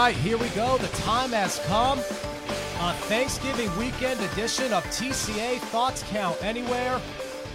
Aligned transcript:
right, 0.00 0.16
here 0.16 0.38
we 0.38 0.48
go. 0.50 0.78
The 0.78 0.88
time 0.98 1.32
has 1.32 1.58
come. 1.66 1.98
A 1.98 2.94
Thanksgiving 3.04 3.68
weekend 3.76 4.18
edition 4.32 4.72
of 4.72 4.82
TCA 4.84 5.58
Thoughts 5.58 6.02
Count 6.04 6.42
Anywhere. 6.42 6.98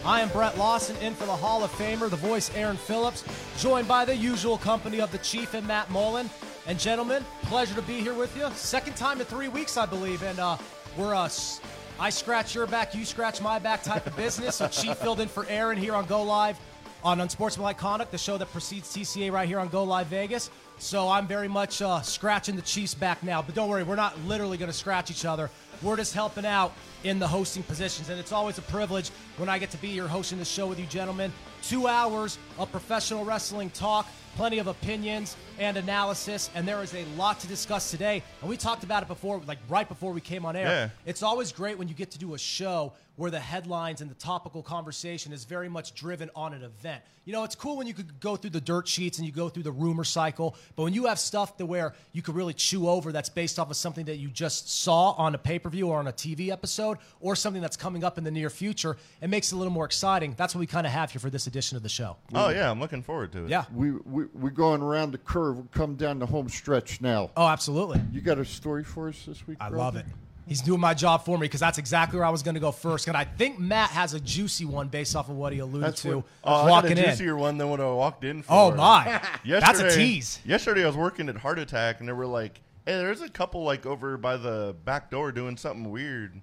I 0.05 0.21
am 0.21 0.30
Brett 0.30 0.55
Lawson, 0.55 0.95
in 0.98 1.16
for 1.16 1.26
the 1.26 1.35
Hall 1.35 1.63
of 1.63 1.71
Famer, 1.71 2.08
the 2.08 2.16
voice 2.16 2.52
Aaron 2.54 2.77
Phillips, 2.77 3.23
joined 3.58 3.88
by 3.88 4.05
the 4.05 4.16
usual 4.16 4.59
company 4.59 5.02
of 5.02 5.12
the 5.12 5.18
Chief 5.20 5.55
and 5.55 5.66
Matt 5.66 5.90
Mullen. 5.90 6.30
And 6.68 6.77
gentlemen, 6.77 7.26
pleasure 7.41 7.73
to 7.73 7.81
be 7.81 7.99
here 7.99 8.13
with 8.13 8.38
you. 8.38 8.48
Second 8.52 8.96
time 8.96 9.20
in 9.20 9.26
three 9.26 9.48
weeks, 9.48 9.76
I 9.76 9.88
believe, 9.88 10.21
and 10.21 10.38
uh, 10.38 10.57
we're 10.96 11.16
us. 11.16 11.59
I 11.99 12.12
scratch 12.12 12.54
your 12.54 12.68
back, 12.68 12.93
you 12.93 13.05
scratch 13.05 13.41
my 13.41 13.57
back 13.57 13.82
type 13.82 14.05
of 14.05 14.16
business. 14.16 14.57
So 14.57 14.68
Chief 14.68 14.96
filled 14.98 15.20
in 15.20 15.30
for 15.30 15.48
Aaron 15.49 15.80
here 15.80 15.96
on 15.96 16.05
Go 16.05 16.21
Live 16.21 16.59
on 17.04 17.21
Unsportsmanlike 17.21 17.80
Conduct, 17.80 18.12
the 18.12 18.18
show 18.20 18.38
that 18.38 18.52
precedes 18.52 18.96
TCA 18.96 19.32
right 19.32 19.48
here 19.48 19.59
on 19.59 19.68
Go 19.70 19.84
Live 19.84 20.07
Vegas. 20.07 20.52
So 20.77 21.09
I'm 21.09 21.25
very 21.25 21.47
much 21.47 21.81
uh, 21.81 22.02
scratching 22.02 22.55
the 22.55 22.61
Chiefs 22.61 22.93
back 22.93 23.23
now. 23.23 23.41
But 23.41 23.55
don't 23.55 23.70
worry, 23.70 23.84
we're 23.84 23.95
not 23.95 24.20
literally 24.25 24.57
going 24.57 24.71
to 24.71 24.77
scratch 24.77 25.09
each 25.09 25.25
other. 25.25 25.49
We're 25.82 25.98
just 25.98 26.13
helping 26.13 26.45
out 26.45 26.73
in 27.04 27.20
the 27.20 27.27
hosting 27.27 27.63
positions. 27.63 28.09
And 28.09 28.20
it's 28.20 28.32
always 28.32 28.57
a 28.57 28.62
privilege 28.63 29.09
when 29.37 29.49
I 29.49 29.57
get 29.57 29.71
to 29.71 29.77
be 29.77 29.90
here 29.90 30.07
hosting 30.07 30.37
the 30.37 30.45
show 30.45 30.67
with 30.67 30.79
you, 30.79 30.85
gentlemen. 30.85 31.32
Two 31.62 31.87
hours 31.87 32.37
of 32.57 32.71
professional 32.71 33.26
wrestling 33.26 33.70
talk, 33.71 34.07
plenty 34.35 34.59
of 34.59 34.67
opinions 34.67 35.35
and 35.59 35.77
analysis. 35.77 36.49
And 36.55 36.67
there 36.67 36.82
is 36.84 36.93
a 36.93 37.05
lot 37.17 37.39
to 37.39 37.48
discuss 37.48 37.91
today. 37.91 38.21
And 38.41 38.49
we 38.49 38.57
talked 38.57 38.84
about 38.84 39.01
it 39.01 39.07
before, 39.07 39.41
like 39.48 39.60
right 39.70 39.87
before 39.87 40.12
we 40.12 40.21
came 40.21 40.45
on 40.45 40.55
air. 40.55 40.67
Yeah. 40.67 40.89
It's 41.05 41.23
always 41.23 41.51
great 41.51 41.77
when 41.77 41.87
you 41.87 41.93
get 41.93 42.12
to 42.12 42.20
do 42.20 42.34
a 42.34 42.37
show 42.37 42.93
where 43.16 43.32
the 43.32 43.40
headlines 43.40 44.02
and 44.02 44.10
the 44.10 44.16
topical 44.16 44.62
conversation 44.62 45.32
is 45.32 45.46
very 45.46 45.70
much 45.70 45.94
driven 45.94 46.30
on 46.35 46.54
an 46.54 46.63
event. 46.63 47.02
You 47.24 47.34
know, 47.34 47.44
it's 47.44 47.55
cool 47.55 47.77
when 47.77 47.88
you 47.88 47.94
could 47.94 48.20
go 48.20 48.35
through 48.35 48.52
the 48.52 48.62
dirt 48.62 48.88
sheets 48.88 49.18
and 49.18 49.26
you 49.26 49.34
go 49.34 49.49
through 49.49 49.63
the 49.63 49.72
rumor 49.72 50.04
cycle, 50.04 50.55
but 50.76 50.84
when 50.84 50.94
you 50.94 51.05
have 51.07 51.18
stuff 51.18 51.57
to 51.57 51.66
where 51.66 51.94
you 52.12 52.22
could 52.22 52.35
really 52.35 52.54
chew 52.54 52.88
over 52.88 53.12
that's 53.12 53.30
based 53.30 53.57
off 53.57 53.72
of 53.72 53.77
something 53.77 54.05
that 54.05 54.18
you 54.18 54.30
just 54.30 54.70
saw 54.70 55.12
on 55.12 55.34
a 55.34 55.38
pay-per-view 55.38 55.88
or 55.88 55.98
on 55.98 56.07
a 56.07 56.13
TV 56.13 56.49
episode 56.52 56.98
or 57.20 57.35
something 57.35 57.62
that's 57.62 57.77
coming 57.77 58.04
up 58.04 58.18
in 58.18 58.24
the 58.24 58.32
near 58.32 58.49
future, 58.49 58.98
it 59.22 59.29
makes 59.29 59.52
it 59.52 59.55
a 59.55 59.57
little 59.57 59.74
more 59.74 59.85
exciting. 59.85 60.35
That's 60.38 60.54
what 60.54 60.60
we 60.60 60.68
kind 60.68 60.85
of 60.85 60.94
have 60.94 61.12
here 61.12 61.20
for 61.20 61.29
this 61.29 61.48
edition 61.48 61.77
of 61.77 61.84
the 61.84 61.90
show. 61.90 62.18
Oh 62.34 62.50
yeah, 62.50 62.70
I'm 62.70 62.79
looking 62.79 63.02
forward 63.02 63.32
to 63.32 63.46
it. 63.46 63.50
Yeah. 63.50 63.66
We, 63.74 63.91
we, 63.91 64.25
we're 64.34 64.50
going 64.52 64.81
around 64.81 65.12
the 65.12 65.18
curve. 65.18 65.57
We're 65.57 65.63
coming 65.66 65.96
down 65.96 66.19
the 66.19 66.25
home 66.25 66.50
stretch 66.50 67.02
now. 67.02 67.31
Oh, 67.35 67.47
absolutely. 67.47 68.02
You 68.12 68.22
got 68.22 68.38
a 68.38 68.46
story 68.46 68.84
for 68.84 69.09
us 69.09 69.24
this 69.25 69.47
week? 69.47 69.57
I 69.59 69.69
brother? 69.69 69.84
love 69.84 69.96
it. 69.96 70.06
He's 70.47 70.62
doing 70.62 70.79
my 70.79 70.94
job 70.94 71.25
for 71.25 71.38
me 71.40 71.46
because 71.46 71.59
that's 71.59 71.79
exactly 71.79 72.19
where 72.19 72.25
I 72.25 72.29
was 72.29 72.44
going 72.44 72.53
to 72.53 72.59
go 72.62 72.72
first. 72.72 73.07
And 73.07 73.18
I 73.18 73.24
think 73.24 73.57
Matt 73.59 73.90
has 73.90 74.13
a 74.13 74.19
juicy 74.19 74.63
one 74.66 74.90
based 74.90 75.16
off 75.16 75.28
of 75.28 75.35
what 75.35 75.51
he 75.53 75.57
alluded 75.59 75.88
That's 75.88 76.01
to 76.03 76.18
what- 76.18 76.25
Oh, 76.44 76.53
I 76.53 76.62
got 76.62 76.69
walking 76.69 76.97
a 77.00 77.01
in. 77.01 77.06
juicier 77.07 77.35
one 77.35 77.57
than 77.57 77.69
what 77.69 77.79
I 77.81 77.85
walked 77.90 78.24
in 78.24 78.44
for. 78.44 78.53
Oh 78.53 78.75
my, 78.75 79.22
that's 79.46 79.79
a 79.79 79.90
tease. 79.96 80.40
Yesterday 80.46 80.84
I 80.84 80.88
was 80.88 80.96
working 80.96 81.29
at 81.29 81.38
Heart 81.38 81.57
Attack 81.59 82.00
and 82.00 82.07
they 82.07 82.13
were 82.13 82.28
like, 82.28 82.62
"Hey, 82.85 82.96
there's 82.97 83.22
a 83.22 83.29
couple 83.29 83.63
like 83.63 83.88
over 83.88 84.18
by 84.18 84.38
the 84.38 84.75
back 84.85 85.09
door 85.09 85.31
doing 85.31 85.57
something 85.57 85.90
weird," 85.90 86.40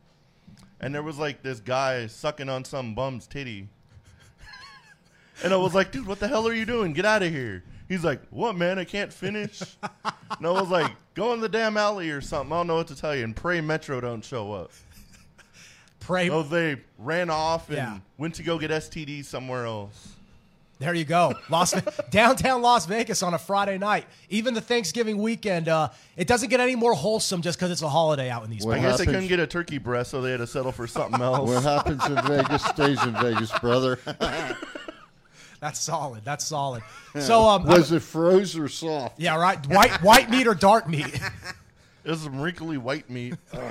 and 0.80 0.92
there 0.92 1.03
was 1.05 1.19
like 1.19 1.42
this 1.45 1.61
guy 1.61 2.08
sucking 2.08 2.48
on 2.48 2.64
some 2.64 2.97
bum's 2.97 3.29
titty, 3.29 3.69
and 5.45 5.52
I 5.52 5.57
was 5.57 5.74
like, 5.74 5.92
"Dude, 5.92 6.07
what 6.07 6.19
the 6.19 6.27
hell 6.29 6.46
are 6.48 6.55
you 6.55 6.67
doing? 6.67 6.92
Get 6.92 7.05
out 7.05 7.23
of 7.23 7.30
here!" 7.30 7.63
He's 7.92 8.05
like, 8.05 8.23
"What, 8.30 8.57
man? 8.57 8.79
I 8.79 8.85
can't 8.85 9.13
finish." 9.13 9.61
and 9.83 10.47
I 10.47 10.51
was 10.51 10.70
like, 10.70 10.91
"Go 11.13 11.35
in 11.35 11.41
the 11.41 11.48
damn 11.48 11.77
alley 11.77 12.08
or 12.11 12.23
something." 12.23 12.51
I 12.51 12.57
don't 12.61 12.67
know 12.69 12.77
what 12.77 12.86
to 12.89 12.97
tell 12.97 13.14
you. 13.14 13.23
And 13.25 13.36
pray 13.36 13.61
Metro 13.61 14.01
don't 14.01 14.25
show 14.25 14.53
up. 14.55 14.70
Pray. 16.01 16.31
Oh, 16.31 16.42
they 16.42 16.79
ran 16.98 17.29
off 17.29 17.69
and 17.69 17.77
Yeah. 17.77 17.98
went 18.17 18.35
to 18.36 18.42
go 18.42 18.58
get 18.58 18.70
STD 18.70 19.23
somewhere 19.23 19.67
else. 19.67 20.08
There 20.79 20.95
you 20.95 21.05
go, 21.05 21.35
Las 21.51 21.75
downtown 22.11 22.63
Las 22.63 22.86
Vegas 22.86 23.23
on 23.23 23.35
a 23.35 23.39
Friday 23.39 23.77
night. 23.77 24.07
Even 24.31 24.55
the 24.55 24.61
Thanksgiving 24.63 25.19
weekend, 25.19 25.69
uh, 25.69 25.91
it 26.17 26.27
doesn't 26.27 26.48
get 26.48 26.58
any 26.61 26.75
more 26.75 26.95
wholesome 26.95 27.41
just 27.42 27.58
because 27.58 27.70
it's 27.70 27.83
a 27.83 27.89
holiday 27.91 28.31
out 28.31 28.42
in 28.45 28.51
these. 28.51 28.64
What 28.64 28.79
I 28.79 28.81
guess 28.81 28.98
they 28.98 29.05
couldn't 29.05 29.29
get 29.29 29.39
a 29.39 29.47
turkey 29.47 29.77
breast, 29.79 30.11
so 30.11 30.23
they 30.23 30.31
had 30.33 30.39
to 30.39 30.47
settle 30.47 30.73
for 30.73 30.86
something 30.86 31.20
else. 31.20 31.48
What 31.48 31.63
happens 31.63 32.05
in 32.07 32.14
Vegas 32.23 32.64
stays 32.64 33.01
in 33.05 33.13
Vegas, 33.20 33.52
brother. 33.61 33.98
That's 35.62 35.78
solid. 35.78 36.24
That's 36.24 36.45
solid. 36.45 36.83
So, 37.20 37.45
um, 37.48 37.64
Was 37.64 37.92
it 37.92 38.00
froze 38.02 38.58
or 38.58 38.67
soft? 38.68 39.20
yeah, 39.20 39.36
right. 39.36 39.64
White 39.68 40.02
white 40.02 40.28
meat 40.28 40.48
or 40.48 40.55
dark 40.56 40.89
meat. 40.89 41.06
It 42.05 42.11
was 42.11 42.23
some 42.23 42.40
wrinkly 42.40 42.78
white 42.78 43.08
meat. 43.08 43.34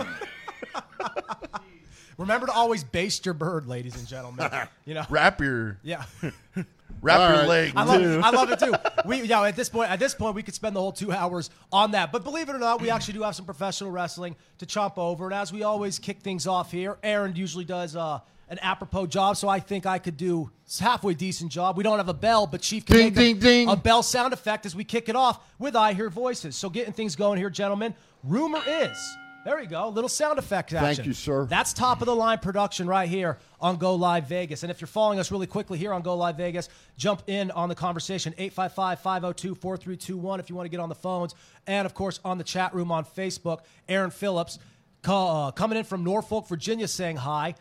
Remember 2.17 2.45
to 2.45 2.53
always 2.53 2.83
baste 2.85 3.25
your 3.25 3.33
bird, 3.33 3.67
ladies 3.67 3.97
and 3.97 4.07
gentlemen. 4.07 4.49
You 4.85 4.93
know. 4.95 5.03
wrap 5.09 5.41
your 5.41 5.79
Yeah. 5.83 6.03
wrap 7.01 7.19
All 7.19 7.27
your 7.29 7.37
right. 7.39 7.47
leg 7.47 7.73
I 7.75 7.83
love, 7.83 8.01
too. 8.01 8.09
it. 8.19 8.23
I 8.23 8.29
love 8.29 8.51
it 8.51 8.59
too. 8.59 8.73
We, 9.05 9.23
yeah, 9.23 9.43
at 9.43 9.55
this 9.57 9.67
point, 9.69 9.89
at 9.91 9.99
this 9.99 10.13
point, 10.13 10.35
we 10.35 10.43
could 10.43 10.53
spend 10.55 10.75
the 10.75 10.79
whole 10.79 10.91
two 10.93 11.11
hours 11.11 11.49
on 11.73 11.91
that. 11.91 12.11
But 12.13 12.23
believe 12.23 12.47
it 12.49 12.55
or 12.55 12.59
not, 12.59 12.81
we 12.81 12.89
actually 12.89 13.15
do 13.15 13.23
have 13.23 13.35
some 13.35 13.45
professional 13.45 13.91
wrestling 13.91 14.35
to 14.59 14.65
chomp 14.65 14.97
over. 14.97 15.25
And 15.25 15.33
as 15.33 15.51
we 15.51 15.63
always 15.63 15.99
kick 15.99 16.19
things 16.21 16.47
off 16.47 16.71
here, 16.71 16.97
Aaron 17.03 17.35
usually 17.35 17.65
does 17.65 17.95
uh, 17.95 18.19
an 18.51 18.59
apropos 18.61 19.07
job, 19.07 19.37
so 19.37 19.47
I 19.47 19.61
think 19.61 19.85
I 19.85 19.97
could 19.97 20.17
do 20.17 20.51
a 20.79 20.83
halfway 20.83 21.13
decent 21.13 21.51
job. 21.51 21.77
We 21.77 21.83
don't 21.83 21.97
have 21.97 22.09
a 22.09 22.13
bell, 22.13 22.45
but 22.45 22.61
Chief 22.61 22.85
can 22.85 22.97
Ding, 22.97 23.05
make 23.05 23.15
ding, 23.15 23.37
a, 23.37 23.39
ding. 23.39 23.69
a 23.69 23.75
bell 23.77 24.03
sound 24.03 24.33
effect 24.33 24.65
as 24.65 24.75
we 24.75 24.83
kick 24.83 25.07
it 25.07 25.15
off 25.15 25.39
with 25.57 25.73
I 25.73 25.93
Hear 25.93 26.09
Voices. 26.09 26.57
So 26.57 26.69
getting 26.69 26.91
things 26.91 27.15
going 27.15 27.37
here, 27.37 27.49
gentlemen. 27.49 27.95
Rumor 28.23 28.61
is. 28.67 29.17
There 29.45 29.59
you 29.59 29.67
go. 29.67 29.87
Little 29.89 30.09
sound 30.09 30.37
effect 30.37 30.73
action. 30.73 30.95
Thank 30.95 31.07
you, 31.07 31.13
sir. 31.13 31.45
That's 31.45 31.73
top 31.73 32.01
of 32.01 32.05
the 32.05 32.15
line 32.15 32.39
production 32.39 32.87
right 32.87 33.09
here 33.09 33.39
on 33.59 33.77
Go 33.77 33.95
Live 33.95 34.27
Vegas. 34.27 34.63
And 34.63 34.69
if 34.71 34.81
you're 34.81 34.87
following 34.87 35.17
us 35.17 35.31
really 35.31 35.47
quickly 35.47 35.79
here 35.79 35.93
on 35.93 36.01
Go 36.01 36.15
Live 36.15 36.35
Vegas, 36.35 36.67
jump 36.97 37.23
in 37.27 37.49
on 37.51 37.69
the 37.69 37.73
conversation 37.73 38.35
855 38.37 38.99
502 38.99 39.55
4321 39.55 40.39
if 40.41 40.49
you 40.49 40.55
want 40.55 40.65
to 40.65 40.69
get 40.69 40.79
on 40.81 40.89
the 40.89 40.95
phones. 40.95 41.33
And 41.65 41.85
of 41.85 41.93
course, 41.93 42.19
on 42.25 42.37
the 42.37 42.43
chat 42.43 42.75
room 42.75 42.91
on 42.91 43.05
Facebook, 43.05 43.61
Aaron 43.87 44.11
Phillips 44.11 44.59
uh, 45.07 45.51
coming 45.51 45.77
in 45.77 45.85
from 45.85 46.03
Norfolk, 46.03 46.47
Virginia 46.47 46.87
saying 46.87 47.15
hi. 47.15 47.55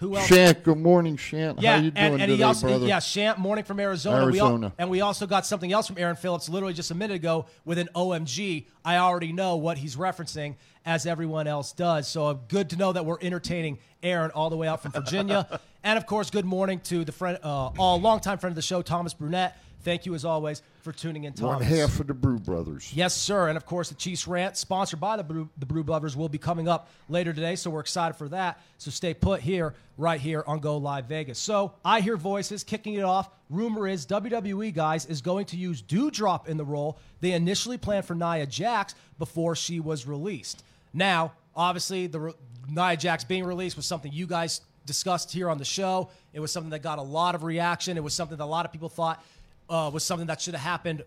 Who 0.00 0.16
else? 0.16 0.26
Shant, 0.26 0.64
good 0.64 0.78
morning, 0.78 1.16
Shant. 1.16 1.62
Yeah, 1.62 1.76
How 1.76 1.82
you 1.84 1.90
doing 1.92 1.96
and, 1.96 2.14
and 2.14 2.20
today, 2.22 2.36
he 2.36 2.42
also 2.42 2.66
brother? 2.66 2.86
yeah, 2.86 2.98
Shant 2.98 3.38
morning 3.38 3.64
from 3.64 3.78
Arizona. 3.78 4.26
We 4.26 4.40
Arizona. 4.40 4.72
and 4.76 4.90
we 4.90 5.00
also 5.00 5.26
got 5.26 5.46
something 5.46 5.72
else 5.72 5.86
from 5.86 5.98
Aaron 5.98 6.16
Phillips 6.16 6.48
literally 6.48 6.74
just 6.74 6.90
a 6.90 6.94
minute 6.94 7.14
ago 7.14 7.46
with 7.64 7.78
an 7.78 7.88
OMG. 7.94 8.66
I 8.84 8.96
already 8.96 9.32
know 9.32 9.56
what 9.56 9.78
he's 9.78 9.94
referencing 9.96 10.56
as 10.84 11.06
everyone 11.06 11.46
else 11.46 11.72
does. 11.72 12.08
So 12.08 12.26
uh, 12.26 12.32
good 12.48 12.70
to 12.70 12.76
know 12.76 12.92
that 12.92 13.06
we're 13.06 13.18
entertaining 13.22 13.78
Aaron 14.02 14.30
all 14.32 14.50
the 14.50 14.56
way 14.56 14.66
out 14.66 14.82
from 14.82 14.92
Virginia. 14.92 15.60
and 15.84 15.96
of 15.96 16.06
course, 16.06 16.28
good 16.28 16.44
morning 16.44 16.80
to 16.84 17.04
the 17.04 17.12
friend, 17.12 17.38
uh, 17.42 17.70
all 17.78 18.00
longtime 18.00 18.38
friend 18.38 18.50
of 18.50 18.56
the 18.56 18.62
show, 18.62 18.82
Thomas 18.82 19.14
Brunette. 19.14 19.56
Thank 19.84 20.06
you 20.06 20.14
as 20.14 20.24
always 20.24 20.62
for 20.80 20.92
tuning 20.92 21.24
in, 21.24 21.34
Thomas. 21.34 21.60
One 21.60 21.78
half 21.78 22.00
of 22.00 22.06
the 22.06 22.14
Brew 22.14 22.38
Brothers. 22.38 22.90
Yes, 22.94 23.14
sir. 23.14 23.48
And 23.48 23.56
of 23.56 23.66
course, 23.66 23.90
the 23.90 23.94
Chiefs 23.94 24.26
rant, 24.26 24.56
sponsored 24.56 24.98
by 24.98 25.16
the 25.18 25.22
Brew, 25.22 25.50
the 25.58 25.66
Brew 25.66 25.84
Brothers, 25.84 26.16
will 26.16 26.30
be 26.30 26.38
coming 26.38 26.68
up 26.68 26.88
later 27.08 27.34
today. 27.34 27.54
So 27.54 27.70
we're 27.70 27.80
excited 27.80 28.14
for 28.14 28.28
that. 28.30 28.60
So 28.78 28.90
stay 28.90 29.12
put 29.12 29.40
here, 29.40 29.74
right 29.98 30.20
here 30.20 30.42
on 30.46 30.60
Go 30.60 30.78
Live 30.78 31.04
Vegas. 31.04 31.38
So 31.38 31.74
I 31.84 32.00
hear 32.00 32.16
voices 32.16 32.64
kicking 32.64 32.94
it 32.94 33.04
off. 33.04 33.28
Rumor 33.50 33.86
is 33.86 34.06
WWE 34.06 34.74
guys 34.74 35.04
is 35.04 35.20
going 35.20 35.44
to 35.46 35.56
use 35.56 35.82
Doudrop 35.82 36.48
in 36.48 36.56
the 36.56 36.64
role 36.64 36.98
they 37.20 37.32
initially 37.32 37.78
planned 37.78 38.06
for 38.06 38.14
Nia 38.14 38.46
Jax 38.46 38.94
before 39.18 39.54
she 39.54 39.80
was 39.80 40.06
released. 40.06 40.64
Now, 40.92 41.32
obviously, 41.54 42.06
the 42.06 42.20
re- 42.20 42.32
Nia 42.68 42.96
Jax 42.96 43.24
being 43.24 43.44
released 43.44 43.76
was 43.76 43.86
something 43.86 44.12
you 44.12 44.26
guys 44.26 44.62
discussed 44.86 45.32
here 45.32 45.48
on 45.48 45.58
the 45.58 45.64
show. 45.64 46.10
It 46.32 46.40
was 46.40 46.52
something 46.52 46.70
that 46.70 46.82
got 46.82 46.98
a 46.98 47.02
lot 47.02 47.34
of 47.34 47.42
reaction. 47.42 47.96
It 47.96 48.04
was 48.04 48.14
something 48.14 48.36
that 48.36 48.44
a 48.44 48.46
lot 48.46 48.66
of 48.66 48.72
people 48.72 48.88
thought 48.88 49.24
uh, 49.68 49.90
was 49.92 50.04
something 50.04 50.26
that 50.28 50.40
should 50.40 50.54
have 50.54 50.62
happened 50.62 51.02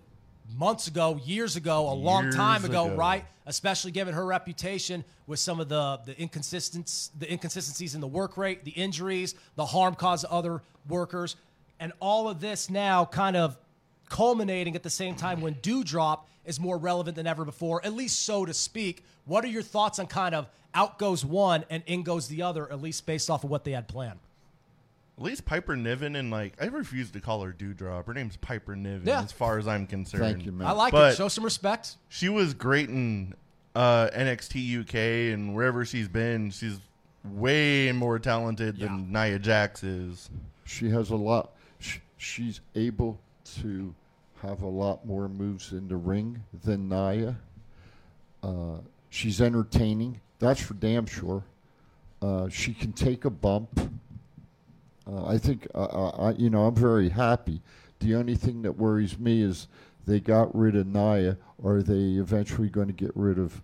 months 0.55 0.87
ago, 0.87 1.19
years 1.25 1.55
ago, 1.55 1.91
a 1.91 1.93
long 1.93 2.23
Years 2.23 2.35
time 2.35 2.63
ago, 2.65 2.85
ago. 2.85 2.95
right? 2.95 3.25
Especially 3.45 3.91
given 3.91 4.13
her 4.13 4.25
reputation 4.25 5.03
with 5.25 5.39
some 5.39 5.59
of 5.59 5.69
the 5.69 5.99
the 6.05 6.21
inconsistencies, 6.21 7.11
the 7.17 7.31
inconsistencies 7.31 7.95
in 7.95 8.01
the 8.01 8.07
work 8.07 8.37
rate, 8.37 8.63
the 8.63 8.71
injuries, 8.71 9.35
the 9.55 9.65
harm 9.65 9.95
caused 9.95 10.23
to 10.25 10.31
other 10.31 10.61
workers, 10.87 11.35
and 11.79 11.91
all 11.99 12.29
of 12.29 12.39
this 12.39 12.69
now 12.69 13.05
kind 13.05 13.35
of 13.35 13.57
culminating 14.09 14.75
at 14.75 14.83
the 14.83 14.89
same 14.89 15.15
time 15.15 15.41
when 15.41 15.55
Doudrop 15.55 16.21
is 16.45 16.59
more 16.59 16.77
relevant 16.77 17.15
than 17.17 17.27
ever 17.27 17.43
before, 17.43 17.85
at 17.85 17.93
least 17.93 18.23
so 18.23 18.45
to 18.45 18.53
speak. 18.53 19.03
What 19.25 19.43
are 19.43 19.49
your 19.49 19.61
thoughts 19.61 19.99
on 19.99 20.07
kind 20.07 20.33
of 20.33 20.47
out 20.73 20.97
goes 20.97 21.25
one 21.25 21.65
and 21.69 21.83
in 21.87 22.03
goes 22.03 22.29
the 22.29 22.41
other, 22.43 22.71
at 22.71 22.81
least 22.81 23.05
based 23.05 23.29
off 23.29 23.43
of 23.43 23.49
what 23.49 23.65
they 23.65 23.71
had 23.71 23.89
planned? 23.89 24.19
At 25.17 25.23
least 25.23 25.45
Piper 25.45 25.75
Niven 25.75 26.15
and 26.15 26.29
like 26.29 26.53
I 26.61 26.65
refuse 26.67 27.09
to 27.11 27.19
call 27.19 27.41
her 27.41 27.51
Doudrop. 27.51 28.05
Her 28.05 28.13
name's 28.13 28.37
Piper 28.37 28.75
Niven, 28.75 29.07
Yeah. 29.07 29.21
as 29.23 29.31
far 29.31 29.57
as 29.57 29.67
I'm 29.67 29.87
concerned. 29.87 30.21
Thank 30.23 30.45
you, 30.45 30.51
man. 30.51 30.67
I 30.67 30.71
like 30.73 30.91
But- 30.91 31.13
it. 31.13 31.15
Show 31.17 31.27
some 31.27 31.43
respect. 31.43 31.97
She 32.09 32.29
was 32.29 32.53
great 32.53 32.89
in 32.89 33.33
uh, 33.75 34.09
NXT 34.13 34.81
UK 34.81 35.33
and 35.33 35.55
wherever 35.55 35.85
she's 35.85 36.07
been. 36.07 36.51
She's 36.51 36.79
way 37.23 37.91
more 37.91 38.19
talented 38.19 38.77
than 38.79 39.11
Nia 39.11 39.39
Jax 39.39 39.83
is. 39.83 40.29
She 40.65 40.89
has 40.91 41.09
a 41.09 41.15
lot. 41.15 41.51
Sh- 41.79 41.97
she's 42.17 42.61
able 42.75 43.19
to 43.61 43.93
have 44.43 44.61
a 44.61 44.67
lot 44.67 45.03
more 45.05 45.27
moves 45.27 45.71
in 45.71 45.87
the 45.87 45.95
ring 45.97 46.43
than 46.63 46.89
Nia. 46.89 47.37
Uh, 48.43 48.77
she's 49.09 49.41
entertaining. 49.41 50.21
That's 50.39 50.61
for 50.61 50.75
damn 50.75 51.07
sure. 51.07 51.43
Uh, 52.21 52.49
she 52.49 52.73
can 52.73 52.93
take 52.93 53.25
a 53.25 53.29
bump. 53.31 53.79
Uh, 55.07 55.25
I 55.25 55.37
think, 55.37 55.67
uh, 55.73 55.83
uh, 55.83 56.09
I, 56.09 56.31
you 56.31 56.49
know, 56.49 56.65
I'm 56.65 56.75
very 56.75 57.09
happy. 57.09 57.61
The 57.99 58.15
only 58.15 58.35
thing 58.35 58.61
that 58.63 58.73
worries 58.73 59.17
me 59.17 59.41
is 59.41 59.67
they 60.05 60.19
got 60.19 60.53
rid 60.55 60.75
of 60.75 60.87
Nia. 60.87 61.37
Are 61.63 61.81
they 61.81 62.19
eventually 62.19 62.69
going 62.69 62.87
to 62.87 62.93
get 62.93 63.11
rid 63.15 63.39
of 63.39 63.61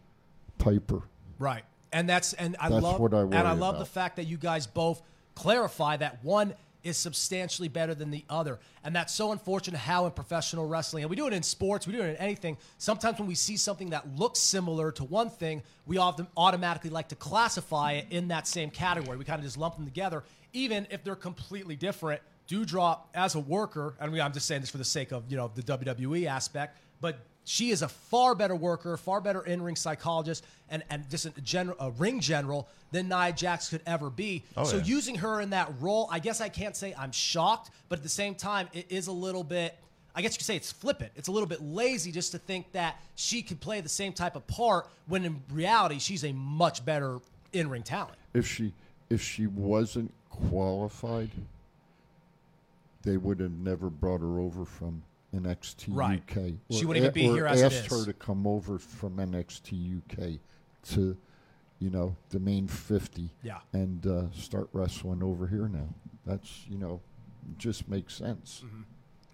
Piper? 0.58 1.04
Right. 1.40 1.64
And 1.92 2.10
that's 2.10 2.34
and 2.34 2.56
I 2.60 2.70
That's 2.70 2.82
love 2.82 3.00
what 3.00 3.14
I 3.14 3.22
and 3.22 3.36
I 3.36 3.52
love 3.52 3.76
about. 3.76 3.80
the 3.80 3.86
fact 3.86 4.16
that 4.16 4.24
you 4.26 4.38
guys 4.38 4.66
both 4.66 5.02
clarify 5.36 5.98
that 5.98 6.24
one 6.24 6.56
is 6.84 6.98
substantially 6.98 7.68
better 7.68 7.94
than 7.96 8.12
the 8.12 8.26
other. 8.30 8.60
And 8.84 8.96
that's 8.96 9.14
so 9.14 9.32
unfortunate 9.32 9.78
how 9.78 10.06
in 10.06 10.12
professional 10.12 10.68
wrestling, 10.68 11.04
and 11.04 11.10
we 11.10 11.16
do 11.16 11.28
it 11.28 11.34
in 11.34 11.44
sports, 11.44 11.88
we 11.88 11.94
do 11.94 12.02
it 12.02 12.10
in 12.10 12.16
anything. 12.18 12.58
Sometimes 12.78 13.20
when 13.20 13.28
we 13.28 13.36
see 13.36 13.56
something 13.56 13.92
that 13.92 14.18
looks 14.18 14.40
similar 14.40 14.92
to 14.94 15.04
one 15.06 15.30
thing, 15.30 15.62
we 15.86 15.98
often 15.98 16.28
automatically 16.36 16.90
like 16.90 17.08
to 17.10 17.16
classify 17.16 17.94
it 17.94 18.08
in 18.10 18.28
that 18.30 18.48
same 18.48 18.70
category. 18.70 19.16
We 19.18 19.24
kind 19.24 19.40
of 19.40 19.46
just 19.46 19.58
lump 19.58 19.76
them 19.76 19.86
together, 19.86 20.24
even 20.54 20.88
if 20.90 21.04
they're 21.04 21.16
completely 21.16 21.76
different. 21.76 22.22
Doudrop 22.50 23.00
as 23.14 23.36
a 23.36 23.40
worker, 23.40 23.96
and 24.00 24.12
we, 24.12 24.20
I'm 24.20 24.34
just 24.34 24.48
saying 24.48 24.62
this 24.62 24.70
for 24.70 24.78
the 24.78 24.84
sake 24.84 25.12
of 25.12 25.24
you 25.30 25.38
know 25.38 25.50
the 25.54 25.62
WWE 25.62 26.28
aspect, 26.28 26.78
but 27.00 27.20
she 27.46 27.72
is 27.72 27.82
a 27.82 27.88
far 27.88 28.36
better 28.36 28.56
worker, 28.56 28.96
far 28.98 29.22
better 29.22 29.42
in-ring 29.42 29.76
psychologist, 29.76 30.46
and, 30.70 30.84
and 30.90 31.10
just 31.10 31.26
a, 31.26 31.30
general, 31.42 31.76
a 31.80 31.92
ring 31.92 32.20
general 32.20 32.68
than 32.92 33.10
Nia 33.10 33.34
Jax 33.34 33.70
could 33.70 33.82
ever 33.86 34.10
be. 34.10 34.44
Oh, 34.56 34.64
so 34.64 34.78
yeah. 34.78 34.84
using 34.84 35.16
her 35.16 35.42
in 35.42 35.50
that 35.52 35.72
role, 35.80 36.08
I 36.12 36.20
guess 36.20 36.42
I 36.42 36.50
can't 36.50 36.76
say 36.76 36.94
I'm 36.98 37.12
shocked, 37.12 37.72
but 37.90 38.00
at 38.00 38.04
the 38.04 38.10
same 38.10 38.36
time, 38.36 38.70
it 38.74 38.86
is 38.90 39.08
a 39.08 39.12
little 39.12 39.44
bit. 39.44 39.78
I 40.16 40.22
guess 40.22 40.34
you 40.34 40.38
could 40.38 40.46
say 40.46 40.56
it's 40.56 40.72
flippant. 40.72 41.12
It's 41.16 41.28
a 41.28 41.32
little 41.32 41.48
bit 41.48 41.62
lazy 41.62 42.12
just 42.12 42.32
to 42.34 42.38
think 42.38 42.72
that 42.74 43.02
she 43.16 43.42
could 43.42 43.60
play 43.60 43.82
the 43.82 43.90
same 43.90 44.14
type 44.14 44.36
of 44.36 44.46
part 44.46 44.88
when 45.08 45.26
in 45.26 45.42
reality 45.52 45.98
she's 45.98 46.24
a 46.24 46.32
much 46.34 46.86
better 46.86 47.20
in-ring 47.52 47.84
talent. 47.84 48.18
If 48.34 48.48
she 48.48 48.74
if 49.10 49.22
she 49.22 49.48
wasn't 49.48 50.14
qualified, 50.50 51.30
they 53.04 53.18
would 53.18 53.40
have 53.40 53.52
never 53.52 53.90
brought 53.90 54.22
her 54.22 54.40
over 54.40 54.66
from 54.66 55.04
NXT 55.36 55.88
Right. 55.90 56.22
UK. 56.30 56.54
She 56.72 56.86
wouldn't 56.86 57.04
even 57.04 57.14
be 57.14 57.24
here 57.24 57.48
as 57.48 57.62
it 57.62 57.66
asked 57.66 57.90
her 57.90 58.06
to 58.06 58.14
come 58.14 58.46
over 58.48 58.78
from 58.78 59.18
NXT 59.18 60.02
UK 60.02 60.40
to, 60.90 61.18
you 61.80 61.90
know, 61.90 62.16
the 62.30 62.40
main 62.40 62.68
fifty. 62.68 63.32
Yeah. 63.42 63.60
And 63.74 64.06
uh, 64.06 64.32
start 64.32 64.70
wrestling 64.74 65.24
over 65.24 65.48
here 65.48 65.68
now. 65.68 65.90
That's 66.26 66.66
you 66.70 66.78
know, 66.78 67.02
just 67.58 67.88
makes 67.88 68.16
sense. 68.16 68.64
Mm-hmm. 68.66 68.82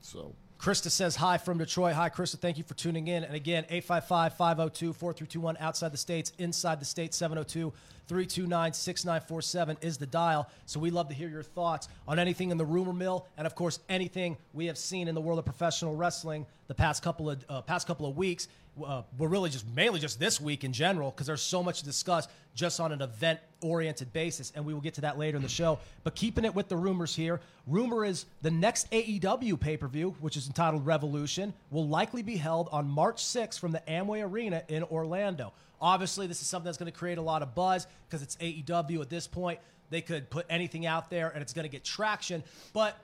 So. 0.01 0.33
Krista 0.59 0.91
says 0.91 1.15
hi 1.15 1.37
from 1.37 1.57
Detroit. 1.57 1.93
Hi, 1.93 2.09
Krista. 2.09 2.37
Thank 2.37 2.57
you 2.57 2.65
for 2.65 2.73
tuning 2.73 3.07
in. 3.07 3.23
And 3.23 3.33
again, 3.33 3.63
855 3.69 4.33
502 4.33 4.91
4321 4.91 5.55
outside 5.61 5.93
the 5.93 5.97
States, 5.97 6.33
inside 6.37 6.81
the 6.81 6.85
States, 6.85 7.15
702 7.15 7.71
329 8.07 8.73
6947 8.73 9.77
is 9.79 9.97
the 9.97 10.05
dial. 10.05 10.49
So 10.65 10.81
we 10.81 10.91
love 10.91 11.07
to 11.07 11.13
hear 11.13 11.29
your 11.29 11.43
thoughts 11.43 11.87
on 12.09 12.19
anything 12.19 12.51
in 12.51 12.57
the 12.57 12.65
rumor 12.65 12.91
mill 12.91 13.25
and, 13.37 13.47
of 13.47 13.55
course, 13.55 13.79
anything 13.87 14.35
we 14.51 14.65
have 14.65 14.77
seen 14.77 15.07
in 15.07 15.15
the 15.15 15.21
world 15.21 15.39
of 15.39 15.45
professional 15.45 15.95
wrestling 15.95 16.45
the 16.67 16.75
past 16.75 17.03
couple 17.03 17.29
of, 17.29 17.45
uh, 17.47 17.61
past 17.61 17.87
couple 17.87 18.05
of 18.05 18.17
weeks. 18.17 18.49
Uh, 18.83 19.03
we're 19.17 19.27
really 19.27 19.49
just 19.49 19.67
mainly 19.75 19.99
just 19.99 20.19
this 20.19 20.39
week 20.39 20.63
in 20.63 20.71
general 20.71 21.11
because 21.11 21.27
there's 21.27 21.41
so 21.41 21.61
much 21.61 21.79
to 21.79 21.85
discuss 21.85 22.27
just 22.55 22.79
on 22.79 22.91
an 22.91 23.01
event 23.01 23.39
oriented 23.61 24.11
basis, 24.13 24.51
and 24.55 24.65
we 24.65 24.73
will 24.73 24.81
get 24.81 24.93
to 24.95 25.01
that 25.01 25.17
later 25.17 25.37
in 25.37 25.43
the 25.43 25.49
show. 25.49 25.79
But 26.03 26.15
keeping 26.15 26.45
it 26.45 26.53
with 26.53 26.67
the 26.67 26.77
rumors 26.77 27.15
here, 27.15 27.39
rumor 27.67 28.05
is 28.05 28.25
the 28.41 28.51
next 28.51 28.89
AEW 28.91 29.59
pay 29.59 29.77
per 29.77 29.87
view, 29.87 30.15
which 30.21 30.37
is 30.37 30.47
entitled 30.47 30.85
Revolution, 30.85 31.53
will 31.71 31.87
likely 31.87 32.21
be 32.21 32.37
held 32.37 32.69
on 32.71 32.87
March 32.87 33.23
6th 33.23 33.59
from 33.59 33.71
the 33.71 33.81
Amway 33.87 34.23
Arena 34.23 34.63
in 34.67 34.83
Orlando. 34.83 35.53
Obviously, 35.81 36.27
this 36.27 36.41
is 36.41 36.47
something 36.47 36.65
that's 36.65 36.77
going 36.77 36.91
to 36.91 36.97
create 36.97 37.17
a 37.17 37.21
lot 37.21 37.41
of 37.41 37.55
buzz 37.55 37.87
because 38.07 38.21
it's 38.21 38.35
AEW 38.37 39.01
at 39.01 39.09
this 39.09 39.27
point. 39.27 39.59
They 39.89 40.01
could 40.01 40.29
put 40.29 40.45
anything 40.49 40.85
out 40.85 41.09
there 41.09 41.29
and 41.29 41.41
it's 41.41 41.53
going 41.53 41.63
to 41.63 41.69
get 41.69 41.83
traction. 41.83 42.43
But 42.73 42.97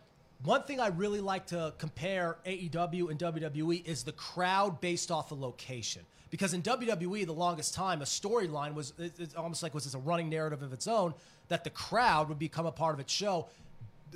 one 0.46 0.64
thing 0.64 0.80
I 0.80 0.88
really 0.88 1.22
like 1.22 1.48
to 1.48 1.74
compare 1.78 2.38
AEW 2.46 3.10
and 3.10 3.20
WWE 3.20 3.86
is 3.86 4.04
the 4.04 4.12
crowd 4.12 4.82
based 4.82 5.12
off 5.12 5.32
of 5.32 5.40
location. 5.40 6.04
Because 6.30 6.54
in 6.54 6.62
WWE, 6.62 7.26
the 7.26 7.34
longest 7.34 7.74
time, 7.74 8.02
a 8.02 8.06
storyline 8.06 8.74
was 8.74 8.94
it- 8.98 9.20
it's 9.20 9.36
almost 9.36 9.64
like 9.64 9.74
was 9.74 9.94
a 9.94 10.00
running 10.00 10.30
narrative 10.30 10.62
of 10.62 10.74
its 10.74 10.88
own 10.88 11.14
that 11.48 11.64
the 11.64 11.70
crowd 11.70 12.28
would 12.30 12.40
become 12.40 12.66
a 12.66 12.72
part 12.72 12.94
of 12.94 13.00
its 13.00 13.14
show, 13.14 13.48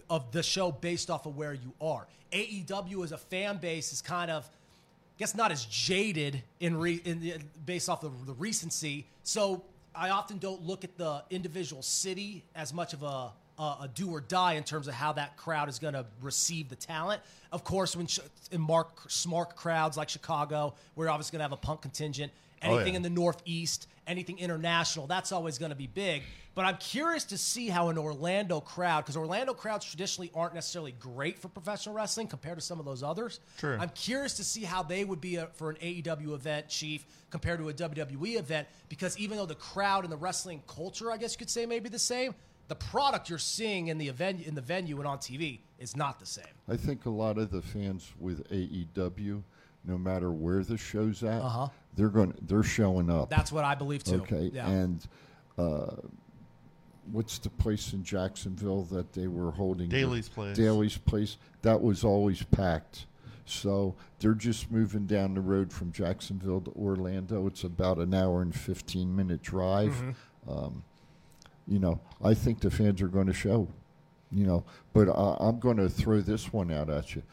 of 0.10 0.32
the 0.32 0.44
show 0.44 0.72
based 0.72 1.10
off 1.10 1.26
of 1.26 1.38
where 1.38 1.54
you 1.54 1.74
are. 1.80 2.08
AEW 2.32 3.04
as 3.04 3.12
a 3.12 3.18
fan 3.18 3.58
base 3.58 3.94
is 3.94 4.02
kind 4.02 4.30
of 4.32 4.46
I 4.46 5.20
guess 5.20 5.36
not 5.36 5.52
as 5.52 5.66
jaded 5.66 6.44
in, 6.62 6.78
re, 6.78 7.02
in 7.04 7.20
the, 7.20 7.36
based 7.66 7.90
off 7.90 8.04
of 8.06 8.26
the 8.26 8.34
recency. 8.34 9.06
So 9.24 9.64
I 9.94 10.12
often 10.12 10.38
don't 10.38 10.62
look 10.62 10.86
at 10.86 10.98
the 10.98 11.24
individual 11.30 11.82
city 11.82 12.46
as 12.56 12.74
much 12.74 12.94
of 12.94 13.04
a 13.04 13.32
a, 13.60 13.62
a 13.82 13.90
do 13.94 14.10
or 14.10 14.22
die 14.22 14.54
in 14.54 14.64
terms 14.64 14.88
of 14.88 14.94
how 14.94 15.12
that 15.14 15.38
crowd 15.38 15.70
is 15.70 15.78
going 15.80 15.94
to 15.94 16.06
receive 16.22 16.70
the 16.70 16.76
talent. 16.76 17.22
Of 17.52 17.64
course, 17.64 17.96
when 17.96 18.08
sh- 18.08 18.20
in 18.52 18.62
mark 18.62 19.10
smart 19.10 19.56
crowds 19.56 19.98
like 19.98 20.10
Chicago, 20.10 20.74
we're 20.96 21.10
obviously 21.10 21.38
going 21.38 21.40
to 21.40 21.44
have 21.44 21.52
a 21.52 21.58
punk 21.58 21.82
contingent. 21.82 22.32
Oh, 22.64 22.74
Anything 22.76 22.94
yeah. 22.94 22.98
in 22.98 23.04
the 23.04 23.10
Northeast, 23.10 23.88
anything 24.08 24.40
international, 24.40 25.08
that's 25.08 25.32
always 25.32 25.58
going 25.58 25.72
to 25.72 25.78
be 25.78 25.88
big. 25.88 26.24
But 26.56 26.66
I'm 26.66 26.78
curious 26.78 27.24
to 27.26 27.38
see 27.38 27.70
how 27.70 27.88
an 27.88 27.98
Orlando 27.98 28.60
crowd, 28.60 29.02
because 29.06 29.16
Orlando 29.16 29.54
crowds 29.54 29.86
traditionally 29.86 30.30
aren't 30.36 30.56
necessarily 30.56 30.92
great 30.92 31.40
for 31.40 31.48
professional 31.48 31.96
wrestling 31.96 32.28
compared 32.28 32.58
to 32.58 32.62
some 32.62 32.80
of 32.80 32.86
those 32.86 33.02
others. 33.02 33.40
True. 33.60 33.78
I'm 33.80 33.90
curious 33.90 34.34
to 34.38 34.44
see 34.44 34.64
how 34.64 34.84
they 34.84 35.06
would 35.06 35.22
be 35.22 35.38
a, 35.38 35.48
for 35.54 35.70
an 35.70 35.78
AEW 35.78 36.34
event, 36.34 36.68
Chief, 36.68 37.06
compared 37.30 37.60
to 37.60 37.70
a 37.70 37.74
WWE 37.74 38.38
event, 38.38 38.68
because 38.90 39.18
even 39.18 39.38
though 39.38 39.46
the 39.46 39.56
crowd 39.56 40.04
and 40.04 40.12
the 40.12 40.18
wrestling 40.18 40.62
culture, 40.68 41.12
I 41.12 41.18
guess 41.18 41.34
you 41.34 41.38
could 41.38 41.50
say, 41.50 41.66
may 41.66 41.80
be 41.80 41.88
the 41.88 42.00
same, 42.00 42.36
the 42.70 42.76
product 42.76 43.30
you're 43.30 43.38
seeing 43.38 43.88
in 43.88 43.98
the 43.98 44.08
event 44.08 44.42
in 44.46 44.56
the 44.56 44.62
venue 44.62 44.98
and 45.00 45.08
on 45.08 45.18
TV 45.18 45.60
is 45.78 45.98
not 45.98 46.20
the 46.20 46.26
same. 46.26 46.46
I 46.70 46.78
think 46.78 47.06
a 47.06 47.10
lot 47.10 47.38
of 47.38 47.52
the 47.52 47.62
fans 47.62 48.12
with 48.20 48.48
AEW, 48.50 49.44
no 49.86 49.98
matter 49.98 50.32
where 50.32 50.64
the 50.64 50.78
show's 50.78 51.22
at, 51.24 51.42
Uh-huh. 51.42 51.68
they're 51.96 52.10
going 52.10 52.34
they're 52.44 52.64
showing 52.64 53.10
up. 53.10 53.30
That's 53.30 53.52
what 53.52 53.66
I 53.66 53.76
believe 53.76 54.04
too. 54.04 54.22
okay. 54.22 54.52
Yeah. 54.54 54.70
And 54.70 55.06
uh, 55.58 55.96
what's 57.12 57.40
the 57.40 57.50
place 57.50 57.94
in 57.94 58.04
Jacksonville 58.04 58.84
that 58.86 59.14
they 59.14 59.28
were 59.28 59.52
holding? 59.52 59.90
Daly's 59.90 60.30
Place. 60.30 60.56
Daly's 60.56 60.98
place. 60.98 61.38
That 61.64 61.82
was 61.82 62.04
always 62.04 62.44
packed. 62.44 63.06
So 63.46 63.96
they're 64.20 64.36
just 64.36 64.70
moving 64.70 65.08
down 65.08 65.34
the 65.34 65.42
road 65.42 65.74
from 65.74 65.92
Jacksonville 65.92 66.62
to 66.62 66.72
Orlando. 66.72 67.48
It's 67.48 67.64
about 67.64 67.98
an 67.98 68.14
hour 68.14 68.44
and 68.44 68.54
fifteen 68.54 69.16
minute 69.16 69.42
drive. 69.42 69.94
Mm-hmm. 69.94 70.50
Um, 70.52 70.84
you 71.70 71.80
know, 71.80 72.00
I 72.24 72.34
think 72.34 72.60
the 72.60 72.72
fans 72.72 73.02
are 73.02 73.08
going 73.08 73.28
to 73.28 73.34
show. 73.34 73.68
You 74.32 74.46
know, 74.46 74.64
but 74.94 75.10
I, 75.10 75.38
I'm 75.40 75.60
going 75.60 75.78
to 75.78 75.90
throw 75.90 76.22
this 76.22 76.52
one 76.54 76.72
out 76.72 76.90
at 76.90 77.16
you. 77.16 77.24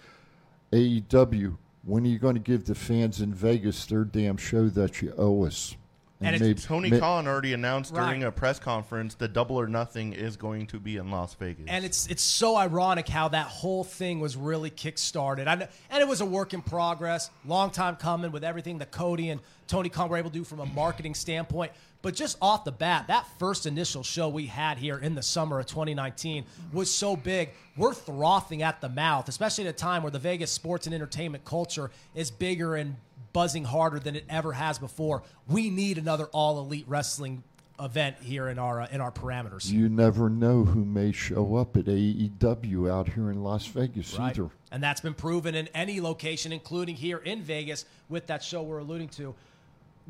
AEW, 0.72 1.56
when 1.84 2.04
are 2.04 2.08
you 2.08 2.18
going 2.18 2.34
to 2.34 2.40
give 2.40 2.64
the 2.64 2.74
fans 2.74 3.20
in 3.20 3.32
Vegas 3.34 3.84
their 3.86 4.04
damn 4.04 4.36
show 4.36 4.68
that 4.70 5.02
you 5.02 5.12
owe 5.16 5.44
us? 5.44 5.76
And 6.22 6.34
it's- 6.34 6.64
Tony 6.64 6.88
may- 6.90 6.98
Khan 6.98 7.28
already 7.28 7.52
announced 7.52 7.92
during 7.94 8.24
a 8.24 8.32
press 8.32 8.58
conference 8.58 9.14
that 9.16 9.34
Double 9.34 9.56
or 9.60 9.66
Nothing 9.66 10.14
is 10.14 10.38
going 10.38 10.66
to 10.68 10.80
be 10.80 10.96
in 10.96 11.10
Las 11.10 11.34
Vegas. 11.34 11.66
And 11.68 11.84
it's 11.84 12.06
it's 12.06 12.22
so 12.22 12.56
ironic 12.56 13.06
how 13.06 13.28
that 13.28 13.46
whole 13.48 13.84
thing 13.84 14.18
was 14.18 14.34
really 14.34 14.70
kick-started. 14.70 15.46
I 15.46 15.56
know, 15.56 15.68
and 15.90 16.00
it 16.00 16.08
was 16.08 16.22
a 16.22 16.26
work 16.26 16.54
in 16.54 16.62
progress, 16.62 17.28
long 17.44 17.70
time 17.70 17.96
coming 17.96 18.32
with 18.32 18.44
everything 18.44 18.78
that 18.78 18.90
Cody 18.90 19.28
and 19.28 19.42
Tony 19.66 19.90
Khan 19.90 20.08
were 20.08 20.16
able 20.16 20.30
to 20.30 20.38
do 20.38 20.44
from 20.44 20.60
a 20.60 20.66
marketing 20.66 21.14
standpoint. 21.14 21.72
But 22.02 22.14
just 22.14 22.36
off 22.40 22.64
the 22.64 22.72
bat, 22.72 23.06
that 23.08 23.26
first 23.38 23.66
initial 23.66 24.02
show 24.02 24.28
we 24.28 24.46
had 24.46 24.78
here 24.78 24.98
in 24.98 25.14
the 25.14 25.22
summer 25.22 25.58
of 25.58 25.66
2019 25.66 26.44
was 26.72 26.90
so 26.90 27.16
big. 27.16 27.50
We're 27.76 27.94
frothing 27.94 28.62
at 28.62 28.80
the 28.80 28.88
mouth, 28.88 29.28
especially 29.28 29.66
at 29.66 29.70
a 29.74 29.76
time 29.76 30.02
where 30.02 30.12
the 30.12 30.18
Vegas 30.18 30.52
sports 30.52 30.86
and 30.86 30.94
entertainment 30.94 31.44
culture 31.44 31.90
is 32.14 32.30
bigger 32.30 32.76
and 32.76 32.96
buzzing 33.32 33.64
harder 33.64 33.98
than 33.98 34.14
it 34.14 34.24
ever 34.28 34.52
has 34.52 34.78
before. 34.78 35.22
We 35.48 35.68
need 35.68 35.98
another 35.98 36.26
all 36.26 36.58
elite 36.60 36.84
wrestling 36.86 37.42
event 37.78 38.16
here 38.22 38.48
in 38.48 38.58
our 38.58 38.80
uh, 38.82 38.88
in 38.90 39.02
our 39.02 39.12
parameters. 39.12 39.70
You 39.70 39.90
never 39.90 40.30
know 40.30 40.64
who 40.64 40.82
may 40.84 41.12
show 41.12 41.56
up 41.56 41.76
at 41.76 41.84
AEW 41.84 42.90
out 42.90 43.08
here 43.10 43.30
in 43.30 43.42
Las 43.42 43.66
Vegas 43.66 44.14
Right. 44.18 44.30
either. 44.30 44.48
And 44.72 44.82
that's 44.82 45.00
been 45.02 45.12
proven 45.14 45.54
in 45.54 45.68
any 45.74 46.00
location, 46.00 46.52
including 46.52 46.94
here 46.96 47.18
in 47.18 47.42
Vegas 47.42 47.84
with 48.08 48.26
that 48.28 48.42
show 48.42 48.62
we're 48.62 48.78
alluding 48.78 49.08
to. 49.10 49.34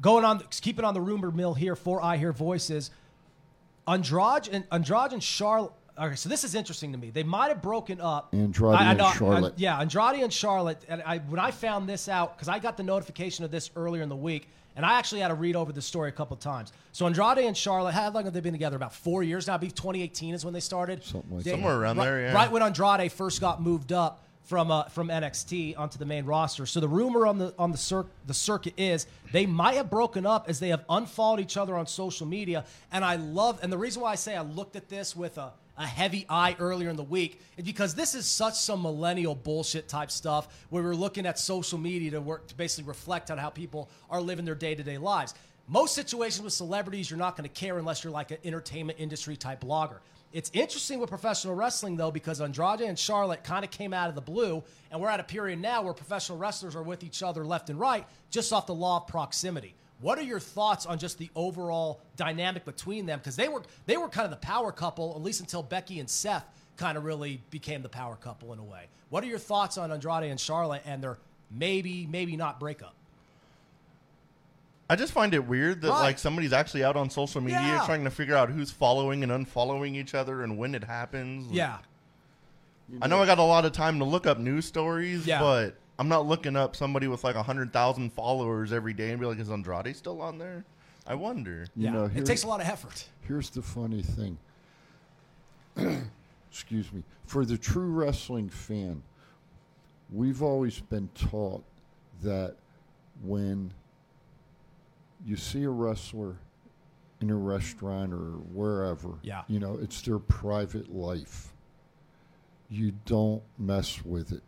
Going 0.00 0.24
on, 0.24 0.42
keeping 0.60 0.84
on 0.84 0.94
the 0.94 1.00
rumor 1.00 1.30
mill 1.30 1.54
here 1.54 1.74
for 1.76 2.02
I 2.02 2.16
Hear 2.16 2.32
Voices. 2.32 2.90
Andrade 3.88 4.48
and 4.50 4.64
Andrade 4.70 5.12
and 5.12 5.22
Charlotte. 5.22 5.72
Okay, 5.98 6.14
so 6.16 6.28
this 6.28 6.44
is 6.44 6.54
interesting 6.54 6.92
to 6.92 6.98
me. 6.98 7.08
They 7.10 7.22
might 7.22 7.48
have 7.48 7.62
broken 7.62 8.00
up. 8.00 8.28
Andrade 8.34 8.78
and 8.78 9.00
Charlotte. 9.14 9.54
yeah, 9.56 9.78
Andrade 9.80 10.20
and 10.22 10.30
Charlotte. 10.32 10.84
And 10.88 11.02
I, 11.06 11.18
when 11.18 11.40
I 11.40 11.50
found 11.50 11.88
this 11.88 12.08
out, 12.08 12.36
because 12.36 12.48
I 12.48 12.58
got 12.58 12.76
the 12.76 12.82
notification 12.82 13.44
of 13.46 13.50
this 13.50 13.70
earlier 13.76 14.02
in 14.02 14.10
the 14.10 14.16
week, 14.16 14.48
and 14.74 14.84
I 14.84 14.98
actually 14.98 15.22
had 15.22 15.28
to 15.28 15.34
read 15.34 15.56
over 15.56 15.72
the 15.72 15.80
story 15.80 16.10
a 16.10 16.12
couple 16.12 16.36
times. 16.36 16.72
So 16.92 17.06
Andrade 17.06 17.38
and 17.38 17.56
Charlotte, 17.56 17.92
how 17.94 18.10
long 18.10 18.24
have 18.24 18.34
they 18.34 18.40
been 18.40 18.52
together? 18.52 18.76
About 18.76 18.92
four 18.94 19.22
years 19.22 19.46
now. 19.46 19.54
I 19.54 19.56
believe 19.56 19.74
2018 19.74 20.34
is 20.34 20.44
when 20.44 20.52
they 20.52 20.60
started. 20.60 21.02
Something 21.02 21.36
like 21.36 21.44
They- 21.44 21.52
Somewhere 21.52 21.76
around 21.80 21.96
right- 21.96 22.04
there, 22.04 22.20
yeah. 22.20 22.34
Right 22.34 22.50
when 22.50 22.62
Andrade 22.62 23.10
first 23.10 23.40
got 23.40 23.62
moved 23.62 23.90
up 23.92 24.22
from 24.46 24.70
uh, 24.70 24.84
from 24.84 25.08
NXT 25.08 25.78
onto 25.78 25.98
the 25.98 26.06
main 26.06 26.24
roster. 26.24 26.64
So 26.66 26.80
the 26.80 26.88
rumor 26.88 27.26
on 27.26 27.38
the 27.38 27.52
on 27.58 27.72
the 27.72 27.78
cir- 27.78 28.06
the 28.26 28.34
circuit 28.34 28.74
is 28.76 29.06
they 29.32 29.44
might 29.44 29.74
have 29.74 29.90
broken 29.90 30.24
up 30.24 30.48
as 30.48 30.58
they 30.60 30.68
have 30.68 30.84
unfollowed 30.88 31.40
each 31.40 31.56
other 31.56 31.76
on 31.76 31.86
social 31.86 32.26
media. 32.26 32.64
And 32.90 33.04
I 33.04 33.16
love 33.16 33.58
and 33.62 33.72
the 33.72 33.78
reason 33.78 34.02
why 34.02 34.12
I 34.12 34.14
say 34.14 34.36
I 34.36 34.42
looked 34.42 34.76
at 34.76 34.88
this 34.88 35.14
with 35.14 35.36
a 35.36 35.52
a 35.78 35.86
heavy 35.86 36.24
eye 36.28 36.56
earlier 36.58 36.88
in 36.88 36.96
the 36.96 37.02
week 37.02 37.40
is 37.58 37.64
because 37.64 37.94
this 37.94 38.14
is 38.14 38.24
such 38.24 38.54
some 38.54 38.80
millennial 38.80 39.34
bullshit 39.34 39.88
type 39.88 40.10
stuff 40.10 40.64
where 40.70 40.82
we're 40.82 40.94
looking 40.94 41.26
at 41.26 41.38
social 41.38 41.78
media 41.78 42.10
to 42.12 42.20
work 42.20 42.46
to 42.46 42.54
basically 42.54 42.88
reflect 42.88 43.30
on 43.30 43.36
how 43.36 43.50
people 43.50 43.90
are 44.08 44.20
living 44.20 44.44
their 44.44 44.54
day 44.54 44.74
to 44.74 44.82
day 44.82 44.96
lives. 44.96 45.34
Most 45.68 45.94
situations 45.94 46.42
with 46.42 46.52
celebrities, 46.52 47.10
you're 47.10 47.18
not 47.18 47.36
going 47.36 47.48
to 47.48 47.54
care 47.54 47.76
unless 47.76 48.04
you're 48.04 48.12
like 48.12 48.30
an 48.30 48.38
entertainment 48.44 48.98
industry 49.00 49.36
type 49.36 49.60
blogger. 49.60 49.98
It's 50.32 50.50
interesting 50.52 50.98
with 50.98 51.08
professional 51.08 51.54
wrestling 51.54 51.96
though 51.96 52.10
because 52.10 52.40
Andrade 52.40 52.82
and 52.82 52.98
Charlotte 52.98 53.44
kind 53.44 53.64
of 53.64 53.70
came 53.70 53.94
out 53.94 54.08
of 54.08 54.14
the 54.14 54.20
blue, 54.20 54.62
and 54.90 55.00
we're 55.00 55.08
at 55.08 55.20
a 55.20 55.24
period 55.24 55.60
now 55.60 55.82
where 55.82 55.94
professional 55.94 56.38
wrestlers 56.38 56.76
are 56.76 56.82
with 56.82 57.04
each 57.04 57.22
other 57.22 57.44
left 57.44 57.70
and 57.70 57.78
right 57.78 58.04
just 58.30 58.52
off 58.52 58.66
the 58.66 58.74
law 58.74 58.98
of 58.98 59.06
proximity. 59.06 59.74
What 60.00 60.18
are 60.18 60.22
your 60.22 60.40
thoughts 60.40 60.84
on 60.84 60.98
just 60.98 61.16
the 61.16 61.30
overall 61.34 62.02
dynamic 62.16 62.64
between 62.64 63.06
them? 63.06 63.18
Because 63.18 63.36
they 63.36 63.48
were 63.48 63.62
they 63.86 63.96
were 63.96 64.08
kind 64.08 64.26
of 64.26 64.30
the 64.30 64.44
power 64.46 64.72
couple 64.72 65.14
at 65.16 65.22
least 65.22 65.40
until 65.40 65.62
Becky 65.62 66.00
and 66.00 66.10
Seth 66.10 66.44
kind 66.76 66.98
of 66.98 67.04
really 67.04 67.40
became 67.50 67.80
the 67.82 67.88
power 67.88 68.16
couple 68.16 68.52
in 68.52 68.58
a 68.58 68.64
way. 68.64 68.88
What 69.08 69.24
are 69.24 69.28
your 69.28 69.38
thoughts 69.38 69.78
on 69.78 69.90
Andrade 69.90 70.30
and 70.30 70.38
Charlotte 70.38 70.82
and 70.84 71.02
their 71.02 71.18
maybe 71.50 72.06
maybe 72.06 72.36
not 72.36 72.60
breakup? 72.60 72.94
I 74.88 74.94
just 74.96 75.12
find 75.12 75.34
it 75.34 75.46
weird 75.46 75.80
that 75.82 75.90
Right. 75.90 76.00
like 76.00 76.18
somebody's 76.18 76.52
actually 76.52 76.84
out 76.84 76.96
on 76.96 77.10
social 77.10 77.40
media 77.40 77.60
Yeah. 77.60 77.82
trying 77.86 78.04
to 78.04 78.10
figure 78.10 78.36
out 78.36 78.50
who's 78.50 78.70
following 78.70 79.22
and 79.24 79.32
unfollowing 79.32 79.94
each 79.96 80.14
other 80.14 80.42
and 80.44 80.56
when 80.58 80.74
it 80.74 80.84
happens. 80.84 81.50
Yeah, 81.50 81.78
I 83.02 83.08
know 83.08 83.20
I 83.20 83.26
got 83.26 83.38
a 83.38 83.42
lot 83.42 83.64
of 83.64 83.72
time 83.72 83.98
to 83.98 84.04
look 84.04 84.26
up 84.26 84.38
news 84.38 84.64
stories, 84.64 85.26
Yeah. 85.26 85.40
but 85.40 85.76
I'm 85.98 86.08
not 86.08 86.26
looking 86.26 86.54
up 86.56 86.76
somebody 86.76 87.08
with 87.08 87.24
like 87.24 87.34
hundred 87.34 87.72
thousand 87.72 88.12
followers 88.12 88.72
every 88.72 88.92
day 88.92 89.10
and 89.10 89.18
be 89.20 89.26
like, 89.26 89.38
is 89.40 89.50
Andrade 89.50 89.96
still 89.96 90.20
on 90.22 90.38
there? 90.38 90.64
I 91.06 91.14
wonder. 91.14 91.66
You 91.74 91.84
yeah. 91.86 91.90
know, 91.90 92.04
it 92.04 92.12
here- 92.12 92.22
takes 92.24 92.44
a 92.44 92.46
lot 92.48 92.60
of 92.60 92.68
effort. 92.68 93.08
Here's 93.22 93.50
the 93.50 93.62
funny 93.62 94.02
thing. 94.02 94.38
Excuse 96.50 96.92
me. 96.92 97.02
For 97.26 97.44
the 97.44 97.58
true 97.58 97.90
wrestling 97.90 98.48
fan, 98.48 99.02
we've 100.12 100.42
always 100.42 100.78
been 100.80 101.08
taught 101.14 101.64
that 102.22 102.54
when 103.22 103.72
you 105.26 105.36
see 105.36 105.64
a 105.64 105.70
wrestler 105.70 106.36
in 107.20 107.30
a 107.30 107.34
restaurant 107.36 108.12
or 108.12 108.32
wherever, 108.54 109.08
Yeah. 109.22 109.42
you 109.48 109.58
know, 109.58 109.76
it's 109.82 110.00
their 110.02 110.18
private 110.18 110.94
life. 110.94 111.52
You 112.70 112.92
don't 113.06 113.42
mess 113.58 114.04
with 114.04 114.32
it. 114.32 114.42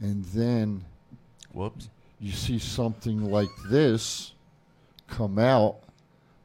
And 0.00 0.24
then 0.26 0.84
Whoops. 1.52 1.88
you 2.20 2.32
see 2.32 2.58
something 2.58 3.30
like 3.30 3.48
this 3.68 4.32
come 5.08 5.38
out, 5.38 5.76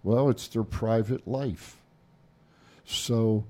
well, 0.04 0.30
it's 0.30 0.48
their 0.48 0.64
private 0.64 1.28
life. 1.28 1.78
So, 2.86 3.46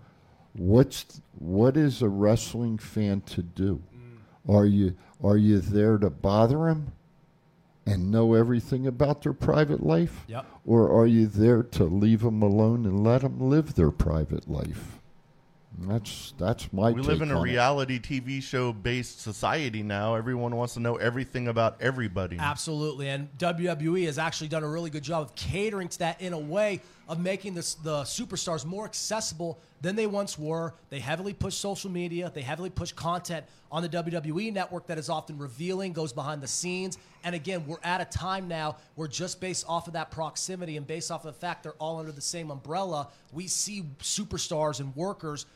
what's 0.53 1.21
what 1.37 1.77
is 1.77 2.01
a 2.01 2.09
wrestling 2.09 2.77
fan 2.77 3.21
to 3.21 3.41
do? 3.41 3.81
Mm. 3.95 4.53
Are 4.53 4.65
you 4.65 4.95
are 5.23 5.37
you 5.37 5.59
there 5.59 5.97
to 5.97 6.09
bother 6.09 6.67
him 6.67 6.91
and 7.91 8.11
know 8.11 8.33
everything 8.33 8.85
about 8.87 9.23
their 9.23 9.33
private 9.33 9.85
life, 9.85 10.23
Yep. 10.27 10.45
or 10.65 10.91
are 10.91 11.07
you 11.07 11.27
there 11.27 11.63
to 11.63 11.83
leave 11.85 12.21
them 12.21 12.41
alone 12.41 12.85
and 12.85 13.03
let 13.03 13.21
them 13.21 13.39
live 13.39 13.75
their 13.75 13.91
private 13.91 14.49
life? 14.49 14.95
And 15.79 15.89
that's 15.91 16.33
that's 16.37 16.73
my. 16.73 16.91
We 16.91 17.01
live 17.01 17.19
take 17.19 17.21
in 17.27 17.31
a 17.31 17.35
on 17.39 17.41
it. 17.47 17.51
reality 17.51 17.99
TV 17.99 18.41
show 18.43 18.73
based 18.73 19.21
society 19.21 19.81
now. 19.83 20.15
Everyone 20.15 20.55
wants 20.55 20.73
to 20.73 20.79
know 20.81 20.95
everything 20.97 21.47
about 21.47 21.81
everybody. 21.81 22.37
Absolutely, 22.37 23.07
and 23.07 23.29
WWE 23.37 24.05
has 24.05 24.17
actually 24.17 24.49
done 24.49 24.63
a 24.63 24.67
really 24.67 24.89
good 24.89 25.03
job 25.03 25.21
of 25.23 25.35
catering 25.35 25.87
to 25.87 25.99
that 25.99 26.19
in 26.21 26.33
a 26.33 26.39
way 26.39 26.81
of 27.09 27.19
making 27.19 27.55
this, 27.55 27.73
the 27.73 28.03
superstars 28.03 28.63
more 28.63 28.85
accessible 28.85 29.59
than 29.81 29.95
they 29.95 30.05
once 30.05 30.37
were. 30.37 30.75
They 30.91 30.99
heavily 30.99 31.33
push 31.33 31.55
social 31.55 31.89
media, 31.89 32.31
they 32.33 32.43
heavily 32.43 32.69
push 32.69 32.91
content 32.91 33.45
on 33.71 33.81
the 33.81 33.89
WWE 33.89 34.53
network 34.53 34.85
that 34.87 34.99
is 34.99 35.09
often 35.09 35.37
revealing, 35.39 35.91
goes 35.91 36.13
behind 36.13 36.41
the 36.41 36.47
scenes. 36.47 36.99
And 37.23 37.33
again, 37.33 37.65
we're 37.65 37.77
at 37.83 37.99
a 37.99 38.05
time 38.05 38.47
now 38.47 38.77
where 38.93 39.07
just 39.07 39.41
based 39.41 39.65
off 39.67 39.87
of 39.87 39.93
that 39.93 40.11
proximity 40.11 40.77
and 40.77 40.85
based 40.85 41.09
off 41.09 41.25
of 41.25 41.33
the 41.33 41.39
fact 41.39 41.63
they're 41.63 41.73
all 41.73 41.99
under 41.99 42.11
the 42.11 42.21
same 42.21 42.51
umbrella, 42.51 43.09
we 43.33 43.47
see 43.47 43.83
superstars 43.99 44.79
and 44.79 44.95
workers 44.95 45.47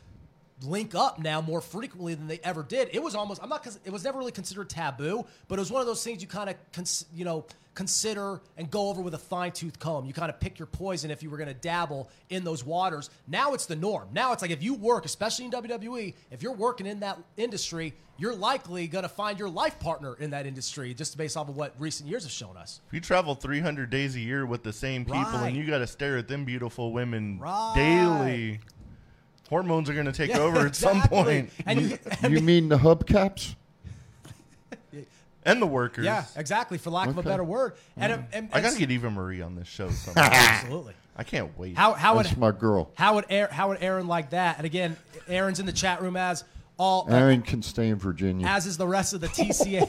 link 0.62 0.96
up 0.96 1.20
now 1.20 1.42
more 1.42 1.62
frequently 1.62 2.14
than 2.16 2.28
they 2.28 2.40
ever 2.44 2.64
did. 2.64 2.90
It 2.94 3.02
was 3.02 3.16
almost 3.16 3.42
I'm 3.44 3.50
not 3.50 3.68
it 3.86 3.92
was 3.92 4.04
never 4.04 4.20
really 4.20 4.32
considered 4.32 4.70
taboo, 4.70 5.26
but 5.48 5.60
it 5.60 5.62
was 5.62 5.72
one 5.72 5.82
of 5.82 5.88
those 5.88 6.04
things 6.04 6.22
you 6.22 6.28
kind 6.28 6.50
of 6.50 6.56
cons- 6.72 7.06
you 7.14 7.26
know 7.26 7.46
consider 7.76 8.40
and 8.56 8.70
go 8.70 8.90
over 8.90 9.02
with 9.02 9.16
a 9.16 9.18
fine 9.18 9.52
tooth 9.52 9.80
comb. 9.80 10.06
You 10.06 10.14
kind 10.14 10.30
of 10.30 10.40
pick 10.40 10.60
your 10.60 10.68
poison 10.68 11.10
if 11.10 11.24
you 11.24 11.32
were 11.32 11.38
going 11.38 11.48
to 11.48 11.56
dabble 11.56 12.08
in 12.30 12.44
those 12.44 12.64
waters. 12.64 13.10
Now 13.28 13.56
it's 13.56 13.66
the 13.66 13.76
norm. 13.76 14.10
Now 14.14 14.32
it's 14.32 14.44
like 14.44 14.52
if 14.52 14.62
you 14.62 14.76
work, 14.76 15.06
especially 15.06 15.46
in 15.46 15.52
WWE, 15.52 16.14
if 16.30 16.44
you're 16.44 16.54
working 16.54 16.86
in 16.86 17.00
that 17.00 17.18
industry, 17.36 17.96
you're 18.20 18.36
likely 18.36 18.86
going 18.88 19.02
to 19.02 19.10
find 19.10 19.40
your 19.40 19.50
life 19.50 19.80
partner 19.80 20.14
in 20.20 20.30
that 20.30 20.46
industry 20.46 20.94
just 20.94 21.18
based 21.18 21.36
off 21.36 21.50
of 21.50 21.58
what 21.58 21.74
recent 21.80 22.08
years 22.08 22.22
have 22.26 22.32
shown 22.32 22.58
us. 22.58 22.80
If 22.90 22.94
you 22.94 23.00
travel 23.00 23.34
300 23.34 23.90
days 23.90 24.16
a 24.16 24.20
year 24.20 24.46
with 24.46 24.62
the 24.62 24.72
same 24.72 25.04
people 25.04 25.24
Right. 25.24 25.48
and 25.48 25.58
you 25.58 25.66
got 25.66 25.80
to 25.80 25.88
stare 25.88 26.18
at 26.18 26.28
them 26.28 26.46
beautiful 26.46 26.94
women 26.94 27.40
Right. 27.40 27.74
daily, 27.76 28.60
hormones 29.50 29.90
are 29.90 29.94
going 29.94 30.06
to 30.06 30.12
take 30.12 30.30
Yeah, 30.30 30.40
over 30.40 30.66
at 30.66 30.76
some 30.76 31.02
point. 31.04 31.50
And 31.66 31.82
you, 31.82 31.98
You 32.28 32.42
mean 32.42 32.70
the 32.70 32.78
hubcaps? 32.78 33.56
And 35.46 35.62
the 35.62 35.68
workers. 35.68 36.06
yeah, 36.06 36.24
exactly. 36.38 36.78
For 36.78 36.90
lack 36.90 37.10
of 37.10 37.18
a 37.18 37.22
better 37.24 37.44
word, 37.44 37.74
and, 37.98 38.14
mm. 38.14 38.16
and, 38.32 38.46
and 38.46 38.50
I 38.54 38.62
got 38.62 38.72
to 38.74 38.80
get 38.80 38.90
Eva 38.92 39.12
Marie 39.12 39.42
on 39.42 39.56
this 39.56 39.68
show 39.68 39.90
somehow. 39.90 40.22
absolutely. 40.32 40.94
I 41.18 41.24
can't 41.24 41.58
wait. 41.60 41.76
How 41.76 41.92
how 41.92 42.16
would 42.16 42.38
my 42.38 42.52
girl. 42.52 42.92
How 42.96 43.16
would 43.16 43.26
Aaron, 43.30 43.52
how 43.52 43.68
would 43.68 43.84
Aaron 43.84 44.08
like 44.08 44.30
that? 44.30 44.56
And 44.58 44.66
again, 44.66 44.96
Aaron's 45.28 45.60
in 45.60 45.66
the 45.66 45.74
chat 45.74 46.02
room 46.02 46.16
as 46.16 46.46
all 46.78 47.08
uh, 47.12 47.16
Aaron 47.16 47.42
can 47.42 47.62
stay 47.62 47.90
in 47.90 47.98
Virginia 47.98 48.48
as 48.48 48.66
is 48.66 48.78
the 48.78 48.88
rest 48.88 49.14
of 49.14 49.20
the 49.20 49.28
TCA. 49.28 49.88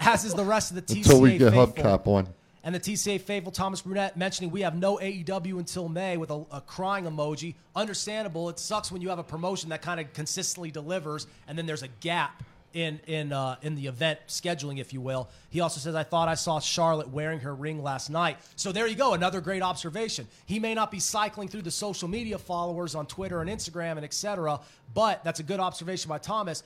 as 0.00 0.24
is 0.24 0.34
the 0.34 0.44
rest 0.44 0.70
of 0.70 0.76
the 0.76 0.82
TCA 0.82 0.96
until 0.98 1.20
we 1.20 1.36
get 1.36 1.52
faithful. 1.52 1.82
hubcap 1.84 2.06
on. 2.06 2.28
And 2.64 2.74
the 2.74 2.80
TCA 2.80 3.20
faithful 3.20 3.52
Thomas 3.52 3.82
Brunette 3.82 4.16
mentioning 4.16 4.50
we 4.50 4.62
have 4.62 4.74
no 4.74 4.96
AEW 4.96 5.58
until 5.58 5.88
May 5.90 6.16
with 6.16 6.30
a, 6.30 6.44
a 6.50 6.62
crying 6.62 7.04
emoji. 7.04 7.54
Understandable. 7.76 8.48
It 8.48 8.58
sucks 8.58 8.90
when 8.90 9.02
you 9.02 9.10
have 9.10 9.18
a 9.18 9.24
promotion 9.24 9.68
that 9.68 9.82
kind 9.82 10.00
of 10.00 10.10
consistently 10.14 10.70
delivers, 10.70 11.26
and 11.46 11.58
then 11.58 11.66
there's 11.66 11.82
a 11.82 11.88
gap 11.88 12.42
in 12.72 13.00
in 13.06 13.32
uh, 13.32 13.56
in 13.60 13.74
the 13.74 13.86
event 13.86 14.18
scheduling, 14.28 14.80
if 14.80 14.94
you 14.94 15.00
will. 15.02 15.28
He 15.50 15.60
also 15.60 15.78
says, 15.78 15.94
"I 15.94 16.04
thought 16.04 16.28
I 16.28 16.34
saw 16.34 16.58
Charlotte 16.58 17.08
wearing 17.08 17.40
her 17.40 17.54
ring 17.54 17.82
last 17.82 18.08
night." 18.08 18.38
So 18.56 18.72
there 18.72 18.86
you 18.86 18.96
go, 18.96 19.12
another 19.12 19.42
great 19.42 19.62
observation. 19.62 20.26
He 20.46 20.58
may 20.58 20.74
not 20.74 20.90
be 20.90 21.00
cycling 21.00 21.48
through 21.48 21.62
the 21.62 21.70
social 21.70 22.08
media 22.08 22.38
followers 22.38 22.94
on 22.94 23.06
Twitter 23.06 23.42
and 23.42 23.50
Instagram 23.50 23.92
and 23.92 24.04
etc., 24.04 24.60
but 24.94 25.22
that's 25.22 25.40
a 25.40 25.44
good 25.44 25.60
observation 25.60 26.08
by 26.08 26.18
Thomas. 26.18 26.62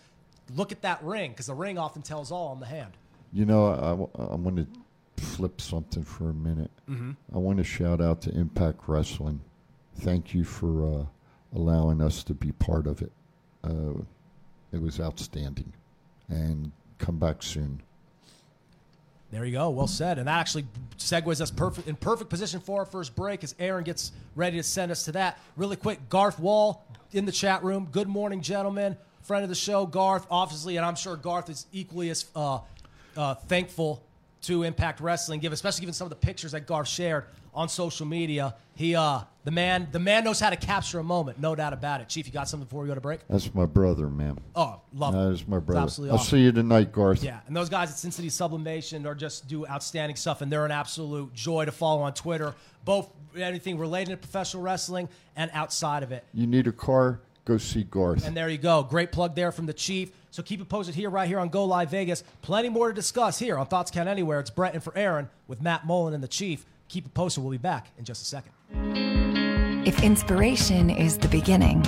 Look 0.55 0.73
at 0.73 0.83
that 0.83 1.03
ring 1.03 1.33
because 1.33 1.47
the 1.47 1.55
ring 1.55 1.77
often 1.77 2.03
tells 2.03 2.31
all 2.33 2.49
on 2.49 2.61
the 2.61 2.67
hand. 2.67 2.93
You 3.33 3.45
know, 3.45 3.67
I, 3.67 4.23
I, 4.23 4.35
want 4.37 4.57
to 4.57 4.67
flip 5.19 5.61
something 5.61 6.03
for 6.03 6.31
a 6.31 6.35
minute. 6.35 6.71
Mm-hmm. 6.89 7.13
I 7.35 7.39
want 7.39 7.59
to 7.59 7.65
shout 7.65 8.01
out 8.01 8.23
to 8.23 8.31
Impact 8.31 8.81
Wrestling. 8.87 9.41
Thank 9.97 10.35
you 10.35 10.45
for 10.45 11.01
uh, 11.01 11.07
allowing 11.55 12.01
us 12.01 12.23
to 12.25 12.35
be 12.35 12.53
part 12.53 12.87
of 12.87 13.03
it. 13.03 13.13
Uh, 13.65 14.03
it 14.73 14.81
was 14.81 15.01
outstanding. 15.01 15.73
And 16.29 16.73
come 16.99 17.19
back 17.19 17.43
soon. 17.43 17.83
There 19.31 19.45
you 19.45 19.53
go. 19.53 19.69
Well 19.71 19.87
said. 19.87 20.19
And 20.19 20.29
that 20.29 20.41
actually 20.41 20.67
segues 20.97 21.41
us 21.41 21.51
perfect 21.51 21.87
in 21.87 21.97
perfect 21.97 22.31
position 22.31 22.61
for 22.61 22.81
our 22.81 22.87
first 22.87 23.15
break 23.15 23.45
as 23.45 23.55
Aaron 23.59 23.85
gets 23.85 24.13
ready 24.35 24.57
to 24.57 24.63
send 24.63 24.91
us 24.91 25.05
to 25.05 25.13
that. 25.13 25.39
Really 25.57 25.77
quick, 25.77 26.09
Garth 26.09 26.39
Wall 26.39 26.87
in 27.13 27.27
the 27.27 27.33
chat 27.33 27.63
room. 27.63 27.89
Good 27.91 28.09
morning, 28.09 28.41
gentlemen. 28.41 28.97
Friend 29.23 29.43
of 29.43 29.51
the 29.51 29.55
show, 29.55 29.85
Garth, 29.85 30.27
obviously, 30.31 30.79
and 30.79 30.87
I'm 30.87 30.95
sure 30.95 31.15
Garth 31.17 31.51
is 31.51 31.67
equally 31.73 32.09
as 32.09 32.25
uh, 32.35 32.61
uh, 33.17 33.35
thankful 33.35 34.03
to 34.43 34.63
Impact 34.63 35.01
Wrestling, 35.01 35.41
give 35.41 35.53
especially 35.53 35.81
given 35.81 35.95
some 35.95 36.07
of 36.07 36.11
the 36.11 36.17
pictures 36.17 36.53
that 36.53 36.67
Garth 36.67 36.89
shared 36.89 37.25
on 37.55 37.69
social 37.69 38.07
media. 38.07 38.55
He, 38.75 38.95
uh, 38.95 39.23
the 39.43 39.51
man, 39.51 39.89
the 39.91 39.99
man 39.99 40.23
knows 40.23 40.39
how 40.39 40.51
to 40.51 40.57
capture 40.57 41.01
a 41.01 41.03
moment, 41.03 41.41
no 41.41 41.57
doubt 41.57 41.73
about 41.73 42.01
it. 42.01 42.09
Chief, 42.09 42.27
you 42.27 42.33
got 42.33 42.49
something 42.49 42.65
before 42.67 42.83
we 42.83 42.89
go 42.89 42.95
to 42.95 43.01
break? 43.01 43.21
That's 43.29 43.53
my 43.53 43.67
brother, 43.67 44.09
man. 44.09 44.39
Oh, 44.55 44.81
love 44.95 45.15
That 45.15 45.31
is 45.33 45.49
my 45.49 45.57
It's 45.57 45.67
brother. 45.67 45.81
absolutely 45.83 46.13
I'll 46.13 46.21
awesome. 46.21 46.39
see 46.39 46.43
you 46.45 46.53
tonight, 46.53 46.93
Garth. 46.93 47.25
Yeah, 47.25 47.41
and 47.49 47.57
those 47.57 47.69
guys 47.69 47.91
at 47.91 47.97
Sin 47.99 48.13
City 48.13 48.29
Sublimation 48.29 49.07
are 49.07 49.15
just 49.15 49.49
do 49.49 49.67
outstanding 49.67 50.15
stuff, 50.17 50.41
and 50.41 50.53
they're 50.53 50.65
an 50.67 50.71
absolute 50.71 51.33
joy 51.35 51.65
to 51.65 51.73
follow 51.73 52.03
on 52.03 52.15
Twitter, 52.15 52.55
both 52.85 53.11
anything 53.37 53.77
related 53.79 54.11
to 54.13 54.17
professional 54.19 54.63
wrestling 54.63 55.09
and 55.35 55.51
outside 55.55 56.03
of 56.05 56.13
it. 56.13 56.25
You 56.33 56.47
need 56.47 56.67
a 56.69 56.73
car? 56.73 57.21
Go 57.49 57.57
see 57.57 57.85
Garth. 57.85 58.27
And 58.27 58.37
there 58.37 58.51
you 58.51 58.59
go. 58.59 58.83
Great 58.83 59.11
plug 59.11 59.35
there 59.35 59.51
from 59.53 59.65
the 59.65 59.73
Chief. 59.73 60.11
So 60.31 60.43
keep 60.43 60.61
it 60.61 60.69
posted 60.69 60.95
here, 60.95 61.09
right 61.09 61.27
here 61.27 61.39
on 61.39 61.49
Go 61.49 61.65
Live 61.65 61.91
Vegas. 61.91 62.23
Plenty 62.43 62.69
more 62.69 62.89
to 62.89 62.95
discuss 62.95 63.39
here 63.39 63.57
on 63.57 63.65
Thoughts 63.65 63.91
Count 63.91 64.07
Anywhere. 64.07 64.39
It's 64.39 64.51
Brett 64.51 64.75
and 64.75 64.83
for 64.83 64.95
Aaron 64.95 65.31
with 65.47 65.63
Matt 65.63 65.87
Mullen 65.87 66.13
and 66.13 66.23
the 66.23 66.29
Chief. 66.29 66.67
Keep 66.89 67.07
it 67.07 67.15
posted. 67.15 67.43
We'll 67.43 67.51
be 67.51 67.57
back 67.57 67.87
in 67.97 68.05
just 68.05 68.21
a 68.21 68.27
second. 68.27 68.53
If 69.87 70.03
inspiration 70.03 70.91
is 70.91 71.17
the 71.17 71.29
beginning, 71.29 71.83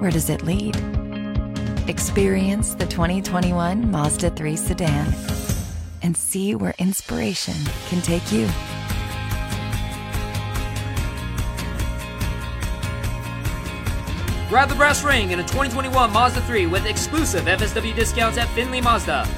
where 0.00 0.10
does 0.10 0.28
it 0.28 0.42
lead? 0.42 0.74
Experience 1.88 2.74
the 2.74 2.86
2021 2.86 3.88
Mazda 3.88 4.30
3 4.30 4.56
sedan 4.56 5.14
and 6.02 6.16
see 6.16 6.56
where 6.56 6.74
inspiration 6.78 7.54
can 7.88 8.02
take 8.02 8.32
you. 8.32 8.48
Grab 14.56 14.70
the 14.70 14.74
brass 14.74 15.04
ring 15.04 15.32
in 15.32 15.38
a 15.38 15.42
2021 15.42 16.10
Mazda 16.14 16.40
3 16.40 16.64
with 16.64 16.86
exclusive 16.86 17.44
FSW 17.44 17.94
discounts 17.94 18.38
at 18.38 18.48
Findlay 18.54 18.80
Mazda. 18.80 19.28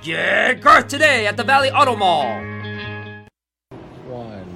Get 0.00 0.62
Garth 0.62 0.88
today 0.88 1.26
at 1.26 1.36
the 1.36 1.44
Valley 1.44 1.70
Auto 1.70 1.94
Mall. 1.94 2.40
One. 4.06 4.46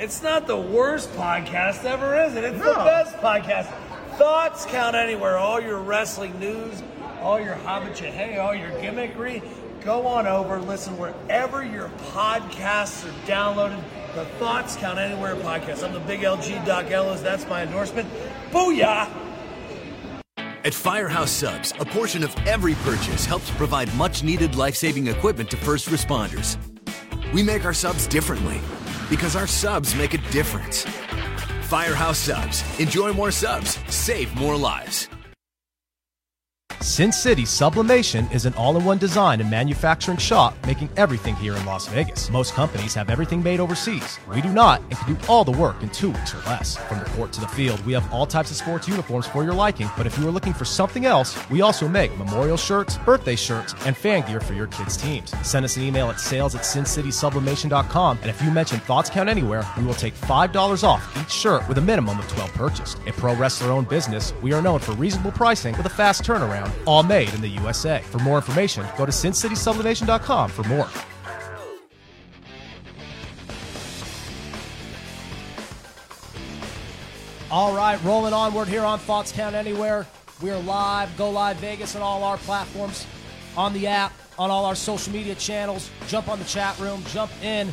It's 0.00 0.24
not 0.24 0.48
the 0.48 0.56
worst 0.56 1.12
podcast 1.12 1.84
ever, 1.84 2.20
is 2.20 2.34
it? 2.34 2.42
It's 2.42 2.58
the 2.58 2.74
best 2.74 3.14
podcast. 3.18 3.72
Thoughts 4.16 4.66
count 4.66 4.96
anywhere. 4.96 5.38
All 5.38 5.60
your 5.60 5.78
wrestling 5.78 6.36
news, 6.40 6.82
all 7.20 7.40
your 7.40 7.54
hobbit 7.54 7.96
hey, 7.96 8.38
all 8.38 8.56
your 8.56 8.70
gimmickry. 8.72 9.40
Go 9.84 10.04
on 10.04 10.26
over, 10.26 10.58
listen 10.58 10.98
wherever 10.98 11.64
your 11.64 11.90
podcasts 12.10 13.06
are 13.06 13.24
downloaded. 13.24 13.80
The 14.14 14.26
Thoughts 14.38 14.76
Count 14.76 14.98
Anywhere 14.98 15.34
podcast. 15.36 15.82
I'm 15.82 15.94
the 15.94 16.00
big 16.00 16.20
LG 16.20 16.66
Doc 16.66 16.90
Ellis. 16.90 17.22
That's 17.22 17.48
my 17.48 17.62
endorsement. 17.62 18.06
Booyah! 18.50 19.08
At 20.36 20.74
Firehouse 20.74 21.30
Subs, 21.30 21.72
a 21.80 21.86
portion 21.86 22.22
of 22.22 22.36
every 22.46 22.74
purchase 22.74 23.24
helps 23.24 23.50
provide 23.52 23.92
much 23.94 24.22
needed 24.22 24.54
life 24.54 24.74
saving 24.74 25.06
equipment 25.06 25.50
to 25.52 25.56
first 25.56 25.88
responders. 25.88 26.58
We 27.32 27.42
make 27.42 27.64
our 27.64 27.72
subs 27.72 28.06
differently 28.06 28.60
because 29.08 29.34
our 29.34 29.46
subs 29.46 29.94
make 29.94 30.12
a 30.12 30.18
difference. 30.30 30.84
Firehouse 31.62 32.18
Subs. 32.18 32.62
Enjoy 32.78 33.14
more 33.14 33.30
subs, 33.30 33.78
save 33.88 34.34
more 34.34 34.58
lives. 34.58 35.08
Sin 36.82 37.12
City 37.12 37.44
Sublimation 37.44 38.28
is 38.32 38.44
an 38.44 38.54
all 38.54 38.76
in 38.76 38.84
one 38.84 38.98
design 38.98 39.40
and 39.40 39.48
manufacturing 39.48 40.16
shop 40.16 40.56
making 40.66 40.90
everything 40.96 41.36
here 41.36 41.54
in 41.54 41.64
Las 41.64 41.86
Vegas. 41.86 42.28
Most 42.28 42.54
companies 42.54 42.92
have 42.92 43.08
everything 43.08 43.40
made 43.40 43.60
overseas. 43.60 44.18
We 44.28 44.42
do 44.42 44.52
not 44.52 44.80
and 44.80 44.98
can 44.98 45.14
do 45.14 45.20
all 45.28 45.44
the 45.44 45.52
work 45.52 45.80
in 45.80 45.90
two 45.90 46.10
weeks 46.10 46.34
or 46.34 46.38
less. 46.38 46.76
From 46.76 46.98
the 46.98 47.04
court 47.10 47.32
to 47.34 47.40
the 47.40 47.46
field, 47.46 47.80
we 47.86 47.92
have 47.92 48.12
all 48.12 48.26
types 48.26 48.50
of 48.50 48.56
sports 48.56 48.88
uniforms 48.88 49.28
for 49.28 49.44
your 49.44 49.54
liking, 49.54 49.88
but 49.96 50.08
if 50.08 50.18
you 50.18 50.26
are 50.26 50.32
looking 50.32 50.52
for 50.52 50.64
something 50.64 51.06
else, 51.06 51.38
we 51.50 51.60
also 51.60 51.86
make 51.86 52.18
memorial 52.18 52.56
shirts, 52.56 52.98
birthday 52.98 53.36
shirts, 53.36 53.76
and 53.86 53.96
fan 53.96 54.26
gear 54.26 54.40
for 54.40 54.54
your 54.54 54.66
kids' 54.66 54.96
teams. 54.96 55.32
Send 55.46 55.64
us 55.64 55.76
an 55.76 55.84
email 55.84 56.10
at 56.10 56.18
sales 56.18 56.56
at 56.56 56.62
sincitysublimation.com, 56.62 58.18
and 58.22 58.28
if 58.28 58.42
you 58.42 58.50
mention 58.50 58.80
Thoughts 58.80 59.08
Count 59.08 59.28
Anywhere, 59.28 59.64
we 59.78 59.84
will 59.84 59.94
take 59.94 60.14
$5 60.14 60.82
off 60.82 61.16
each 61.22 61.30
shirt 61.30 61.66
with 61.68 61.78
a 61.78 61.82
minimum 61.82 62.18
of 62.18 62.26
12 62.26 62.52
purchased. 62.54 62.98
A 63.06 63.12
pro 63.12 63.36
wrestler 63.36 63.70
owned 63.70 63.88
business, 63.88 64.34
we 64.42 64.52
are 64.52 64.60
known 64.60 64.80
for 64.80 64.92
reasonable 64.92 65.30
pricing 65.30 65.76
with 65.76 65.86
a 65.86 65.90
fast 65.90 66.24
turnaround 66.24 66.71
all 66.86 67.02
made 67.02 67.32
in 67.34 67.40
the 67.40 67.48
USA. 67.48 68.00
For 68.02 68.18
more 68.18 68.36
information, 68.36 68.86
go 68.96 69.06
to 69.06 69.12
sincitysublimation.com 69.12 70.50
for 70.50 70.62
more. 70.64 70.88
All 77.50 77.74
right, 77.76 78.02
rolling 78.02 78.32
onward 78.32 78.68
here 78.68 78.82
on 78.82 78.98
Thoughts 78.98 79.30
Count 79.30 79.54
Anywhere. 79.54 80.06
We 80.40 80.50
are 80.50 80.60
live, 80.60 81.14
go 81.18 81.30
live 81.30 81.58
Vegas 81.58 81.94
on 81.94 82.00
all 82.00 82.24
our 82.24 82.38
platforms, 82.38 83.06
on 83.56 83.74
the 83.74 83.86
app, 83.86 84.12
on 84.38 84.50
all 84.50 84.64
our 84.64 84.74
social 84.74 85.12
media 85.12 85.34
channels. 85.34 85.90
Jump 86.08 86.28
on 86.28 86.38
the 86.38 86.46
chat 86.46 86.78
room, 86.78 87.04
jump 87.08 87.30
in 87.44 87.70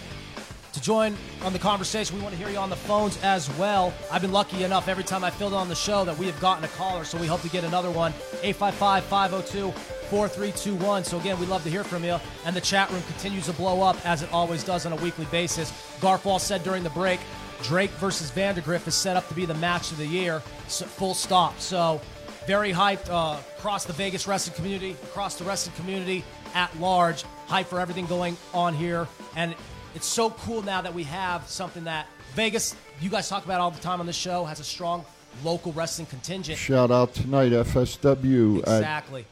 to 0.79 0.85
join 0.85 1.15
on 1.43 1.53
the 1.53 1.59
conversation. 1.59 2.15
We 2.15 2.21
want 2.21 2.33
to 2.33 2.39
hear 2.39 2.49
you 2.49 2.57
on 2.57 2.69
the 2.69 2.75
phones 2.75 3.21
as 3.23 3.49
well. 3.57 3.93
I've 4.11 4.21
been 4.21 4.31
lucky 4.31 4.63
enough 4.63 4.87
every 4.87 5.03
time 5.03 5.23
I 5.23 5.29
filled 5.29 5.53
on 5.53 5.67
the 5.67 5.75
show 5.75 6.05
that 6.05 6.17
we 6.17 6.25
have 6.27 6.39
gotten 6.39 6.63
a 6.63 6.67
caller, 6.69 7.03
so 7.03 7.17
we 7.17 7.27
hope 7.27 7.41
to 7.41 7.49
get 7.49 7.63
another 7.63 7.91
one. 7.91 8.13
855 8.41 9.03
502 9.03 9.71
4321. 9.71 11.03
So, 11.03 11.19
again, 11.19 11.39
we 11.39 11.45
love 11.45 11.63
to 11.63 11.69
hear 11.69 11.83
from 11.83 12.03
you. 12.03 12.17
And 12.45 12.55
the 12.55 12.61
chat 12.61 12.89
room 12.91 13.01
continues 13.03 13.45
to 13.45 13.53
blow 13.53 13.81
up 13.81 13.97
as 14.05 14.23
it 14.23 14.31
always 14.31 14.63
does 14.63 14.85
on 14.85 14.93
a 14.93 14.95
weekly 14.97 15.25
basis. 15.25 15.71
Garth 16.01 16.25
Wall 16.25 16.39
said 16.39 16.63
during 16.63 16.83
the 16.83 16.89
break 16.91 17.19
Drake 17.63 17.91
versus 17.91 18.31
Vandergriff 18.31 18.87
is 18.87 18.95
set 18.95 19.17
up 19.17 19.27
to 19.27 19.33
be 19.33 19.45
the 19.45 19.53
match 19.55 19.91
of 19.91 19.97
the 19.97 20.07
year, 20.07 20.41
so, 20.67 20.85
full 20.85 21.13
stop. 21.13 21.59
So, 21.59 21.99
very 22.47 22.71
hyped 22.71 23.09
uh, 23.09 23.39
across 23.57 23.85
the 23.85 23.93
Vegas 23.93 24.27
wrestling 24.27 24.55
community, 24.55 24.91
across 25.03 25.35
the 25.35 25.43
wrestling 25.43 25.75
community 25.75 26.23
at 26.55 26.77
large. 26.79 27.23
Hype 27.47 27.67
for 27.67 27.79
everything 27.79 28.05
going 28.05 28.37
on 28.53 28.73
here. 28.73 29.07
And 29.35 29.55
it's 29.95 30.05
so 30.07 30.29
cool 30.31 30.61
now 30.61 30.81
that 30.81 30.93
we 30.93 31.03
have 31.03 31.47
something 31.47 31.83
that 31.85 32.07
Vegas, 32.35 32.75
you 33.01 33.09
guys 33.09 33.27
talk 33.27 33.45
about 33.45 33.59
all 33.59 33.71
the 33.71 33.81
time 33.81 33.99
on 33.99 34.05
the 34.05 34.13
show, 34.13 34.45
has 34.45 34.59
a 34.59 34.63
strong 34.63 35.03
local 35.43 35.71
wrestling 35.73 36.05
contingent. 36.07 36.57
Shout 36.57 36.91
out 36.91 37.13
tonight, 37.13 37.51
FSW 37.51 38.59
Exactly. 38.59 39.25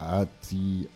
at, 0.00 0.20
at 0.22 0.42
the. 0.42 0.88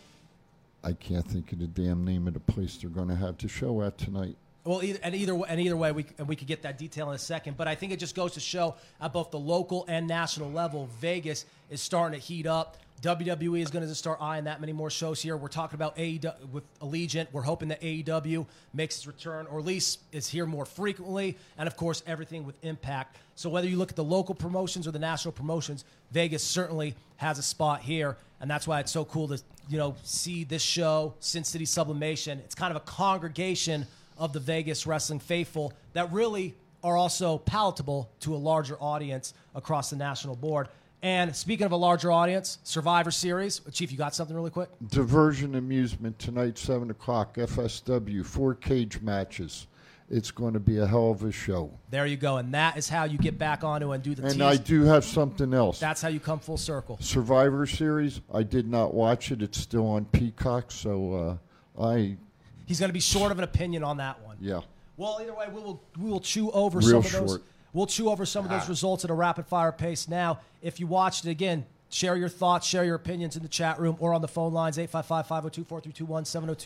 I 0.83 0.93
can't 0.93 1.25
think 1.25 1.51
of 1.51 1.59
the 1.59 1.67
damn 1.67 2.05
name 2.05 2.27
of 2.27 2.33
the 2.33 2.39
place 2.39 2.77
they're 2.77 2.89
going 2.89 3.09
to 3.09 3.15
have 3.15 3.37
to 3.39 3.47
show 3.47 3.81
at 3.81 3.97
tonight. 3.97 4.35
Well, 4.63 4.83
either, 4.83 4.99
and 5.01 5.15
either 5.15 5.33
and 5.47 5.59
either 5.59 5.75
way, 5.77 5.91
we 5.91 6.05
and 6.17 6.27
we 6.27 6.35
could 6.35 6.47
get 6.47 6.61
that 6.63 6.77
detail 6.77 7.09
in 7.09 7.15
a 7.15 7.19
second. 7.19 7.57
But 7.57 7.67
I 7.67 7.75
think 7.75 7.91
it 7.91 7.99
just 7.99 8.15
goes 8.15 8.33
to 8.33 8.39
show 8.39 8.75
at 9.01 9.13
both 9.13 9.31
the 9.31 9.39
local 9.39 9.85
and 9.87 10.07
national 10.07 10.51
level, 10.51 10.89
Vegas 10.99 11.45
is 11.69 11.81
starting 11.81 12.19
to 12.19 12.25
heat 12.25 12.45
up. 12.45 12.77
WWE 13.01 13.61
is 13.61 13.69
going 13.69 13.87
to 13.87 13.93
start 13.93 14.19
eyeing 14.19 14.45
that 14.45 14.59
many 14.59 14.73
more 14.73 14.89
shows 14.89 15.21
here. 15.21 15.37
We're 15.37 15.49
talking 15.49 15.75
about 15.75 15.95
AEW 15.97 16.49
with 16.51 16.63
Allegiant. 16.79 17.27
We're 17.31 17.43
hoping 17.43 17.69
that 17.69 17.79
AEW 17.81 18.47
makes 18.73 18.97
its 18.97 19.05
return, 19.05 19.45
or 19.47 19.59
at 19.59 19.65
least 19.65 19.99
is 20.11 20.27
here 20.27 20.47
more 20.47 20.65
frequently. 20.65 21.37
And 21.59 21.67
of 21.67 21.77
course, 21.77 22.01
everything 22.07 22.43
with 22.43 22.55
Impact. 22.63 23.17
So 23.35 23.51
whether 23.51 23.67
you 23.67 23.77
look 23.77 23.91
at 23.91 23.95
the 23.95 24.03
local 24.03 24.33
promotions 24.33 24.87
or 24.87 24.91
the 24.91 24.99
national 24.99 25.31
promotions, 25.33 25.85
Vegas 26.11 26.41
certainly 26.41 26.95
has 27.17 27.37
a 27.37 27.43
spot 27.43 27.81
here, 27.81 28.17
and 28.41 28.49
that's 28.49 28.67
why 28.67 28.79
it's 28.79 28.91
so 28.91 29.05
cool 29.05 29.27
to 29.27 29.39
you 29.69 29.77
know 29.77 29.95
see 30.03 30.43
this 30.43 30.63
show, 30.63 31.13
Sin 31.19 31.43
City 31.43 31.65
Sublimation. 31.65 32.39
It's 32.39 32.55
kind 32.55 32.71
of 32.71 32.77
a 32.77 32.85
congregation 32.85 33.85
of 34.17 34.33
the 34.33 34.39
Vegas 34.39 34.87
wrestling 34.87 35.19
faithful 35.19 35.71
that 35.93 36.11
really 36.11 36.55
are 36.83 36.97
also 36.97 37.37
palatable 37.39 38.09
to 38.21 38.35
a 38.35 38.37
larger 38.37 38.75
audience 38.81 39.33
across 39.53 39.89
the 39.91 39.95
national 39.95 40.35
board. 40.35 40.67
And 41.07 41.33
speaking 41.33 41.65
of 41.65 41.71
a 41.71 41.77
larger 41.77 42.11
audience, 42.11 42.59
Survivor 42.63 43.11
Series. 43.11 43.61
Chief, 43.71 43.93
you 43.93 43.97
got 43.97 44.13
something 44.13 44.35
really 44.35 44.49
quick? 44.49 44.67
Diversion 44.89 45.55
Amusement 45.55 46.19
tonight, 46.19 46.57
7 46.57 46.91
o'clock, 46.91 47.35
FSW, 47.37 48.25
four 48.25 48.53
cage 48.53 48.99
matches. 48.99 49.67
It's 50.09 50.31
going 50.31 50.53
to 50.53 50.59
be 50.59 50.79
a 50.79 50.85
hell 50.85 51.11
of 51.11 51.23
a 51.23 51.31
show. 51.31 51.71
There 51.91 52.05
you 52.05 52.17
go. 52.17 52.35
And 52.37 52.53
that 52.53 52.75
is 52.75 52.89
how 52.89 53.05
you 53.05 53.17
get 53.17 53.37
back 53.37 53.63
onto 53.63 53.93
and 53.93 54.03
do 54.03 54.15
the 54.15 54.23
And 54.23 54.33
tease. 54.33 54.41
I 54.41 54.57
do 54.57 54.83
have 54.83 55.05
something 55.05 55.53
else. 55.53 55.79
That's 55.79 56.01
how 56.01 56.09
you 56.09 56.19
come 56.19 56.39
full 56.39 56.57
circle. 56.57 56.97
Survivor 56.99 57.65
Series, 57.65 58.19
I 58.33 58.43
did 58.43 58.67
not 58.67 58.93
watch 58.93 59.31
it. 59.31 59.41
It's 59.41 59.57
still 59.57 59.87
on 59.87 60.03
Peacock, 60.05 60.73
so 60.73 61.39
uh, 61.77 61.81
I, 61.89 62.17
He's 62.65 62.81
going 62.81 62.89
to 62.89 62.93
be 62.93 62.99
short 62.99 63.31
of 63.31 63.37
an 63.37 63.45
opinion 63.45 63.81
on 63.85 63.95
that 63.97 64.21
one. 64.25 64.35
yeah. 64.41 64.59
Well, 64.97 65.19
either 65.21 65.33
way, 65.33 65.45
we 65.53 65.61
will 65.61 65.81
we 65.97 66.09
will 66.09 66.19
chew 66.19 66.51
over 66.51 66.79
Real 66.79 67.01
some 67.03 67.21
of 67.21 67.27
those. 67.29 67.39
We'll 67.73 67.87
chew 67.87 68.09
over 68.09 68.25
some 68.25 68.45
of 68.45 68.51
those 68.51 68.65
ah. 68.65 68.69
results 68.69 69.03
at 69.03 69.09
a 69.09 69.13
rapid 69.13 69.45
fire 69.45 69.71
pace. 69.71 70.07
Now, 70.07 70.39
if 70.61 70.79
you 70.79 70.87
watched 70.87 71.25
it 71.25 71.31
again, 71.31 71.65
share 71.89 72.15
your 72.15 72.29
thoughts, 72.29 72.67
share 72.67 72.83
your 72.83 72.95
opinions 72.95 73.35
in 73.35 73.43
the 73.43 73.49
chat 73.49 73.79
room 73.79 73.97
or 73.99 74.13
on 74.13 74.21
the 74.21 74.27
phone 74.27 74.53
lines 74.53 74.77
855-502-4321, 74.77 75.95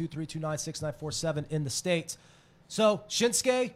702-329-6947 0.09 1.51
in 1.51 1.63
the 1.63 1.69
states. 1.69 2.17
So 2.67 3.03
Shinsuke 3.09 3.71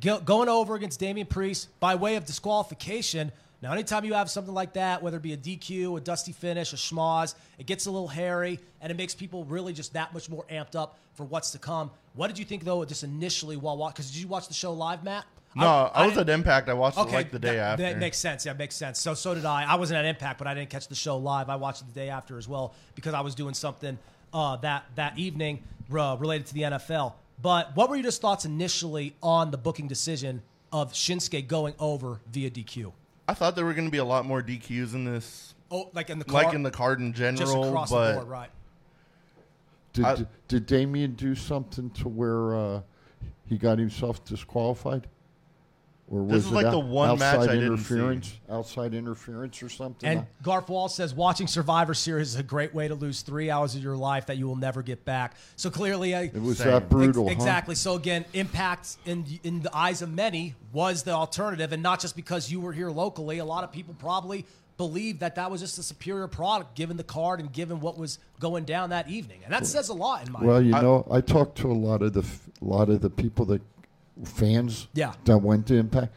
go- 0.00 0.20
going 0.20 0.48
over 0.48 0.74
against 0.74 1.00
Damian 1.00 1.26
Priest 1.26 1.68
by 1.80 1.94
way 1.94 2.16
of 2.16 2.24
disqualification. 2.24 3.32
Now, 3.62 3.72
anytime 3.72 4.04
you 4.04 4.12
have 4.14 4.28
something 4.28 4.52
like 4.52 4.74
that, 4.74 5.02
whether 5.02 5.16
it 5.16 5.22
be 5.22 5.32
a 5.32 5.38
DQ, 5.38 5.96
a 5.96 6.00
dusty 6.00 6.32
finish, 6.32 6.72
a 6.72 6.76
schmoz, 6.76 7.34
it 7.58 7.66
gets 7.66 7.86
a 7.86 7.90
little 7.90 8.08
hairy 8.08 8.60
and 8.82 8.90
it 8.90 8.96
makes 8.96 9.14
people 9.14 9.44
really 9.46 9.72
just 9.72 9.94
that 9.94 10.12
much 10.12 10.28
more 10.28 10.44
amped 10.50 10.76
up 10.76 10.98
for 11.14 11.24
what's 11.24 11.52
to 11.52 11.58
come. 11.58 11.90
What 12.14 12.26
did 12.26 12.38
you 12.38 12.44
think, 12.44 12.64
though, 12.64 12.84
just 12.84 13.04
initially 13.04 13.56
while 13.56 13.76
watching? 13.76 13.94
Because 13.94 14.10
did 14.10 14.20
you 14.20 14.28
watch 14.28 14.48
the 14.48 14.54
show 14.54 14.72
live, 14.72 15.02
Matt? 15.02 15.24
No, 15.56 15.90
I, 15.94 16.04
was 16.06 16.14
didn't- 16.14 16.28
at 16.30 16.34
Impact. 16.34 16.68
I 16.68 16.74
watched 16.74 16.98
it 16.98 17.08
like 17.10 17.30
the 17.30 17.38
day 17.38 17.56
that, 17.56 17.72
after. 17.72 17.82
That 17.84 17.98
makes 17.98 18.18
sense. 18.18 18.44
Yeah, 18.44 18.54
makes 18.54 18.74
sense. 18.74 18.98
So 18.98 19.14
so 19.14 19.34
did 19.34 19.44
I. 19.44 19.64
I 19.64 19.76
wasn't 19.76 19.98
at 19.98 20.04
Impact, 20.04 20.38
but 20.38 20.46
I 20.46 20.54
didn't 20.54 20.70
catch 20.70 20.88
the 20.88 20.94
show 20.94 21.16
live. 21.16 21.48
I 21.48 21.56
watched 21.56 21.82
it 21.82 21.86
the 21.92 22.00
day 22.00 22.08
after 22.08 22.38
as 22.38 22.48
well 22.48 22.74
because 22.94 23.14
I 23.14 23.20
was 23.20 23.34
doing 23.34 23.54
something 23.54 23.98
uh, 24.32 24.56
that 24.56 24.84
that 24.96 25.16
evening 25.18 25.62
uh, 25.96 26.16
related 26.18 26.46
to 26.48 26.54
the 26.54 26.62
NFL. 26.62 27.14
But 27.40 27.76
what 27.76 27.88
were 27.90 27.96
your 27.96 28.04
just 28.04 28.20
thoughts 28.20 28.44
initially 28.44 29.14
on 29.22 29.50
the 29.50 29.58
booking 29.58 29.86
decision 29.88 30.42
of 30.72 30.92
Shinsuke 30.92 31.46
going 31.46 31.74
over 31.78 32.20
via 32.32 32.50
DQ? 32.50 32.92
I 33.28 33.34
thought 33.34 33.54
there 33.54 33.64
were 33.64 33.74
going 33.74 33.86
to 33.86 33.90
be 33.92 33.98
a 33.98 34.04
lot 34.04 34.24
more 34.26 34.42
DQs 34.42 34.94
in 34.94 35.04
this, 35.04 35.54
Oh, 35.70 35.90
like 35.94 36.10
in 36.10 36.18
the 36.18 36.24
car, 36.24 36.44
like 36.44 36.54
in 36.54 36.62
the 36.62 36.70
card 36.70 37.00
in 37.00 37.12
just 37.12 37.38
general. 37.38 37.68
across 37.68 37.90
but 37.90 38.08
the 38.08 38.14
board, 38.18 38.28
right? 38.28 38.50
Did, 39.92 40.04
I- 40.04 40.26
did 40.48 40.66
Damian 40.66 41.12
do 41.12 41.34
something 41.34 41.90
to 41.90 42.08
where 42.08 42.54
uh, 42.56 42.80
he 43.46 43.56
got 43.56 43.78
himself 43.78 44.24
disqualified? 44.24 45.06
Or 46.08 46.22
was 46.22 46.32
This 46.32 46.44
is 46.46 46.52
it 46.52 46.54
like 46.54 46.70
the 46.70 46.78
one 46.78 47.18
match 47.18 47.34
outside 47.36 47.50
I 47.50 47.54
didn't 47.54 47.78
see. 47.78 47.94
interference? 47.94 48.34
Outside 48.50 48.92
interference 48.94 49.62
or 49.62 49.70
something? 49.70 50.06
And 50.08 50.26
Garth 50.42 50.68
Wall 50.68 50.88
says 50.88 51.14
watching 51.14 51.46
Survivor 51.46 51.94
Series 51.94 52.28
is 52.28 52.36
a 52.36 52.42
great 52.42 52.74
way 52.74 52.88
to 52.88 52.94
lose 52.94 53.22
three 53.22 53.50
hours 53.50 53.74
of 53.74 53.82
your 53.82 53.96
life 53.96 54.26
that 54.26 54.36
you 54.36 54.46
will 54.46 54.56
never 54.56 54.82
get 54.82 55.06
back. 55.06 55.34
So 55.56 55.70
clearly, 55.70 56.14
I, 56.14 56.24
it 56.24 56.34
was 56.42 56.58
Same. 56.58 56.68
that 56.72 56.90
brutal, 56.90 57.24
Ex- 57.28 57.36
huh? 57.36 57.40
Exactly. 57.42 57.74
So 57.74 57.94
again, 57.94 58.26
impact 58.34 58.96
in 59.06 59.24
in 59.44 59.62
the 59.62 59.74
eyes 59.74 60.02
of 60.02 60.12
many 60.12 60.54
was 60.74 61.04
the 61.04 61.12
alternative, 61.12 61.72
and 61.72 61.82
not 61.82 62.00
just 62.00 62.16
because 62.16 62.50
you 62.52 62.60
were 62.60 62.72
here 62.72 62.90
locally. 62.90 63.38
A 63.38 63.44
lot 63.46 63.64
of 63.64 63.72
people 63.72 63.94
probably 63.98 64.44
believed 64.76 65.20
that 65.20 65.36
that 65.36 65.50
was 65.50 65.60
just 65.60 65.78
a 65.78 65.82
superior 65.82 66.26
product 66.28 66.74
given 66.74 66.96
the 66.98 67.04
card 67.04 67.38
and 67.40 67.50
given 67.52 67.80
what 67.80 67.96
was 67.96 68.18
going 68.40 68.64
down 68.64 68.90
that 68.90 69.08
evening. 69.08 69.38
And 69.44 69.52
that 69.54 69.66
says 69.66 69.88
a 69.88 69.94
lot 69.94 70.26
in 70.26 70.32
my 70.32 70.40
Well, 70.44 70.60
you 70.60 70.74
I- 70.74 70.82
know, 70.82 71.06
I 71.10 71.20
talked 71.22 71.56
to 71.58 71.70
a 71.70 71.72
lot 71.72 72.02
of 72.02 72.12
the 72.12 72.22
f- 72.22 72.50
lot 72.60 72.90
of 72.90 73.00
the 73.00 73.08
people 73.08 73.46
that 73.46 73.62
fans 74.24 74.88
Yeah. 74.94 75.14
that 75.24 75.38
went 75.38 75.66
to 75.68 75.74
Impact. 75.76 76.12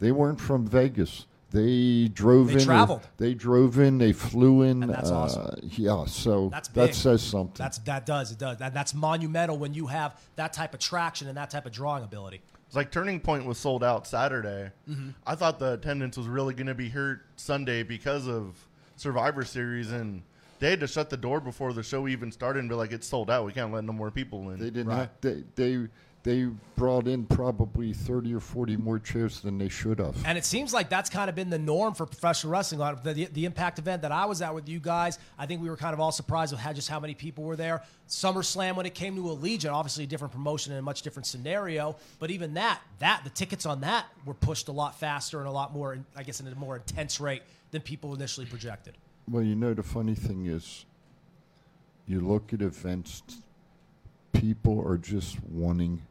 They 0.00 0.12
weren't 0.12 0.40
from 0.40 0.66
Vegas. 0.66 1.26
They 1.50 2.08
drove 2.08 2.48
They 2.48 2.54
in. 2.54 2.58
or- 2.60 2.64
traveled. 2.64 3.08
They 3.16 3.32
drove 3.34 3.78
in. 3.78 3.98
They 3.98 4.12
flew 4.12 4.62
in. 4.62 4.82
And 4.82 4.92
that's 4.92 5.10
uh, 5.10 5.16
awesome. 5.20 5.70
Yeah, 5.76 6.04
so 6.06 6.48
That's 6.48 6.68
big. 6.68 6.88
that 6.88 6.94
says 6.94 7.22
something. 7.22 7.54
That's 7.56 7.78
that 7.78 8.06
does 8.06 8.32
it 8.32 8.38
does 8.38 8.60
and 8.60 8.74
that's 8.74 8.92
monumental 8.92 9.56
when 9.56 9.72
you 9.72 9.86
have 9.86 10.20
that 10.36 10.52
type 10.52 10.74
of 10.74 10.80
traction 10.80 11.28
and 11.28 11.36
that 11.36 11.50
type 11.50 11.64
of 11.64 11.72
drawing 11.72 12.02
ability. 12.02 12.40
It's 12.66 12.74
like 12.74 12.90
Turning 12.90 13.20
Point 13.20 13.46
was 13.46 13.56
sold 13.56 13.84
out 13.84 14.04
Saturday. 14.06 14.70
Mm-hmm. 14.90 15.10
I 15.26 15.36
thought 15.36 15.60
the 15.60 15.74
attendance 15.74 16.16
was 16.16 16.26
really 16.26 16.54
going 16.54 16.66
to 16.66 16.74
be 16.74 16.88
hurt 16.88 17.20
Sunday 17.36 17.84
because 17.84 18.26
of 18.26 18.66
Survivor 18.96 19.44
Series, 19.44 19.92
and 19.92 20.22
they 20.58 20.70
had 20.70 20.80
to 20.80 20.88
shut 20.88 21.08
the 21.08 21.16
door 21.16 21.38
before 21.40 21.72
the 21.72 21.84
show 21.84 22.08
even 22.08 22.32
started 22.32 22.58
and 22.60 22.68
be 22.68 22.74
like, 22.74 22.90
"It's 22.90 23.06
sold 23.06 23.30
out. 23.30 23.44
We 23.46 23.52
can't 23.52 23.72
let 23.72 23.84
no 23.84 23.92
more 23.92 24.10
people 24.10 24.50
in." 24.50 24.58
they 24.58 24.70
didn't. 24.70 24.86
Right. 24.88 24.98
Have, 24.98 25.10
they 25.20 25.44
they 25.54 25.88
they 26.24 26.48
brought 26.74 27.06
in 27.06 27.26
probably 27.26 27.92
thirty 27.92 28.34
or 28.34 28.40
forty 28.40 28.78
more 28.78 28.98
chairs 28.98 29.40
than 29.40 29.58
they 29.58 29.68
should 29.68 29.98
have. 29.98 30.16
And 30.24 30.38
it 30.38 30.44
seems 30.46 30.72
like 30.72 30.88
that's 30.88 31.10
kind 31.10 31.28
of 31.28 31.36
been 31.36 31.50
the 31.50 31.58
norm 31.58 31.92
for 31.92 32.06
professional 32.06 32.50
wrestling. 32.50 32.80
On 32.80 32.98
the, 33.04 33.26
the 33.26 33.44
Impact 33.44 33.78
event 33.78 34.02
that 34.02 34.10
I 34.10 34.24
was 34.24 34.40
at 34.40 34.54
with 34.54 34.66
you 34.66 34.80
guys, 34.80 35.18
I 35.38 35.44
think 35.44 35.60
we 35.60 35.68
were 35.68 35.76
kind 35.76 35.92
of 35.92 36.00
all 36.00 36.12
surprised 36.12 36.52
with 36.52 36.60
how 36.62 36.72
just 36.72 36.88
how 36.88 36.98
many 36.98 37.14
people 37.14 37.44
were 37.44 37.56
there. 37.56 37.82
SummerSlam, 38.08 38.74
when 38.74 38.86
it 38.86 38.94
came 38.94 39.14
to 39.16 39.22
Allegiant, 39.22 39.72
obviously 39.72 40.04
a 40.04 40.06
different 40.06 40.32
promotion 40.32 40.72
and 40.72 40.78
a 40.78 40.82
much 40.82 41.02
different 41.02 41.26
scenario. 41.26 41.94
But 42.18 42.30
even 42.30 42.54
that, 42.54 42.80
that 43.00 43.20
the 43.22 43.30
tickets 43.30 43.66
on 43.66 43.82
that 43.82 44.06
were 44.24 44.34
pushed 44.34 44.68
a 44.68 44.72
lot 44.72 44.98
faster 44.98 45.38
and 45.40 45.46
a 45.46 45.52
lot 45.52 45.74
more, 45.74 45.98
I 46.16 46.22
guess, 46.22 46.40
in 46.40 46.48
a 46.48 46.54
more 46.54 46.76
intense 46.76 47.20
rate 47.20 47.42
than 47.70 47.82
people 47.82 48.14
initially 48.14 48.46
projected. 48.46 48.94
Well, 49.30 49.42
you 49.42 49.54
know, 49.54 49.74
the 49.74 49.82
funny 49.82 50.14
thing 50.14 50.46
is, 50.46 50.86
you 52.06 52.20
look 52.20 52.52
at 52.54 52.62
events, 52.62 53.22
people 54.32 54.82
are 54.86 54.98
just 54.98 55.42
wanting 55.44 56.02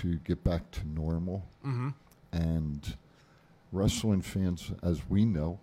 to 0.00 0.16
get 0.16 0.42
back 0.44 0.70
to 0.72 0.86
normal. 0.88 1.46
Mm-hmm. 1.66 1.88
And 2.32 2.96
wrestling 3.72 4.22
fans, 4.22 4.72
as 4.82 5.00
we 5.08 5.24
know, 5.24 5.58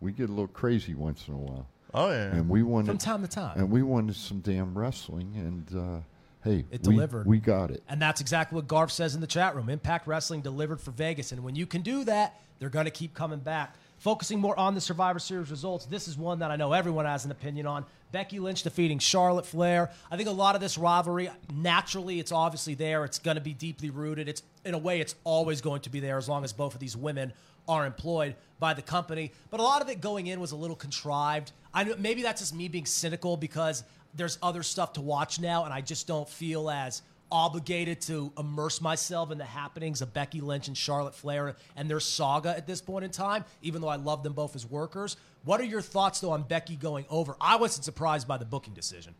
we 0.00 0.12
get 0.12 0.28
a 0.28 0.32
little 0.32 0.46
crazy 0.48 0.94
once 0.94 1.26
in 1.28 1.34
a 1.34 1.38
while. 1.38 1.66
oh 1.94 2.10
yeah, 2.10 2.34
And 2.34 2.48
we 2.48 2.62
wanted, 2.62 2.86
From 2.88 2.98
time 2.98 3.22
to 3.22 3.28
time. 3.28 3.58
and 3.58 3.70
we 3.70 3.82
wanted 3.82 4.14
some 4.16 4.40
damn 4.40 4.76
wrestling. 4.76 5.32
And 5.36 5.78
uh, 5.78 6.00
hey, 6.44 6.64
It 6.70 6.86
we, 6.86 6.94
delivered. 6.94 7.26
we 7.26 7.38
got 7.38 7.70
it. 7.70 7.82
And 7.88 8.00
that's 8.00 8.20
exactly 8.20 8.56
what 8.56 8.66
Garf 8.68 8.90
says 8.90 9.14
in 9.14 9.20
the 9.20 9.26
chat 9.26 9.56
room. 9.56 9.68
Impact 9.70 10.06
Wrestling 10.06 10.42
delivered 10.42 10.80
for 10.80 10.90
Vegas. 10.90 11.32
And 11.32 11.42
when 11.42 11.56
you 11.56 11.66
can 11.66 11.80
do 11.82 12.04
that, 12.04 12.38
they're 12.58 12.68
going 12.70 12.84
to 12.86 12.90
keep 12.90 13.14
coming 13.14 13.38
back. 13.40 13.74
Focusing 13.98 14.38
more 14.38 14.58
on 14.58 14.74
the 14.74 14.80
Survivor 14.80 15.18
Series 15.18 15.50
results, 15.50 15.86
this 15.86 16.06
is 16.06 16.18
one 16.18 16.40
that 16.40 16.50
I 16.50 16.56
know 16.56 16.74
everyone 16.74 17.06
has 17.06 17.24
an 17.24 17.30
opinion 17.30 17.66
on. 17.66 17.86
Becky 18.12 18.38
Lynch 18.38 18.62
defeating 18.62 18.98
Charlotte 18.98 19.46
Flair. 19.46 19.90
I 20.10 20.16
think 20.16 20.28
a 20.28 20.32
lot 20.32 20.54
of 20.54 20.60
this 20.60 20.78
rivalry, 20.78 21.30
naturally, 21.52 22.18
it's 22.20 22.32
obviously 22.32 22.74
there. 22.74 23.04
It's 23.04 23.18
going 23.18 23.36
to 23.36 23.40
be 23.40 23.54
deeply 23.54 23.90
rooted. 23.90 24.28
It's 24.28 24.42
in 24.64 24.74
a 24.74 24.78
way, 24.78 25.00
it's 25.00 25.14
always 25.24 25.60
going 25.60 25.82
to 25.82 25.90
be 25.90 26.00
there 26.00 26.16
as 26.16 26.28
long 26.28 26.44
as 26.44 26.52
both 26.52 26.74
of 26.74 26.80
these 26.80 26.96
women 26.96 27.32
are 27.68 27.84
employed 27.84 28.36
by 28.58 28.74
the 28.74 28.82
company. 28.82 29.32
But 29.50 29.60
a 29.60 29.62
lot 29.62 29.82
of 29.82 29.88
it 29.88 30.00
going 30.00 30.28
in 30.28 30.40
was 30.40 30.52
a 30.52 30.56
little 30.56 30.76
contrived. 30.76 31.52
I 31.74 31.84
know 31.84 31.94
maybe 31.98 32.22
that's 32.22 32.40
just 32.40 32.54
me 32.54 32.68
being 32.68 32.86
cynical 32.86 33.36
because 33.36 33.84
there's 34.14 34.38
other 34.42 34.62
stuff 34.62 34.94
to 34.94 35.00
watch 35.00 35.40
now, 35.40 35.64
and 35.64 35.74
I 35.74 35.80
just 35.80 36.06
don't 36.06 36.28
feel 36.28 36.70
as 36.70 37.02
obligated 37.30 38.00
to 38.00 38.32
immerse 38.38 38.80
myself 38.80 39.32
in 39.32 39.38
the 39.38 39.44
happenings 39.44 40.00
of 40.00 40.14
Becky 40.14 40.40
Lynch 40.40 40.68
and 40.68 40.76
Charlotte 40.76 41.14
Flair 41.14 41.56
and 41.74 41.90
their 41.90 42.00
saga 42.00 42.56
at 42.56 42.66
this 42.66 42.80
point 42.80 43.04
in 43.04 43.10
time, 43.10 43.44
even 43.62 43.82
though 43.82 43.88
I 43.88 43.96
love 43.96 44.22
them 44.22 44.32
both 44.32 44.54
as 44.54 44.64
workers. 44.64 45.16
What 45.46 45.60
are 45.60 45.64
your 45.64 45.80
thoughts, 45.80 46.20
though, 46.20 46.32
on 46.32 46.42
Becky 46.42 46.76
going 46.76 47.06
over? 47.08 47.36
I 47.40 47.56
wasn't 47.56 47.84
surprised 47.84 48.26
by 48.28 48.36
the 48.36 48.44
booking 48.44 48.74
decision. 48.74 49.14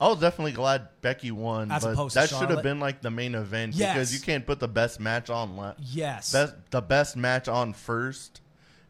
I 0.00 0.06
was 0.08 0.18
definitely 0.20 0.52
glad 0.52 0.88
Becky 1.00 1.30
won, 1.32 1.70
As 1.70 1.84
but 1.84 1.92
opposed 1.92 2.14
to 2.14 2.20
that 2.20 2.28
should 2.30 2.50
have 2.50 2.62
been 2.62 2.80
like 2.80 3.02
the 3.02 3.10
main 3.10 3.34
event 3.34 3.74
Yes. 3.74 3.92
because 3.94 4.14
you 4.14 4.20
can't 4.20 4.46
put 4.46 4.58
the 4.60 4.68
best 4.68 4.98
match 5.00 5.28
on 5.28 5.56
la- 5.56 5.74
Yes. 5.78 6.32
best, 6.32 6.54
the 6.70 6.80
best 6.80 7.16
match 7.16 7.46
on 7.48 7.72
first, 7.72 8.40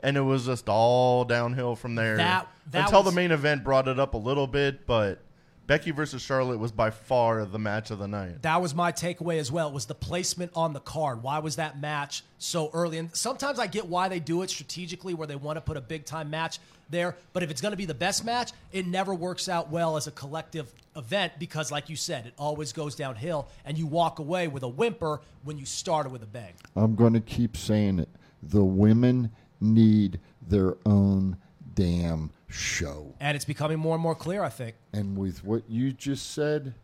and 0.00 0.16
it 0.16 0.20
was 0.22 0.46
just 0.46 0.68
all 0.68 1.24
downhill 1.24 1.76
from 1.76 1.94
there 1.96 2.16
That- 2.18 2.46
that 2.70 2.84
until 2.84 3.02
was- 3.02 3.12
the 3.12 3.16
main 3.16 3.30
event 3.30 3.64
brought 3.64 3.88
it 3.88 3.98
up 3.98 4.14
a 4.14 4.18
little 4.18 4.46
bit. 4.46 4.86
But 4.86 5.18
Becky 5.66 5.92
versus 5.92 6.20
Charlotte 6.20 6.58
was 6.58 6.72
by 6.72 6.90
far 6.90 7.44
the 7.44 7.58
match 7.58 7.90
of 7.90 7.98
the 7.98 8.08
night. 8.08 8.42
That 8.42 8.60
was 8.60 8.74
my 8.74 8.90
takeaway 8.92 9.38
as 9.38 9.50
well. 9.52 9.70
Was 9.70 9.86
the 9.86 9.94
placement 9.94 10.52
on 10.54 10.72
the 10.72 10.80
card? 10.80 11.22
Why 11.22 11.38
was 11.38 11.56
that 11.56 11.80
match 11.80 12.24
so 12.38 12.70
early? 12.72 12.98
And 12.98 13.14
sometimes 13.14 13.58
I 13.58 13.68
get 13.68 13.86
why 13.86 14.08
they 14.08 14.20
do 14.20 14.42
it 14.42 14.50
strategically, 14.50 15.14
where 15.14 15.26
they 15.26 15.36
want 15.36 15.56
to 15.56 15.60
put 15.60 15.76
a 15.76 15.80
big 15.80 16.04
time 16.04 16.30
match 16.30 16.58
there. 16.90 17.16
But 17.32 17.42
if 17.42 17.50
it's 17.50 17.60
going 17.60 17.72
to 17.72 17.76
be 17.76 17.84
the 17.84 17.94
best 17.94 18.24
match, 18.24 18.52
it 18.72 18.86
never 18.86 19.14
works 19.14 19.48
out 19.48 19.70
well 19.70 19.96
as 19.96 20.06
a 20.06 20.10
collective 20.10 20.72
event 20.96 21.34
because, 21.38 21.70
like 21.70 21.88
you 21.88 21.96
said, 21.96 22.26
it 22.26 22.34
always 22.36 22.72
goes 22.72 22.94
downhill, 22.94 23.48
and 23.64 23.78
you 23.78 23.86
walk 23.86 24.18
away 24.18 24.48
with 24.48 24.64
a 24.64 24.68
whimper 24.68 25.20
when 25.44 25.58
you 25.58 25.64
started 25.64 26.10
with 26.10 26.22
a 26.22 26.26
bang. 26.26 26.52
I'm 26.74 26.94
going 26.96 27.14
to 27.14 27.20
keep 27.20 27.56
saying 27.56 28.00
it. 28.00 28.08
The 28.42 28.64
women 28.64 29.30
need 29.60 30.18
their 30.46 30.76
own 30.84 31.36
damn 31.74 32.30
show. 32.52 33.14
And 33.20 33.34
it's 33.36 33.44
becoming 33.44 33.78
more 33.78 33.94
and 33.94 34.02
more 34.02 34.14
clear. 34.14 34.42
I 34.42 34.48
think. 34.48 34.76
And 34.92 35.16
with 35.18 35.44
what 35.44 35.62
you 35.68 35.92
just 35.92 36.32
said, 36.32 36.74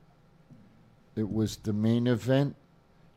it 1.17 1.31
was 1.31 1.57
the 1.57 1.73
main 1.73 2.07
event. 2.07 2.57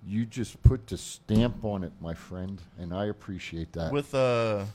You 0.05 0.25
just 0.25 0.61
put 0.63 0.87
the 0.87 0.97
stamp 0.97 1.63
on 1.63 1.83
it, 1.83 1.91
my 2.01 2.15
friend, 2.15 2.59
and 2.79 2.91
I 2.93 3.05
appreciate 3.05 3.73
that. 3.73 3.91
With 3.91 4.15
uh, 4.15 4.65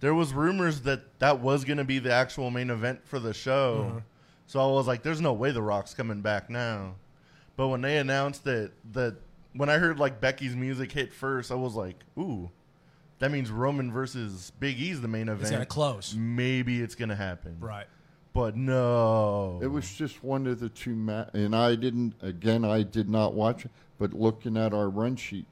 there 0.00 0.14
was 0.14 0.32
rumors 0.32 0.80
that 0.82 1.18
that 1.18 1.40
was 1.40 1.64
going 1.64 1.76
to 1.76 1.84
be 1.84 1.98
the 1.98 2.12
actual 2.12 2.50
main 2.50 2.70
event 2.70 3.00
for 3.06 3.18
the 3.18 3.34
show, 3.34 3.86
Mm-hmm. 3.88 3.98
so 4.46 4.60
I 4.60 4.72
was 4.72 4.86
like, 4.86 5.02
"There's 5.02 5.20
no 5.20 5.34
way 5.34 5.50
the 5.50 5.60
Rock's 5.62 5.92
coming 5.92 6.22
back 6.22 6.48
now." 6.48 6.94
But 7.56 7.68
when 7.68 7.82
they 7.82 7.98
announced 7.98 8.44
that 8.44 8.70
that 8.92 9.16
when 9.52 9.68
I 9.68 9.76
heard 9.76 9.98
like 9.98 10.22
Becky's 10.22 10.56
music 10.56 10.90
hit 10.90 11.12
first, 11.12 11.52
I 11.52 11.54
was 11.56 11.74
like, 11.74 11.96
"Ooh." 12.18 12.50
That 13.22 13.30
means 13.30 13.52
Roman 13.52 13.92
versus 13.92 14.50
Big 14.58 14.80
E's 14.80 15.00
the 15.00 15.06
main 15.06 15.28
event. 15.28 15.42
It's 15.42 15.50
gonna 15.52 15.64
close. 15.64 16.12
Maybe 16.12 16.80
it's 16.80 16.96
gonna 16.96 17.14
happen. 17.14 17.56
Right. 17.60 17.86
But 18.32 18.56
no. 18.56 19.60
it 19.62 19.68
was 19.68 19.94
just 19.94 20.24
one 20.24 20.48
of 20.48 20.58
the 20.58 20.68
two 20.68 20.96
ma- 20.96 21.26
and 21.32 21.54
I 21.54 21.76
didn't 21.76 22.14
again 22.20 22.64
I 22.64 22.82
did 22.82 23.08
not 23.08 23.34
watch 23.34 23.64
it, 23.64 23.70
but 23.96 24.12
looking 24.12 24.56
at 24.56 24.74
our 24.74 24.88
run 24.88 25.14
sheet, 25.14 25.46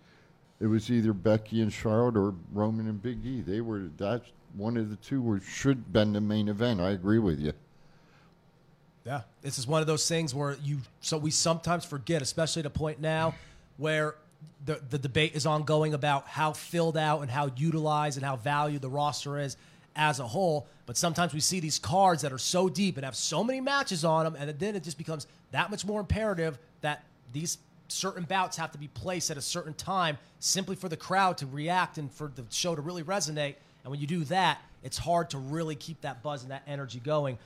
it 0.58 0.66
was 0.66 0.90
either 0.90 1.12
Becky 1.12 1.62
and 1.62 1.72
Charlotte 1.72 2.16
or 2.16 2.34
Roman 2.52 2.88
and 2.88 3.00
Big 3.00 3.24
E. 3.24 3.40
They 3.40 3.60
were 3.60 3.88
that 3.98 4.22
one 4.56 4.76
of 4.76 4.90
the 4.90 4.96
two 4.96 5.22
were 5.22 5.38
should 5.38 5.76
have 5.76 5.92
been 5.92 6.12
the 6.12 6.20
main 6.20 6.48
event. 6.48 6.80
I 6.80 6.90
agree 6.90 7.20
with 7.20 7.38
you. 7.38 7.52
Yeah, 9.06 9.20
this 9.42 9.58
is 9.58 9.68
one 9.68 9.80
of 9.80 9.86
those 9.86 10.08
things 10.08 10.34
where 10.34 10.56
you 10.64 10.78
so 11.00 11.18
we 11.18 11.30
sometimes 11.30 11.84
forget, 11.84 12.20
especially 12.20 12.60
at 12.60 12.66
a 12.66 12.70
point 12.70 13.00
now 13.00 13.36
where 13.76 14.16
the 14.64 14.80
the 14.90 14.98
debate 14.98 15.34
is 15.34 15.46
ongoing 15.46 15.94
about 15.94 16.26
how 16.26 16.52
filled 16.52 16.96
out 16.96 17.22
and 17.22 17.30
how 17.30 17.50
utilized 17.56 18.16
and 18.16 18.24
how 18.24 18.36
valued 18.36 18.82
the 18.82 18.88
roster 18.88 19.38
is 19.38 19.56
as 19.96 20.20
a 20.20 20.26
whole. 20.26 20.66
But 20.86 20.96
sometimes 20.96 21.32
we 21.34 21.40
see 21.40 21.60
these 21.60 21.78
cards 21.78 22.22
that 22.22 22.32
are 22.32 22.38
so 22.38 22.68
deep 22.68 22.96
and 22.96 23.04
have 23.04 23.16
so 23.16 23.44
many 23.44 23.60
matches 23.60 24.04
on 24.04 24.24
them, 24.24 24.36
and 24.38 24.58
then 24.58 24.76
it 24.76 24.82
just 24.82 24.98
becomes 24.98 25.26
that 25.52 25.70
much 25.70 25.84
more 25.84 26.00
imperative 26.00 26.58
that 26.80 27.04
these 27.32 27.58
certain 27.88 28.24
bouts 28.24 28.56
have 28.56 28.72
to 28.72 28.78
be 28.78 28.88
placed 28.88 29.30
at 29.30 29.36
a 29.36 29.42
certain 29.42 29.74
time 29.74 30.16
simply 30.38 30.76
for 30.76 30.88
the 30.88 30.96
crowd 30.96 31.38
to 31.38 31.46
react 31.46 31.98
and 31.98 32.10
for 32.12 32.30
the 32.34 32.44
show 32.50 32.74
to 32.74 32.80
really 32.80 33.02
resonate. 33.02 33.54
And 33.84 33.90
when 33.90 34.00
you 34.00 34.06
do 34.06 34.24
that, 34.24 34.58
it's 34.82 34.98
hard 34.98 35.30
to 35.30 35.38
really 35.38 35.74
keep 35.74 36.00
that 36.02 36.22
buzz 36.22 36.42
and 36.42 36.50
that 36.50 36.62
energy 36.66 37.00
going. 37.00 37.38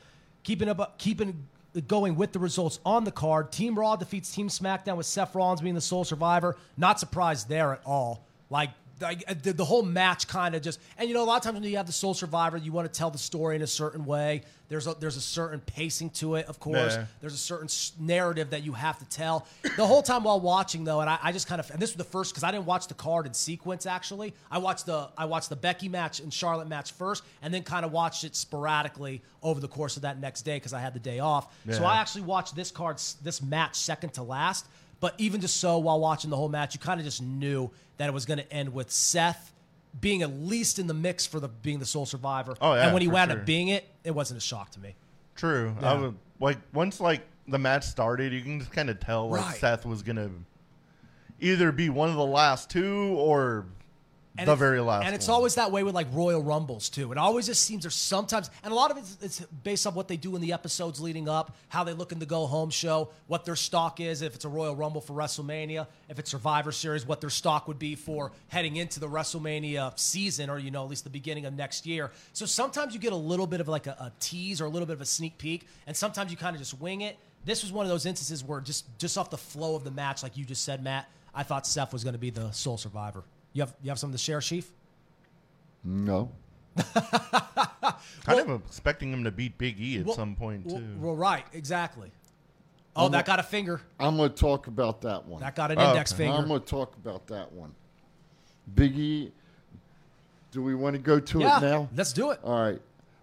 Keeping 0.42 0.68
up, 0.68 0.98
keeping 0.98 1.46
going 1.82 2.16
with 2.16 2.32
the 2.32 2.38
results 2.38 2.78
on 2.84 3.04
the 3.04 3.10
card. 3.10 3.52
Team 3.52 3.78
Raw 3.78 3.96
defeats 3.96 4.34
Team 4.34 4.48
SmackDown 4.48 4.96
with 4.96 5.06
Seth 5.06 5.34
Rollins 5.34 5.60
being 5.60 5.74
the 5.74 5.80
sole 5.80 6.04
survivor. 6.04 6.56
Not 6.76 7.00
surprised 7.00 7.48
there 7.48 7.72
at 7.72 7.80
all. 7.84 8.26
Like 8.50 8.70
like, 9.00 9.24
uh, 9.28 9.34
the, 9.42 9.52
the 9.52 9.64
whole 9.64 9.82
match 9.82 10.28
kind 10.28 10.54
of 10.54 10.62
just 10.62 10.80
and 10.98 11.08
you 11.08 11.14
know 11.14 11.22
a 11.22 11.26
lot 11.26 11.36
of 11.36 11.42
times 11.42 11.54
when 11.54 11.68
you 11.68 11.76
have 11.76 11.86
the 11.86 11.92
sole 11.92 12.14
survivor 12.14 12.56
you 12.56 12.72
want 12.72 12.90
to 12.92 12.96
tell 12.98 13.10
the 13.10 13.18
story 13.18 13.56
in 13.56 13.62
a 13.62 13.66
certain 13.66 14.04
way. 14.04 14.42
There's 14.68 14.86
a 14.86 14.94
there's 14.94 15.16
a 15.16 15.20
certain 15.20 15.60
pacing 15.60 16.10
to 16.10 16.36
it 16.36 16.46
of 16.46 16.58
course. 16.58 16.94
Yeah. 16.94 17.06
there's 17.20 17.34
a 17.34 17.38
certain 17.38 17.68
narrative 17.98 18.50
that 18.50 18.62
you 18.64 18.72
have 18.72 18.98
to 18.98 19.04
tell. 19.06 19.46
The 19.76 19.86
whole 19.86 20.02
time 20.02 20.24
while 20.24 20.40
watching 20.40 20.84
though 20.84 21.00
and 21.00 21.10
I, 21.10 21.18
I 21.22 21.32
just 21.32 21.48
kind 21.48 21.60
of 21.60 21.70
and 21.70 21.80
this 21.80 21.90
was 21.90 21.96
the 21.96 22.04
first 22.04 22.32
because 22.32 22.44
I 22.44 22.50
didn't 22.52 22.66
watch 22.66 22.86
the 22.86 22.94
card 22.94 23.26
in 23.26 23.34
sequence 23.34 23.86
actually. 23.86 24.34
I 24.50 24.58
watched 24.58 24.86
the 24.86 25.08
I 25.18 25.24
watched 25.24 25.48
the 25.48 25.56
Becky 25.56 25.88
match 25.88 26.20
and 26.20 26.32
Charlotte 26.32 26.68
match 26.68 26.92
first 26.92 27.24
and 27.42 27.52
then 27.52 27.62
kind 27.62 27.84
of 27.84 27.92
watched 27.92 28.24
it 28.24 28.36
sporadically 28.36 29.22
over 29.42 29.60
the 29.60 29.68
course 29.68 29.96
of 29.96 30.02
that 30.02 30.20
next 30.20 30.42
day 30.42 30.56
because 30.56 30.72
I 30.72 30.80
had 30.80 30.94
the 30.94 31.00
day 31.00 31.18
off. 31.18 31.52
So 31.70 31.84
I 31.84 31.96
actually 31.98 32.22
watched 32.22 32.54
this 32.54 32.70
card 32.70 32.98
this 33.22 33.42
match 33.42 33.74
second 33.76 34.14
to 34.14 34.22
last 34.22 34.66
but 35.00 35.14
even 35.18 35.40
just 35.40 35.58
so 35.58 35.78
while 35.78 36.00
watching 36.00 36.30
the 36.30 36.36
whole 36.36 36.48
match 36.48 36.72
you 36.74 36.80
kind 36.80 36.98
of 37.00 37.04
just 37.04 37.20
knew 37.20 37.70
that 37.96 38.08
it 38.08 38.12
was 38.12 38.24
going 38.26 38.38
to 38.38 38.52
end 38.52 38.72
with 38.74 38.90
Seth 38.90 39.52
being 40.00 40.22
at 40.22 40.30
least 40.32 40.78
in 40.78 40.86
the 40.88 40.94
mix 40.94 41.24
for 41.26 41.38
the 41.40 41.48
being 41.48 41.78
the 41.78 41.86
sole 41.86 42.04
survivor 42.06 42.56
Oh, 42.60 42.74
yeah, 42.74 42.84
and 42.84 42.92
when 42.92 43.00
he 43.02 43.08
wound 43.08 43.30
sure. 43.30 43.38
up 43.40 43.46
being 43.46 43.68
it 43.68 43.86
it 44.02 44.10
wasn't 44.10 44.38
a 44.38 44.40
shock 44.40 44.70
to 44.72 44.80
me 44.80 44.94
True. 45.36 45.74
Yeah. 45.80 45.92
I 45.92 45.94
would 46.00 46.16
like 46.40 46.58
once 46.72 47.00
like 47.00 47.22
the 47.46 47.58
match 47.58 47.84
started, 47.84 48.32
you 48.32 48.40
can 48.42 48.58
just 48.60 48.72
kind 48.72 48.88
of 48.90 48.98
tell 49.00 49.28
like 49.28 49.42
Right. 49.42 49.56
Seth 49.56 49.84
was 49.86 50.02
gonna 50.02 50.30
either 51.40 51.70
be 51.72 51.90
one 51.90 52.08
of 52.08 52.16
the 52.16 52.24
last 52.26 52.70
two 52.70 53.14
or 53.18 53.66
And 54.36 54.48
the 54.48 54.56
very 54.56 54.80
last. 54.80 55.06
And 55.06 55.14
it's 55.14 55.28
one. 55.28 55.36
always 55.36 55.54
that 55.54 55.70
way 55.70 55.84
with 55.84 55.94
like 55.94 56.08
Royal 56.12 56.42
Rumbles 56.42 56.88
too. 56.88 57.12
It 57.12 57.18
always 57.18 57.46
just 57.46 57.62
seems 57.62 57.84
there's 57.84 57.94
sometimes, 57.94 58.50
and 58.64 58.72
a 58.72 58.74
lot 58.74 58.90
of 58.90 58.96
it's, 58.96 59.16
it's 59.22 59.40
based 59.40 59.86
on 59.86 59.94
what 59.94 60.08
they 60.08 60.16
do 60.16 60.34
in 60.34 60.42
the 60.42 60.52
episodes 60.52 61.00
leading 61.00 61.28
up, 61.28 61.56
how 61.68 61.84
they 61.84 61.92
look 61.92 62.10
in 62.10 62.18
the 62.18 62.26
go 62.26 62.46
home 62.46 62.70
show, 62.70 63.10
what 63.28 63.44
their 63.44 63.54
stock 63.54 64.00
is, 64.00 64.22
if 64.22 64.34
it's 64.34 64.44
a 64.44 64.48
Royal 64.48 64.74
Rumble 64.74 65.00
for 65.00 65.12
WrestleMania, 65.12 65.86
if 66.08 66.18
it's 66.18 66.32
Survivor 66.32 66.72
Series, 66.72 67.06
what 67.06 67.20
their 67.20 67.30
stock 67.30 67.68
would 67.68 67.78
be 67.78 67.94
for 67.94 68.32
heading 68.48 68.74
into 68.74 68.98
the 68.98 69.08
WrestleMania 69.08 69.96
season, 69.96 70.50
or 70.50 70.58
you 70.58 70.72
know 70.72 70.82
at 70.82 70.90
least 70.90 71.04
the 71.04 71.10
beginning 71.10 71.46
of 71.46 71.54
next 71.54 71.86
year. 71.86 72.10
So 72.32 72.44
sometimes 72.44 72.92
you 72.92 72.98
get 72.98 73.12
a 73.12 73.16
little 73.16 73.46
bit 73.46 73.60
of 73.60 73.68
like 73.68 73.86
a, 73.86 73.92
a 73.92 74.12
tease 74.18 74.60
or 74.60 74.64
a 74.64 74.70
little 74.70 74.86
bit 74.86 74.94
of 74.94 75.00
a 75.00 75.06
sneak 75.06 75.38
peek, 75.38 75.68
and 75.86 75.96
sometimes 75.96 76.32
you 76.32 76.36
kind 76.36 76.56
of 76.56 76.60
just 76.60 76.80
wing 76.80 77.02
it. 77.02 77.16
This 77.44 77.62
was 77.62 77.70
one 77.70 77.86
of 77.86 77.90
those 77.90 78.04
instances 78.04 78.42
where 78.42 78.60
just 78.60 78.86
just 78.98 79.16
off 79.16 79.30
the 79.30 79.38
flow 79.38 79.76
of 79.76 79.84
the 79.84 79.92
match, 79.92 80.24
like 80.24 80.36
you 80.36 80.44
just 80.44 80.64
said, 80.64 80.82
Matt, 80.82 81.08
I 81.32 81.44
thought 81.44 81.68
Seth 81.68 81.92
was 81.92 82.02
going 82.02 82.14
to 82.14 82.18
be 82.18 82.30
the 82.30 82.50
sole 82.50 82.78
survivor. 82.78 83.22
You 83.54 83.62
have 83.62 83.74
you 83.82 83.88
have 83.88 83.98
something 83.98 84.16
to 84.16 84.22
share, 84.22 84.40
Chief? 84.40 84.70
No. 85.82 86.30
kind 88.24 88.40
of 88.40 88.62
expecting 88.66 89.12
him 89.12 89.24
to 89.24 89.30
beat 89.30 89.56
Big 89.56 89.80
E 89.80 89.98
at 90.00 90.06
Well- 90.06 90.14
some 90.16 90.34
point 90.36 90.68
too. 90.68 90.96
Well, 90.98 91.14
right, 91.16 91.46
exactly. 91.52 92.10
Oh, 92.96 93.08
that 93.08 93.24
got 93.26 93.40
a 93.40 93.42
finger. 93.42 93.80
I'm 93.98 94.16
going 94.16 94.30
to 94.30 94.36
talk 94.36 94.68
about 94.68 95.00
that 95.02 95.26
one. 95.26 95.40
That 95.40 95.56
got 95.56 95.72
an 95.72 95.78
Oh, 95.78 95.88
index 95.90 96.12
okay. 96.12 96.24
finger. 96.24 96.38
I'm 96.38 96.46
going 96.46 96.60
to 96.60 96.66
talk 96.66 96.94
about 96.96 97.26
that 97.28 97.50
one. 97.52 97.74
Big 98.74 98.96
E. 98.96 99.32
Do 100.52 100.62
we 100.62 100.76
want 100.76 100.94
to 100.94 101.02
go 101.02 101.18
to 101.18 101.40
yeah, 101.40 101.58
it 101.58 101.62
now? 101.62 101.88
let's 101.96 102.12
do 102.12 102.30
it. 102.30 102.38
All 102.44 102.60
right. 102.62 102.80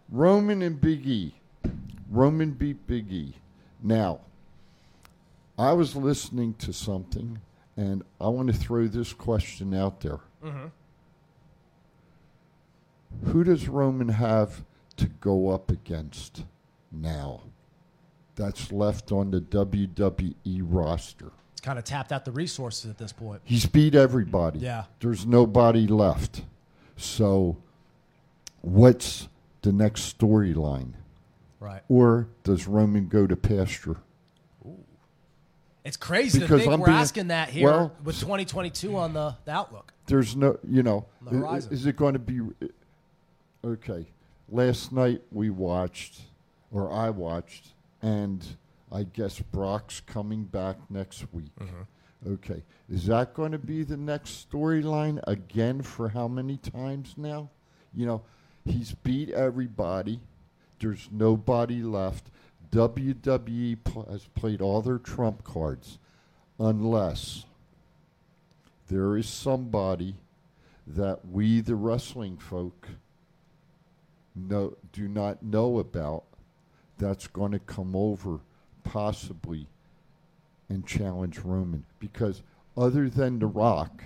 Roman 0.09 0.61
and 0.61 0.79
Big 0.81 1.07
E. 1.07 1.33
Roman 2.09 2.51
beat 2.51 2.85
Big 2.85 3.09
E. 3.11 3.33
Now, 3.81 4.19
I 5.57 5.71
was 5.71 5.95
listening 5.95 6.53
to 6.55 6.73
something, 6.73 7.39
and 7.77 8.03
I 8.19 8.27
want 8.27 8.47
to 8.47 8.53
throw 8.53 8.87
this 8.87 9.13
question 9.13 9.73
out 9.73 10.01
there. 10.01 10.19
Mm-hmm. 10.43 10.67
Who 13.29 13.43
does 13.43 13.67
Roman 13.67 14.09
have 14.09 14.63
to 14.97 15.07
go 15.07 15.49
up 15.49 15.71
against 15.71 16.43
now? 16.91 17.41
That's 18.35 18.71
left 18.71 19.11
on 19.11 19.31
the 19.31 19.41
WWE 19.41 20.61
roster. 20.63 21.31
It's 21.51 21.61
kind 21.61 21.77
of 21.77 21.85
tapped 21.85 22.11
out 22.11 22.25
the 22.25 22.31
resources 22.31 22.89
at 22.89 22.97
this 22.97 23.11
point. 23.11 23.41
He's 23.43 23.65
beat 23.65 23.93
everybody. 23.93 24.59
Yeah. 24.59 24.85
There's 24.99 25.25
nobody 25.25 25.85
left. 25.85 26.43
So, 26.95 27.57
what's 28.61 29.27
the 29.61 29.71
next 29.71 30.17
storyline? 30.17 30.93
Right. 31.59 31.83
Or 31.89 32.27
does 32.43 32.67
Roman 32.67 33.07
go 33.07 33.27
to 33.27 33.35
pasture? 33.35 33.97
It's 35.83 35.97
crazy 35.97 36.39
to 36.39 36.47
think 36.47 36.71
I'm 36.71 36.79
we're 36.79 36.87
being- 36.87 36.97
asking 36.97 37.27
that 37.27 37.49
here 37.49 37.67
well, 37.69 37.95
with 38.03 38.19
2022 38.19 38.95
on 38.95 39.13
the, 39.13 39.35
the 39.45 39.51
outlook. 39.51 39.93
There's 40.05 40.35
no, 40.35 40.57
you 40.67 40.83
know, 40.83 41.05
On 41.25 41.25
the 41.25 41.31
i- 41.31 41.49
horizon. 41.49 41.73
is 41.73 41.85
it 41.85 41.95
going 41.95 42.13
to 42.13 42.19
be 42.19 42.39
okay? 43.65 44.05
Last 44.49 44.91
night 44.91 45.21
we 45.31 45.49
watched, 45.49 46.21
or 46.71 46.91
I 46.91 47.09
watched, 47.09 47.69
and 48.01 48.45
I 48.91 49.03
guess 49.03 49.39
Brock's 49.39 50.01
coming 50.01 50.43
back 50.43 50.77
next 50.89 51.25
week. 51.33 51.51
Mm-hmm. 51.59 52.33
Okay, 52.33 52.61
is 52.87 53.07
that 53.07 53.33
going 53.33 53.51
to 53.51 53.57
be 53.57 53.83
the 53.83 53.97
next 53.97 54.47
storyline 54.51 55.19
again 55.25 55.81
for 55.81 56.09
how 56.09 56.27
many 56.27 56.57
times 56.57 57.15
now? 57.17 57.49
You 57.95 58.05
know, 58.05 58.21
he's 58.65 58.93
beat 58.93 59.29
everybody. 59.31 60.19
There's 60.79 61.09
nobody 61.11 61.81
left. 61.81 62.27
WWE 62.71 63.83
pl- 63.83 64.07
has 64.09 64.25
played 64.27 64.61
all 64.61 64.81
their 64.81 64.97
trump 64.97 65.43
cards, 65.43 65.99
unless 66.59 67.45
there 68.89 69.17
is 69.17 69.27
somebody 69.27 70.15
that 70.87 71.27
we, 71.27 71.61
the 71.61 71.75
wrestling 71.75 72.37
folk, 72.37 72.87
know, 74.35 74.75
do 74.93 75.07
not 75.07 75.43
know 75.43 75.79
about 75.79 76.23
that's 76.97 77.27
going 77.27 77.51
to 77.51 77.59
come 77.59 77.95
over 77.95 78.39
possibly 78.83 79.67
and 80.69 80.85
challenge 80.85 81.39
Roman. 81.39 81.85
Because 81.99 82.41
other 82.77 83.09
than 83.09 83.39
The 83.39 83.47
Rock, 83.47 84.03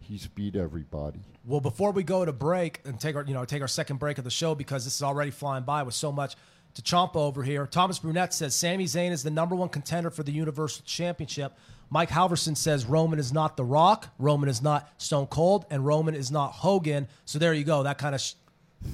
he's 0.00 0.26
beat 0.26 0.56
everybody. 0.56 1.20
Well, 1.44 1.60
before 1.60 1.92
we 1.92 2.02
go 2.02 2.24
to 2.24 2.32
break 2.32 2.80
and 2.84 2.98
take 3.00 3.16
our 3.16 3.24
you 3.24 3.34
know 3.34 3.44
take 3.44 3.62
our 3.62 3.68
second 3.68 3.98
break 3.98 4.18
of 4.18 4.24
the 4.24 4.30
show 4.30 4.54
because 4.54 4.84
this 4.84 4.96
is 4.96 5.02
already 5.02 5.30
flying 5.30 5.64
by 5.64 5.82
with 5.82 5.94
so 5.94 6.12
much 6.12 6.36
to 6.78 6.82
chomp 6.82 7.16
over 7.16 7.42
here. 7.42 7.66
Thomas 7.66 7.98
Brunette 7.98 8.32
says 8.32 8.54
Sami 8.54 8.84
Zayn 8.84 9.10
is 9.10 9.22
the 9.24 9.30
number 9.30 9.56
one 9.56 9.68
contender 9.68 10.10
for 10.10 10.22
the 10.22 10.30
Universal 10.32 10.84
Championship. 10.86 11.52
Mike 11.90 12.08
Halverson 12.10 12.56
says 12.56 12.84
Roman 12.86 13.18
is 13.18 13.32
not 13.32 13.56
The 13.56 13.64
Rock, 13.64 14.08
Roman 14.18 14.48
is 14.48 14.62
not 14.62 14.88
Stone 14.98 15.26
Cold, 15.26 15.66
and 15.70 15.84
Roman 15.84 16.14
is 16.14 16.30
not 16.30 16.52
Hogan. 16.52 17.08
So 17.24 17.38
there 17.38 17.52
you 17.52 17.64
go. 17.64 17.82
That 17.82 17.98
kind 17.98 18.14
of 18.14 18.20
sh- 18.20 18.34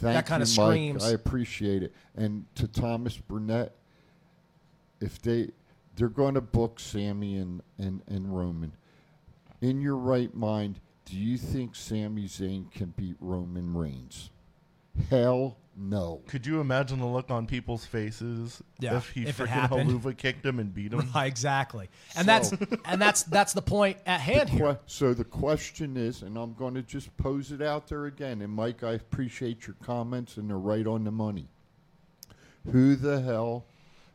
Thank 0.00 0.14
That 0.14 0.26
kinda 0.26 0.46
you, 0.46 0.56
Mike. 0.56 0.66
screams. 0.70 1.04
I 1.04 1.10
appreciate 1.10 1.82
it. 1.82 1.92
And 2.16 2.46
to 2.54 2.66
Thomas 2.66 3.18
Burnett, 3.18 3.74
if 5.00 5.20
they 5.20 5.50
they're 5.96 6.08
going 6.08 6.34
to 6.34 6.40
book 6.40 6.80
Sami 6.80 7.36
and, 7.36 7.62
and, 7.78 8.00
and 8.08 8.34
Roman, 8.34 8.72
in 9.60 9.80
your 9.82 9.96
right 9.96 10.34
mind, 10.34 10.80
do 11.04 11.16
you 11.16 11.36
think 11.36 11.76
Sami 11.76 12.24
Zayn 12.24 12.72
can 12.72 12.94
beat 12.96 13.16
Roman 13.20 13.74
Reigns? 13.74 14.30
Hell 15.10 15.56
no. 15.76 16.22
Could 16.28 16.46
you 16.46 16.60
imagine 16.60 17.00
the 17.00 17.06
look 17.06 17.30
on 17.30 17.46
people's 17.46 17.84
faces 17.84 18.62
Yeah, 18.78 18.96
if 18.96 19.10
he 19.10 19.22
if 19.26 19.40
it 19.40 19.44
freaking 19.44 19.48
happened. 19.48 19.90
Helluva 19.90 20.16
kicked 20.16 20.46
him 20.46 20.60
and 20.60 20.72
beat 20.72 20.92
him? 20.92 21.10
Right, 21.14 21.26
exactly. 21.26 21.88
And 22.16 22.28
that's 22.28 22.52
and 22.84 23.02
that's 23.02 23.24
that's 23.24 23.52
the 23.54 23.62
point 23.62 23.98
at 24.06 24.20
hand 24.20 24.50
Que- 24.50 24.56
here. 24.58 24.78
so 24.86 25.12
the 25.14 25.24
question 25.24 25.96
is, 25.96 26.22
and 26.22 26.36
I'm 26.38 26.54
going 26.54 26.74
to 26.74 26.82
just 26.82 27.14
pose 27.16 27.50
it 27.50 27.60
out 27.60 27.88
there 27.88 28.06
again. 28.06 28.40
And 28.42 28.52
Mike, 28.52 28.84
I 28.84 28.92
appreciate 28.92 29.66
your 29.66 29.76
comments, 29.82 30.36
and 30.36 30.48
they're 30.48 30.58
right 30.58 30.86
on 30.86 31.02
the 31.04 31.10
money. 31.10 31.48
Who 32.70 32.94
the 32.94 33.20
hell 33.20 33.66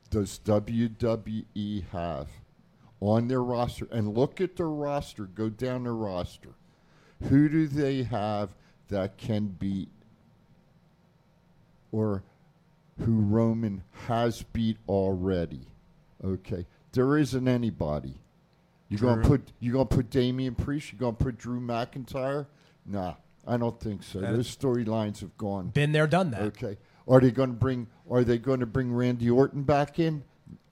does 0.10 0.40
WWE 0.44 1.84
have 1.92 2.30
on 3.02 3.28
their 3.28 3.44
roster? 3.44 3.88
And 3.92 4.18
look 4.18 4.40
at 4.42 4.56
their 4.56 4.70
roster. 4.70 5.26
Go 5.26 5.50
down 5.50 5.84
their 5.84 5.94
roster. 5.94 6.52
Who 7.24 7.50
do 7.50 7.68
they 7.68 8.04
have 8.04 8.56
that 8.88 9.18
can 9.18 9.48
beat, 9.48 9.90
or 11.92 12.24
who 13.00 13.20
Roman 13.22 13.84
has 14.08 14.44
beat 14.54 14.78
already? 14.88 15.62
Okay, 16.24 16.66
there 16.92 17.18
isn't 17.18 17.48
anybody. 17.48 18.16
You 18.90 18.98
gonna 18.98 19.22
put 19.22 19.52
you 19.60 19.72
gonna 19.72 19.86
put 19.86 20.10
Damian 20.10 20.56
Priest? 20.56 20.92
You 20.92 20.98
gonna 21.00 21.14
put 21.14 21.38
Drew 21.38 21.60
McIntyre? 21.60 22.48
Nah, 22.86 23.14
I 23.48 23.58
don't 23.58 23.80
think 23.80 24.04
so. 24.04 24.20
That- 24.20 24.34
Those 24.34 24.54
storylines 24.56 25.20
have 25.20 25.38
gone. 25.38 25.70
Been 25.70 25.92
there, 25.92 26.08
done 26.08 26.32
that. 26.32 26.42
Okay. 26.42 26.78
Are 27.08 27.20
they 27.20 27.32
going 27.32 27.50
to 27.50 27.56
bring? 27.56 27.88
Are 28.10 28.24
they 28.24 28.38
going 28.38 28.60
to 28.60 28.66
bring 28.68 28.94
Randy 28.94 29.30
Orton 29.32 29.64
back 29.64 29.98
in? 29.98 30.24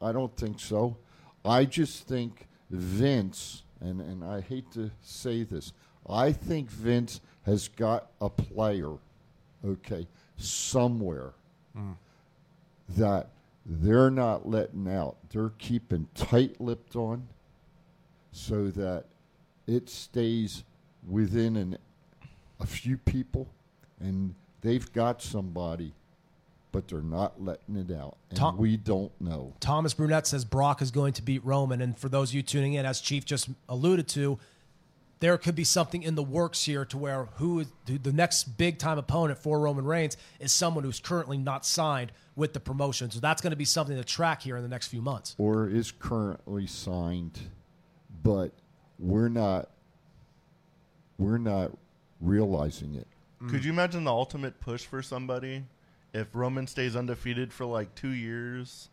I 0.01 0.11
don't 0.11 0.35
think 0.37 0.59
so. 0.59 0.97
I 1.43 1.65
just 1.65 2.07
think 2.07 2.47
Vince, 2.69 3.63
and 3.81 4.01
and 4.01 4.23
I 4.23 4.41
hate 4.41 4.71
to 4.73 4.91
say 5.01 5.41
this, 5.43 5.73
I 6.07 6.31
think 6.31 6.69
Vince 6.69 7.21
has 7.43 7.67
got 7.69 8.11
a 8.21 8.29
player, 8.29 8.97
okay, 9.65 10.07
somewhere 10.37 11.33
that 12.89 13.27
they're 13.65 14.09
not 14.09 14.47
letting 14.47 14.87
out. 14.87 15.17
They're 15.29 15.51
keeping 15.57 16.07
tight-lipped 16.15 16.95
on, 16.95 17.27
so 18.31 18.69
that 18.69 19.05
it 19.67 19.89
stays 19.89 20.63
within 21.07 21.55
an 21.57 21.77
a 22.59 22.65
few 22.65 22.97
people, 22.97 23.47
and 23.99 24.33
they've 24.61 24.91
got 24.93 25.21
somebody, 25.21 25.93
but 26.71 26.87
they're 26.87 27.01
not 27.01 27.39
letting 27.43 27.75
it 27.75 27.91
out, 27.91 28.17
and 28.29 28.39
Tom- 28.39 28.57
we 28.57 28.77
don't 28.77 29.11
know. 29.21 29.53
Thomas 29.59 29.93
Brunette 29.93 30.25
says 30.25 30.43
Brock 30.45 30.81
is 30.81 30.89
going 30.89 31.13
to 31.13 31.21
beat 31.21 31.45
Roman. 31.45 31.81
And 31.81 31.97
for 31.97 32.09
those 32.09 32.31
of 32.31 32.35
you 32.35 32.41
tuning 32.41 32.73
in, 32.73 32.85
as 32.85 32.99
Chief 33.01 33.25
just 33.25 33.49
alluded 33.69 34.07
to, 34.09 34.39
there 35.19 35.37
could 35.37 35.55
be 35.55 35.63
something 35.63 36.03
in 36.03 36.15
the 36.15 36.23
works 36.23 36.65
here 36.65 36.85
to 36.85 36.97
where 36.97 37.25
who 37.35 37.61
is 37.61 37.67
who- 37.87 37.97
the 37.97 38.13
next 38.13 38.57
big 38.57 38.77
time 38.77 38.97
opponent 38.97 39.39
for 39.39 39.59
Roman 39.59 39.85
Reigns 39.85 40.15
is 40.39 40.51
someone 40.51 40.83
who's 40.83 40.99
currently 40.99 41.37
not 41.37 41.65
signed 41.65 42.11
with 42.35 42.53
the 42.53 42.59
promotion. 42.59 43.09
So 43.09 43.19
that's 43.19 43.41
going 43.41 43.51
to 43.51 43.57
be 43.57 43.65
something 43.65 43.95
to 43.97 44.03
track 44.03 44.43
here 44.43 44.57
in 44.57 44.63
the 44.63 44.69
next 44.69 44.87
few 44.87 45.01
months. 45.01 45.35
Or 45.37 45.67
is 45.67 45.91
currently 45.91 46.67
signed, 46.67 47.39
but 48.23 48.51
we're 48.99 49.29
not. 49.29 49.69
We're 51.17 51.39
not 51.39 51.71
realizing 52.21 52.93
it. 52.93 53.07
Mm. 53.41 53.49
Could 53.49 53.65
you 53.65 53.71
imagine 53.71 54.03
the 54.03 54.11
ultimate 54.11 54.59
push 54.59 54.85
for 54.85 55.01
somebody 55.01 55.63
if 56.13 56.27
Roman 56.33 56.67
stays 56.67 56.95
undefeated 56.95 57.51
for 57.51 57.65
like 57.65 57.95
two 57.95 58.09
years 58.09 58.89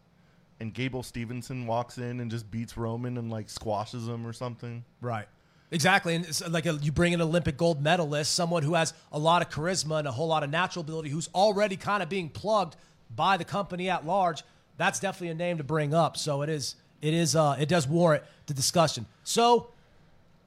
and 0.59 0.73
Gable 0.73 1.03
Stevenson 1.03 1.67
walks 1.67 1.99
in 1.99 2.21
and 2.21 2.31
just 2.31 2.51
beats 2.51 2.79
Roman 2.79 3.19
and 3.19 3.31
like 3.31 3.51
squashes 3.51 4.09
him 4.09 4.27
or 4.27 4.33
something? 4.33 4.85
Right. 5.03 5.27
Exactly. 5.75 6.15
And 6.15 6.25
it's 6.25 6.47
like 6.49 6.67
a, 6.67 6.75
you 6.75 6.93
bring 6.93 7.15
an 7.15 7.21
Olympic 7.21 7.57
gold 7.57 7.83
medalist, 7.83 8.33
someone 8.33 8.63
who 8.63 8.75
has 8.75 8.95
a 9.11 9.19
lot 9.19 9.43
of 9.43 9.51
charisma 9.51 9.99
and 9.99 10.07
a 10.07 10.13
whole 10.13 10.29
lot 10.29 10.45
of 10.45 10.51
natural 10.51 10.85
ability, 10.85 11.11
who's 11.11 11.29
already 11.35 11.77
kind 11.77 12.01
of 12.01 12.09
being 12.09 12.29
plugged 12.29 12.77
by 13.15 13.37
the 13.37 13.45
company 13.45 13.91
at 13.91 14.07
large. 14.07 14.45
That's 14.77 15.01
definitely 15.01 15.31
a 15.31 15.35
name 15.35 15.59
to 15.59 15.65
bring 15.65 15.93
up. 15.93 16.17
So 16.17 16.43
it 16.43 16.49
is, 16.49 16.77
it 17.03 17.13
is, 17.13 17.35
uh, 17.35 17.57
it 17.59 17.69
does 17.69 17.89
warrant 17.89 18.23
the 18.47 18.55
discussion. 18.55 19.07
So 19.25 19.69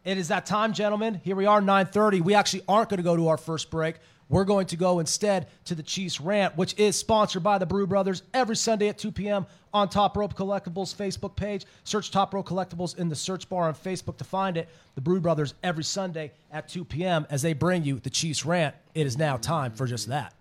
It 0.05 0.17
is 0.17 0.29
that 0.29 0.45
time, 0.45 0.71
gentlemen. 0.71 1.19
Here 1.25 1.35
we 1.35 1.45
are, 1.45 1.59
9:30. 1.61 2.21
We 2.21 2.33
actually 2.33 2.63
aren't 2.65 2.87
going 2.87 2.99
to 2.99 3.03
go 3.03 3.17
to 3.17 3.27
our 3.27 3.37
first 3.37 3.69
break. 3.69 3.97
We're 4.29 4.43
going 4.43 4.67
to 4.67 4.75
go 4.75 4.99
instead 4.99 5.47
to 5.65 5.75
the 5.75 5.83
Chiefs 5.83 6.19
Rant, 6.19 6.57
which 6.57 6.77
is 6.77 6.97
sponsored 6.97 7.43
by 7.43 7.57
the 7.57 7.65
Brew 7.65 7.87
Brothers 7.87 8.23
every 8.33 8.55
Sunday 8.55 8.89
at 8.89 8.97
2 8.97 9.11
p.m. 9.11 9.45
on 9.73 9.87
Top 9.89 10.17
Rope 10.17 10.35
Collectibles 10.35 10.95
Facebook 10.95 11.35
page. 11.35 11.65
Search 11.83 12.11
Top 12.11 12.33
Rope 12.33 12.47
Collectibles 12.47 12.97
in 12.97 13.07
the 13.09 13.15
search 13.15 13.47
bar 13.47 13.67
on 13.67 13.73
Facebook 13.73 14.17
to 14.17 14.23
find 14.23 14.57
it. 14.57 14.67
The 14.95 15.01
Brew 15.01 15.21
Brothers 15.21 15.53
every 15.63 15.83
Sunday 15.83 16.31
at 16.51 16.67
2 16.67 16.85
p.m. 16.85 17.25
as 17.29 17.41
they 17.41 17.53
bring 17.53 17.83
you 17.83 17.99
the 17.99 18.09
Chiefs 18.09 18.45
Rant. 18.45 18.75
It 18.93 19.05
is 19.05 19.17
now 19.17 19.37
time 19.37 19.71
for 19.71 19.85
just 19.85 20.07
that. 20.09 20.33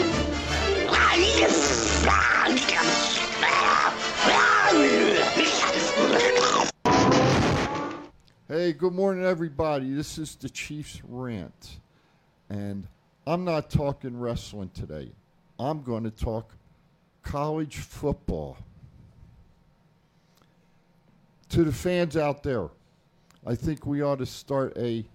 Hey, 8.46 8.74
good 8.74 8.92
morning, 8.92 9.24
everybody. 9.24 9.94
This 9.94 10.18
is 10.18 10.36
the 10.36 10.50
Chiefs 10.50 11.00
Rant. 11.08 11.78
And 12.50 12.86
I'm 13.26 13.42
not 13.42 13.70
talking 13.70 14.20
wrestling 14.20 14.70
today. 14.74 15.12
I'm 15.58 15.82
going 15.82 16.04
to 16.04 16.10
talk 16.10 16.52
college 17.22 17.76
football. 17.76 18.58
To 21.48 21.64
the 21.64 21.72
fans 21.72 22.18
out 22.18 22.42
there, 22.42 22.68
I 23.46 23.54
think 23.54 23.86
we 23.86 24.02
ought 24.02 24.18
to 24.18 24.26
start 24.26 24.76
a 24.76 25.06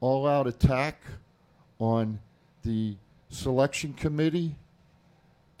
all-out 0.00 0.46
attack 0.46 1.00
on 1.78 2.18
the 2.62 2.94
selection 3.30 3.94
committee 3.94 4.54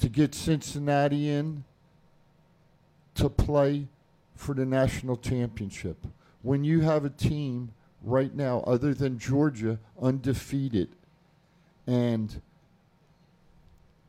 to 0.00 0.10
get 0.10 0.34
Cincinnati 0.34 1.30
in 1.30 1.64
to 3.14 3.30
play 3.30 3.86
for 4.42 4.54
the 4.54 4.66
national 4.66 5.16
championship. 5.16 6.06
When 6.42 6.64
you 6.64 6.80
have 6.80 7.04
a 7.04 7.10
team 7.10 7.72
right 8.02 8.34
now, 8.34 8.60
other 8.66 8.92
than 8.92 9.18
Georgia, 9.18 9.78
undefeated, 10.00 10.96
and 11.86 12.42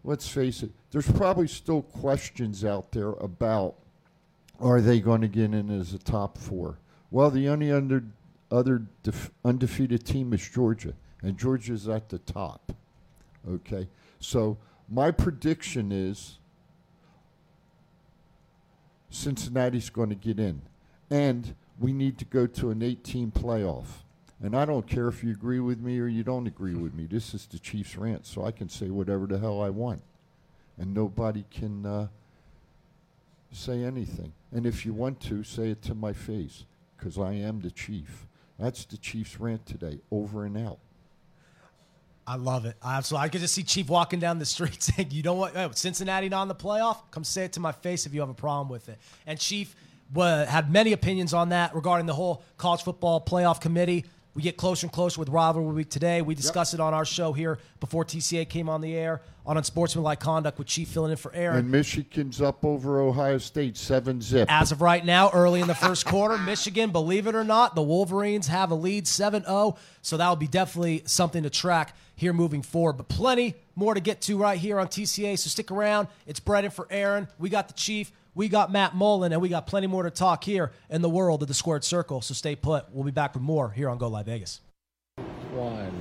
let's 0.04 0.28
face 0.28 0.63
it, 0.63 0.72
there's 0.91 1.10
probably 1.12 1.48
still 1.48 1.84
questions 1.84 2.65
out 2.65 2.91
there 2.91 3.12
about 3.12 3.76
are 4.60 4.82
they 4.82 5.00
going 5.00 5.22
to 5.22 5.28
get 5.28 5.54
in 5.54 5.69
as 5.69 5.93
a 5.93 6.00
top 6.00 6.38
four? 6.38 6.80
Well, 7.12 7.30
the 7.30 7.48
only 7.50 7.72
under, 7.72 8.04
other 8.50 8.84
def, 9.04 9.30
undefeated 9.46 10.06
team 10.06 10.34
is 10.34 10.48
Georgia, 10.48 10.93
and 11.22 11.38
Georgia's 11.38 11.88
at 11.88 12.10
the 12.10 12.19
top. 12.19 12.72
Okay, 13.48 13.88
so 14.19 14.58
my 14.89 15.12
prediction 15.12 15.91
is 15.91 16.39
Cincinnati's 19.13 19.89
going 19.89 20.10
to 20.10 20.15
get 20.15 20.39
in. 20.39 20.62
And 21.10 21.56
we 21.80 21.93
need 21.93 22.17
to 22.19 22.26
go 22.26 22.47
to 22.47 22.71
an 22.71 22.82
18 22.82 23.32
playoff. 23.32 23.86
And 24.41 24.56
I 24.56 24.65
don't 24.65 24.88
care 24.88 25.08
if 25.08 25.23
you 25.23 25.32
agree 25.32 25.60
with 25.60 25.80
me 25.80 25.99
or 25.99 26.08
you 26.08 26.23
don't 26.23 26.47
agree 26.47 26.73
with 26.73 26.93
me. 26.93 27.06
This 27.06 27.34
is 27.34 27.45
the 27.45 27.60
Chiefs 27.60 27.95
rant, 27.95 28.26
so 28.26 28.43
I 28.43 28.52
can 28.52 28.67
say 28.67 28.89
whatever 28.89 29.26
the 29.26 29.39
hell 29.39 29.62
I 29.62 29.69
want. 29.69 30.02
And 30.78 30.93
nobody 30.93 31.45
can 31.52 31.86
uh, 31.86 32.08
say 33.52 33.84
anything. 33.84 34.34
And 34.52 34.65
if 34.65 34.86
you 34.86 34.93
want 34.93 35.21
to, 35.21 35.43
say 35.43 35.69
it 35.69 35.82
to 35.84 35.95
my 35.95 36.12
face, 36.12 36.65
because 36.97 37.17
I 37.17 37.34
am 37.34 37.62
the 37.62 37.71
Chief. 37.71 38.28
That's 38.60 38.84
the 38.86 38.97
Chiefs 38.97 39.39
rant 39.39 39.65
today, 39.65 39.99
over 40.12 40.43
and 40.45 40.58
out. 40.58 40.80
I 42.25 42.36
love 42.36 42.65
it. 42.65 42.75
I 42.81 42.97
absolutely. 42.97 43.25
I 43.25 43.29
could 43.29 43.41
just 43.41 43.53
see 43.53 43.63
Chief 43.63 43.89
walking 43.89 44.19
down 44.19 44.39
the 44.39 44.45
street 44.45 44.81
saying, 44.83 45.09
"You 45.12 45.23
don't 45.23 45.38
want 45.38 45.77
Cincinnati 45.77 46.29
not 46.29 46.43
in 46.43 46.47
the 46.47 46.55
playoff? 46.55 46.97
Come 47.12 47.23
say 47.23 47.45
it 47.45 47.53
to 47.53 47.59
my 47.59 47.71
face 47.71 48.05
if 48.05 48.13
you 48.13 48.21
have 48.21 48.29
a 48.29 48.33
problem 48.33 48.69
with 48.69 48.89
it." 48.89 48.97
And 49.25 49.39
Chief 49.39 49.75
had 50.15 50.71
many 50.71 50.93
opinions 50.93 51.33
on 51.33 51.49
that 51.49 51.75
regarding 51.75 52.05
the 52.05 52.13
whole 52.13 52.43
college 52.57 52.83
football 52.83 53.21
playoff 53.21 53.59
committee. 53.59 54.05
We 54.36 54.41
get 54.41 54.57
closer 54.57 54.88
and 54.88 54.91
closer 54.91 55.19
with 55.19 55.29
rivalry 55.29 55.73
week 55.73 55.91
today. 55.91 56.23
We 56.23 56.33
discussed 56.33 56.73
yep. 56.73 56.79
it 56.79 56.83
on 56.83 56.95
our 56.95 57.05
show 57.05 57.33
here 57.33 57.59
before 57.79 58.03
TCA 58.03 58.49
came 58.49 58.67
on 58.67 58.81
the 58.81 58.95
air 58.95 59.21
on 59.45 59.57
Unsportsmanlike 59.57 60.19
Conduct 60.19 60.57
with 60.57 60.65
Chief 60.65 60.88
filling 60.88 61.12
in 61.12 61.17
for 61.17 61.31
Aaron. 61.36 61.59
And 61.59 61.71
Michigan's 61.71 62.41
up 62.41 62.65
over 62.65 62.99
Ohio 62.99 63.38
State 63.38 63.77
seven 63.77 64.21
zip. 64.21 64.51
As 64.51 64.71
of 64.71 64.81
right 64.81 65.05
now, 65.05 65.29
early 65.31 65.62
in 65.62 65.67
the 65.67 65.75
first 65.75 66.07
quarter, 66.07 66.38
Michigan, 66.39 66.89
believe 66.89 67.27
it 67.27 67.36
or 67.36 67.43
not, 67.43 67.75
the 67.75 67.83
Wolverines 67.83 68.47
have 68.47 68.71
a 68.71 68.75
lead 68.75 69.07
7 69.07 69.43
0. 69.43 69.77
So 70.01 70.17
that 70.17 70.27
will 70.27 70.36
be 70.36 70.47
definitely 70.47 71.03
something 71.05 71.43
to 71.43 71.51
track 71.51 71.95
here 72.15 72.34
moving 72.34 72.62
forward. 72.62 72.93
But 72.93 73.08
plenty 73.08 73.56
more 73.76 73.93
to 73.93 73.99
get 73.99 74.21
to 74.21 74.38
right 74.38 74.58
here 74.58 74.80
on 74.80 74.88
TCA. 74.88 75.38
So 75.38 75.49
stick 75.49 75.71
around. 75.71 76.08
It's 76.26 76.39
Brendan 76.39 76.71
for 76.71 76.88
Aaron. 76.89 77.28
We 77.39 77.49
got 77.49 77.67
the 77.67 77.73
Chief. 77.73 78.12
We 78.36 78.49
got 78.49 78.71
Matt 78.71 78.95
Mullen, 78.95 79.32
and 79.32 79.41
we 79.41 79.49
got 79.49 79.67
plenty 79.67 79.86
more 79.86 80.04
to 80.04 80.10
talk 80.10 80.43
here 80.43 80.71
in 80.89 81.04
the 81.04 81.10
world 81.10 81.43
of 81.43 81.47
the 81.47 81.54
squared 81.54 81.84
circle. 81.84 82.19
So 82.21 82.34
stay 82.34 82.56
put. 82.56 82.86
We'll 82.91 83.04
be 83.04 83.12
back 83.12 83.36
with 83.36 83.43
more 83.43 83.69
here 83.69 83.89
on 83.89 83.99
Go 83.99 84.08
Live 84.08 84.26
Vegas. 84.26 84.60
One. 85.52 85.91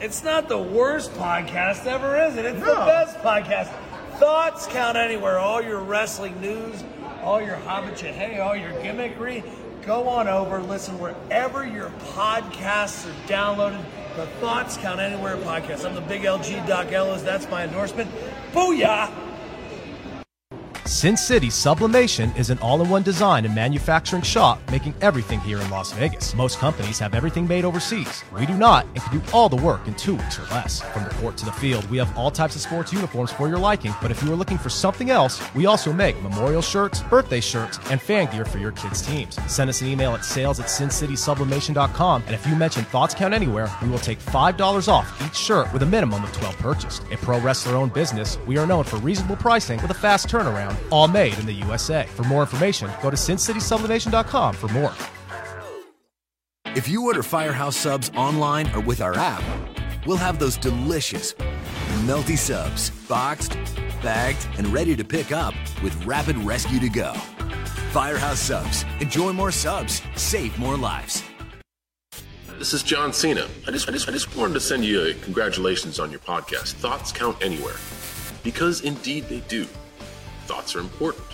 It's 0.00 0.24
not 0.24 0.48
the 0.48 0.58
worst 0.58 1.12
podcast 1.12 1.86
ever, 1.86 2.18
is 2.24 2.36
it? 2.36 2.44
It's 2.44 2.58
no. 2.58 2.66
the 2.66 2.86
best 2.86 3.18
podcast. 3.18 3.70
Thoughts 4.18 4.66
count 4.66 4.96
anywhere. 4.96 5.38
All 5.38 5.62
your 5.62 5.78
wrestling 5.78 6.40
news, 6.40 6.82
all 7.22 7.40
your 7.40 7.56
hobbit 7.56 8.00
hey, 8.00 8.40
all 8.40 8.56
your 8.56 8.72
gimmickry. 8.72 9.44
Go 9.86 10.08
on 10.08 10.26
over, 10.26 10.60
listen 10.60 10.98
wherever 10.98 11.66
your 11.66 11.90
podcasts 12.14 13.08
are 13.08 13.28
downloaded. 13.28 13.82
The 14.20 14.26
Thoughts 14.26 14.76
Count 14.76 15.00
Anywhere 15.00 15.38
podcast. 15.38 15.86
I'm 15.86 15.94
the 15.94 16.02
big 16.02 16.24
LG 16.24 16.66
Doc 16.66 16.92
Ellis. 16.92 17.22
That's 17.22 17.48
my 17.48 17.64
endorsement. 17.64 18.10
Booyah! 18.52 19.29
Sin 20.90 21.16
City 21.16 21.50
Sublimation 21.50 22.32
is 22.36 22.50
an 22.50 22.58
all-in-one 22.58 23.04
design 23.04 23.44
and 23.44 23.54
manufacturing 23.54 24.22
shop 24.22 24.60
making 24.72 24.92
everything 25.00 25.38
here 25.38 25.60
in 25.60 25.70
Las 25.70 25.92
Vegas. 25.92 26.34
Most 26.34 26.58
companies 26.58 26.98
have 26.98 27.14
everything 27.14 27.46
made 27.46 27.64
overseas. 27.64 28.24
We 28.36 28.44
do 28.44 28.54
not 28.54 28.86
and 28.86 28.96
can 28.96 29.20
do 29.20 29.24
all 29.32 29.48
the 29.48 29.54
work 29.54 29.86
in 29.86 29.94
two 29.94 30.16
weeks 30.16 30.40
or 30.40 30.42
less. 30.46 30.80
From 30.80 31.04
the 31.04 31.10
court 31.10 31.36
to 31.36 31.44
the 31.44 31.52
field, 31.52 31.88
we 31.90 31.98
have 31.98 32.18
all 32.18 32.28
types 32.32 32.56
of 32.56 32.60
sports 32.60 32.92
uniforms 32.92 33.30
for 33.30 33.48
your 33.48 33.56
liking, 33.56 33.94
but 34.02 34.10
if 34.10 34.20
you 34.20 34.32
are 34.32 34.36
looking 34.36 34.58
for 34.58 34.68
something 34.68 35.10
else, 35.10 35.40
we 35.54 35.64
also 35.64 35.92
make 35.92 36.20
memorial 36.22 36.60
shirts, 36.60 37.04
birthday 37.04 37.40
shirts, 37.40 37.78
and 37.88 38.02
fan 38.02 38.28
gear 38.32 38.44
for 38.44 38.58
your 38.58 38.72
kids' 38.72 39.00
teams. 39.00 39.38
Send 39.46 39.70
us 39.70 39.82
an 39.82 39.86
email 39.86 40.12
at 40.16 40.24
sales 40.24 40.58
at 40.58 40.66
sincitysublimation.com, 40.66 42.24
and 42.26 42.34
if 42.34 42.44
you 42.48 42.56
mention 42.56 42.84
Thoughts 42.86 43.14
Count 43.14 43.32
Anywhere, 43.32 43.70
we 43.80 43.88
will 43.88 44.00
take 44.00 44.18
$5 44.18 44.88
off 44.88 45.24
each 45.24 45.36
shirt 45.36 45.72
with 45.72 45.84
a 45.84 45.86
minimum 45.86 46.24
of 46.24 46.32
12 46.32 46.58
purchased. 46.58 47.04
A 47.12 47.16
pro 47.18 47.38
wrestler-owned 47.38 47.94
business, 47.94 48.38
we 48.44 48.58
are 48.58 48.66
known 48.66 48.82
for 48.82 48.96
reasonable 48.96 49.36
pricing 49.36 49.80
with 49.82 49.92
a 49.92 49.94
fast 49.94 50.26
turnaround 50.26 50.79
all 50.90 51.08
made 51.08 51.38
in 51.38 51.46
the 51.46 51.52
USA. 51.52 52.06
For 52.06 52.22
more 52.24 52.40
information, 52.40 52.90
go 53.02 53.10
to 53.10 53.16
sincitysublimation.com 53.16 54.54
for 54.54 54.68
more. 54.68 54.94
If 56.76 56.88
you 56.88 57.04
order 57.04 57.22
Firehouse 57.22 57.76
subs 57.76 58.10
online 58.16 58.72
or 58.74 58.80
with 58.80 59.00
our 59.00 59.16
app, 59.16 59.42
we'll 60.06 60.16
have 60.16 60.38
those 60.38 60.56
delicious, 60.56 61.34
melty 62.04 62.38
subs 62.38 62.90
boxed, 63.08 63.58
bagged, 64.02 64.48
and 64.56 64.68
ready 64.68 64.94
to 64.94 65.04
pick 65.04 65.32
up 65.32 65.52
with 65.82 66.06
rapid 66.06 66.36
rescue 66.38 66.78
to 66.78 66.88
go. 66.88 67.12
Firehouse 67.90 68.38
subs. 68.38 68.84
Enjoy 69.00 69.32
more 69.32 69.50
subs. 69.50 70.00
Save 70.14 70.56
more 70.58 70.76
lives. 70.76 71.24
This 72.56 72.72
is 72.72 72.82
John 72.82 73.12
Cena. 73.12 73.48
I 73.66 73.72
just, 73.72 73.88
I 73.88 73.92
just, 73.92 74.08
I 74.08 74.12
just 74.12 74.36
wanted 74.36 74.54
to 74.54 74.60
send 74.60 74.84
you 74.84 75.06
a 75.06 75.14
congratulations 75.14 75.98
on 75.98 76.10
your 76.10 76.20
podcast. 76.20 76.74
Thoughts 76.74 77.10
count 77.10 77.36
anywhere, 77.42 77.76
because 78.44 78.82
indeed 78.82 79.24
they 79.28 79.40
do 79.48 79.66
thoughts 80.50 80.74
are 80.74 80.80
important. 80.80 81.24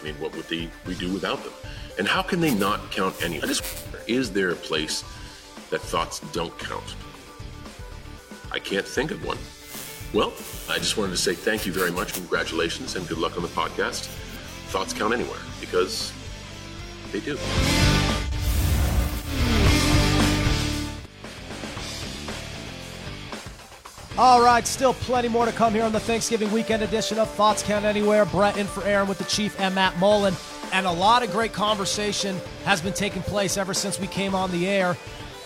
I 0.00 0.02
mean, 0.02 0.14
what 0.16 0.34
would 0.34 0.48
they, 0.48 0.68
we 0.84 0.96
do 0.96 1.12
without 1.12 1.44
them? 1.44 1.52
And 1.96 2.08
how 2.08 2.22
can 2.22 2.40
they 2.40 2.52
not 2.52 2.90
count 2.90 3.14
any? 3.22 3.38
Just 3.38 3.62
is 4.08 4.32
there 4.32 4.50
a 4.50 4.56
place 4.56 5.04
that 5.70 5.80
thoughts 5.80 6.18
don't 6.32 6.58
count? 6.58 6.96
I 8.50 8.58
can't 8.58 8.84
think 8.84 9.12
of 9.12 9.24
one. 9.24 9.38
Well, 10.12 10.32
I 10.68 10.78
just 10.78 10.96
wanted 10.96 11.12
to 11.12 11.18
say 11.18 11.34
thank 11.34 11.66
you 11.66 11.72
very 11.72 11.92
much, 11.92 12.14
congratulations, 12.14 12.96
and 12.96 13.06
good 13.06 13.18
luck 13.18 13.36
on 13.36 13.42
the 13.42 13.48
podcast. 13.48 14.06
Thoughts 14.72 14.92
count 14.92 15.14
anywhere 15.14 15.40
because 15.60 16.12
they 17.12 17.20
do. 17.20 17.38
All 24.16 24.40
right, 24.44 24.64
still 24.64 24.94
plenty 24.94 25.26
more 25.26 25.44
to 25.44 25.50
come 25.50 25.74
here 25.74 25.82
on 25.82 25.90
the 25.90 25.98
Thanksgiving 25.98 26.52
weekend 26.52 26.84
edition 26.84 27.18
of 27.18 27.28
Thoughts 27.30 27.64
Count 27.64 27.84
Anywhere. 27.84 28.24
Brett 28.24 28.56
in 28.56 28.68
for 28.68 28.84
Aaron 28.84 29.08
with 29.08 29.18
the 29.18 29.24
Chief 29.24 29.58
and 29.58 29.74
Matt 29.74 29.98
Mullen. 29.98 30.34
And 30.72 30.86
a 30.86 30.92
lot 30.92 31.24
of 31.24 31.32
great 31.32 31.52
conversation 31.52 32.40
has 32.64 32.80
been 32.80 32.92
taking 32.92 33.22
place 33.22 33.56
ever 33.56 33.74
since 33.74 33.98
we 33.98 34.06
came 34.06 34.36
on 34.36 34.52
the 34.52 34.68
air. 34.68 34.96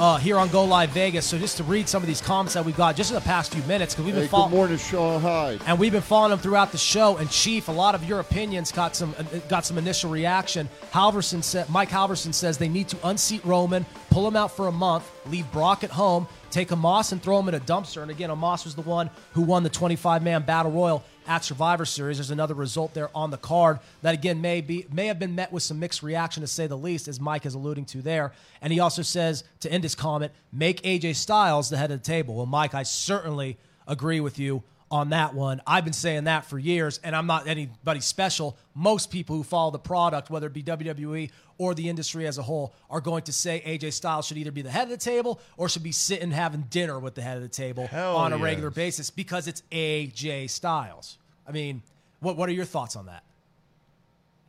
Uh, 0.01 0.17
here 0.17 0.39
on 0.39 0.49
Go 0.51 0.65
Live 0.65 0.91
Vegas. 0.91 1.27
So 1.27 1.37
just 1.39 1.57
to 1.57 1.65
read 1.65 1.89
some 1.89 2.05
of 2.05 2.07
these 2.07 2.21
comments 2.21 2.55
that 2.55 2.65
we've 2.65 2.77
got 2.77 2.95
just 2.95 3.11
in 3.11 3.17
the 3.17 3.21
past 3.21 3.53
few 3.53 3.63
minutes 3.65 3.95
because 3.95 4.05
we've 4.07 4.15
been 4.15 4.23
Hey, 4.25 4.29
follow- 4.29 4.49
good 4.49 4.55
morning, 4.55 4.79
Sean 4.79 5.21
Hyde. 5.21 5.61
and 5.67 5.77
we've 5.77 5.91
been 5.91 6.03
following 6.03 6.31
them 6.31 6.39
throughout 6.39 6.71
the 6.71 6.79
show. 6.79 7.17
And 7.17 7.29
Chief, 7.29 7.67
a 7.67 7.73
lot 7.73 7.97
of 7.97 8.05
your 8.05 8.21
opinions 8.21 8.71
got 8.71 8.95
some 8.95 9.13
uh, 9.19 9.25
got 9.49 9.67
some 9.67 9.77
initial 9.77 10.09
reaction. 10.09 10.69
Halverson 10.93 11.43
said, 11.43 11.69
Mike 11.69 11.91
Halverson 11.91 12.33
says 12.33 12.59
they 12.59 12.69
need 12.69 12.87
to 12.91 13.09
unseat 13.09 13.45
Roman, 13.45 13.85
pull 14.11 14.27
him 14.29 14.37
out 14.37 14.53
for 14.55 14.69
a 14.69 14.73
month, 14.73 15.11
leave 15.27 15.51
Brock 15.51 15.83
at 15.83 15.91
home, 15.91 16.29
take 16.53 16.69
Omos 16.69 17.11
and 17.11 17.21
throw 17.21 17.37
him 17.41 17.49
in 17.49 17.55
a 17.55 17.61
dumpster. 17.61 18.01
And 18.01 18.11
again, 18.13 18.31
Omos 18.31 18.65
was 18.65 18.77
the 18.77 18.83
one 18.83 19.11
who 19.33 19.43
won 19.43 19.65
the 19.65 19.69
25 19.69 20.23
man 20.23 20.43
battle 20.43 20.71
royal 20.71 21.03
at 21.29 21.45
Survivor 21.45 21.85
Series. 21.85 22.17
There's 22.17 22.31
another 22.31 22.55
result 22.55 22.95
there 22.95 23.11
on 23.15 23.31
the 23.31 23.37
card 23.37 23.79
that 24.03 24.15
again 24.15 24.41
may 24.41 24.61
be 24.61 24.87
may 24.91 25.07
have 25.07 25.19
been 25.19 25.35
met 25.35 25.53
with 25.53 25.63
some 25.63 25.79
mixed 25.79 26.03
reaction 26.03 26.41
to 26.41 26.47
say 26.47 26.67
the 26.67 26.77
least, 26.77 27.07
as 27.07 27.21
Mike 27.21 27.47
is 27.47 27.55
alluding 27.55 27.85
to 27.87 28.03
there. 28.03 28.33
And 28.61 28.73
he 28.73 28.81
also 28.81 29.03
says 29.03 29.45
to 29.61 29.71
end 29.71 29.85
his 29.85 29.95
comment, 29.95 30.33
make 30.53 30.83
AJ 30.83 31.17
Styles 31.17 31.69
the 31.69 31.77
head 31.77 31.91
of 31.91 32.01
the 32.01 32.05
table. 32.05 32.35
Well, 32.35 32.47
Mike, 32.47 32.75
I 32.75 32.83
certainly 32.83 33.59
agree 33.87 34.21
with 34.21 34.39
you 34.39 34.63
on 34.91 35.11
that 35.11 35.35
one. 35.35 35.61
I've 35.67 35.85
been 35.85 35.93
saying 35.93 36.25
that 36.25 36.47
for 36.47 36.59
years, 36.59 37.01
and 37.05 37.15
I'm 37.15 37.27
not 37.27 37.47
anybody 37.47 38.01
special. 38.01 38.57
Most 38.75 39.11
people 39.11 39.37
who 39.37 39.43
follow 39.43 39.71
the 39.71 39.79
product, 39.79 40.31
whether 40.31 40.47
it 40.47 40.53
be 40.53 40.63
WWE 40.63 41.31
or 41.59 41.75
the 41.75 41.89
industry 41.89 42.27
as 42.27 42.39
a 42.39 42.43
whole, 42.43 42.75
are 42.89 43.01
going 43.01 43.23
to 43.25 43.33
say 43.33 43.63
AJ 43.67 43.93
Styles 43.93 44.27
should 44.27 44.39
either 44.39 44.53
be 44.53 44.63
the 44.63 44.71
head 44.71 44.85
of 44.85 44.91
the 44.91 44.97
table 44.97 45.41
or 45.57 45.69
should 45.69 45.83
be 45.83 45.93
sitting 45.93 46.31
having 46.31 46.63
dinner 46.71 46.99
with 46.99 47.15
the 47.15 47.23
head 47.23 47.37
of 47.37 47.43
the 47.43 47.49
table 47.49 47.87
Hell 47.89 48.17
on 48.17 48.33
a 48.33 48.37
yes. 48.37 48.43
regular 48.43 48.71
basis 48.71 49.11
because 49.11 49.47
it's 49.49 49.63
AJ 49.73 50.51
Styles. 50.51 51.18
I 51.49 51.53
mean, 51.53 51.83
what 52.21 52.37
what 52.37 52.49
are 52.49 52.53
your 52.53 52.65
thoughts 52.67 52.95
on 52.97 53.07
that? 53.07 53.25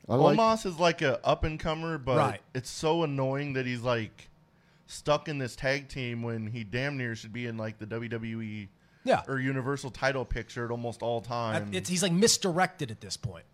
I 0.08 0.16
like, 0.16 0.38
Omos 0.38 0.66
is 0.66 0.80
like 0.80 1.02
a 1.02 1.24
up 1.26 1.44
and 1.44 1.60
comer, 1.60 1.98
but 1.98 2.18
Right. 2.18 2.42
it's 2.56 2.70
so 2.70 3.04
annoying 3.04 3.54
that 3.54 3.66
he's 3.66 3.82
like 3.82 4.30
stuck 4.88 5.28
in 5.28 5.38
this 5.38 5.56
tag 5.56 5.88
team 5.88 6.24
when 6.24 6.48
he 6.48 6.64
damn 6.64 6.98
near 6.98 7.16
should 7.16 7.32
be 7.32 7.46
in 7.46 7.58
like 7.58 7.78
the 7.78 7.86
WWE 7.86 8.68
Yeah. 9.04 9.22
or 9.28 9.40
Universal 9.40 9.92
title 9.92 10.26
picture 10.26 10.66
at 10.66 10.72
almost 10.72 11.04
all 11.04 11.22
time. 11.22 11.70
It's, 11.74 11.88
he's 11.90 12.02
like 12.02 12.12
misdirected 12.12 12.90
at 12.90 13.02
this 13.02 13.18
point. 13.18 13.46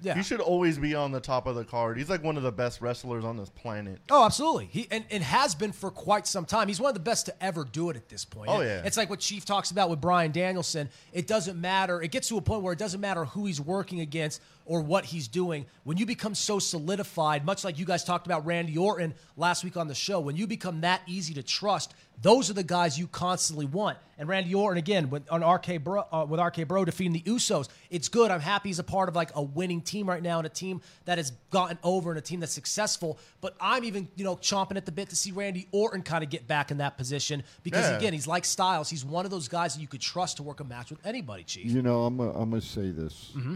Yeah. 0.00 0.14
He 0.14 0.22
should 0.22 0.40
always 0.40 0.78
be 0.78 0.94
on 0.94 1.12
the 1.12 1.20
top 1.20 1.46
of 1.46 1.56
the 1.56 1.64
card. 1.64 1.98
He's 1.98 2.08
like 2.08 2.22
one 2.22 2.36
of 2.36 2.42
the 2.42 2.52
best 2.52 2.80
wrestlers 2.80 3.24
on 3.24 3.36
this 3.36 3.50
planet. 3.50 4.00
Oh, 4.10 4.24
absolutely. 4.24 4.66
He 4.66 4.86
and, 4.90 5.04
and 5.10 5.22
has 5.22 5.54
been 5.54 5.72
for 5.72 5.90
quite 5.90 6.26
some 6.26 6.44
time. 6.44 6.68
He's 6.68 6.80
one 6.80 6.90
of 6.90 6.94
the 6.94 7.00
best 7.00 7.26
to 7.26 7.42
ever 7.42 7.64
do 7.64 7.90
it 7.90 7.96
at 7.96 8.08
this 8.08 8.24
point. 8.24 8.50
Oh, 8.50 8.60
yeah. 8.60 8.82
It's 8.84 8.96
like 8.96 9.10
what 9.10 9.18
Chief 9.20 9.44
talks 9.44 9.70
about 9.70 9.90
with 9.90 10.00
Bryan 10.00 10.30
Danielson. 10.30 10.88
It 11.12 11.26
doesn't 11.26 11.60
matter. 11.60 12.00
It 12.00 12.10
gets 12.10 12.28
to 12.28 12.36
a 12.36 12.40
point 12.40 12.62
where 12.62 12.72
it 12.72 12.78
doesn't 12.78 13.00
matter 13.00 13.24
who 13.24 13.46
he's 13.46 13.60
working 13.60 14.00
against 14.00 14.40
or 14.68 14.80
what 14.82 15.04
he's 15.06 15.26
doing. 15.26 15.66
When 15.82 15.96
you 15.96 16.06
become 16.06 16.34
so 16.34 16.58
solidified, 16.60 17.44
much 17.44 17.64
like 17.64 17.78
you 17.78 17.84
guys 17.84 18.04
talked 18.04 18.26
about 18.26 18.46
Randy 18.46 18.76
Orton 18.78 19.14
last 19.36 19.64
week 19.64 19.76
on 19.76 19.88
the 19.88 19.94
show, 19.94 20.20
when 20.20 20.36
you 20.36 20.46
become 20.46 20.82
that 20.82 21.00
easy 21.06 21.34
to 21.34 21.42
trust, 21.42 21.94
those 22.20 22.50
are 22.50 22.54
the 22.54 22.62
guys 22.64 22.98
you 22.98 23.06
constantly 23.06 23.64
want. 23.64 23.96
And 24.18 24.28
Randy 24.28 24.52
Orton 24.54 24.76
again 24.78 25.08
with 25.10 25.30
on 25.30 25.44
RK 25.48 25.82
Bro, 25.84 26.04
uh, 26.12 26.26
with 26.28 26.40
RK 26.40 26.66
Bro 26.66 26.86
defeating 26.86 27.12
the 27.12 27.22
Usos. 27.22 27.68
It's 27.90 28.08
good. 28.08 28.30
I'm 28.32 28.40
happy 28.40 28.68
he's 28.70 28.80
a 28.80 28.84
part 28.84 29.08
of 29.08 29.14
like 29.14 29.30
a 29.36 29.42
winning 29.42 29.80
team 29.80 30.08
right 30.08 30.20
now 30.22 30.38
and 30.38 30.46
a 30.46 30.50
team 30.50 30.80
that 31.04 31.18
has 31.18 31.30
gotten 31.50 31.78
over 31.84 32.10
and 32.10 32.18
a 32.18 32.22
team 32.22 32.40
that's 32.40 32.52
successful. 32.52 33.18
But 33.40 33.54
I'm 33.60 33.84
even 33.84 34.08
you 34.16 34.24
know 34.24 34.34
chomping 34.36 34.76
at 34.76 34.84
the 34.86 34.90
bit 34.92 35.10
to 35.10 35.16
see 35.16 35.30
Randy 35.30 35.68
Orton 35.70 36.02
kind 36.02 36.24
of 36.24 36.30
get 36.30 36.48
back 36.48 36.72
in 36.72 36.78
that 36.78 36.98
position 36.98 37.44
because 37.62 37.88
Yeah. 37.88 37.96
again 37.98 38.12
he's 38.12 38.26
like 38.26 38.44
Styles. 38.44 38.90
He's 38.90 39.04
one 39.04 39.24
of 39.24 39.30
those 39.30 39.46
guys 39.46 39.76
that 39.76 39.80
you 39.80 39.86
could 39.86 40.00
trust 40.00 40.38
to 40.38 40.42
work 40.42 40.58
a 40.58 40.64
match 40.64 40.90
with 40.90 40.98
anybody. 41.06 41.44
Chief. 41.44 41.70
you 41.70 41.82
know, 41.82 42.04
I'm 42.04 42.16
gonna, 42.16 42.32
I'm 42.32 42.50
gonna 42.50 42.60
say 42.60 42.90
this. 42.90 43.30
Mm-hmm. 43.36 43.54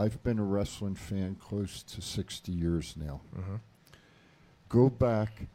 I've 0.00 0.22
been 0.22 0.38
a 0.38 0.44
wrestling 0.44 0.94
fan 0.94 1.34
close 1.34 1.82
to 1.82 2.00
60 2.00 2.50
years 2.52 2.94
now. 2.96 3.20
Mm-hmm. 3.36 3.56
Go 4.70 4.88
back 4.88 5.48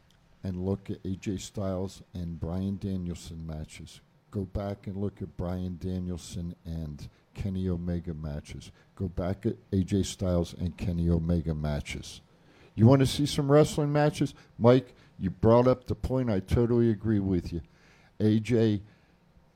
and 0.44 0.64
look 0.64 0.88
at 0.88 1.02
AJ 1.02 1.40
Styles 1.40 2.02
and 2.14 2.38
Bryan 2.38 2.78
Danielson 2.80 3.44
matches. 3.44 4.00
Go 4.30 4.44
back 4.44 4.86
and 4.86 4.96
look 4.98 5.20
at 5.20 5.36
Bryan 5.36 5.78
Danielson 5.80 6.54
and 6.64 7.08
Kenny 7.34 7.68
Omega 7.68 8.14
matches. 8.14 8.70
Go 8.94 9.08
back 9.08 9.46
at 9.46 9.56
AJ 9.72 10.06
Styles 10.06 10.54
and 10.54 10.76
Kenny 10.76 11.10
Omega 11.10 11.52
matches. 11.52 12.20
You 12.76 12.86
want 12.86 13.00
to 13.00 13.06
see 13.06 13.26
some 13.26 13.50
wrestling 13.50 13.92
matches? 13.92 14.32
Mike, 14.60 14.94
you 15.18 15.30
brought 15.30 15.66
up 15.66 15.88
the 15.88 15.96
point. 15.96 16.30
I 16.30 16.38
totally 16.38 16.90
agree 16.90 17.18
with 17.18 17.52
you. 17.52 17.62
AJ 18.20 18.82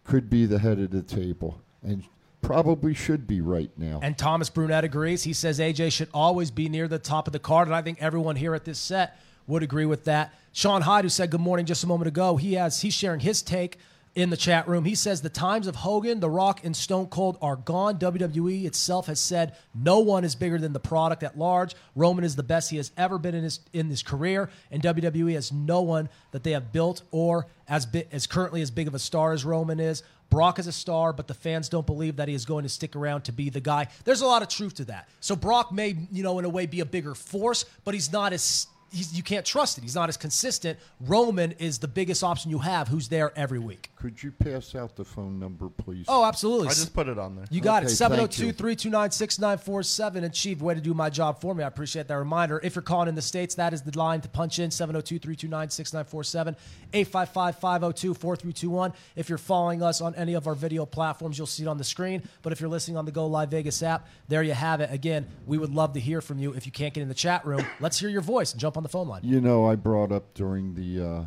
could 0.02 0.28
be 0.28 0.46
the 0.46 0.58
head 0.58 0.80
of 0.80 0.90
the 0.90 1.02
table 1.02 1.60
and 1.80 2.02
probably 2.42 2.94
should 2.94 3.26
be 3.26 3.40
right 3.40 3.70
now. 3.76 4.00
And 4.02 4.16
Thomas 4.16 4.50
Brunette 4.50 4.84
agrees. 4.84 5.22
He 5.22 5.32
says 5.32 5.58
AJ 5.58 5.92
should 5.92 6.08
always 6.12 6.50
be 6.50 6.68
near 6.68 6.88
the 6.88 6.98
top 6.98 7.26
of 7.26 7.32
the 7.32 7.38
card, 7.38 7.68
and 7.68 7.74
I 7.74 7.82
think 7.82 8.00
everyone 8.00 8.36
here 8.36 8.54
at 8.54 8.64
this 8.64 8.78
set 8.78 9.18
would 9.46 9.62
agree 9.62 9.86
with 9.86 10.04
that. 10.04 10.34
Sean 10.52 10.82
Hyde, 10.82 11.04
who 11.04 11.08
said 11.08 11.30
good 11.30 11.40
morning 11.40 11.66
just 11.66 11.84
a 11.84 11.86
moment 11.86 12.08
ago, 12.08 12.36
he 12.36 12.54
has 12.54 12.80
he's 12.80 12.94
sharing 12.94 13.20
his 13.20 13.42
take 13.42 13.78
in 14.14 14.30
the 14.30 14.36
chat 14.36 14.66
room. 14.66 14.84
He 14.84 14.94
says 14.94 15.22
the 15.22 15.28
times 15.28 15.66
of 15.66 15.76
Hogan, 15.76 16.18
The 16.18 16.30
Rock, 16.30 16.64
and 16.64 16.76
Stone 16.76 17.06
Cold 17.06 17.38
are 17.40 17.56
gone. 17.56 17.98
WWE 17.98 18.64
itself 18.64 19.06
has 19.06 19.20
said 19.20 19.54
no 19.74 20.00
one 20.00 20.24
is 20.24 20.34
bigger 20.34 20.58
than 20.58 20.72
the 20.72 20.80
product 20.80 21.22
at 21.22 21.38
large. 21.38 21.74
Roman 21.94 22.24
is 22.24 22.34
the 22.34 22.42
best 22.42 22.70
he 22.70 22.76
has 22.76 22.90
ever 22.96 23.18
been 23.18 23.34
in 23.34 23.44
his 23.44 23.60
in 23.72 23.88
his 23.88 24.02
career, 24.02 24.50
and 24.70 24.82
WWE 24.82 25.34
has 25.34 25.52
no 25.52 25.82
one 25.82 26.08
that 26.32 26.42
they 26.42 26.52
have 26.52 26.72
built 26.72 27.02
or 27.10 27.46
as 27.68 27.86
bi- 27.86 28.06
as 28.10 28.26
currently 28.26 28.62
as 28.62 28.70
big 28.70 28.88
of 28.88 28.94
a 28.94 28.98
star 28.98 29.32
as 29.32 29.44
Roman 29.44 29.78
is. 29.78 30.02
Brock 30.30 30.58
is 30.58 30.66
a 30.66 30.72
star, 30.72 31.12
but 31.12 31.26
the 31.26 31.34
fans 31.34 31.68
don't 31.68 31.86
believe 31.86 32.16
that 32.16 32.28
he 32.28 32.34
is 32.34 32.44
going 32.44 32.62
to 32.62 32.68
stick 32.68 32.96
around 32.96 33.22
to 33.22 33.32
be 33.32 33.50
the 33.50 33.60
guy. 33.60 33.88
There's 34.04 34.20
a 34.20 34.26
lot 34.26 34.42
of 34.42 34.48
truth 34.48 34.74
to 34.74 34.84
that. 34.86 35.08
So 35.20 35.36
Brock 35.36 35.72
may, 35.72 35.96
you 36.12 36.22
know, 36.22 36.38
in 36.38 36.44
a 36.44 36.48
way 36.48 36.66
be 36.66 36.80
a 36.80 36.86
bigger 36.86 37.14
force, 37.14 37.64
but 37.84 37.94
he's 37.94 38.12
not 38.12 38.32
as 38.32 38.68
you 38.92 39.22
can't 39.22 39.46
trust 39.46 39.78
it. 39.78 39.82
He's 39.82 39.94
not 39.94 40.08
as 40.08 40.16
consistent. 40.16 40.78
Roman 41.00 41.52
is 41.52 41.78
the 41.78 41.88
biggest 41.88 42.24
option 42.24 42.50
you 42.50 42.58
have, 42.58 42.88
who's 42.88 43.08
there 43.08 43.32
every 43.36 43.58
week. 43.58 43.90
Could 43.96 44.22
you 44.22 44.32
pass 44.32 44.74
out 44.74 44.96
the 44.96 45.04
phone 45.04 45.38
number, 45.38 45.68
please? 45.68 46.06
Oh, 46.08 46.24
absolutely. 46.24 46.68
I 46.68 46.70
just 46.70 46.94
put 46.94 47.06
it 47.08 47.18
on 47.18 47.36
there. 47.36 47.44
You 47.50 47.60
got 47.60 47.82
Okay, 47.82 47.92
it. 47.92 47.96
thank 47.96 47.98
702 47.98 48.46
you. 48.46 48.52
329 48.52 49.10
6947. 49.10 50.24
And 50.24 50.34
Chief, 50.34 50.60
way 50.60 50.74
to 50.74 50.80
do 50.80 50.94
my 50.94 51.10
job 51.10 51.40
for 51.40 51.54
me. 51.54 51.62
I 51.62 51.66
appreciate 51.68 52.08
that 52.08 52.14
reminder. 52.16 52.60
If 52.62 52.74
you're 52.74 52.82
calling 52.82 53.08
in 53.08 53.14
the 53.14 53.22
States, 53.22 53.54
that 53.56 53.72
is 53.72 53.82
the 53.82 53.96
line 53.96 54.20
to 54.22 54.28
punch 54.28 54.58
in 54.58 54.70
702 54.70 55.18
329 55.18 55.70
6947, 55.70 56.56
855 56.92 57.56
502 57.60 58.14
4321. 58.14 58.92
If 59.16 59.28
you're 59.28 59.38
following 59.38 59.82
us 59.82 60.00
on 60.00 60.14
any 60.14 60.34
of 60.34 60.46
our 60.46 60.54
video 60.54 60.86
platforms, 60.86 61.36
you'll 61.38 61.46
see 61.46 61.62
it 61.64 61.68
on 61.68 61.78
the 61.78 61.84
screen. 61.84 62.22
But 62.42 62.52
if 62.52 62.60
you're 62.60 62.70
listening 62.70 62.96
on 62.96 63.04
the 63.04 63.12
Go 63.12 63.26
Live 63.26 63.50
Vegas 63.50 63.82
app, 63.82 64.08
there 64.28 64.42
you 64.42 64.52
have 64.54 64.80
it. 64.80 64.90
Again, 64.92 65.26
we 65.46 65.58
would 65.58 65.70
love 65.74 65.92
to 65.92 66.00
hear 66.00 66.20
from 66.20 66.38
you. 66.38 66.52
If 66.54 66.66
you 66.66 66.72
can't 66.72 66.94
get 66.94 67.02
in 67.02 67.08
the 67.08 67.14
chat 67.14 67.44
room, 67.46 67.64
let's 67.80 67.98
hear 68.00 68.08
your 68.08 68.22
voice 68.22 68.52
and 68.52 68.60
jump 68.60 68.76
on 68.76 68.79
the 68.82 68.88
phone 68.88 69.08
line. 69.08 69.20
You 69.24 69.40
know, 69.40 69.66
I 69.66 69.76
brought 69.76 70.12
up 70.12 70.32
during 70.34 70.74
the 70.74 71.26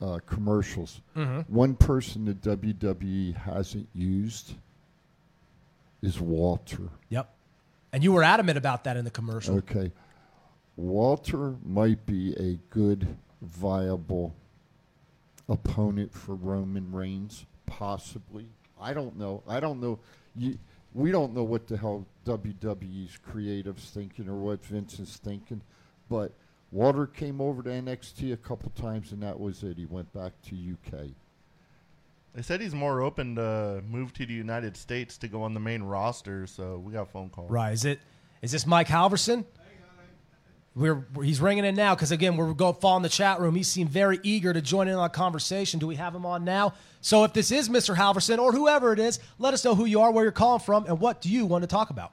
uh, 0.00 0.04
uh, 0.04 0.18
commercials 0.26 1.00
Mm-hmm. 1.16 1.52
one 1.54 1.74
person 1.76 2.24
that 2.26 2.40
WWE 2.40 3.36
hasn't 3.36 3.88
used 3.94 4.54
is 6.02 6.20
Walter. 6.20 6.88
Yep. 7.10 7.32
And 7.92 8.02
you 8.02 8.12
were 8.12 8.22
adamant 8.22 8.58
about 8.58 8.84
that 8.84 8.96
in 8.96 9.04
the 9.04 9.10
commercial. 9.10 9.56
Okay. 9.58 9.92
Walter 10.76 11.54
might 11.64 12.04
be 12.06 12.32
a 12.34 12.58
good, 12.74 13.06
viable 13.42 14.34
opponent 15.48 16.12
for 16.12 16.34
Roman 16.34 16.90
Reigns, 16.92 17.44
possibly. 17.66 18.46
I 18.80 18.94
don't 18.94 19.18
know. 19.18 19.42
I 19.46 19.60
don't 19.60 19.80
know. 19.80 19.98
You, 20.34 20.58
we 20.94 21.10
don't 21.10 21.34
know 21.34 21.44
what 21.44 21.66
the 21.68 21.76
hell 21.76 22.06
WWE's 22.26 23.18
creatives 23.30 23.90
thinking 23.90 24.28
or 24.28 24.34
what 24.36 24.64
Vince 24.64 24.98
is 24.98 25.16
thinking, 25.16 25.60
but 26.08 26.32
Walter 26.72 27.06
came 27.06 27.40
over 27.40 27.62
to 27.62 27.68
NXT 27.68 28.32
a 28.32 28.36
couple 28.36 28.70
times 28.70 29.12
and 29.12 29.22
that 29.22 29.38
was 29.38 29.62
it. 29.62 29.76
He 29.76 29.84
went 29.84 30.10
back 30.14 30.32
to 30.48 30.56
UK. 30.56 31.10
They 32.34 32.40
said 32.40 32.62
he's 32.62 32.74
more 32.74 33.02
open 33.02 33.36
to 33.36 33.82
move 33.86 34.14
to 34.14 34.24
the 34.24 34.32
United 34.32 34.74
States 34.76 35.18
to 35.18 35.28
go 35.28 35.42
on 35.42 35.52
the 35.52 35.60
main 35.60 35.82
roster, 35.82 36.46
so 36.46 36.78
we 36.78 36.94
got 36.94 37.02
a 37.02 37.06
phone 37.06 37.28
call. 37.28 37.46
Right. 37.46 37.74
Is 37.74 37.84
it? 37.84 38.00
Is 38.40 38.52
this 38.52 38.66
Mike 38.66 38.88
Halverson? 38.88 39.44
We're, 40.74 41.04
he's 41.22 41.38
ringing 41.38 41.66
in 41.66 41.74
now 41.74 41.94
because 41.94 42.12
again 42.12 42.38
we're 42.38 42.54
going 42.54 42.74
to 42.74 42.80
fall 42.80 42.96
in 42.96 43.02
the 43.02 43.10
chat 43.10 43.40
room. 43.40 43.54
He 43.54 43.62
seemed 43.62 43.90
very 43.90 44.18
eager 44.22 44.54
to 44.54 44.62
join 44.62 44.88
in 44.88 44.94
on 44.94 45.02
the 45.02 45.10
conversation. 45.10 45.78
Do 45.78 45.86
we 45.86 45.96
have 45.96 46.14
him 46.14 46.24
on 46.24 46.44
now? 46.44 46.72
So 47.02 47.24
if 47.24 47.34
this 47.34 47.50
is 47.50 47.68
Mr. 47.68 47.94
Halverson 47.94 48.38
or 48.38 48.52
whoever 48.52 48.94
it 48.94 48.98
is, 48.98 49.20
let 49.38 49.52
us 49.52 49.62
know 49.66 49.74
who 49.74 49.84
you 49.84 50.00
are, 50.00 50.10
where 50.10 50.24
you're 50.24 50.32
calling 50.32 50.60
from, 50.60 50.86
and 50.86 50.98
what 50.98 51.20
do 51.20 51.28
you 51.28 51.44
want 51.44 51.62
to 51.62 51.68
talk 51.68 51.90
about. 51.90 52.12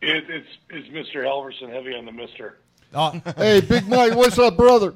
It, 0.00 0.24
it's 0.30 0.48
it's 0.70 0.88
Mr. 0.88 1.22
Halverson, 1.22 1.70
heavy 1.70 1.94
on 1.94 2.06
the 2.06 2.12
Mister. 2.12 2.56
Uh, 2.92 3.18
Hey, 3.36 3.60
Big 3.60 3.86
Mike, 3.88 4.14
what's 4.14 4.38
up, 4.38 4.56
brother? 4.56 4.94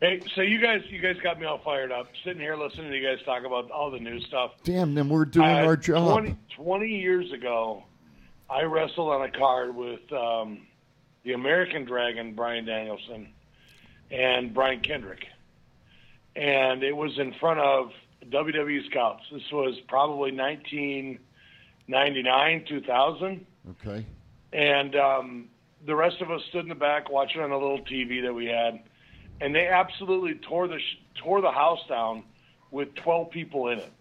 Hey, 0.00 0.20
so 0.36 0.42
you 0.42 0.60
guys 0.60 0.82
you 0.90 1.00
guys 1.00 1.16
got 1.24 1.40
me 1.40 1.46
all 1.46 1.58
fired 1.58 1.90
up, 1.90 2.06
sitting 2.24 2.40
here 2.40 2.54
listening 2.56 2.88
to 2.92 2.96
you 2.96 3.04
guys 3.04 3.18
talk 3.24 3.42
about 3.44 3.68
all 3.72 3.90
the 3.90 3.98
new 3.98 4.20
stuff. 4.20 4.52
Damn, 4.62 4.94
then 4.94 5.08
we're 5.08 5.24
doing 5.24 5.48
Uh, 5.48 5.64
our 5.64 5.76
job. 5.76 6.08
20, 6.12 6.36
20 6.54 6.86
years 6.86 7.32
ago, 7.32 7.82
I 8.48 8.62
wrestled 8.62 9.10
on 9.10 9.22
a 9.22 9.30
card 9.30 9.74
with 9.74 10.12
um, 10.12 10.68
the 11.24 11.32
American 11.32 11.84
Dragon, 11.84 12.32
Bryan 12.34 12.64
Danielson, 12.64 13.30
and 14.12 14.54
Brian 14.54 14.78
Kendrick. 14.80 15.26
And 16.36 16.84
it 16.84 16.96
was 16.96 17.18
in 17.18 17.32
front 17.40 17.58
of 17.58 17.90
WWE 18.30 18.86
scouts. 18.86 19.24
This 19.32 19.50
was 19.50 19.80
probably 19.88 20.30
1999, 20.30 22.64
2000. 22.68 23.44
Okay. 23.84 24.06
And 24.52 24.94
um, 24.94 25.48
the 25.86 25.94
rest 25.94 26.20
of 26.20 26.30
us 26.30 26.42
stood 26.48 26.62
in 26.62 26.68
the 26.68 26.74
back 26.74 27.10
watching 27.10 27.40
on 27.40 27.50
a 27.50 27.58
little 27.58 27.80
TV 27.80 28.22
that 28.22 28.34
we 28.34 28.46
had. 28.46 28.80
and 29.40 29.54
they 29.54 29.68
absolutely 29.68 30.34
tore 30.34 30.66
the 30.66 30.78
sh- 30.78 30.98
tore 31.22 31.40
the 31.40 31.50
house 31.50 31.80
down 31.88 32.24
with 32.70 32.94
12 32.96 33.30
people 33.30 33.68
in 33.68 33.78
it. 33.78 33.92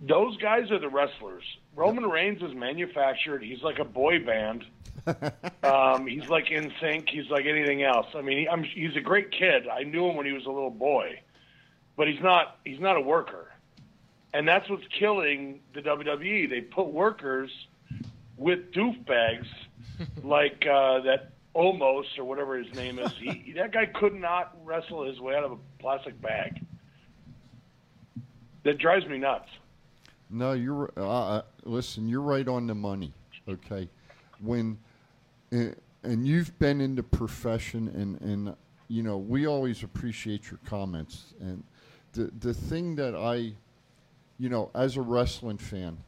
Those 0.00 0.36
guys 0.38 0.70
are 0.70 0.78
the 0.78 0.88
wrestlers. 0.88 1.44
Roman 1.74 2.04
Reigns 2.04 2.42
is 2.42 2.54
manufactured. 2.54 3.42
He's 3.42 3.62
like 3.62 3.78
a 3.78 3.84
boy 3.84 4.24
band. 4.24 4.64
um, 5.62 6.06
he's 6.06 6.28
like 6.28 6.46
NSYNC. 6.46 7.08
He's 7.08 7.28
like 7.30 7.46
anything 7.46 7.82
else. 7.82 8.06
I 8.14 8.22
mean, 8.22 8.38
he, 8.38 8.48
I'm, 8.48 8.62
he's 8.62 8.96
a 8.96 9.00
great 9.00 9.30
kid. 9.30 9.66
I 9.66 9.82
knew 9.82 10.08
him 10.08 10.16
when 10.16 10.26
he 10.26 10.32
was 10.32 10.44
a 10.46 10.50
little 10.50 10.70
boy, 10.70 11.20
but 11.96 12.06
he's 12.08 12.20
not. 12.20 12.58
He's 12.64 12.80
not 12.80 12.96
a 12.96 13.00
worker, 13.00 13.50
and 14.32 14.46
that's 14.46 14.68
what's 14.68 14.86
killing 14.98 15.60
the 15.74 15.80
WWE. 15.80 16.48
They 16.48 16.60
put 16.60 16.88
workers 16.88 17.50
with 18.36 18.72
doofbags 18.72 19.46
like 20.22 20.64
uh, 20.66 21.00
that 21.00 21.32
Omos 21.54 22.04
or 22.18 22.24
whatever 22.24 22.56
his 22.56 22.72
name 22.74 22.98
is. 22.98 23.12
He, 23.12 23.52
that 23.56 23.72
guy 23.72 23.86
could 23.86 24.14
not 24.14 24.56
wrestle 24.64 25.04
his 25.04 25.20
way 25.20 25.34
out 25.34 25.44
of 25.44 25.52
a 25.52 25.58
plastic 25.78 26.20
bag. 26.20 26.64
That 28.64 28.78
drives 28.78 29.06
me 29.06 29.18
nuts. 29.18 29.48
No, 30.28 30.52
you're 30.52 30.92
uh, 30.96 31.36
uh, 31.38 31.42
listen. 31.64 32.08
You're 32.08 32.20
right 32.20 32.46
on 32.46 32.66
the 32.66 32.74
money. 32.74 33.12
Okay, 33.48 33.88
when 34.40 34.78
and, 35.50 35.74
and 36.04 36.26
you've 36.26 36.56
been 36.58 36.80
in 36.80 36.94
the 36.94 37.02
profession, 37.02 37.88
and 37.88 38.20
and 38.20 38.56
you 38.88 39.02
know 39.02 39.18
we 39.18 39.46
always 39.46 39.82
appreciate 39.82 40.50
your 40.50 40.60
comments. 40.66 41.34
And 41.40 41.64
the 42.12 42.30
the 42.38 42.54
thing 42.54 42.94
that 42.96 43.16
I, 43.16 43.54
you 44.38 44.48
know, 44.48 44.70
as 44.74 44.96
a 44.96 45.00
wrestling 45.00 45.58
fan, 45.58 45.98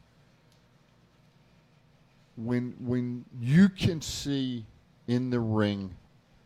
when 2.35 2.75
when 2.79 3.25
you 3.39 3.69
can 3.69 4.01
see 4.01 4.65
in 5.07 5.29
the 5.29 5.39
ring 5.39 5.95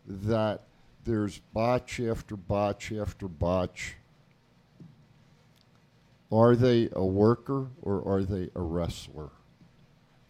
that 0.05 0.63
there's 1.05 1.39
botch 1.53 1.99
after 1.99 2.35
botch 2.35 2.91
after 2.91 3.27
botch 3.27 3.95
are 6.31 6.55
they 6.55 6.89
a 6.93 7.05
worker 7.05 7.67
or 7.81 8.05
are 8.05 8.23
they 8.23 8.49
a 8.55 8.61
wrestler? 8.61 9.29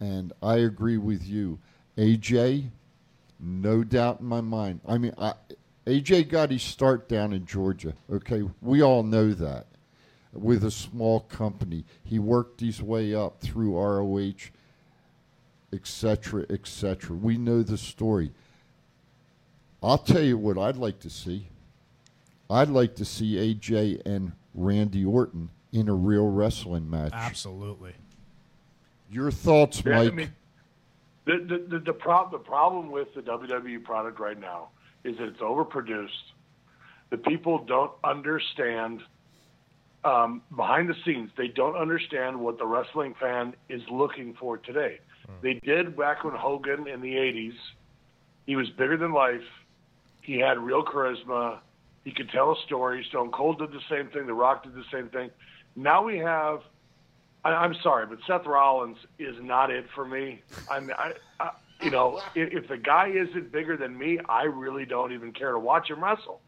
And 0.00 0.32
I 0.42 0.56
agree 0.56 0.96
with 0.96 1.26
you. 1.26 1.58
AJ, 1.96 2.70
no 3.40 3.82
doubt 3.82 4.20
in 4.20 4.26
my 4.26 4.40
mind. 4.40 4.80
I 4.86 4.98
mean, 4.98 5.12
I, 5.18 5.34
AJ 5.86 6.28
got 6.28 6.50
his 6.50 6.62
start 6.62 7.08
down 7.08 7.32
in 7.32 7.46
Georgia. 7.46 7.94
Okay, 8.10 8.42
we 8.62 8.82
all 8.82 9.02
know 9.02 9.32
that. 9.32 9.66
With 10.32 10.62
a 10.62 10.70
small 10.70 11.20
company, 11.20 11.84
he 12.04 12.18
worked 12.18 12.60
his 12.60 12.80
way 12.82 13.14
up 13.14 13.40
through 13.40 13.76
ROH, 13.76 14.50
etc., 15.72 16.46
etc. 16.50 17.14
We 17.16 17.36
know 17.36 17.62
the 17.62 17.76
story. 17.78 18.32
I'll 19.82 19.98
tell 19.98 20.22
you 20.22 20.36
what 20.38 20.58
I'd 20.58 20.76
like 20.76 20.98
to 21.00 21.10
see. 21.10 21.48
I'd 22.50 22.68
like 22.68 22.96
to 22.96 23.04
see 23.04 23.34
AJ 23.34 24.02
and 24.06 24.32
Randy 24.54 25.04
Orton 25.04 25.50
in 25.72 25.88
a 25.88 25.94
real 25.94 26.26
wrestling 26.28 26.88
match. 26.88 27.12
Absolutely. 27.12 27.92
Your 29.10 29.30
thoughts, 29.30 29.82
Yeah, 29.84 30.00
I 30.00 30.04
Mike? 30.04 30.14
mean, 30.14 30.32
the 31.26 31.36
the 31.38 31.78
the, 31.78 31.84
the, 31.84 31.92
prob- 31.92 32.32
the 32.32 32.38
problem 32.38 32.90
with 32.90 33.14
the 33.14 33.20
WWE 33.20 33.84
product 33.84 34.18
right 34.18 34.38
now 34.38 34.68
is 35.04 35.16
that 35.18 35.28
it's 35.28 35.40
overproduced. 35.40 36.08
The 37.10 37.18
people 37.18 37.64
don't 37.64 37.92
understand 38.04 39.02
um, 40.04 40.42
behind 40.54 40.88
the 40.88 40.94
scenes. 41.04 41.30
They 41.36 41.48
don't 41.48 41.76
understand 41.76 42.38
what 42.40 42.58
the 42.58 42.66
wrestling 42.66 43.14
fan 43.20 43.54
is 43.68 43.82
looking 43.90 44.34
for 44.34 44.58
today. 44.58 45.00
Mm-hmm. 45.30 45.40
They 45.42 45.54
did 45.54 45.96
back 45.96 46.24
when 46.24 46.34
Hogan 46.34 46.86
in 46.88 47.00
the 47.00 47.14
'80s. 47.14 47.56
He 48.46 48.56
was 48.56 48.68
bigger 48.70 48.96
than 48.96 49.12
life. 49.12 49.44
He 50.22 50.38
had 50.38 50.58
real 50.58 50.84
charisma. 50.84 51.58
He 52.04 52.12
could 52.12 52.30
tell 52.30 52.52
a 52.52 52.56
story. 52.64 53.04
Stone 53.08 53.32
Cold 53.32 53.58
did 53.58 53.72
the 53.72 53.82
same 53.90 54.08
thing. 54.08 54.26
The 54.26 54.34
Rock 54.34 54.64
did 54.64 54.74
the 54.74 54.84
same 54.92 55.08
thing. 55.08 55.30
Now 55.76 56.04
we 56.04 56.18
have 56.18 56.62
I, 57.44 57.50
I'm 57.50 57.74
sorry, 57.82 58.06
but 58.06 58.18
Seth 58.26 58.46
Rollins 58.46 58.98
is 59.18 59.36
not 59.40 59.70
it 59.70 59.86
for 59.94 60.04
me. 60.04 60.42
I 60.70 60.80
mean, 60.80 60.92
I, 60.92 61.12
I 61.40 61.50
you 61.80 61.90
know, 61.90 62.20
if, 62.34 62.52
if 62.64 62.68
the 62.68 62.76
guy 62.76 63.08
isn't 63.08 63.52
bigger 63.52 63.76
than 63.76 63.96
me, 63.96 64.18
I 64.28 64.44
really 64.44 64.84
don't 64.84 65.12
even 65.12 65.32
care 65.32 65.52
to 65.52 65.58
watch 65.58 65.90
him 65.90 66.02
wrestle. 66.02 66.40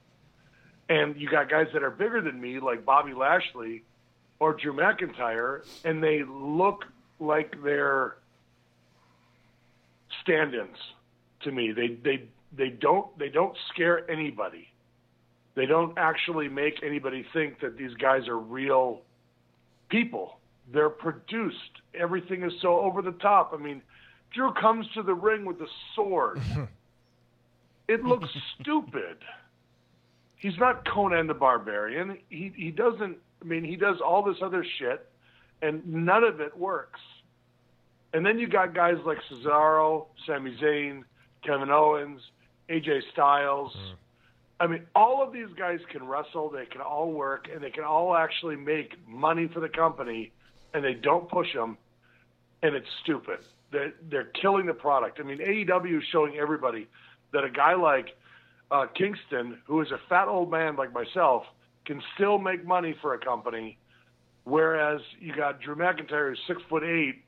And 0.88 1.16
you 1.20 1.28
got 1.28 1.48
guys 1.48 1.68
that 1.72 1.82
are 1.84 1.90
bigger 1.90 2.20
than 2.20 2.40
me, 2.40 2.58
like 2.58 2.84
Bobby 2.84 3.14
Lashley 3.14 3.84
or 4.40 4.54
Drew 4.54 4.72
McIntyre, 4.72 5.64
and 5.84 6.02
they 6.02 6.24
look 6.24 6.84
like 7.20 7.54
they're 7.62 8.16
stand-ins 10.22 10.76
to 11.42 11.52
me. 11.52 11.72
They 11.72 11.88
they 11.88 12.28
they 12.56 12.68
don't 12.68 13.16
they 13.18 13.28
don't 13.28 13.56
scare 13.72 14.10
anybody. 14.10 14.68
They 15.54 15.66
don't 15.66 15.96
actually 15.98 16.48
make 16.48 16.82
anybody 16.82 17.26
think 17.32 17.60
that 17.60 17.76
these 17.76 17.94
guys 17.94 18.28
are 18.28 18.38
real 18.38 19.02
people. 19.88 20.38
They're 20.72 20.90
produced. 20.90 21.82
Everything 21.94 22.44
is 22.44 22.52
so 22.62 22.80
over 22.80 23.02
the 23.02 23.12
top. 23.12 23.52
I 23.52 23.56
mean, 23.56 23.82
Drew 24.32 24.52
comes 24.52 24.86
to 24.94 25.02
the 25.02 25.14
ring 25.14 25.44
with 25.44 25.60
a 25.60 25.66
sword. 25.94 26.40
it 27.88 28.04
looks 28.04 28.28
stupid. 28.60 29.18
He's 30.36 30.56
not 30.58 30.88
Conan 30.88 31.26
the 31.26 31.34
Barbarian. 31.34 32.18
He 32.28 32.52
he 32.56 32.70
doesn't. 32.70 33.18
I 33.42 33.44
mean, 33.44 33.64
he 33.64 33.76
does 33.76 34.00
all 34.00 34.22
this 34.22 34.36
other 34.42 34.64
shit, 34.78 35.06
and 35.60 35.86
none 35.86 36.24
of 36.24 36.40
it 36.40 36.56
works. 36.56 37.00
And 38.12 38.26
then 38.26 38.38
you 38.38 38.48
got 38.48 38.74
guys 38.74 38.96
like 39.06 39.18
Cesaro, 39.30 40.06
Sami 40.26 40.56
Zayn, 40.60 41.04
Kevin 41.44 41.70
Owens, 41.70 42.20
AJ 42.68 43.00
Styles. 43.12 43.72
I 44.58 44.66
mean, 44.66 44.82
all 44.94 45.22
of 45.26 45.32
these 45.32 45.48
guys 45.56 45.78
can 45.90 46.06
wrestle. 46.06 46.50
They 46.50 46.66
can 46.66 46.80
all 46.80 47.12
work, 47.12 47.48
and 47.52 47.62
they 47.62 47.70
can 47.70 47.84
all 47.84 48.14
actually 48.14 48.56
make 48.56 48.94
money 49.08 49.48
for 49.52 49.60
the 49.60 49.68
company, 49.68 50.32
and 50.74 50.84
they 50.84 50.94
don't 50.94 51.28
push 51.28 51.52
them, 51.54 51.78
and 52.62 52.74
it's 52.74 52.86
stupid. 53.02 53.38
They're, 53.72 53.92
they're 54.10 54.30
killing 54.40 54.66
the 54.66 54.74
product. 54.74 55.18
I 55.20 55.22
mean, 55.22 55.38
AEW 55.38 55.98
is 55.98 56.04
showing 56.12 56.36
everybody 56.36 56.88
that 57.32 57.44
a 57.44 57.50
guy 57.50 57.74
like 57.74 58.08
uh, 58.70 58.86
Kingston, 58.94 59.58
who 59.66 59.80
is 59.80 59.90
a 59.92 59.98
fat 60.08 60.28
old 60.28 60.50
man 60.50 60.76
like 60.76 60.92
myself, 60.92 61.44
can 61.86 62.02
still 62.14 62.38
make 62.38 62.66
money 62.66 62.94
for 63.00 63.14
a 63.14 63.18
company, 63.18 63.78
whereas 64.44 65.00
you 65.20 65.34
got 65.34 65.60
Drew 65.60 65.76
McIntyre, 65.76 66.30
who's 66.30 66.40
six 66.46 66.60
foot 66.68 66.82
eight, 66.82 67.22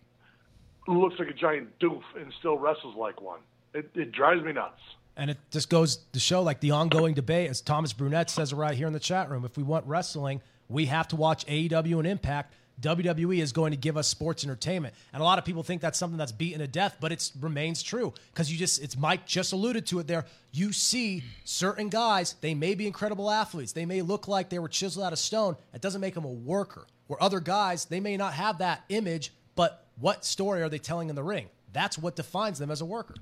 looks 0.89 1.19
like 1.19 1.29
a 1.29 1.35
giant 1.35 1.79
doof 1.79 2.03
and 2.17 2.33
still 2.39 2.59
wrestles 2.59 2.97
like 2.97 3.21
one. 3.21 3.41
It, 3.75 3.91
it 3.95 4.13
drives 4.13 4.43
me 4.43 4.53
nuts. 4.53 4.81
And 5.17 5.31
it 5.31 5.39
just 5.51 5.69
goes 5.69 5.99
to 6.13 6.21
show 6.21 6.43
like 6.43 6.61
the 6.61 6.71
ongoing 6.71 7.15
debate, 7.15 7.51
as 7.51 7.61
Thomas 7.61 7.93
Brunette 7.93 8.31
says 8.31 8.55
right 8.55 8.75
here 8.75 8.87
in 8.87 8.93
the 8.93 9.01
chat 9.01 9.31
room. 9.31 9.45
If 9.45 9.57
we 9.57 9.63
want 9.63 9.87
wrestling, 9.87 10.41
we 10.69 10.87
have 10.87 11.09
to 11.09 11.17
watch 11.17 11.47
AEW 11.47 11.99
and 11.99 12.07
Impact. 12.07 12.55
WWE 12.81 13.41
is 13.41 13.53
going 13.53 13.71
to 13.71 13.77
give 13.77 13.97
us 13.97 14.09
sports 14.09 14.45
entertainment. 14.45 14.95
And 15.13 15.21
a 15.21 15.25
lot 15.25 15.39
of 15.39 15.45
people 15.45 15.63
think 15.63 15.83
that's 15.83 15.99
something 15.99 16.17
that's 16.17 16.33
beaten 16.33 16.61
to 16.61 16.67
death, 16.67 16.97
but 17.01 17.13
it 17.13 17.31
remains 17.41 17.83
true 17.83 18.13
because 18.33 18.51
you 18.51 18.59
just, 18.59 18.83
it's 18.83 18.97
Mike 18.97 19.27
just 19.27 19.53
alluded 19.53 19.87
to 19.87 19.99
it 20.01 20.07
there. 20.07 20.25
You 20.53 20.73
see 20.73 21.23
certain 21.45 21.91
guys, 21.91 22.35
they 22.41 22.55
may 22.55 22.75
be 22.75 22.87
incredible 22.87 23.31
athletes. 23.31 23.73
They 23.73 23.87
may 23.87 24.03
look 24.03 24.27
like 24.27 24.49
they 24.49 24.59
were 24.59 24.69
chiseled 24.69 25.05
out 25.05 25.13
of 25.13 25.19
stone. 25.19 25.57
It 25.75 25.81
doesn't 25.81 26.01
make 26.01 26.15
them 26.15 26.25
a 26.25 26.33
worker. 26.33 26.87
Where 27.07 27.23
other 27.23 27.41
guys, 27.41 27.85
they 27.85 28.01
may 28.01 28.17
not 28.17 28.33
have 28.35 28.59
that 28.59 28.85
image, 28.89 29.33
but 29.55 29.87
what 30.03 30.25
story 30.27 30.61
are 30.63 30.69
they 30.69 30.79
telling 30.79 31.09
in 31.09 31.15
the 31.15 31.23
ring? 31.23 31.47
That's 31.73 31.97
what 31.97 32.15
defines 32.17 32.59
them 32.59 32.71
as 32.71 32.83
a 32.83 32.85
worker. 32.85 33.15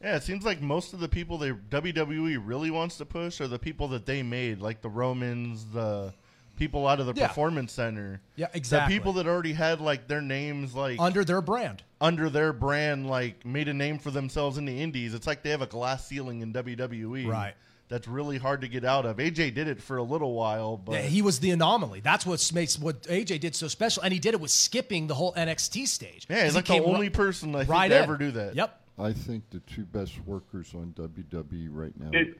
Yeah, 0.00 0.14
it 0.16 0.22
seems 0.22 0.44
like 0.44 0.62
most 0.62 0.92
of 0.92 1.00
the 1.00 1.08
people 1.08 1.36
they 1.38 1.50
WWE 1.50 2.38
really 2.44 2.70
wants 2.70 2.96
to 2.98 3.04
push 3.04 3.40
are 3.40 3.48
the 3.48 3.58
people 3.58 3.88
that 3.88 4.06
they 4.06 4.22
made, 4.22 4.60
like 4.60 4.80
the 4.82 4.88
Romans, 4.88 5.64
the 5.72 6.12
people 6.56 6.86
out 6.86 7.00
of 7.00 7.06
the 7.06 7.14
Yeah. 7.14 7.26
performance 7.28 7.72
center. 7.72 8.20
Yeah, 8.36 8.46
exactly. 8.54 8.94
The 8.94 8.98
people 9.00 9.12
that 9.14 9.26
already 9.26 9.54
had 9.54 9.80
like 9.80 10.06
their 10.08 10.20
names 10.22 10.74
like 10.74 11.00
Under 11.00 11.24
their 11.24 11.40
brand. 11.40 11.82
under 12.00 12.30
their 12.30 12.52
brand, 12.52 13.08
like 13.08 13.44
made 13.44 13.68
a 13.68 13.74
name 13.74 13.98
for 13.98 14.10
themselves 14.10 14.56
in 14.58 14.66
the 14.66 14.80
indies. 14.80 15.12
It's 15.14 15.26
like 15.26 15.42
they 15.42 15.50
have 15.50 15.62
a 15.62 15.66
glass 15.66 16.06
ceiling 16.06 16.40
in 16.42 16.52
WWE. 16.52 17.26
Right. 17.26 17.54
That's 17.90 18.06
really 18.06 18.38
hard 18.38 18.60
to 18.60 18.68
get 18.68 18.84
out 18.84 19.04
of. 19.04 19.16
AJ 19.16 19.52
did 19.54 19.66
it 19.66 19.82
for 19.82 19.96
a 19.96 20.02
little 20.02 20.32
while, 20.32 20.76
but 20.76 20.92
Yeah, 20.92 21.00
he 21.02 21.22
was 21.22 21.40
the 21.40 21.50
anomaly. 21.50 21.98
That's 21.98 22.24
what 22.24 22.50
makes 22.54 22.78
what 22.78 23.02
AJ 23.02 23.40
did 23.40 23.56
so 23.56 23.66
special, 23.66 24.04
and 24.04 24.12
he 24.12 24.20
did 24.20 24.32
it 24.32 24.40
with 24.40 24.52
skipping 24.52 25.08
the 25.08 25.14
whole 25.14 25.34
NXT 25.34 25.88
stage. 25.88 26.24
Yeah, 26.30 26.44
he's 26.44 26.52
He 26.52 26.58
like 26.58 26.66
the 26.66 26.84
only 26.84 27.08
ri- 27.08 27.10
person 27.10 27.52
I 27.56 27.58
think 27.58 27.70
right 27.70 27.88
to 27.88 27.96
ever 27.96 28.16
do 28.16 28.30
that. 28.30 28.54
Yep. 28.54 28.80
I 28.96 29.12
think 29.12 29.42
the 29.50 29.58
two 29.60 29.82
best 29.82 30.24
workers 30.24 30.72
on 30.72 30.94
WWE 30.96 31.68
right 31.72 31.92
now. 31.98 32.10
It 32.12 32.38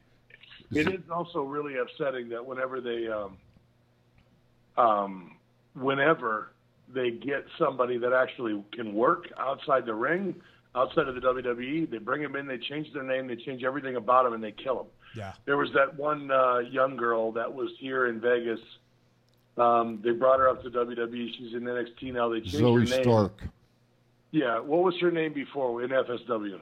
it 0.73 0.87
is 0.87 1.11
also 1.11 1.43
really 1.43 1.79
upsetting 1.79 2.29
that 2.29 2.47
whenever 2.47 2.81
they 2.81 3.09
um, 3.09 3.37
um, 4.79 5.37
whenever 5.75 6.53
they 6.95 7.11
get 7.11 7.45
somebody 7.59 7.99
that 7.99 8.13
actually 8.13 8.63
can 8.73 8.95
work 8.95 9.25
outside 9.37 9.85
the 9.85 9.95
ring, 9.95 10.37
outside 10.77 11.09
of 11.09 11.17
the 11.17 11.21
WWE, 11.21 11.91
they 11.91 11.99
bring 11.99 12.23
them 12.23 12.37
in, 12.37 12.47
they 12.47 12.59
change 12.59 12.93
their 12.93 13.03
name, 13.03 13.27
they 13.27 13.35
change 13.37 13.65
everything 13.65 13.97
about 13.97 14.25
them, 14.25 14.35
and 14.35 14.45
they 14.45 14.53
kill 14.53 14.77
them. 14.77 14.87
Yeah. 15.15 15.33
There 15.45 15.57
was 15.57 15.71
that 15.75 15.97
one 15.97 16.31
uh, 16.31 16.59
young 16.59 16.97
girl 16.97 17.33
that 17.33 17.53
was 17.53 17.71
here 17.79 18.07
in 18.07 18.21
Vegas. 18.21 18.61
Um, 19.57 20.01
they 20.03 20.11
brought 20.11 20.39
her 20.39 20.49
up 20.49 20.63
to 20.63 20.71
WWE. 20.71 21.29
She's 21.37 21.55
in 21.55 21.63
NXT 21.63 22.15
now. 22.15 22.29
They 22.29 22.41
changed 22.41 22.57
Zoey 22.57 22.89
her 22.89 22.97
name. 22.97 23.03
Stark. 23.03 23.43
Yeah. 24.31 24.61
What 24.61 24.83
was 24.83 24.95
her 25.01 25.11
name 25.11 25.33
before 25.33 25.83
in 25.83 25.91
FSW? 25.91 26.61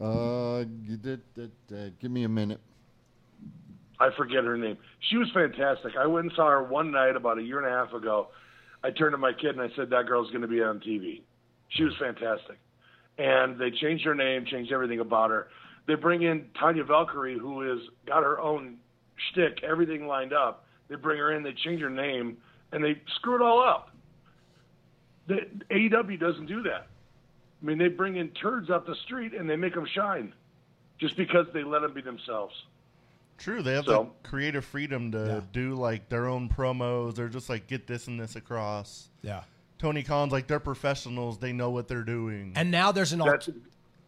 Uh, 0.00 0.64
did, 1.02 1.20
did, 1.34 1.50
uh, 1.72 1.90
give 2.00 2.10
me 2.10 2.24
a 2.24 2.28
minute. 2.28 2.60
I 4.00 4.10
forget 4.16 4.44
her 4.44 4.56
name. 4.56 4.78
She 5.10 5.16
was 5.16 5.28
fantastic. 5.34 5.94
I 5.98 6.06
went 6.06 6.26
and 6.26 6.32
saw 6.36 6.48
her 6.48 6.62
one 6.62 6.92
night 6.92 7.16
about 7.16 7.38
a 7.38 7.42
year 7.42 7.58
and 7.58 7.66
a 7.66 7.76
half 7.76 7.92
ago. 7.92 8.28
I 8.84 8.90
turned 8.92 9.12
to 9.12 9.18
my 9.18 9.32
kid 9.32 9.56
and 9.56 9.60
I 9.60 9.74
said, 9.74 9.90
"That 9.90 10.06
girl's 10.06 10.30
going 10.30 10.42
to 10.42 10.48
be 10.48 10.62
on 10.62 10.78
TV." 10.78 11.22
She 11.70 11.82
was 11.82 11.94
fantastic, 11.98 12.58
and 13.18 13.58
they 13.58 13.72
changed 13.72 14.04
her 14.04 14.14
name, 14.14 14.46
changed 14.46 14.72
everything 14.72 15.00
about 15.00 15.30
her. 15.30 15.48
They 15.88 15.94
bring 15.96 16.22
in 16.22 16.50
Tanya 16.60 16.84
Valkyrie, 16.84 17.38
who 17.38 17.62
has 17.62 17.80
got 18.06 18.22
her 18.22 18.38
own 18.38 18.76
shtick, 19.32 19.64
everything 19.64 20.06
lined 20.06 20.32
up. 20.34 20.66
They 20.88 20.94
bring 20.96 21.18
her 21.18 21.32
in, 21.32 21.42
they 21.42 21.52
change 21.52 21.80
her 21.80 21.90
name, 21.90 22.36
and 22.72 22.84
they 22.84 23.00
screw 23.16 23.34
it 23.34 23.42
all 23.42 23.60
up. 23.62 23.90
The 25.26 25.40
AEW 25.70 26.20
doesn't 26.20 26.46
do 26.46 26.62
that. 26.62 26.86
I 27.62 27.66
mean, 27.66 27.78
they 27.78 27.88
bring 27.88 28.16
in 28.16 28.28
turds 28.30 28.70
off 28.70 28.86
the 28.86 28.94
street 29.04 29.32
and 29.34 29.48
they 29.48 29.56
make 29.56 29.74
them 29.74 29.86
shine, 29.94 30.32
just 31.00 31.16
because 31.16 31.46
they 31.52 31.64
let 31.64 31.80
them 31.82 31.92
be 31.94 32.02
themselves. 32.02 32.54
True, 33.38 33.62
they 33.62 33.72
have 33.74 33.84
So- 33.86 34.12
the 34.22 34.28
creative 34.28 34.64
freedom 34.64 35.10
to 35.12 35.18
Yeah. 35.18 35.40
do 35.52 35.74
like 35.74 36.08
their 36.10 36.26
own 36.26 36.48
promos. 36.50 37.14
They're 37.14 37.28
just 37.28 37.48
like 37.48 37.66
get 37.66 37.86
this 37.86 38.06
and 38.08 38.20
this 38.20 38.36
across. 38.36 39.08
Yeah. 39.22 39.44
Tony 39.78 40.02
Khan's 40.02 40.32
like 40.32 40.48
they're 40.48 40.60
professionals. 40.60 41.38
They 41.38 41.52
know 41.52 41.70
what 41.70 41.88
they're 41.88 42.02
doing. 42.04 42.52
And 42.56 42.70
now 42.70 42.92
there's 42.92 43.12
an 43.12 43.20
al- 43.20 43.26
That's 43.28 43.48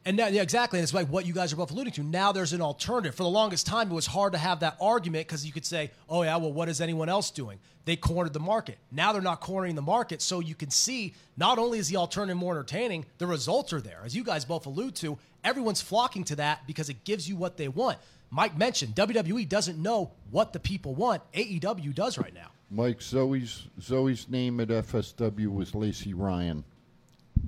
and 0.05 0.17
now, 0.17 0.29
yeah, 0.29 0.43
exactly. 0.43 0.79
And 0.79 0.83
it's 0.83 0.95
like 0.95 1.09
what 1.09 1.27
you 1.27 1.35
guys 1.35 1.53
are 1.53 1.57
both 1.57 1.71
alluding 1.71 1.93
to. 1.95 2.03
Now 2.03 2.33
there's 2.33 2.53
an 2.53 2.63
alternative. 2.63 3.15
For 3.15 3.23
the 3.23 3.29
longest 3.29 3.67
time, 3.67 3.91
it 3.91 3.95
was 3.95 4.07
hard 4.07 4.33
to 4.33 4.39
have 4.39 4.61
that 4.61 4.77
argument 4.81 5.27
because 5.27 5.45
you 5.45 5.53
could 5.53 5.67
say, 5.67 5.91
"Oh 6.09 6.23
yeah, 6.23 6.37
well, 6.37 6.53
what 6.53 6.69
is 6.69 6.81
anyone 6.81 7.09
else 7.09 7.31
doing?" 7.31 7.59
They 7.85 7.97
cornered 7.97 8.33
the 8.33 8.41
market. 8.41 8.79
Now 8.91 9.13
they're 9.13 9.23
not 9.23 9.41
cornering 9.41 9.75
the 9.75 9.83
market, 9.83 10.23
so 10.23 10.41
you 10.41 10.55
can 10.55 10.71
see 10.71 11.15
not 11.37 11.59
only 11.59 11.79
is 11.79 11.89
the 11.89 11.97
alternative 11.97 12.37
more 12.37 12.55
entertaining, 12.55 13.05
the 13.19 13.27
results 13.27 13.73
are 13.73 13.81
there. 13.81 14.01
As 14.05 14.15
you 14.15 14.23
guys 14.25 14.45
both 14.45 14.67
allude 14.67 14.95
to, 14.97 15.19
everyone's 15.45 15.81
flocking 15.81 16.25
to 16.25 16.37
that 16.37 16.67
because 16.67 16.89
it 16.89 17.05
gives 17.05 17.29
you 17.29 17.37
what 17.37 17.57
they 17.57 17.69
want. 17.69 17.99
Mike 18.31 18.57
mentioned 18.57 18.95
WWE 18.95 19.49
doesn't 19.49 19.81
know 19.83 20.13
what 20.31 20.53
the 20.53 20.61
people 20.61 20.95
want. 20.95 21.21
AEW 21.33 21.95
does 21.95 22.17
right 22.17 22.33
now. 22.33 22.49
Mike, 22.71 23.01
Zoey's 23.01 23.67
Zoey's 23.81 24.29
name 24.29 24.61
at 24.61 24.69
FSW 24.69 25.53
was 25.53 25.75
Lacey 25.75 26.15
Ryan. 26.15 26.65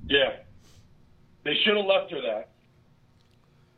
yeah. 0.07 0.35
They 1.43 1.55
should 1.63 1.75
have 1.77 1.85
left 1.85 2.11
her 2.11 2.21
that. 2.21 2.49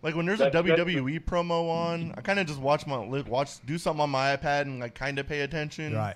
Like 0.02 0.16
when 0.16 0.28
there's 0.28 0.40
That's- 0.40 0.54
a 0.54 0.68
that's 0.68 0.80
WWE 0.82 1.20
promo 1.26 1.70
on, 1.70 2.14
I 2.16 2.22
kind 2.22 2.38
of 2.40 2.46
just 2.46 2.60
watch 2.60 2.86
my 2.86 2.98
li- 2.98 3.24
watch 3.24 3.66
do 3.66 3.78
something 3.80 4.02
on 4.02 4.12
my 4.12 4.38
iPad 4.38 4.62
and 4.62 4.80
like 4.80 4.94
kind 4.94 5.18
of 5.18 5.28
pay 5.28 5.42
attention. 5.42 5.96
Right. 5.96 6.16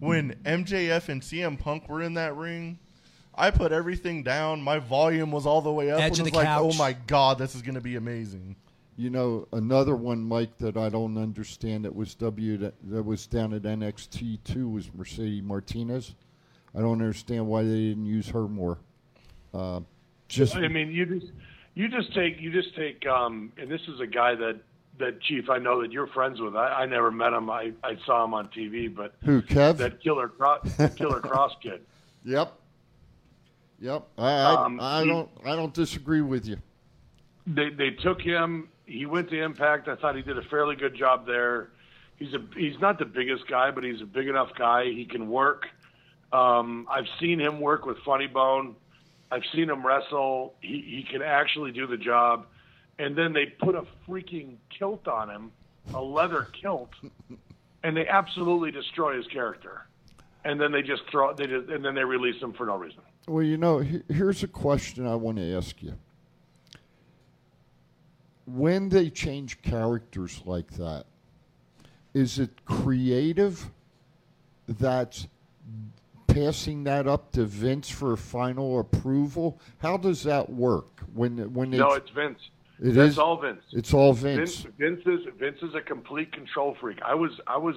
When 0.00 0.34
MJF 0.44 1.10
and 1.10 1.20
CM 1.20 1.58
Punk 1.58 1.88
were 1.88 2.02
in 2.02 2.14
that 2.14 2.34
ring, 2.36 2.78
I 3.34 3.50
put 3.50 3.70
everything 3.70 4.22
down. 4.22 4.62
My 4.62 4.78
volume 4.78 5.30
was 5.30 5.46
all 5.46 5.60
the 5.60 5.70
way 5.70 5.90
up. 5.90 6.00
Edge 6.00 6.18
and 6.18 6.28
of 6.28 6.32
was 6.32 6.32
the 6.32 6.38
like, 6.38 6.58
oh 6.58 6.72
my 6.78 6.94
god, 7.06 7.38
this 7.38 7.54
is 7.54 7.60
gonna 7.60 7.82
be 7.82 7.96
amazing. 7.96 8.56
You 8.96 9.10
know, 9.10 9.46
another 9.52 9.94
one, 9.94 10.22
Mike, 10.22 10.56
that 10.58 10.76
I 10.76 10.88
don't 10.88 11.16
understand 11.18 11.84
that 11.84 11.94
was 11.94 12.14
W 12.14 12.56
that, 12.58 12.74
that 12.90 13.02
was 13.02 13.26
down 13.26 13.52
at 13.52 13.62
NXT 13.62 14.38
too 14.44 14.70
was 14.70 14.92
Mercedes 14.94 15.42
Martinez. 15.42 16.14
I 16.74 16.80
don't 16.80 16.92
understand 16.92 17.46
why 17.46 17.62
they 17.62 17.88
didn't 17.90 18.06
use 18.06 18.28
her 18.28 18.48
more. 18.48 18.78
Uh, 19.52 19.80
just 20.32 20.56
I 20.56 20.68
mean, 20.68 20.90
you 20.90 21.06
just 21.06 21.32
you 21.74 21.88
just 21.88 22.14
take 22.14 22.40
you 22.40 22.50
just 22.50 22.74
take 22.74 23.06
um, 23.06 23.52
and 23.58 23.70
this 23.70 23.82
is 23.82 24.00
a 24.00 24.06
guy 24.06 24.34
that 24.34 24.60
that 24.98 25.20
Chief 25.22 25.48
I 25.50 25.58
know 25.58 25.82
that 25.82 25.92
you're 25.92 26.06
friends 26.08 26.40
with. 26.40 26.56
I, 26.56 26.68
I 26.68 26.86
never 26.86 27.10
met 27.10 27.32
him. 27.32 27.50
I, 27.50 27.72
I 27.84 27.96
saw 28.06 28.24
him 28.24 28.34
on 28.34 28.48
TV, 28.48 28.94
but 28.94 29.14
who 29.24 29.42
Kev? 29.42 29.76
that 29.78 30.02
Killer 30.02 30.28
Kross 30.28 30.96
Killer 30.96 31.20
Kross 31.22 31.50
kid. 31.62 31.82
yep, 32.24 32.54
yep. 33.80 34.06
I 34.18 34.30
I, 34.30 34.64
Um, 34.64 34.78
I 34.80 35.04
don't 35.04 35.30
I 35.44 35.54
don't 35.54 35.74
disagree 35.74 36.22
with 36.22 36.46
you. 36.46 36.56
They 37.46 37.70
they 37.70 37.90
took 37.90 38.20
him. 38.20 38.68
He 38.86 39.06
went 39.06 39.30
to 39.30 39.40
Impact. 39.40 39.88
I 39.88 39.96
thought 39.96 40.16
he 40.16 40.22
did 40.22 40.38
a 40.38 40.42
fairly 40.42 40.76
good 40.76 40.94
job 40.94 41.26
there. 41.26 41.70
He's 42.16 42.34
a 42.34 42.42
he's 42.56 42.78
not 42.80 42.98
the 42.98 43.04
biggest 43.04 43.46
guy, 43.48 43.70
but 43.70 43.84
he's 43.84 44.00
a 44.00 44.06
big 44.06 44.28
enough 44.28 44.50
guy. 44.56 44.84
He 44.84 45.04
can 45.04 45.28
work. 45.28 45.66
Um, 46.32 46.86
I've 46.90 47.06
seen 47.20 47.38
him 47.38 47.60
work 47.60 47.84
with 47.84 47.98
Funny 48.04 48.26
Bone. 48.26 48.76
I've 49.32 49.44
seen 49.54 49.70
him 49.70 49.84
wrestle. 49.84 50.54
He 50.60 50.82
he 50.86 51.06
can 51.10 51.22
actually 51.22 51.72
do 51.72 51.86
the 51.86 51.96
job. 51.96 52.46
And 52.98 53.16
then 53.16 53.32
they 53.32 53.46
put 53.46 53.74
a 53.74 53.84
freaking 54.06 54.56
kilt 54.78 55.08
on 55.08 55.30
him, 55.30 55.50
a 55.94 56.02
leather 56.02 56.46
kilt, 56.52 56.90
and 57.82 57.96
they 57.96 58.06
absolutely 58.06 58.70
destroy 58.70 59.16
his 59.16 59.26
character. 59.28 59.86
And 60.44 60.60
then 60.60 60.70
they 60.70 60.82
just 60.82 61.02
throw 61.10 61.32
they 61.32 61.46
just, 61.46 61.70
and 61.70 61.82
then 61.82 61.94
they 61.94 62.04
release 62.04 62.40
him 62.42 62.52
for 62.52 62.66
no 62.66 62.76
reason. 62.76 63.00
Well, 63.26 63.42
you 63.42 63.56
know, 63.56 63.78
here's 63.78 64.42
a 64.42 64.48
question 64.48 65.06
I 65.06 65.14
want 65.14 65.38
to 65.38 65.56
ask 65.56 65.82
you. 65.82 65.94
When 68.44 68.90
they 68.90 69.08
change 69.08 69.62
characters 69.62 70.42
like 70.44 70.72
that, 70.72 71.06
is 72.12 72.38
it 72.38 72.66
creative 72.66 73.70
that's 74.68 75.26
passing 76.32 76.84
that 76.84 77.06
up 77.06 77.32
to 77.32 77.44
Vince 77.44 77.88
for 77.88 78.16
final 78.16 78.80
approval? 78.80 79.60
How 79.78 79.96
does 79.96 80.22
that 80.24 80.50
work 80.50 81.00
when 81.14 81.52
when 81.52 81.70
No, 81.70 81.92
it's 81.92 82.10
Vince. 82.10 82.38
It 82.80 82.92
That's 82.92 83.12
is? 83.12 83.18
all 83.18 83.40
Vince. 83.40 83.62
It's 83.72 83.94
all 83.94 84.12
Vince. 84.12 84.62
Vince. 84.62 84.74
Vince 84.78 85.02
is 85.06 85.26
Vince 85.38 85.58
is 85.62 85.74
a 85.74 85.80
complete 85.80 86.32
control 86.32 86.76
freak. 86.80 86.98
I 87.02 87.14
was 87.14 87.32
I 87.46 87.56
was 87.56 87.76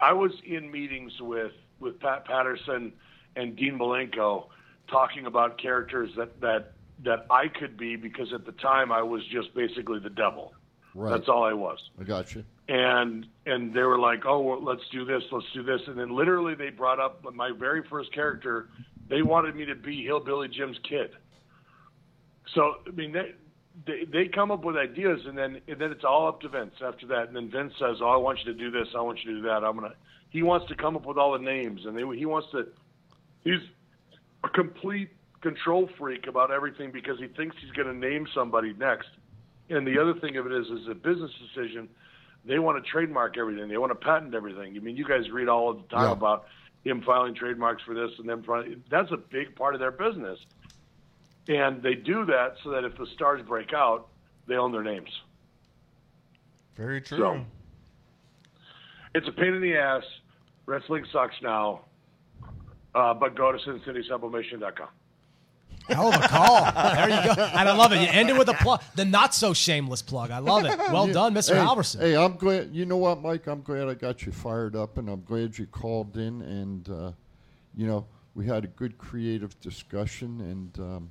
I 0.00 0.12
was 0.12 0.32
in 0.44 0.70
meetings 0.70 1.12
with 1.20 1.52
with 1.80 2.00
Pat 2.00 2.24
Patterson 2.24 2.92
and 3.36 3.56
Dean 3.56 3.78
Malenko 3.78 4.46
talking 4.88 5.26
about 5.26 5.58
characters 5.58 6.10
that 6.16 6.40
that 6.40 6.72
that 7.04 7.26
I 7.30 7.48
could 7.48 7.76
be 7.76 7.96
because 7.96 8.32
at 8.32 8.44
the 8.44 8.52
time 8.52 8.92
I 8.92 9.02
was 9.02 9.24
just 9.26 9.54
basically 9.54 9.98
the 9.98 10.10
devil. 10.10 10.54
Right. 10.94 11.10
That's 11.10 11.28
all 11.28 11.44
I 11.44 11.52
was. 11.52 11.78
I 12.00 12.04
got 12.04 12.34
you. 12.34 12.44
And 12.70 13.26
and 13.46 13.74
they 13.74 13.82
were 13.82 13.98
like, 13.98 14.20
"Oh, 14.24 14.40
well, 14.40 14.64
let's 14.64 14.86
do 14.92 15.04
this, 15.04 15.22
let's 15.32 15.46
do 15.52 15.64
this." 15.64 15.80
And 15.88 15.98
then 15.98 16.14
literally 16.14 16.54
they 16.54 16.70
brought 16.70 17.00
up 17.00 17.20
my 17.34 17.50
very 17.50 17.82
first 17.90 18.14
character. 18.14 18.68
They 19.08 19.22
wanted 19.22 19.56
me 19.56 19.64
to 19.64 19.74
be 19.74 20.04
Hillbilly 20.04 20.46
Jim's 20.48 20.78
kid. 20.88 21.10
So 22.54 22.76
I 22.86 22.90
mean, 22.92 23.12
they, 23.12 23.32
they 23.86 24.04
they 24.04 24.28
come 24.28 24.52
up 24.52 24.62
with 24.62 24.76
ideas, 24.76 25.18
and 25.26 25.36
then 25.36 25.60
and 25.66 25.80
then 25.80 25.90
it's 25.90 26.04
all 26.04 26.28
up 26.28 26.40
to 26.42 26.48
Vince 26.48 26.74
after 26.80 27.08
that. 27.08 27.26
And 27.26 27.34
then 27.34 27.50
Vince 27.50 27.72
says, 27.76 27.96
"Oh, 28.00 28.08
I 28.08 28.16
want 28.16 28.38
you 28.44 28.52
to 28.52 28.58
do 28.58 28.70
this. 28.70 28.86
I 28.96 29.00
want 29.00 29.18
you 29.24 29.32
to 29.32 29.40
do 29.40 29.46
that. 29.48 29.64
I'm 29.64 29.74
gonna." 29.74 29.94
He 30.30 30.44
wants 30.44 30.68
to 30.68 30.76
come 30.76 30.94
up 30.94 31.04
with 31.06 31.18
all 31.18 31.32
the 31.32 31.44
names, 31.44 31.80
and 31.84 31.96
they, 31.96 32.16
he 32.16 32.24
wants 32.24 32.46
to. 32.52 32.68
He's 33.42 33.58
a 34.44 34.48
complete 34.48 35.10
control 35.42 35.88
freak 35.98 36.28
about 36.28 36.52
everything 36.52 36.92
because 36.92 37.18
he 37.18 37.26
thinks 37.26 37.56
he's 37.60 37.72
going 37.72 37.88
to 37.88 37.94
name 37.94 38.26
somebody 38.34 38.74
next. 38.74 39.08
And 39.70 39.86
the 39.86 39.98
other 40.00 40.14
thing 40.20 40.36
of 40.36 40.46
it 40.46 40.52
is, 40.52 40.66
is 40.66 40.88
a 40.90 40.94
business 40.94 41.30
decision. 41.54 41.88
They 42.44 42.58
want 42.58 42.82
to 42.82 42.90
trademark 42.90 43.36
everything. 43.36 43.68
They 43.68 43.76
want 43.76 43.90
to 43.90 43.94
patent 43.96 44.34
everything. 44.34 44.74
I 44.76 44.78
mean, 44.80 44.96
you 44.96 45.04
guys 45.06 45.30
read 45.30 45.48
all 45.48 45.74
the 45.74 45.82
time 45.88 46.04
Yeah. 46.06 46.12
about 46.12 46.46
him 46.84 47.02
filing 47.02 47.34
trademarks 47.34 47.82
for 47.82 47.94
this 47.94 48.10
and 48.18 48.28
them. 48.28 48.42
filing- 48.42 48.82
That's 48.88 49.10
a 49.12 49.16
big 49.16 49.54
part 49.56 49.74
of 49.74 49.80
their 49.80 49.90
business. 49.90 50.38
And 51.48 51.82
they 51.82 51.94
do 51.94 52.24
that 52.26 52.56
so 52.62 52.70
that 52.70 52.84
if 52.84 52.96
the 52.96 53.06
stars 53.14 53.42
break 53.42 53.72
out, 53.74 54.08
they 54.46 54.56
own 54.56 54.72
their 54.72 54.82
names. 54.82 55.10
Very 56.76 57.00
true. 57.00 57.18
So- 57.18 57.46
It's 59.14 59.26
a 59.28 59.32
pain 59.32 59.54
in 59.54 59.60
the 59.60 59.76
ass. 59.76 60.04
Wrestling 60.66 61.04
sucks 61.12 61.34
now. 61.42 61.82
Uh, 62.94 63.12
but 63.14 63.34
go 63.34 63.52
to 63.52 63.58
SinCitySublimation.com. 63.58 64.88
Hell 65.94 66.08
of 66.12 66.22
a 66.22 66.28
call. 66.28 66.64
There 66.94 67.08
you 67.10 67.34
go. 67.34 67.42
And 67.42 67.68
I 67.68 67.72
love 67.76 67.92
it. 67.92 68.00
You 68.00 68.08
ended 68.10 68.38
with 68.38 68.48
a 68.48 68.54
plug, 68.54 68.82
the 68.94 69.04
not 69.04 69.34
so 69.34 69.52
shameless 69.54 70.02
plug. 70.02 70.30
I 70.30 70.38
love 70.38 70.64
it. 70.64 70.78
Well 70.92 71.06
Yeah. 71.08 71.12
done, 71.14 71.34
Mr. 71.34 71.54
Hey, 71.54 71.64
Halverson. 71.64 72.00
Hey, 72.00 72.16
I'm 72.16 72.36
glad. 72.36 72.74
You 72.74 72.86
know 72.86 72.96
what, 72.96 73.20
Mike? 73.22 73.46
I'm 73.46 73.62
glad 73.62 73.88
I 73.88 73.94
got 73.94 74.24
you 74.26 74.32
fired 74.32 74.76
up, 74.76 74.98
and 74.98 75.08
I'm 75.08 75.22
glad 75.22 75.58
you 75.58 75.66
called 75.66 76.16
in. 76.16 76.42
And 76.42 76.88
uh, 76.88 77.12
you 77.76 77.86
know, 77.86 78.06
we 78.34 78.46
had 78.46 78.64
a 78.64 78.68
good 78.68 78.98
creative 78.98 79.58
discussion, 79.60 80.40
and 80.40 80.78
um, 80.78 81.10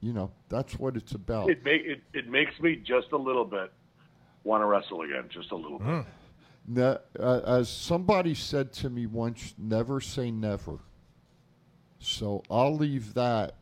you 0.00 0.12
know, 0.12 0.30
that's 0.48 0.78
what 0.78 0.96
it's 0.96 1.12
about. 1.12 1.50
It, 1.50 1.64
make, 1.64 1.82
it, 1.84 2.00
it 2.14 2.28
makes 2.28 2.58
me 2.60 2.76
just 2.76 3.12
a 3.12 3.16
little 3.16 3.44
bit 3.44 3.72
want 4.44 4.62
to 4.62 4.66
wrestle 4.66 5.02
again, 5.02 5.24
just 5.28 5.50
a 5.50 5.56
little 5.56 5.78
bit. 5.78 6.04
Ne- 6.66 6.98
uh, 7.18 7.40
as 7.46 7.68
somebody 7.68 8.34
said 8.34 8.72
to 8.74 8.90
me 8.90 9.06
once, 9.06 9.54
never 9.58 10.00
say 10.00 10.30
never. 10.30 10.78
So 11.98 12.42
I'll 12.50 12.76
leave 12.76 13.14
that. 13.14 13.54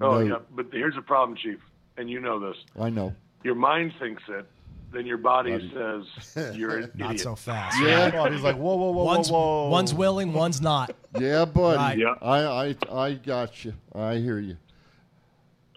Oh, 0.00 0.12
No- 0.12 0.20
yeah. 0.20 0.38
But 0.54 0.66
here's 0.72 0.94
the 0.94 1.02
problem, 1.02 1.36
Chief, 1.36 1.58
and 1.96 2.08
you 2.10 2.20
know 2.20 2.38
this. 2.40 2.56
I 2.78 2.90
know. 2.90 3.14
Your 3.44 3.54
mind 3.54 3.92
thinks 3.98 4.22
it, 4.28 4.46
then 4.92 5.06
your 5.06 5.18
body 5.18 5.52
Body. 5.52 5.72
says 6.22 6.56
you're 6.56 6.78
an 6.78 6.90
Not 6.94 7.10
idiot. 7.12 7.20
so 7.20 7.34
fast. 7.36 7.80
Yeah. 7.80 8.28
He's 8.30 8.42
like, 8.42 8.56
whoa, 8.56 8.74
whoa, 8.76 8.90
whoa, 8.90 9.04
One's, 9.04 9.30
whoa, 9.30 9.38
whoa. 9.64 9.68
one's 9.70 9.94
willing, 9.94 10.32
one's 10.32 10.60
not. 10.60 10.94
Yeah, 11.18 11.44
buddy. 11.44 11.76
Right. 11.76 11.98
Yeah. 11.98 12.14
I, 12.20 12.66
I, 12.90 13.04
I 13.06 13.12
got 13.14 13.64
you. 13.64 13.72
I 13.94 14.16
hear 14.16 14.38
you. 14.38 14.56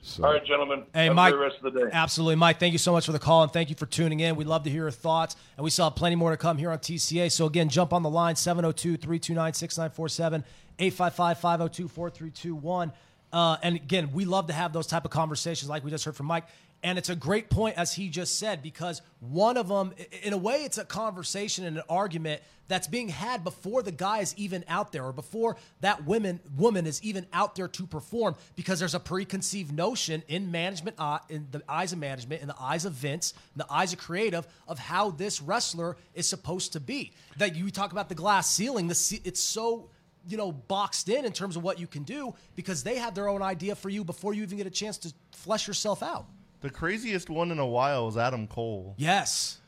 So, 0.05 0.25
All 0.25 0.33
right, 0.33 0.43
gentlemen. 0.45 0.83
Hey, 0.93 1.05
Have 1.05 1.15
Mike. 1.15 1.33
a 1.33 1.37
rest 1.37 1.55
of 1.63 1.71
the 1.73 1.79
day. 1.79 1.89
Absolutely, 1.93 2.35
Mike. 2.35 2.59
Thank 2.59 2.73
you 2.73 2.77
so 2.77 2.91
much 2.91 3.05
for 3.05 3.13
the 3.13 3.19
call 3.19 3.43
and 3.43 3.53
thank 3.53 3.69
you 3.69 3.75
for 3.77 3.85
tuning 3.85 4.19
in. 4.19 4.35
We'd 4.35 4.47
love 4.47 4.63
to 4.63 4.69
hear 4.69 4.81
your 4.81 4.91
thoughts, 4.91 5.37
and 5.55 5.63
we 5.63 5.69
still 5.69 5.85
have 5.85 5.95
plenty 5.95 6.17
more 6.17 6.31
to 6.31 6.35
come 6.37 6.57
here 6.57 6.71
on 6.71 6.79
TCA. 6.79 7.31
So, 7.31 7.45
again, 7.45 7.69
jump 7.69 7.93
on 7.93 8.03
the 8.03 8.09
line 8.09 8.35
702 8.35 8.97
329 8.97 9.53
6947, 9.53 10.43
855 10.77 11.37
502 11.39 11.87
4321. 11.87 12.91
Uh, 13.33 13.57
And 13.63 13.75
again, 13.75 14.11
we 14.13 14.25
love 14.25 14.47
to 14.47 14.53
have 14.53 14.71
those 14.71 14.87
type 14.87 15.03
of 15.03 15.11
conversations 15.11 15.69
like 15.69 15.83
we 15.83 15.91
just 15.91 16.05
heard 16.05 16.15
from 16.15 16.27
Mike. 16.27 16.45
And 16.83 16.97
it's 16.97 17.09
a 17.09 17.15
great 17.15 17.49
point, 17.49 17.77
as 17.77 17.93
he 17.93 18.09
just 18.09 18.37
said, 18.37 18.61
because 18.61 19.01
one 19.21 19.55
of 19.57 19.69
them, 19.69 19.93
in 20.21 20.33
a 20.33 20.37
way, 20.37 20.65
it's 20.65 20.77
a 20.77 20.83
conversation 20.83 21.65
and 21.65 21.77
an 21.77 21.83
argument 21.89 22.41
that's 22.67 22.87
being 22.87 23.09
had 23.09 23.43
before 23.43 23.81
the 23.83 23.91
guy 23.91 24.19
is 24.19 24.33
even 24.37 24.63
out 24.67 24.91
there 24.91 25.03
or 25.03 25.13
before 25.13 25.57
that 25.81 26.05
woman 26.05 26.39
woman 26.57 26.87
is 26.87 27.03
even 27.03 27.25
out 27.33 27.55
there 27.55 27.67
to 27.67 27.85
perform 27.85 28.35
because 28.55 28.79
there's 28.79 28.95
a 28.95 28.99
preconceived 28.99 29.73
notion 29.73 30.23
in 30.27 30.49
management 30.49 30.95
uh, 30.97 31.19
in 31.29 31.47
the 31.51 31.61
eyes 31.67 31.91
of 31.91 31.99
management 31.99 32.41
in 32.41 32.47
the 32.47 32.55
eyes 32.59 32.85
of 32.85 32.93
Vince 32.93 33.33
in 33.53 33.57
the 33.57 33.71
eyes 33.71 33.91
of 33.91 33.99
creative 33.99 34.47
of 34.67 34.79
how 34.79 35.11
this 35.11 35.41
wrestler 35.41 35.97
is 36.13 36.25
supposed 36.27 36.73
to 36.73 36.79
be 36.79 37.11
that 37.37 37.55
you 37.55 37.69
talk 37.69 37.91
about 37.91 38.07
the 38.07 38.15
glass 38.15 38.49
ceiling 38.49 38.87
the 38.87 39.21
it's 39.25 39.41
so 39.41 39.89
you 40.27 40.37
know 40.37 40.51
boxed 40.51 41.09
in 41.09 41.25
in 41.25 41.31
terms 41.33 41.55
of 41.57 41.63
what 41.63 41.79
you 41.79 41.87
can 41.87 42.03
do 42.03 42.33
because 42.55 42.83
they 42.83 42.97
have 42.97 43.13
their 43.15 43.27
own 43.27 43.41
idea 43.41 43.75
for 43.75 43.89
you 43.89 44.03
before 44.03 44.33
you 44.33 44.43
even 44.43 44.57
get 44.57 44.67
a 44.67 44.71
chance 44.71 44.97
to 44.97 45.13
flesh 45.31 45.67
yourself 45.67 46.01
out 46.03 46.25
The 46.61 46.69
craziest 46.69 47.29
one 47.29 47.51
in 47.51 47.59
a 47.59 47.67
while 47.67 48.07
is 48.07 48.17
Adam 48.17 48.47
Cole. 48.47 48.95
yes 48.97 49.59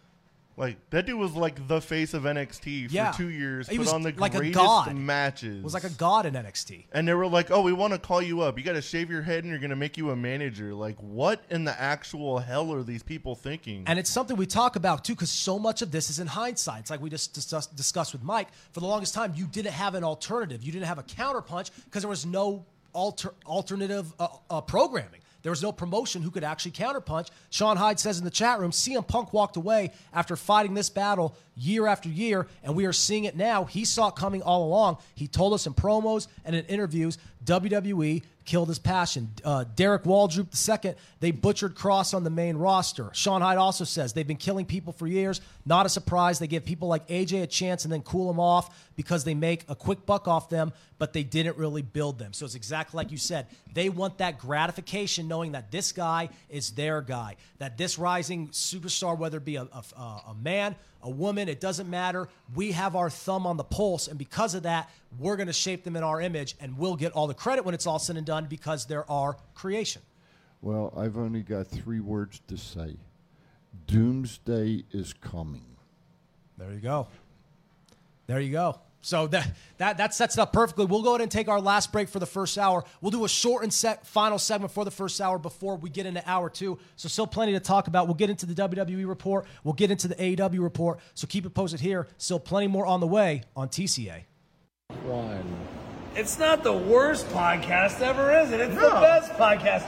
Like 0.58 0.78
that 0.92 1.06
dude 1.06 1.20
was 1.20 1.34
like 1.34 1.68
the 1.68 1.82
face 1.82 2.14
of 2.14 2.24
NXT 2.24 2.88
for 2.88 2.94
Yeah. 2.94 3.12
two 3.12 3.28
years, 3.30 3.68
He 3.68 3.76
put 3.76 3.86
was 3.86 3.94
on 3.94 4.04
the 4.04 4.14
like 4.18 4.36
a 4.36 4.38
greatest 4.38 4.64
god. 4.64 4.96
matches. 4.96 5.62
was 5.62 5.74
like 5.74 5.84
a 5.84 5.90
god 5.90 6.26
in 6.26 6.34
NXT 6.34 6.86
and 6.94 7.06
they 7.06 7.14
were 7.14 7.28
like, 7.28 7.52
"Oh, 7.52 7.62
we 7.62 7.74
want 7.74 7.92
to 7.92 8.00
call 8.00 8.22
you 8.22 8.40
up. 8.42 8.58
You 8.58 8.64
got 8.64 8.74
to 8.74 8.82
shave 8.82 9.10
your 9.10 9.22
head, 9.22 9.44
and 9.44 9.50
you're 9.52 9.60
going 9.60 9.72
to 9.72 9.76
make 9.76 9.98
you 9.98 10.12
a 10.12 10.16
manager." 10.16 10.74
Like, 10.74 10.96
what 11.02 11.44
in 11.50 11.66
the 11.66 11.78
actual 11.80 12.40
hell 12.40 12.72
are 12.74 12.84
these 12.84 13.04
people 13.04 13.36
thinking? 13.36 13.84
And 13.86 14.00
it's 14.00 14.10
something 14.10 14.38
we 14.38 14.46
talk 14.46 14.78
about 14.78 15.04
too, 15.04 15.14
because 15.14 15.30
so 15.30 15.60
much 15.60 15.82
of 15.82 15.92
this 15.92 16.10
is 16.10 16.20
in 16.20 16.28
hindsight. 16.28 16.82
It's 16.82 16.90
like 16.90 17.02
we 17.02 17.10
just 17.10 17.34
discuss, 17.34 17.68
discussed 17.68 18.14
with 18.14 18.24
Mike. 18.24 18.48
For 18.72 18.80
the 18.80 18.88
longest 18.88 19.14
time, 19.14 19.34
you 19.36 19.48
didn't 19.48 19.74
have 19.74 19.94
an 19.94 20.06
alternative. 20.06 20.64
You 20.64 20.72
didn't 20.72 20.88
have 20.88 21.00
a 21.00 21.04
counterpunch 21.04 21.72
because 21.86 22.02
there 22.02 22.10
was 22.10 22.26
no 22.26 22.66
alter, 22.94 23.34
alternative 23.46 24.14
uh, 24.20 24.28
uh, 24.50 24.62
programming. 24.62 25.20
There 25.46 25.52
was 25.52 25.62
no 25.62 25.72
promotion 25.72 26.24
who 26.24 26.32
could 26.32 26.44
actually 26.44 26.72
counterpunch. 26.72 27.30
Sean 27.52 27.78
Hyde 27.78 28.00
says 28.00 28.18
in 28.18 28.26
the 28.26 28.32
chat 28.32 28.60
room, 28.60 28.72
CM 28.72 29.08
Punk 29.08 29.32
walked 29.32 29.58
away 29.58 29.92
after 30.12 30.36
fighting 30.36 30.74
this 30.74 30.90
battle 30.90 31.38
year 31.56 31.88
after 31.88 32.10
year, 32.10 32.48
and 32.64 32.76
we 32.76 32.86
are 32.86 32.94
seeing 32.94 33.26
it 33.26 33.36
now. 33.36 33.66
He 33.66 33.86
saw 33.86 34.10
it 34.10 34.16
coming 34.16 34.42
all 34.42 34.66
along. 34.66 34.98
He 35.16 35.28
told 35.28 35.54
us 35.54 35.68
in 35.68 35.74
promos 35.74 36.28
and 36.44 36.56
in 36.56 36.66
interviews, 36.66 37.18
WWE 37.46 38.24
killed 38.46 38.68
his 38.68 38.80
passion. 38.80 39.30
Uh, 39.44 39.66
Derek 39.76 40.04
Waldroop 40.04 40.54
II, 40.86 40.94
they 41.20 41.32
butchered 41.32 41.76
Kross 41.76 42.14
on 42.14 42.24
the 42.24 42.30
main 42.30 42.58
roster. 42.58 43.10
Sean 43.14 43.42
Hyde 43.42 43.58
also 43.58 43.84
says 43.84 44.14
they've 44.14 44.28
been 44.28 44.38
killing 44.38 44.66
people 44.66 44.94
for 44.94 45.08
years. 45.08 45.42
Not 45.66 45.86
a 45.86 45.90
surprise. 45.90 46.40
They 46.40 46.48
give 46.48 46.64
people 46.64 46.88
like 46.88 47.08
AJ 47.08 47.44
a 47.44 47.48
chance 47.48 47.84
and 47.84 47.92
then 47.92 48.04
cool 48.04 48.28
them 48.28 48.40
off 48.40 48.92
because 48.96 49.24
they 49.24 49.34
make 49.34 49.66
a 49.68 49.76
quick 49.76 50.06
buck 50.06 50.28
off 50.28 50.50
them, 50.50 50.72
but 51.00 51.12
they 51.12 51.24
didn't 51.24 51.58
really 51.58 51.82
build 51.82 52.20
them. 52.20 52.34
So 52.34 52.46
it's 52.46 52.56
exactly 52.56 52.98
like 52.98 53.12
you 53.12 53.18
said. 53.18 53.48
They 53.74 53.90
want 53.90 54.20
that 54.20 54.38
gratification 54.38 55.28
knowing 55.28 55.54
that 55.54 55.72
this 55.72 55.92
guy 55.92 56.30
is 56.50 56.72
their 56.72 57.02
guy, 57.02 57.36
that 57.58 57.78
this 57.78 57.98
rising 57.98 58.50
superstar, 58.50 59.18
whether 59.18 59.38
it 59.38 59.46
be 59.46 59.56
a, 59.56 59.64
a, 59.64 60.00
a 60.00 60.36
man, 60.40 60.76
a 61.06 61.10
woman, 61.10 61.48
it 61.48 61.62
doesn't 61.62 61.90
matter. 61.90 62.28
We 62.54 62.72
have 62.74 62.96
our 62.96 63.10
thumb 63.10 63.46
on 63.48 63.58
the 63.58 63.64
pulse, 63.64 64.08
and 64.08 64.18
because 64.18 64.56
of 64.56 64.64
that, 64.64 64.90
we're 65.20 65.38
going 65.38 65.48
to 65.48 65.54
shape 65.54 65.84
them 65.84 65.96
in 65.96 66.04
our 66.04 66.20
image, 66.20 66.56
and 66.60 66.78
we'll 66.78 66.96
get 66.96 67.14
all 67.14 67.28
the 67.28 67.34
credit 67.34 67.64
when 67.64 67.74
it's 67.76 67.88
all 67.88 68.00
said 68.00 68.18
and 68.18 68.26
done 68.26 68.48
because 68.50 68.86
they're 68.88 69.10
our 69.10 69.38
creation. 69.54 70.02
Well, 70.62 70.92
I've 70.98 71.16
only 71.16 71.44
got 71.44 71.68
three 71.68 72.00
words 72.00 72.42
to 72.48 72.58
say. 72.58 72.98
Doomsday 73.88 74.84
is 74.92 75.14
coming. 75.14 75.66
There 76.58 76.74
you 76.74 76.80
go. 76.80 77.08
There 78.26 78.40
you 78.40 78.52
go. 78.52 78.80
So 79.06 79.28
that, 79.28 79.52
that 79.78 79.98
that 79.98 80.16
sets 80.16 80.36
it 80.36 80.42
up 80.42 80.52
perfectly. 80.52 80.86
We'll 80.86 81.04
go 81.04 81.12
ahead 81.12 81.22
and 81.22 81.30
take 81.30 81.48
our 81.48 81.62
last 81.62 81.92
break 81.92 82.10
for 82.10 82.18
the 82.18 82.26
first 82.26 82.58
hour. 82.58 82.84
We'll 83.02 83.12
do 83.12 83.24
a 83.24 83.30
short 83.30 83.62
and 83.62 83.72
set 83.72 84.08
final 84.08 84.40
segment 84.40 84.74
for 84.74 84.84
the 84.84 84.90
first 84.90 85.22
hour 85.22 85.38
before 85.38 85.76
we 85.76 85.92
get 85.92 86.08
into 86.08 86.28
hour 86.28 86.50
two. 86.50 86.80
So 86.96 87.08
still 87.08 87.28
plenty 87.28 87.52
to 87.52 87.60
talk 87.60 87.88
about. 87.88 88.08
We'll 88.08 88.16
get 88.16 88.32
into 88.32 88.48
the 88.48 88.56
WWE 88.56 89.08
report. 89.08 89.46
We'll 89.64 89.76
get 89.76 89.92
into 89.92 90.08
the 90.08 90.16
AEW 90.16 90.60
report. 90.60 91.02
So 91.14 91.28
keep 91.28 91.46
it 91.46 91.52
posted 91.52 91.82
here. 91.82 92.08
Still 92.18 92.40
plenty 92.40 92.66
more 92.66 92.88
on 92.88 93.00
the 93.00 93.06
way 93.06 93.44
on 93.56 93.70
TCA. 93.70 94.24
One. 95.04 95.56
It's 96.16 96.40
not 96.40 96.64
the 96.64 96.74
worst 96.74 97.28
podcast 97.28 98.02
ever, 98.02 98.36
is 98.40 98.50
it? 98.50 98.60
It's 98.60 98.74
the 98.74 98.90
best 98.90 99.34
podcast. 99.34 99.84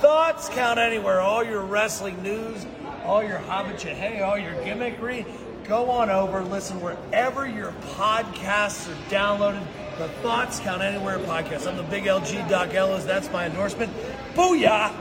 Thoughts 0.00 0.48
count 0.48 0.78
anywhere. 0.78 1.20
All 1.20 1.44
your 1.44 1.60
wrestling 1.60 2.22
news, 2.22 2.64
all 3.04 3.22
your 3.22 3.36
hobbit 3.36 3.82
hey, 3.82 4.22
all 4.22 4.38
your 4.38 4.54
gimmickry. 4.64 5.26
Go 5.66 5.90
on 5.90 6.10
over, 6.10 6.42
listen 6.42 6.80
wherever 6.80 7.46
your 7.46 7.72
podcasts 7.94 8.90
are 8.90 9.10
downloaded. 9.10 9.64
The 9.98 10.08
Thoughts 10.20 10.58
Count 10.58 10.82
Anywhere 10.82 11.18
podcast. 11.20 11.68
I'm 11.68 11.76
the 11.76 11.82
big 11.84 12.04
LG 12.04 12.48
Doc 12.48 12.74
Ellis. 12.74 13.04
That's 13.04 13.30
my 13.30 13.46
endorsement. 13.46 13.92
Booyah! 14.34 14.92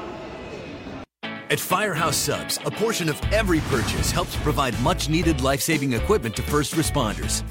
At 1.24 1.60
Firehouse 1.60 2.16
Subs, 2.16 2.60
a 2.66 2.72
portion 2.72 3.10
of 3.10 3.20
every 3.34 3.60
purchase 3.62 4.12
helps 4.12 4.36
provide 4.38 4.80
much 4.82 5.10
needed 5.10 5.42
life 5.42 5.62
saving 5.62 5.94
equipment 5.94 6.36
to 6.36 6.42
first 6.42 6.76
responders. 6.76 7.44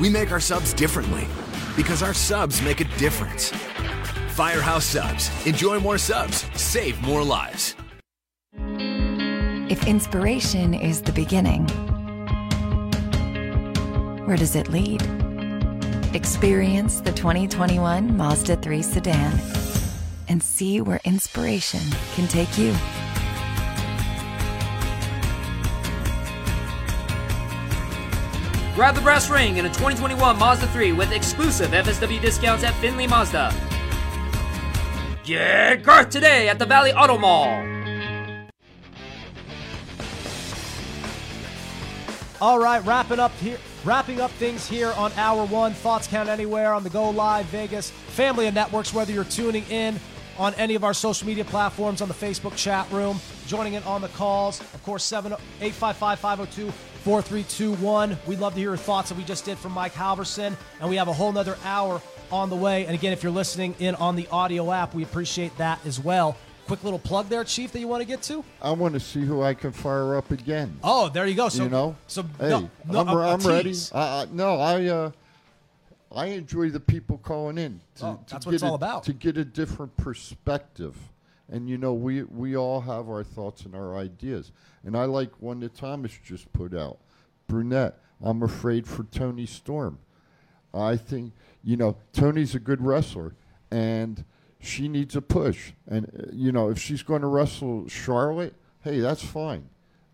We 0.00 0.10
make 0.10 0.32
our 0.32 0.40
subs 0.40 0.74
differently 0.74 1.26
because 1.76 2.02
our 2.02 2.14
subs 2.14 2.60
make 2.62 2.80
a 2.80 2.84
difference. 2.98 3.50
Firehouse 4.30 4.84
Subs. 4.84 5.30
Enjoy 5.46 5.78
more 5.78 5.98
subs, 5.98 6.44
save 6.60 7.00
more 7.02 7.22
lives. 7.22 7.76
If 9.70 9.86
inspiration 9.86 10.74
is 10.74 11.00
the 11.00 11.12
beginning, 11.12 11.66
where 14.24 14.36
does 14.36 14.54
it 14.54 14.68
lead? 14.68 15.02
Experience 16.14 17.00
the 17.00 17.12
2021 17.12 18.16
Mazda 18.16 18.56
3 18.56 18.82
sedan 18.82 19.40
and 20.28 20.42
see 20.42 20.80
where 20.80 21.00
inspiration 21.04 21.80
can 22.14 22.28
take 22.28 22.56
you. 22.56 22.72
Grab 28.74 28.94
the 28.94 29.00
brass 29.02 29.28
ring 29.28 29.58
in 29.58 29.66
a 29.66 29.68
2021 29.68 30.38
Mazda 30.38 30.66
3 30.68 30.92
with 30.92 31.12
exclusive 31.12 31.72
FSW 31.72 32.20
discounts 32.20 32.64
at 32.64 32.72
Findlay 32.74 33.06
Mazda. 33.06 33.52
Get 35.24 35.82
Garth 35.82 36.10
today 36.10 36.48
at 36.48 36.58
the 36.58 36.66
Valley 36.66 36.92
Auto 36.92 37.18
Mall. 37.18 37.48
All 42.40 42.58
right, 42.58 42.84
wrapping 42.84 43.20
up 43.20 43.32
here, 43.38 43.58
wrapping 43.84 44.20
up 44.20 44.30
things 44.32 44.68
here 44.68 44.92
on 44.92 45.12
hour 45.12 45.44
one. 45.44 45.72
Thoughts 45.72 46.06
count 46.06 46.28
anywhere 46.28 46.72
on 46.72 46.82
the 46.82 46.90
Go 46.90 47.10
Live 47.10 47.46
Vegas 47.46 47.90
family 47.90 48.46
of 48.46 48.54
networks. 48.54 48.94
Whether 48.94 49.12
you're 49.12 49.24
tuning 49.24 49.64
in 49.70 49.98
on 50.38 50.54
any 50.54 50.74
of 50.74 50.84
our 50.84 50.94
social 50.94 51.26
media 51.26 51.44
platforms, 51.44 52.00
on 52.00 52.08
the 52.08 52.14
Facebook 52.14 52.56
chat 52.56 52.90
room, 52.90 53.20
joining 53.46 53.74
in 53.74 53.82
on 53.82 54.00
the 54.00 54.08
calls, 54.08 54.60
of 54.60 54.82
course, 54.82 55.04
7 55.04 55.32
855 55.32 56.18
502 56.18 56.70
4321. 56.70 58.16
We'd 58.26 58.38
love 58.38 58.54
to 58.54 58.60
hear 58.60 58.70
your 58.70 58.76
thoughts 58.76 59.08
that 59.08 59.18
we 59.18 59.24
just 59.24 59.44
did 59.44 59.58
from 59.58 59.72
Mike 59.72 59.92
Halverson, 59.92 60.56
and 60.80 60.88
we 60.88 60.96
have 60.96 61.08
a 61.08 61.12
whole 61.12 61.32
nother 61.32 61.58
hour 61.64 62.00
on 62.30 62.48
the 62.48 62.56
way. 62.56 62.86
And 62.86 62.94
again, 62.94 63.12
if 63.12 63.22
you're 63.22 63.32
listening 63.32 63.74
in 63.78 63.94
on 63.96 64.16
the 64.16 64.26
audio 64.28 64.70
app, 64.70 64.94
we 64.94 65.02
appreciate 65.02 65.56
that 65.58 65.84
as 65.84 65.98
well. 65.98 66.36
Quick 66.66 66.84
little 66.84 66.98
plug 66.98 67.28
there, 67.28 67.44
Chief, 67.44 67.72
that 67.72 67.80
you 67.80 67.88
want 67.88 68.02
to 68.02 68.06
get 68.06 68.22
to? 68.22 68.44
I 68.62 68.70
want 68.70 68.94
to 68.94 69.00
see 69.00 69.20
who 69.24 69.42
I 69.42 69.52
can 69.52 69.72
fire 69.72 70.14
up 70.16 70.30
again. 70.30 70.78
Oh, 70.82 71.08
there 71.08 71.26
you 71.26 71.34
go. 71.34 71.48
So, 71.48 71.64
you 71.64 71.68
know, 71.70 71.96
so 72.06 72.22
hey, 72.38 72.50
no, 72.50 72.70
no, 72.88 73.00
I'm, 73.00 73.08
a- 73.08 73.16
a 73.16 73.32
I'm 73.34 73.40
ready. 73.40 73.74
I, 73.92 74.26
no, 74.32 74.56
I 74.56 74.86
uh, 74.86 75.10
I 76.14 76.26
enjoy 76.26 76.70
the 76.70 76.80
people 76.80 77.18
calling 77.18 77.58
in. 77.58 77.80
To, 77.96 78.06
Oh, 78.06 78.20
to 78.26 78.32
that's 78.34 78.46
what 78.46 78.52
get 78.52 78.54
it's 78.56 78.62
all 78.62 78.72
a- 78.72 78.76
about. 78.76 79.02
To 79.04 79.12
get 79.12 79.36
a 79.36 79.44
different 79.44 79.96
perspective, 79.96 80.96
and 81.50 81.68
you 81.68 81.78
know, 81.78 81.92
we 81.94 82.22
we 82.22 82.56
all 82.56 82.80
have 82.80 83.08
our 83.08 83.24
thoughts 83.24 83.64
and 83.64 83.74
our 83.74 83.96
ideas. 83.96 84.52
And 84.84 84.96
I 84.96 85.04
like 85.04 85.30
one 85.40 85.60
that 85.60 85.74
Thomas 85.74 86.12
just 86.24 86.50
put 86.52 86.74
out, 86.74 86.98
Brunette. 87.48 87.98
I'm 88.22 88.42
afraid 88.42 88.86
for 88.86 89.02
Toni 89.04 89.46
Storm. 89.46 89.98
I 90.72 90.96
think 90.96 91.32
you 91.64 91.76
know 91.76 91.96
Toni's 92.12 92.54
a 92.54 92.60
good 92.60 92.80
wrestler, 92.80 93.34
and 93.70 94.24
she 94.62 94.88
needs 94.88 95.16
a 95.16 95.20
push. 95.20 95.72
And 95.86 96.06
uh, 96.06 96.30
you 96.32 96.52
know, 96.52 96.70
if 96.70 96.78
she's 96.78 97.02
going 97.02 97.20
to 97.22 97.26
wrestle 97.26 97.88
Charlotte, 97.88 98.54
hey, 98.82 99.00
that's 99.00 99.24
fine. 99.24 99.68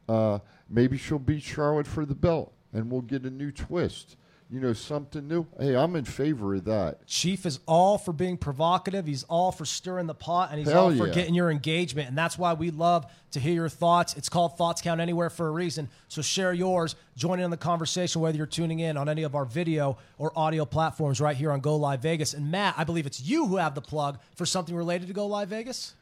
Uh, 0.09 0.40
maybe 0.68 0.96
she'll 0.96 1.18
beat 1.18 1.42
Charlotte 1.42 1.86
for 1.86 2.05
the 2.07 2.14
belt, 2.14 2.53
and 2.72 2.90
we'll 2.90 3.03
get 3.03 3.24
a 3.24 3.30
new 3.30 3.53
twist. 3.53 4.16
You 4.51 4.61
know, 4.61 4.72
something 4.72 5.28
new. 5.28 5.46
Hey, 5.61 5.76
I'm 5.76 5.94
in 5.94 6.07
favor 6.07 6.55
of 6.55 6.64
that. 6.64 7.07
Chief 7.07 7.44
is 7.44 7.61
all 7.66 7.99
for 7.99 8.14
being 8.14 8.38
provocative. 8.38 9.07
He's 9.07 9.24
all 9.24 9.53
for 9.53 9.66
stirring 9.66 10.07
the 10.07 10.14
pot, 10.14 10.49
and 10.51 10.59
he's 10.59 10.70
Hell 10.70 10.84
all 10.84 10.96
for 10.96 11.07
yeah. 11.07 11.12
getting 11.12 11.34
your 11.34 11.51
engagement. 11.51 12.09
And 12.09 12.16
that's 12.16 12.38
why 12.38 12.55
we 12.55 12.70
love 12.70 13.05
to 13.32 13.40
hear 13.40 13.53
your 13.53 13.68
thoughts. 13.68 14.16
It's 14.16 14.30
called 14.30 14.57
Thoughts 14.57 14.80
Count 14.80 15.03
Anywhere 15.03 15.28
for 15.28 15.49
a 15.49 15.51
reason. 15.51 15.90
So 16.09 16.22
share 16.22 16.55
yours. 16.55 16.96
Join 17.14 17.40
in 17.40 17.44
on 17.44 17.51
the 17.51 17.59
conversation, 17.59 18.22
whether 18.22 18.38
you're 18.38 18.46
tuning 18.46 18.80
in 18.80 18.96
on 18.96 19.11
any 19.11 19.22
of 19.22 19.34
our 19.34 19.44
video 19.44 19.99
or 20.16 20.32
audio 20.34 20.64
platforms 20.64 21.20
right 21.20 21.36
here 21.36 21.53
on 21.53 21.61
Go 21.61 21.76
Live 21.76 22.01
Vegas. 22.01 22.32
And 22.32 22.51
Matt, 22.51 22.74
I 22.78 22.84
believe 22.84 23.05
it's 23.05 23.20
you 23.20 23.46
who 23.46 23.57
have 23.57 23.74
the 23.74 23.82
plug 23.82 24.18
for 24.34 24.46
something 24.46 24.74
related 24.74 25.09
to 25.09 25.14
Go 25.14 25.26
Live 25.26 25.49
Vegas. 25.49 25.94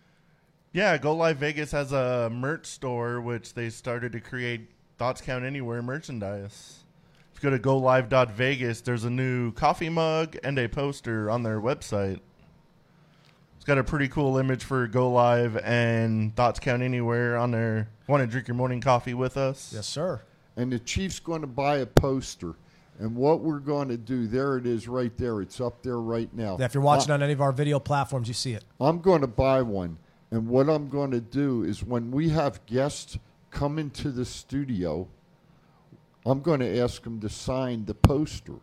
Yeah, 0.73 0.97
Go 0.99 1.17
Live 1.17 1.39
Vegas 1.39 1.73
has 1.73 1.91
a 1.91 2.31
merch 2.31 2.67
store 2.67 3.21
which 3.21 3.55
they 3.55 3.71
started 3.71 4.13
to 4.13 4.21
create 4.21 4.69
Thoughts 4.99 5.21
Count 5.21 5.45
Anywhere 5.45 5.83
merchandise. 5.83 6.85
If 7.37 7.45
you 7.45 7.51
go 7.51 7.57
to 7.59 7.63
golive.vegas, 7.63 8.81
there's 8.81 9.05
a 9.05 9.11
new 9.11 9.53
coffee 9.53 9.91
mug 9.91 10.39
and 10.43 10.59
a 10.59 10.71
poster 10.71 11.31
on 11.31 11.43
their 11.43 11.61
website. 11.61 12.21
It's 13.57 13.65
got 13.67 13.77
a 13.77 13.85
pretty 13.85 14.09
cool 14.09 14.39
image 14.39 14.65
for 14.65 14.87
Go 14.87 15.11
Live 15.13 15.59
and 15.59 16.35
Thoughts 16.35 16.61
Count 16.61 16.83
Anywhere 16.83 17.37
on 17.37 17.51
there. 17.51 17.91
Want 18.07 18.23
to 18.23 18.27
drink 18.27 18.49
your 18.49 18.55
morning 18.55 18.81
coffee 18.81 19.13
with 19.13 19.37
us? 19.37 19.71
Yes, 19.75 19.87
sir. 19.87 20.23
And 20.57 20.73
the 20.73 20.79
Chief's 20.79 21.21
going 21.21 21.43
to 21.43 21.47
buy 21.47 21.77
a 21.77 21.87
poster. 21.87 22.55
And 22.99 23.15
what 23.15 23.41
we're 23.41 23.59
going 23.59 23.89
to 23.89 23.99
do, 23.99 24.27
there 24.27 24.57
it 24.57 24.65
is 24.65 24.89
right 24.89 25.15
there. 25.19 25.43
It's 25.43 25.61
up 25.61 25.83
there 25.83 26.01
right 26.01 26.33
now. 26.33 26.57
Yeah, 26.59 26.65
if 26.65 26.73
you're 26.73 26.83
watching 26.83 27.11
I- 27.11 27.15
on 27.17 27.23
any 27.23 27.35
of 27.35 27.43
our 27.43 27.53
video 27.53 27.79
platforms, 27.79 28.29
you 28.29 28.35
see 28.35 28.55
it. 28.55 28.65
I'm 28.81 29.01
going 29.01 29.21
to 29.21 29.27
buy 29.27 29.61
one. 29.61 29.99
And 30.31 30.49
what 30.49 30.71
I'm 30.71 30.89
going 30.89 31.11
to 31.11 31.21
do 31.21 31.65
is 31.65 31.85
when 31.85 32.11
we 32.11 32.31
have 32.31 32.65
guests 32.65 33.19
come 33.51 33.79
into 33.79 34.11
the 34.11 34.25
studio, 34.25 35.07
I'm 36.27 36.41
going 36.41 36.59
to 36.61 36.79
ask 36.81 37.03
them 37.03 37.21
to 37.21 37.29
sign 37.29 37.85
the 37.85 37.95
poster. 37.95 38.57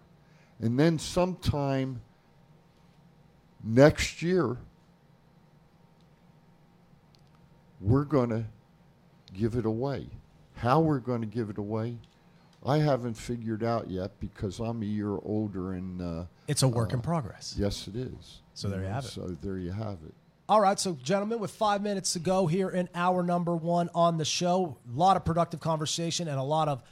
And 0.59 0.77
then 0.77 0.99
sometime 0.99 2.01
next 3.63 4.21
year, 4.21 4.57
we're 7.79 8.03
going 8.03 8.29
to 8.29 8.43
give 9.33 9.55
it 9.55 9.65
away. 9.65 10.07
How 10.55 10.81
we're 10.81 10.99
going 10.99 11.21
to 11.21 11.27
give 11.27 11.49
it 11.49 11.57
away, 11.57 11.97
I 12.65 12.77
haven't 12.77 13.15
figured 13.15 13.63
out 13.63 13.89
yet 13.89 14.19
because 14.19 14.59
I'm 14.59 14.81
a 14.81 14.85
year 14.85 15.17
older 15.23 15.73
and. 15.73 16.01
Uh, 16.01 16.25
It's 16.47 16.63
a 16.63 16.67
work 16.67 16.91
uh, 16.91 16.97
in 16.97 17.01
progress. 17.01 17.55
Yes, 17.57 17.87
it 17.87 17.95
is. 17.95 18.41
So 18.53 18.67
there 18.67 18.81
you 18.81 18.87
have 18.87 19.05
it. 19.05 19.09
So 19.09 19.37
there 19.41 19.57
you 19.57 19.71
have 19.71 19.99
it. 20.05 20.13
All 20.49 20.59
right, 20.59 20.77
so 20.77 20.97
gentlemen, 21.01 21.39
with 21.39 21.51
five 21.51 21.81
minutes 21.81 22.13
to 22.13 22.19
go 22.19 22.47
here 22.47 22.69
in 22.69 22.89
hour 22.93 23.23
number 23.23 23.55
one 23.55 23.89
on 23.95 24.17
the 24.17 24.25
show, 24.25 24.77
a 24.93 24.97
lot 24.97 25.15
of 25.15 25.23
productive 25.23 25.61
conversation 25.61 26.27
and 26.27 26.37
a 26.37 26.43
lot 26.43 26.67
of 26.67 26.83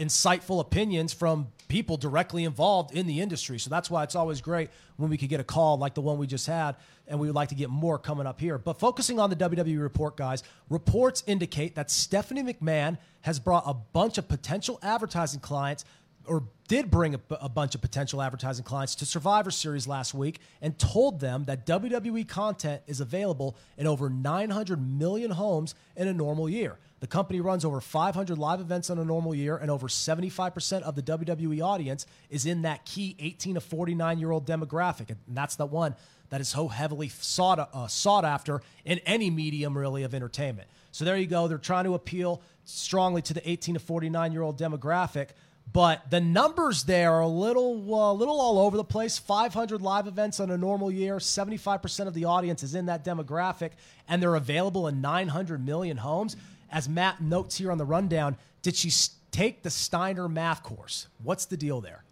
insightful 0.00 0.60
opinions 0.60 1.12
from 1.12 1.48
people 1.68 1.96
directly 1.98 2.44
involved 2.44 2.96
in 2.96 3.06
the 3.06 3.20
industry. 3.20 3.58
So 3.58 3.68
that's 3.68 3.90
why 3.90 4.02
it's 4.02 4.16
always 4.16 4.40
great 4.40 4.70
when 4.96 5.10
we 5.10 5.18
could 5.18 5.28
get 5.28 5.40
a 5.40 5.44
call 5.44 5.76
like 5.76 5.94
the 5.94 6.00
one 6.00 6.18
we 6.18 6.26
just 6.26 6.46
had, 6.46 6.74
and 7.06 7.20
we 7.20 7.26
would 7.28 7.36
like 7.36 7.50
to 7.50 7.54
get 7.54 7.68
more 7.68 7.98
coming 7.98 8.26
up 8.26 8.40
here. 8.40 8.58
But 8.58 8.80
focusing 8.80 9.20
on 9.20 9.30
the 9.30 9.36
WWE 9.36 9.80
report, 9.80 10.16
guys, 10.16 10.42
reports 10.70 11.22
indicate 11.26 11.74
that 11.74 11.90
Stephanie 11.90 12.42
McMahon 12.42 12.98
has 13.20 13.38
brought 13.38 13.64
a 13.66 13.74
bunch 13.74 14.16
of 14.16 14.26
potential 14.26 14.78
advertising 14.82 15.40
clients 15.40 15.84
or 16.26 16.44
did 16.68 16.90
bring 16.90 17.14
a, 17.14 17.20
a 17.40 17.48
bunch 17.48 17.74
of 17.74 17.80
potential 17.80 18.22
advertising 18.22 18.64
clients 18.64 18.94
to 18.94 19.06
Survivor 19.06 19.50
Series 19.50 19.86
last 19.86 20.14
week 20.14 20.40
and 20.62 20.78
told 20.78 21.20
them 21.20 21.44
that 21.44 21.66
WWE 21.66 22.26
content 22.26 22.82
is 22.86 23.00
available 23.00 23.56
in 23.76 23.86
over 23.86 24.08
900 24.08 24.98
million 24.98 25.30
homes 25.30 25.74
in 25.96 26.08
a 26.08 26.12
normal 26.12 26.48
year. 26.48 26.78
The 27.00 27.06
company 27.06 27.40
runs 27.40 27.64
over 27.64 27.80
500 27.80 28.36
live 28.38 28.60
events 28.60 28.90
in 28.90 28.98
a 28.98 29.04
normal 29.04 29.34
year, 29.34 29.56
and 29.56 29.70
over 29.70 29.88
75% 29.88 30.82
of 30.82 30.94
the 30.94 31.02
WWE 31.02 31.62
audience 31.62 32.06
is 32.28 32.44
in 32.44 32.62
that 32.62 32.84
key 32.84 33.16
18 33.18 33.54
to 33.54 33.60
49 33.60 34.18
year 34.18 34.30
old 34.30 34.46
demographic. 34.46 35.08
And 35.08 35.18
that's 35.28 35.56
the 35.56 35.66
one 35.66 35.94
that 36.28 36.42
is 36.42 36.48
so 36.48 36.68
heavily 36.68 37.08
sought, 37.08 37.58
uh, 37.58 37.86
sought 37.88 38.24
after 38.24 38.62
in 38.84 38.98
any 39.00 39.30
medium, 39.30 39.76
really, 39.76 40.02
of 40.02 40.14
entertainment. 40.14 40.68
So 40.92 41.04
there 41.04 41.16
you 41.16 41.26
go. 41.26 41.48
They're 41.48 41.58
trying 41.58 41.84
to 41.84 41.94
appeal 41.94 42.42
strongly 42.64 43.22
to 43.22 43.34
the 43.34 43.48
18 43.48 43.74
to 43.74 43.80
49 43.80 44.32
year 44.32 44.42
old 44.42 44.58
demographic. 44.58 45.28
But 45.72 46.10
the 46.10 46.20
numbers 46.20 46.84
there 46.84 47.12
are 47.12 47.20
a 47.20 47.28
little, 47.28 47.94
uh, 47.94 48.12
little 48.12 48.40
all 48.40 48.58
over 48.58 48.76
the 48.76 48.84
place. 48.84 49.18
500 49.18 49.80
live 49.80 50.06
events 50.06 50.40
on 50.40 50.50
a 50.50 50.58
normal 50.58 50.90
year. 50.90 51.16
75% 51.16 52.08
of 52.08 52.14
the 52.14 52.24
audience 52.24 52.62
is 52.62 52.74
in 52.74 52.86
that 52.86 53.04
demographic, 53.04 53.70
and 54.08 54.20
they're 54.20 54.34
available 54.34 54.88
in 54.88 55.00
900 55.00 55.64
million 55.64 55.96
homes. 55.96 56.36
As 56.70 56.88
Matt 56.88 57.20
notes 57.20 57.56
here 57.58 57.72
on 57.72 57.78
the 57.78 57.84
rundown, 57.84 58.36
did 58.62 58.76
she 58.76 58.90
take 59.30 59.62
the 59.62 59.70
Steiner 59.70 60.28
math 60.28 60.62
course? 60.62 61.08
What's 61.22 61.44
the 61.46 61.56
deal 61.56 61.80
there? 61.80 62.04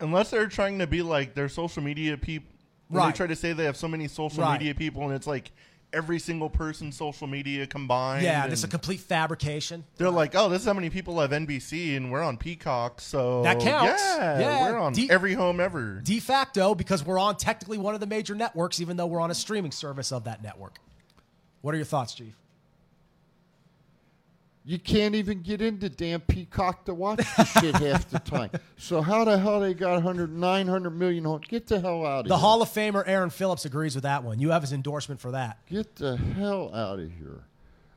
Unless 0.00 0.30
they're 0.30 0.46
trying 0.46 0.78
to 0.78 0.86
be 0.86 1.02
like 1.02 1.34
their 1.34 1.48
social 1.48 1.82
media 1.82 2.16
people. 2.16 2.50
Right. 2.90 3.12
They 3.12 3.16
try 3.16 3.26
to 3.26 3.36
say 3.36 3.52
they 3.52 3.64
have 3.64 3.76
so 3.76 3.88
many 3.88 4.08
social 4.08 4.42
Right. 4.44 4.58
media 4.60 4.74
people, 4.74 5.02
and 5.04 5.12
it's 5.12 5.26
like 5.26 5.50
every 5.92 6.18
single 6.18 6.48
person's 6.48 6.96
social 6.96 7.26
media 7.26 7.66
combined. 7.66 8.22
Yeah, 8.22 8.46
is 8.46 8.62
a 8.62 8.68
complete 8.68 9.00
fabrication. 9.00 9.84
They're 9.96 10.08
like, 10.10 10.34
oh, 10.34 10.48
this 10.48 10.62
is 10.62 10.66
how 10.66 10.74
many 10.74 10.88
people 10.90 11.18
have 11.20 11.30
NBC, 11.30 11.96
and 11.96 12.12
we're 12.12 12.22
on 12.22 12.36
Peacock, 12.36 13.00
so 13.00 13.42
That 13.42 13.58
counts. 13.60 14.00
Yeah, 14.02 14.38
Yeah, 14.38 14.70
we're 14.70 14.78
on 14.78 14.92
de- 14.92 15.10
every 15.10 15.34
home 15.34 15.60
ever. 15.60 16.00
De 16.02 16.20
facto, 16.20 16.74
because 16.74 17.04
we're 17.04 17.18
on 17.18 17.36
technically 17.36 17.78
one 17.78 17.94
of 17.94 18.00
the 18.00 18.06
major 18.06 18.34
networks, 18.34 18.80
even 18.80 18.96
though 18.96 19.06
we're 19.06 19.20
on 19.20 19.30
a 19.30 19.34
streaming 19.34 19.72
service 19.72 20.12
of 20.12 20.24
that 20.24 20.42
network. 20.42 20.78
What 21.62 21.74
are 21.74 21.78
your 21.78 21.86
thoughts, 21.86 22.14
Chief? 22.14 22.34
You 24.68 24.78
can't 24.78 25.14
even 25.14 25.40
get 25.40 25.62
into 25.62 25.88
damn 25.88 26.20
Peacock 26.20 26.84
to 26.84 26.92
watch 26.94 27.20
the 27.38 27.44
shit 27.44 27.74
half 27.76 28.06
the 28.10 28.18
time. 28.18 28.50
So 28.76 29.00
how 29.00 29.24
the 29.24 29.38
hell 29.38 29.60
they 29.60 29.72
got 29.72 29.94
100, 29.94 30.30
900 30.30 30.90
million? 30.90 31.24
home- 31.24 31.40
Get 31.48 31.66
the 31.66 31.80
hell 31.80 32.04
out 32.04 32.20
of 32.20 32.24
The 32.24 32.28
here. 32.28 32.28
The 32.28 32.36
Hall 32.36 32.60
of 32.60 32.68
Famer 32.68 33.02
Aaron 33.06 33.30
Phillips 33.30 33.64
agrees 33.64 33.94
with 33.94 34.04
that 34.04 34.22
one. 34.24 34.38
You 34.40 34.50
have 34.50 34.60
his 34.60 34.74
endorsement 34.74 35.22
for 35.22 35.30
that. 35.30 35.58
Get 35.70 35.96
the 35.96 36.18
hell 36.18 36.70
out 36.74 36.98
of 36.98 37.10
here. 37.10 37.44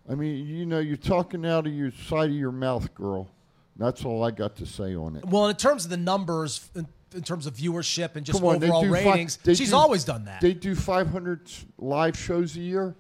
I 0.09 0.15
mean, 0.15 0.47
you 0.47 0.65
know, 0.65 0.80
you're 0.80 0.95
talking 0.95 1.45
out 1.45 1.67
of 1.67 1.74
your 1.74 1.91
side 1.91 2.30
of 2.30 2.36
your 2.36 2.53
mouth, 2.53 2.93
girl. 2.95 3.30
That's 3.76 4.05
all 4.05 4.24
I 4.24 4.32
got 4.32 4.55
to 4.57 4.65
say 4.65 4.95
on 4.95 5.17
it. 5.17 5.26
Well, 5.26 5.47
in 5.49 5.57
terms 5.57 5.84
of 5.84 5.91
the 5.91 5.97
numbers, 5.97 6.69
in, 6.74 6.88
in 7.13 7.22
terms 7.22 7.47
of 7.47 7.53
viewership 7.55 8.15
and 8.15 8.26
just 8.26 8.41
on, 8.41 8.55
overall 8.55 8.82
do 8.84 8.91
fi- 8.93 9.03
ratings, 9.11 9.39
she's 9.45 9.72
do- 9.72 9.76
always 9.76 10.05
done 10.05 10.24
that. 10.26 10.39
They 10.39 10.53
do 10.53 10.74
500 10.76 11.51
live 11.80 12.17
shows 12.17 12.55
a 12.55 12.61
year. 12.61 12.95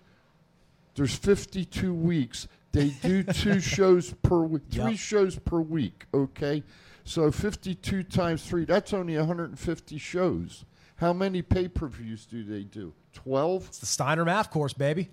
There's 0.95 1.15
52 1.15 1.93
weeks. 1.93 2.49
They 2.71 2.89
do 2.89 3.23
two 3.23 3.59
shows 3.61 4.13
per 4.21 4.39
week, 4.43 4.63
three 4.71 4.91
Yep. 4.91 4.97
shows 4.99 5.39
per 5.39 5.59
week. 5.59 6.05
Okay, 6.13 6.63
so 7.03 7.29
52 7.31 8.03
times 8.03 8.43
three, 8.45 8.65
that's 8.65 8.93
only 8.93 9.17
150 9.17 9.97
shows. 9.97 10.65
How 10.97 11.13
many 11.13 11.41
pay-per-views 11.41 12.25
do 12.27 12.43
they 12.43 12.63
do? 12.63 12.93
12. 13.13 13.65
it's 13.67 13.79
the 13.79 13.85
Steiner 13.87 14.23
math 14.23 14.51
course, 14.51 14.71
baby. 14.73 15.09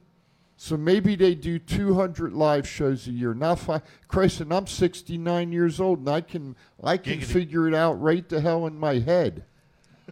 So 0.61 0.77
maybe 0.77 1.15
they 1.17 1.35
do 1.35 1.59
200 1.59 2.33
live 2.33 2.67
shows 2.69 3.07
a 3.07 3.11
year. 3.13 3.33
Now, 3.33 3.53
if 3.53 3.71
I, 3.71 3.81
Christ, 4.09 4.41
and 4.41 4.53
I'm 4.53 4.67
69 4.67 5.53
years 5.53 5.81
old, 5.81 6.01
and 6.01 6.09
I 6.09 6.21
can 6.21 6.57
I 6.83 6.97
can 6.97 7.21
Giggity. 7.21 7.25
figure 7.25 7.69
it 7.69 7.75
out 7.75 8.01
right 8.03 8.29
the 8.29 8.41
hell 8.41 8.67
in 8.67 8.79
my 8.79 8.99
head. 8.99 9.45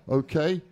Okay, 0.08 0.62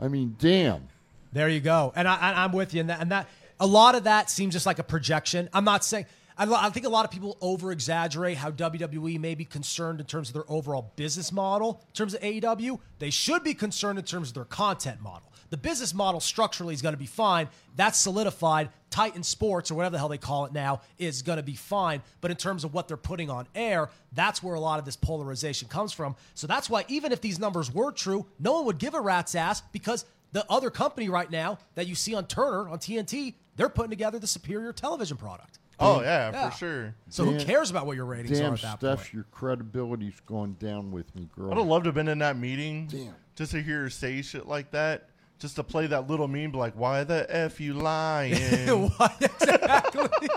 I 0.00 0.08
mean, 0.08 0.36
damn. 0.38 0.88
There 1.32 1.48
you 1.48 1.60
go. 1.60 1.92
And 1.96 2.06
I, 2.06 2.14
I, 2.16 2.44
I'm 2.44 2.52
with 2.52 2.74
you. 2.74 2.80
And 2.80 2.90
that, 2.90 3.00
and 3.00 3.10
that, 3.10 3.28
a 3.58 3.66
lot 3.66 3.96
of 3.96 4.04
that 4.04 4.30
seems 4.30 4.52
just 4.54 4.66
like 4.66 4.78
a 4.78 4.84
projection. 4.84 5.48
I'm 5.52 5.64
not 5.64 5.84
saying. 5.84 6.06
I, 6.36 6.52
I 6.52 6.70
think 6.70 6.86
a 6.86 6.88
lot 6.90 7.04
of 7.04 7.10
people 7.10 7.36
over 7.40 7.70
exaggerate 7.70 8.36
how 8.36 8.50
WWE 8.50 9.20
may 9.20 9.34
be 9.34 9.44
concerned 9.44 10.00
in 10.00 10.06
terms 10.06 10.28
of 10.28 10.34
their 10.34 10.50
overall 10.50 10.92
business 10.96 11.32
model. 11.32 11.80
In 11.88 11.92
terms 11.94 12.14
of 12.14 12.20
AEW, 12.20 12.80
they 12.98 13.10
should 13.10 13.44
be 13.44 13.54
concerned 13.54 13.98
in 13.98 14.04
terms 14.04 14.28
of 14.28 14.34
their 14.34 14.44
content 14.44 15.00
model. 15.00 15.30
The 15.50 15.56
business 15.56 15.94
model 15.94 16.20
structurally 16.20 16.74
is 16.74 16.82
going 16.82 16.94
to 16.94 16.98
be 16.98 17.06
fine. 17.06 17.48
That's 17.76 17.98
solidified. 17.98 18.70
Titan 18.90 19.22
Sports, 19.22 19.70
or 19.70 19.74
whatever 19.74 19.92
the 19.92 19.98
hell 19.98 20.08
they 20.08 20.18
call 20.18 20.44
it 20.46 20.52
now, 20.52 20.80
is 20.98 21.22
going 21.22 21.36
to 21.36 21.42
be 21.42 21.54
fine. 21.54 22.02
But 22.20 22.30
in 22.30 22.36
terms 22.36 22.64
of 22.64 22.74
what 22.74 22.88
they're 22.88 22.96
putting 22.96 23.30
on 23.30 23.46
air, 23.54 23.90
that's 24.12 24.42
where 24.42 24.54
a 24.54 24.60
lot 24.60 24.78
of 24.78 24.84
this 24.84 24.96
polarization 24.96 25.68
comes 25.68 25.92
from. 25.92 26.16
So 26.34 26.46
that's 26.46 26.70
why, 26.70 26.84
even 26.88 27.12
if 27.12 27.20
these 27.20 27.38
numbers 27.38 27.72
were 27.72 27.92
true, 27.92 28.26
no 28.38 28.54
one 28.54 28.66
would 28.66 28.78
give 28.78 28.94
a 28.94 29.00
rat's 29.00 29.34
ass 29.34 29.62
because 29.72 30.04
the 30.32 30.44
other 30.50 30.70
company 30.70 31.08
right 31.08 31.30
now 31.30 31.58
that 31.74 31.86
you 31.86 31.94
see 31.94 32.14
on 32.14 32.26
Turner 32.26 32.68
on 32.68 32.78
TNT, 32.78 33.34
they're 33.56 33.68
putting 33.68 33.90
together 33.90 34.18
the 34.18 34.26
superior 34.26 34.72
television 34.72 35.16
product. 35.16 35.58
Oh 35.80 36.00
yeah, 36.02 36.30
Yeah. 36.30 36.50
for 36.50 36.56
sure. 36.56 36.94
So 37.08 37.24
who 37.24 37.36
Damn- 37.38 37.46
cares 37.46 37.70
about 37.70 37.86
what 37.86 37.96
your 37.96 38.04
ratings 38.06 38.38
Damn, 38.38 38.52
are 38.52 38.54
at 38.54 38.60
that 38.62 38.68
point? 38.68 38.78
Steph, 38.80 38.98
point? 38.98 39.12
your 39.14 39.24
credibility's 39.32 40.20
gone 40.26 40.56
down 40.60 40.92
with 40.92 41.14
me, 41.16 41.28
girl. 41.36 41.50
I'd 41.50 41.56
have 41.58 41.66
loved 41.66 41.84
to 41.84 41.88
have 41.88 41.94
been 41.94 42.08
in 42.08 42.18
that 42.20 42.36
meeting. 42.38 42.86
Damn. 42.86 43.14
Just 43.34 43.52
to 43.52 43.60
hear 43.62 43.82
her 43.82 43.90
say 43.90 44.22
shit 44.22 44.46
like 44.46 44.70
that. 44.70 45.08
Just 45.40 45.56
to 45.56 45.64
play 45.64 45.88
that 45.88 46.08
little 46.08 46.28
meme, 46.28 46.52
be 46.52 46.58
like, 46.58 46.74
"Why 46.74 47.02
the 47.02 47.26
f 47.28 47.60
you 47.60 47.74
lying?" 47.74 48.34
What 48.96 49.16
exactly? 49.20 50.28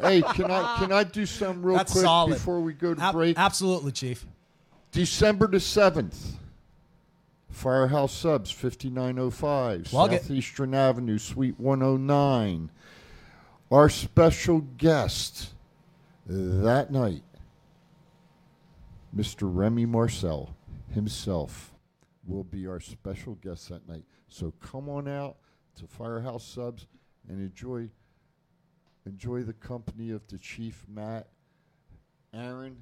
hey, 0.00 0.22
can 0.22 0.50
I 0.50 0.76
can 0.78 0.92
I 0.92 1.02
do 1.02 1.26
something 1.26 1.62
real 1.62 1.76
That's 1.76 1.92
quick 1.92 2.04
solid. 2.04 2.34
before 2.34 2.60
we 2.60 2.72
go 2.72 2.94
to 2.94 3.02
Ab- 3.02 3.12
break? 3.14 3.36
Absolutely, 3.36 3.90
Chief. 3.92 4.24
December 4.92 5.48
the 5.48 5.58
seventh. 5.60 6.36
Firehouse 7.50 8.12
Subs, 8.14 8.50
5905, 8.50 9.84
Plug 9.84 10.12
it. 10.12 10.22
Southeastern 10.22 10.74
Avenue, 10.74 11.18
Suite 11.18 11.58
109. 11.58 12.70
Our 13.70 13.88
special 13.88 14.60
guest 14.60 15.54
that 16.26 16.92
night, 16.92 17.22
Mr. 19.14 19.40
Remy 19.42 19.86
Marcel 19.86 20.54
himself, 20.92 21.72
will 22.24 22.44
be 22.44 22.66
our 22.66 22.78
special 22.78 23.34
guest 23.34 23.68
that 23.70 23.88
night. 23.88 24.04
So 24.28 24.52
come 24.60 24.88
on 24.88 25.08
out 25.08 25.36
to 25.76 25.86
Firehouse 25.86 26.46
Subs 26.46 26.86
and 27.28 27.40
enjoy 27.40 27.90
enjoy 29.04 29.42
the 29.42 29.52
company 29.52 30.10
of 30.10 30.26
the 30.28 30.38
Chief 30.38 30.84
Matt, 30.88 31.28
Aaron, 32.34 32.76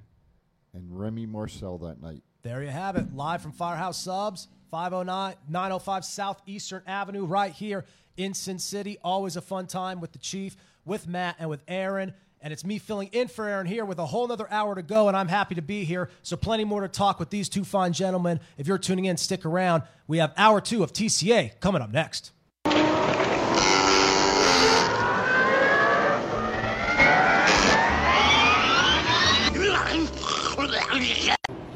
and 0.73 0.99
Remy 0.99 1.27
Marcel 1.27 1.79
that 1.79 2.01
night. 2.01 2.23
There 2.43 2.63
you 2.63 2.71
have 2.71 2.97
it. 2.97 3.15
Live 3.15 3.43
from 3.43 3.53
Firehouse 3.53 3.99
Subs, 3.99 4.49
509 4.71 5.37
905 5.49 6.05
Southeastern 6.05 6.83
Avenue, 6.87 7.25
right 7.25 7.53
here 7.53 7.85
in 8.17 8.35
Sin 8.35 8.59
City. 8.59 8.99
Always 9.03 9.37
a 9.37 9.43
fun 9.43 9.67
time 9.67 10.01
with 10.01 10.13
the 10.13 10.19
Chief, 10.19 10.57
with 10.85 11.07
Matt 11.07 11.37
and 11.39 11.49
with 11.49 11.63
Aaron. 11.69 12.15
And 12.41 12.53
it's 12.53 12.65
me 12.65 12.79
filling 12.79 13.09
in 13.13 13.29
for 13.29 13.49
Aaron 13.49 13.67
here 13.67 13.87
with 13.87 13.99
a 13.99 14.05
whole 14.05 14.27
another 14.27 14.47
hour 14.51 14.75
to 14.75 14.83
go, 14.83 15.09
and 15.09 15.17
I'm 15.17 15.29
happy 15.29 15.55
to 15.55 15.63
be 15.63 15.85
here. 15.85 16.11
So, 16.23 16.37
plenty 16.37 16.65
more 16.65 16.83
to 16.83 16.89
talk 16.89 17.19
with 17.19 17.31
these 17.31 17.49
two 17.49 17.65
fine 17.65 17.95
gentlemen. 17.95 18.39
If 18.59 18.67
you're 18.67 18.77
tuning 18.77 19.07
in, 19.07 19.17
stick 19.17 19.47
around. 19.47 19.85
We 20.07 20.19
have 20.19 20.35
hour 20.37 20.61
two 20.61 20.83
of 20.83 20.93
TCA 20.93 21.59
coming 21.61 21.81
up 21.81 21.91
next. 21.91 22.33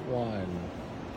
One. 0.07 0.61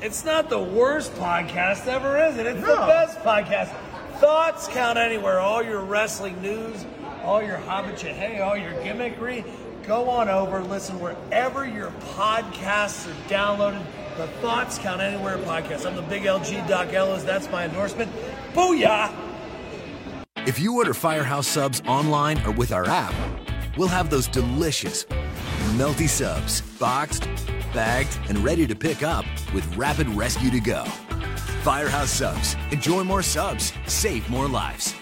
It's 0.01 0.23
not 0.23 0.49
the 0.49 0.59
worst 0.59 1.13
podcast 1.15 1.87
ever, 1.87 2.25
is 2.25 2.37
it? 2.37 2.45
It's 2.45 2.61
no. 2.61 2.67
the 2.67 2.87
best 2.87 3.19
podcast. 3.19 3.75
Thoughts 4.19 4.69
count 4.69 4.97
anywhere. 4.97 5.39
All 5.39 5.61
your 5.61 5.81
wrestling 5.81 6.41
news 6.41 6.85
all 7.23 7.41
your 7.41 7.57
hobbit 7.57 7.99
hey, 8.01 8.39
all 8.41 8.57
your 8.57 8.73
gimmickry. 8.73 9.45
Go 9.85 10.09
on 10.09 10.29
over, 10.29 10.61
listen 10.61 10.99
wherever 10.99 11.65
your 11.67 11.91
podcasts 12.15 13.07
are 13.07 13.29
downloaded. 13.29 13.83
The 14.17 14.27
Thoughts 14.39 14.77
Count 14.77 15.01
Anywhere 15.01 15.37
podcast. 15.39 15.85
I'm 15.85 15.95
the 15.95 16.01
big 16.03 16.23
LG 16.23 16.67
Doc 16.67 16.93
Ellis. 16.93 17.23
That's 17.23 17.49
my 17.49 17.65
endorsement. 17.65 18.11
Booyah! 18.53 19.13
If 20.45 20.59
you 20.59 20.75
order 20.75 20.93
Firehouse 20.93 21.47
subs 21.47 21.81
online 21.87 22.43
or 22.45 22.51
with 22.51 22.71
our 22.71 22.87
app, 22.87 23.13
we'll 23.77 23.87
have 23.87 24.09
those 24.09 24.27
delicious, 24.27 25.05
melty 25.75 26.09
subs 26.09 26.61
boxed, 26.79 27.29
bagged, 27.73 28.19
and 28.27 28.39
ready 28.39 28.67
to 28.67 28.75
pick 28.75 29.03
up 29.03 29.25
with 29.53 29.77
rapid 29.77 30.07
rescue 30.09 30.49
to 30.51 30.59
go. 30.59 30.83
Firehouse 31.63 32.09
subs. 32.09 32.55
Enjoy 32.71 33.03
more 33.03 33.21
subs, 33.21 33.71
save 33.85 34.27
more 34.29 34.47
lives. 34.47 34.95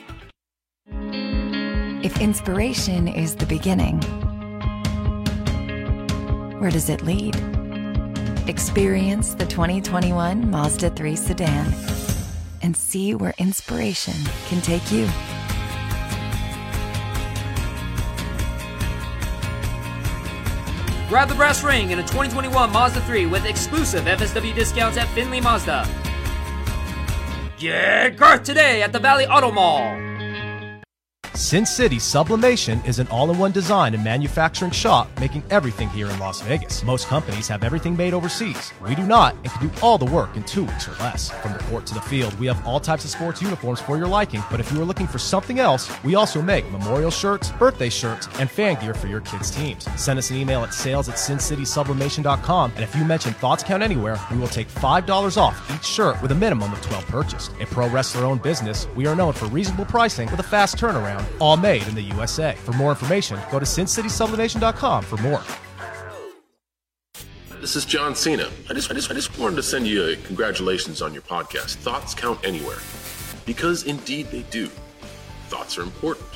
If 2.01 2.21
inspiration 2.21 3.09
is 3.09 3.35
the 3.35 3.45
beginning, 3.45 3.99
where 6.61 6.71
does 6.71 6.89
it 6.89 7.01
lead? 7.01 7.35
Experience 8.47 9.33
the 9.33 9.45
2021 9.45 10.49
Mazda 10.49 10.91
3 10.91 11.15
sedan 11.17 11.73
and 12.61 12.75
see 12.77 13.15
where 13.15 13.33
inspiration 13.37 14.13
can 14.47 14.61
take 14.61 14.89
you. 14.93 15.09
Grab 21.09 21.27
the 21.27 21.35
brass 21.35 21.65
ring 21.65 21.91
in 21.91 21.99
a 21.99 22.03
2021 22.03 22.71
Mazda 22.71 23.01
3 23.01 23.25
with 23.25 23.43
exclusive 23.43 24.05
FSW 24.05 24.55
discounts 24.55 24.97
at 24.97 25.09
Findlay 25.09 25.41
Mazda. 25.41 25.85
Get 27.57 28.15
Garth 28.15 28.43
today 28.43 28.83
at 28.83 28.93
the 28.93 28.99
Valley 28.99 29.27
Auto 29.27 29.51
Mall. 29.51 30.08
Sin 31.39 31.65
City 31.65 31.99
Sublimation 31.99 32.81
is 32.85 32.99
an 32.99 33.07
all 33.07 33.31
in 33.31 33.39
one 33.39 33.53
design 33.53 33.93
and 33.93 34.03
manufacturing 34.03 34.71
shop 34.71 35.07
making 35.21 35.41
everything 35.49 35.87
here 35.91 36.09
in 36.09 36.19
Las 36.19 36.41
Vegas. 36.41 36.83
Most 36.83 37.07
companies 37.07 37.47
have 37.47 37.63
everything 37.63 37.95
made 37.95 38.13
overseas. 38.13 38.73
We 38.85 38.93
do 38.93 39.03
not 39.03 39.35
and 39.35 39.45
can 39.45 39.69
do 39.69 39.73
all 39.81 39.97
the 39.97 40.03
work 40.05 40.35
in 40.35 40.43
two 40.43 40.65
weeks 40.65 40.89
or 40.89 40.91
less. 40.99 41.29
From 41.29 41.53
the 41.53 41.59
court 41.59 41.85
to 41.87 41.93
the 41.93 42.01
field, 42.01 42.37
we 42.39 42.47
have 42.47 42.67
all 42.67 42.81
types 42.81 43.05
of 43.05 43.09
sports 43.09 43.41
uniforms 43.41 43.79
for 43.79 43.97
your 43.97 44.05
liking, 44.05 44.43
but 44.51 44.59
if 44.59 44.69
you 44.73 44.81
are 44.81 44.85
looking 44.85 45.07
for 45.07 45.17
something 45.17 45.59
else, 45.59 45.89
we 46.03 46.13
also 46.15 46.41
make 46.41 46.69
memorial 46.71 47.09
shirts, 47.09 47.53
birthday 47.53 47.89
shirts, 47.89 48.27
and 48.37 48.51
fan 48.51 48.77
gear 48.81 48.93
for 48.93 49.07
your 49.07 49.21
kids' 49.21 49.49
teams. 49.49 49.87
Send 49.95 50.19
us 50.19 50.31
an 50.31 50.35
email 50.35 50.61
at 50.65 50.73
sales 50.73 51.07
at 51.07 51.15
sincitysublimation.com, 51.15 52.73
and 52.75 52.83
if 52.83 52.93
you 52.97 53.05
mention 53.05 53.33
Thoughts 53.35 53.63
Count 53.63 53.81
Anywhere, 53.81 54.19
we 54.29 54.37
will 54.37 54.49
take 54.49 54.67
$5 54.67 55.37
off 55.37 55.73
each 55.73 55.85
shirt 55.85 56.21
with 56.21 56.33
a 56.33 56.35
minimum 56.35 56.73
of 56.73 56.81
12 56.81 57.07
purchased. 57.07 57.53
A 57.61 57.65
pro 57.65 57.87
wrestler 57.87 58.25
owned 58.25 58.41
business, 58.41 58.87
we 58.93 59.07
are 59.07 59.15
known 59.15 59.31
for 59.31 59.45
reasonable 59.45 59.85
pricing 59.85 60.29
with 60.31 60.41
a 60.41 60.43
fast 60.43 60.75
turnaround 60.75 61.28
all 61.39 61.57
made 61.57 61.87
in 61.87 61.95
the 61.95 62.01
USA. 62.01 62.55
For 62.55 62.73
more 62.73 62.89
information, 62.91 63.39
go 63.51 63.59
to 63.59 63.65
sincitysublimation.com 63.65 65.03
for 65.03 65.17
more. 65.17 65.41
This 67.61 67.75
is 67.75 67.83
John 67.83 68.15
Cena. 68.15 68.49
I 68.69 68.73
just, 68.73 68.89
I 68.89 68.93
just, 68.93 69.11
I 69.11 69.13
just 69.13 69.37
wanted 69.37 69.57
to 69.57 69.63
send 69.63 69.85
you 69.85 70.05
a 70.05 70.15
congratulations 70.15 71.01
on 71.01 71.13
your 71.13 71.23
podcast. 71.23 71.75
Thoughts 71.75 72.13
count 72.13 72.39
anywhere, 72.45 72.77
because 73.45 73.83
indeed 73.83 74.27
they 74.27 74.43
do. 74.43 74.67
Thoughts 75.49 75.77
are 75.77 75.81
important. 75.81 76.27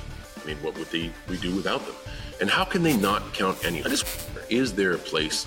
I 0.41 0.45
mean, 0.45 0.57
what 0.57 0.77
would 0.77 0.87
they, 0.91 1.11
we 1.29 1.37
do 1.37 1.55
without 1.55 1.85
them? 1.85 1.95
And 2.41 2.49
how 2.49 2.65
can 2.65 2.83
they 2.83 2.97
not 2.97 3.33
count 3.33 3.63
anywhere? 3.63 3.87
I 3.87 3.91
just 3.91 4.05
is 4.49 4.73
there 4.73 4.91
a 4.91 4.97
place 4.97 5.45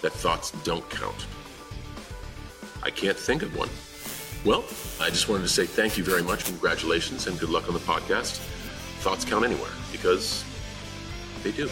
that 0.00 0.12
thoughts 0.12 0.50
don't 0.64 0.88
count? 0.88 1.26
I 2.82 2.90
can't 2.90 3.16
think 3.16 3.42
of 3.42 3.54
one. 3.56 3.68
Well, 4.44 4.64
I 5.00 5.10
just 5.10 5.28
wanted 5.28 5.42
to 5.42 5.48
say 5.48 5.66
thank 5.66 5.96
you 5.96 6.04
very 6.04 6.22
much, 6.22 6.44
congratulations, 6.44 7.26
and 7.26 7.38
good 7.38 7.50
luck 7.50 7.68
on 7.68 7.74
the 7.74 7.80
podcast. 7.80 8.40
Thoughts 9.02 9.24
count 9.24 9.44
anywhere 9.44 9.68
because 9.90 10.44
they 11.42 11.50
do. 11.50 11.68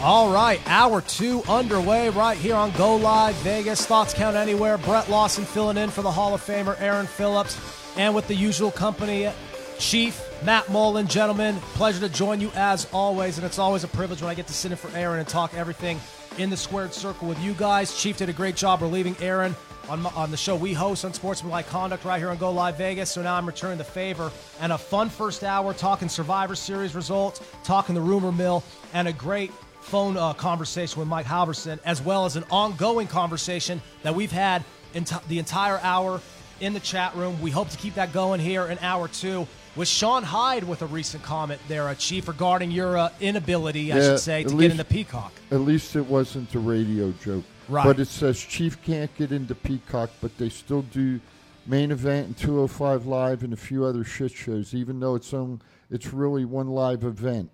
All 0.00 0.30
right, 0.30 0.58
hour 0.66 1.02
two 1.02 1.42
underway 1.46 2.08
right 2.08 2.38
here 2.38 2.54
on 2.54 2.70
Go 2.78 2.96
Live 2.96 3.34
Vegas. 3.36 3.84
Thoughts 3.84 4.14
count 4.14 4.36
anywhere. 4.36 4.78
Brett 4.78 5.10
Lawson 5.10 5.44
filling 5.44 5.76
in 5.76 5.90
for 5.90 6.00
the 6.00 6.10
Hall 6.10 6.32
of 6.32 6.40
Famer 6.40 6.80
Aaron 6.80 7.06
Phillips, 7.06 7.58
and 7.98 8.14
with 8.14 8.26
the 8.26 8.34
usual 8.34 8.70
company, 8.70 9.30
Chief 9.78 10.18
Matt 10.44 10.70
Mullen. 10.70 11.08
Gentlemen, 11.08 11.56
pleasure 11.74 12.00
to 12.00 12.08
join 12.08 12.40
you 12.40 12.50
as 12.54 12.88
always, 12.90 13.36
and 13.36 13.46
it's 13.46 13.58
always 13.58 13.84
a 13.84 13.88
privilege 13.88 14.22
when 14.22 14.30
I 14.30 14.34
get 14.34 14.46
to 14.46 14.54
sit 14.54 14.70
in 14.70 14.78
for 14.78 14.90
Aaron 14.96 15.18
and 15.18 15.28
talk 15.28 15.52
everything 15.52 16.00
in 16.38 16.48
the 16.48 16.56
squared 16.56 16.94
circle 16.94 17.28
with 17.28 17.38
you 17.42 17.52
guys. 17.52 18.00
Chief 18.00 18.16
did 18.16 18.30
a 18.30 18.32
great 18.32 18.56
job 18.56 18.80
relieving 18.80 19.14
Aaron 19.20 19.54
on, 19.88 20.02
my- 20.02 20.10
on 20.10 20.30
the 20.30 20.36
show 20.36 20.56
we 20.56 20.72
host 20.72 21.04
on 21.04 21.12
Sportsmanlike 21.12 21.68
Conduct 21.68 22.04
right 22.04 22.18
here 22.18 22.30
on 22.30 22.36
Go 22.36 22.50
Live 22.50 22.76
Vegas. 22.76 23.10
So 23.10 23.22
now 23.22 23.34
I'm 23.34 23.46
returning 23.46 23.78
the 23.78 23.84
favor 23.84 24.30
and 24.60 24.72
a 24.72 24.78
fun 24.78 25.08
first 25.08 25.44
hour 25.44 25.72
talking 25.74 26.08
Survivor 26.08 26.54
Series 26.54 26.94
results, 26.94 27.40
talking 27.64 27.94
the 27.94 28.00
rumor 28.00 28.32
mill, 28.32 28.62
and 28.92 29.06
a 29.08 29.12
great 29.12 29.52
phone 29.80 30.16
uh, 30.16 30.32
conversation 30.32 30.98
with 30.98 31.08
Mike 31.08 31.26
Halverson, 31.26 31.78
as 31.84 32.02
well 32.02 32.24
as 32.24 32.34
an 32.36 32.44
ongoing 32.50 33.06
conversation 33.06 33.80
that 34.02 34.14
we've 34.14 34.32
had 34.32 34.64
in 34.94 35.04
t- 35.04 35.14
the 35.28 35.38
entire 35.38 35.78
hour 35.80 36.20
in 36.60 36.72
the 36.72 36.80
chat 36.80 37.14
room. 37.14 37.40
We 37.40 37.50
hope 37.50 37.68
to 37.68 37.76
keep 37.76 37.94
that 37.94 38.12
going 38.12 38.40
here 38.40 38.66
in 38.66 38.78
hour 38.80 39.08
two. 39.08 39.46
With 39.76 39.88
Sean 39.88 40.22
Hyde 40.22 40.64
with 40.64 40.80
a 40.80 40.86
recent 40.86 41.22
comment 41.22 41.60
there, 41.68 41.86
uh, 41.88 41.94
Chief, 41.94 42.26
regarding 42.28 42.70
your 42.70 42.96
uh, 42.96 43.10
inability, 43.20 43.92
I 43.92 43.96
Yeah, 43.98 44.02
should 44.02 44.20
say, 44.20 44.42
to 44.42 44.48
get 44.48 44.56
least- 44.58 44.70
into 44.72 44.84
Peacock. 44.84 45.32
At 45.50 45.60
least 45.60 45.94
it 45.96 46.06
wasn't 46.06 46.52
a 46.54 46.58
radio 46.58 47.12
joke. 47.22 47.44
Right. 47.68 47.84
But 47.84 47.98
it 47.98 48.08
says 48.08 48.38
Chief 48.38 48.80
can't 48.82 49.14
get 49.16 49.32
into 49.32 49.54
Peacock, 49.54 50.10
but 50.20 50.36
they 50.38 50.48
still 50.48 50.82
do 50.82 51.20
main 51.66 51.90
event 51.90 52.26
and 52.28 52.36
205 52.36 53.06
live 53.06 53.42
and 53.42 53.52
a 53.52 53.56
few 53.56 53.84
other 53.84 54.04
shit 54.04 54.32
shows, 54.32 54.74
even 54.74 55.00
though 55.00 55.14
it's 55.14 55.32
on. 55.32 55.60
It's 55.90 56.12
really 56.12 56.44
one 56.44 56.68
live 56.68 57.04
event. 57.04 57.50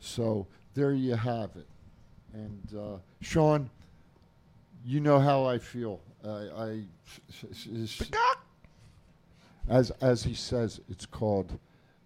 So 0.00 0.46
there 0.74 0.92
you 0.92 1.14
have 1.14 1.50
it. 1.56 1.66
And 2.32 2.68
uh, 2.76 2.98
Sean, 3.20 3.70
you 4.84 5.00
know 5.00 5.18
how 5.18 5.44
I 5.44 5.58
feel. 5.58 6.00
I, 6.24 6.28
I 6.28 6.82
as 9.68 9.90
as 10.00 10.22
he 10.22 10.34
says, 10.34 10.80
it's 10.88 11.06
called 11.06 11.58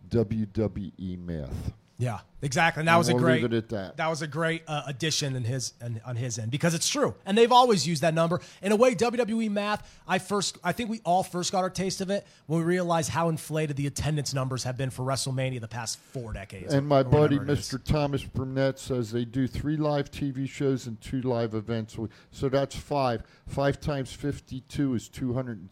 WWE 0.09 1.19
math. 1.19 1.73
Yeah, 2.01 2.21
exactly. 2.41 2.81
And 2.81 2.89
that 2.89 2.93
And 2.93 2.99
was 2.99 3.09
a 3.11 3.15
we'll 3.15 3.23
great. 3.23 3.43
leave 3.43 3.53
it 3.53 3.73
at 3.73 3.97
that. 3.97 4.09
was 4.09 4.23
a 4.23 4.27
great 4.27 4.63
uh, 4.67 4.85
addition 4.87 5.37
in 5.37 5.45
his 5.45 5.75
and 5.83 6.01
on 6.07 6.17
his 6.17 6.39
end 6.39 6.51
because 6.51 6.73
it's 6.73 6.89
true, 6.89 7.15
and 7.27 7.37
they've 7.37 7.53
always 7.53 7.87
used 7.87 8.01
that 8.03 8.15
number 8.15 8.41
in 8.63 8.73
a 8.73 8.77
way. 8.77 8.95
WWE 8.95 9.51
math. 9.51 9.87
I 10.09 10.19
first, 10.19 10.57
I 10.65 10.73
think 10.73 10.89
we 10.89 11.01
all 11.05 11.23
first 11.23 11.53
got 11.53 11.59
our 11.59 11.69
taste 11.69 12.01
of 12.01 12.09
it 12.09 12.27
when 12.47 12.59
we 12.61 12.65
realized 12.65 13.11
how 13.11 13.29
inflated 13.29 13.77
the 13.77 13.87
attendance 13.87 14.33
numbers 14.33 14.65
have 14.65 14.79
been 14.79 14.89
for 14.89 15.05
WrestleMania 15.05 15.61
the 15.61 15.69
past 15.69 15.99
four 15.99 16.33
decades. 16.33 16.73
And 16.73 16.89
my 16.89 17.03
buddy, 17.03 17.37
whatever 17.37 17.53
it 17.53 17.59
is. 17.59 17.69
Mr. 17.69 17.85
Thomas 17.85 18.25
Burnett, 18.25 18.79
says 18.79 19.13
they 19.13 19.27
do 19.27 19.47
three 19.47 19.77
live 19.77 20.11
TV 20.11 20.49
shows 20.49 20.87
and 20.87 20.99
two 21.03 21.21
live 21.21 21.53
events. 21.55 21.97
So- 21.97 22.09
So 22.31 22.49
that's 22.49 22.75
five. 22.75 23.25
Five 23.47 23.79
times 23.79 24.11
52 24.13 24.95
is 24.95 25.09
200, 25.11 25.69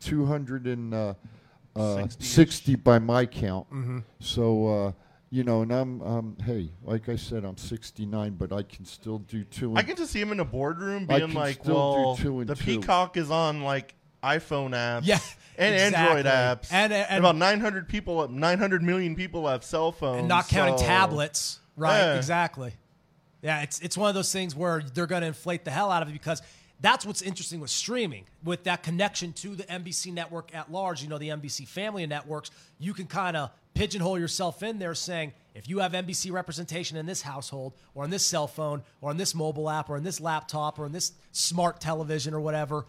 200 0.00 0.66
and, 0.66 0.92
uh, 0.94 1.14
uh, 1.76 1.80
60-ish. 2.06 2.26
60 2.28 2.74
by 2.76 2.98
my 2.98 3.26
count. 3.26 3.68
Mm-hmm. 3.70 3.98
So, 4.20 4.66
uh, 4.88 4.92
you 5.34 5.42
know, 5.42 5.62
and 5.62 5.72
I'm, 5.72 6.00
um, 6.02 6.36
hey, 6.44 6.70
like 6.84 7.08
I 7.08 7.16
said, 7.16 7.44
I'm 7.44 7.56
69, 7.56 8.34
but 8.34 8.52
I 8.52 8.62
can 8.62 8.84
still 8.84 9.18
do 9.18 9.42
two. 9.42 9.70
And 9.70 9.78
I 9.78 9.82
can 9.82 9.96
just 9.96 10.12
see 10.12 10.20
him 10.20 10.30
in 10.30 10.38
a 10.38 10.44
boardroom 10.44 11.06
I 11.10 11.18
being 11.18 11.30
can 11.30 11.36
like, 11.40 11.54
still 11.60 11.74
do 11.74 12.00
"Well, 12.02 12.16
two 12.16 12.38
and 12.40 12.48
the 12.48 12.54
two." 12.54 12.78
Peacock 12.78 13.16
is 13.16 13.32
on 13.32 13.62
like 13.62 13.96
iPhone 14.22 14.70
apps, 14.70 15.00
Yeah, 15.04 15.18
and 15.58 15.74
exactly. 15.74 16.18
Android 16.20 16.26
apps, 16.26 16.72
And- 16.72 16.92
and- 16.92 17.18
about 17.18 17.34
900 17.34 17.88
people, 17.88 18.28
900 18.28 18.80
million 18.82 19.16
people 19.16 19.48
have 19.48 19.64
cell 19.64 19.90
phones, 19.90 20.20
and 20.20 20.28
not 20.28 20.46
counting 20.48 20.78
so- 20.78 20.84
tablets. 20.84 21.58
Right, 21.76 21.98
Yeah. 21.98 22.14
exactly. 22.14 22.72
Yeah, 23.42 23.62
it's 23.62 23.80
it's 23.80 23.98
one 23.98 24.08
of 24.08 24.14
those 24.14 24.32
things 24.32 24.54
where 24.54 24.82
they're 24.94 25.08
going 25.08 25.22
to 25.22 25.26
inflate 25.26 25.64
the 25.64 25.72
hell 25.72 25.90
out 25.90 26.02
of 26.02 26.08
it 26.08 26.12
because 26.12 26.40
that's 26.80 27.04
what's 27.04 27.22
interesting 27.22 27.58
with 27.58 27.70
streaming, 27.70 28.26
with 28.44 28.62
that 28.64 28.84
connection 28.84 29.32
to 29.32 29.56
the 29.56 29.64
NBC 29.64 30.12
network 30.12 30.54
at 30.54 30.70
large. 30.70 31.02
You 31.02 31.08
know, 31.08 31.18
the 31.18 31.30
NBC 31.30 31.66
family 31.66 32.04
of 32.04 32.10
networks. 32.10 32.52
You 32.78 32.94
can 32.94 33.06
kind 33.08 33.36
of 33.36 33.50
pigeonhole 33.74 34.18
yourself 34.18 34.62
in 34.62 34.78
there, 34.78 34.94
saying 34.94 35.32
if 35.54 35.68
you 35.68 35.80
have 35.80 35.92
NBC 35.92 36.32
representation 36.32 36.96
in 36.96 37.06
this 37.06 37.22
household, 37.22 37.74
or 37.94 38.04
on 38.04 38.10
this 38.10 38.24
cell 38.24 38.46
phone, 38.46 38.82
or 39.00 39.10
on 39.10 39.16
this 39.16 39.34
mobile 39.34 39.68
app, 39.68 39.90
or 39.90 39.96
on 39.96 40.02
this 40.02 40.20
laptop, 40.20 40.78
or 40.78 40.84
on 40.84 40.92
this 40.92 41.12
smart 41.32 41.80
television, 41.80 42.34
or 42.34 42.40
whatever. 42.40 42.86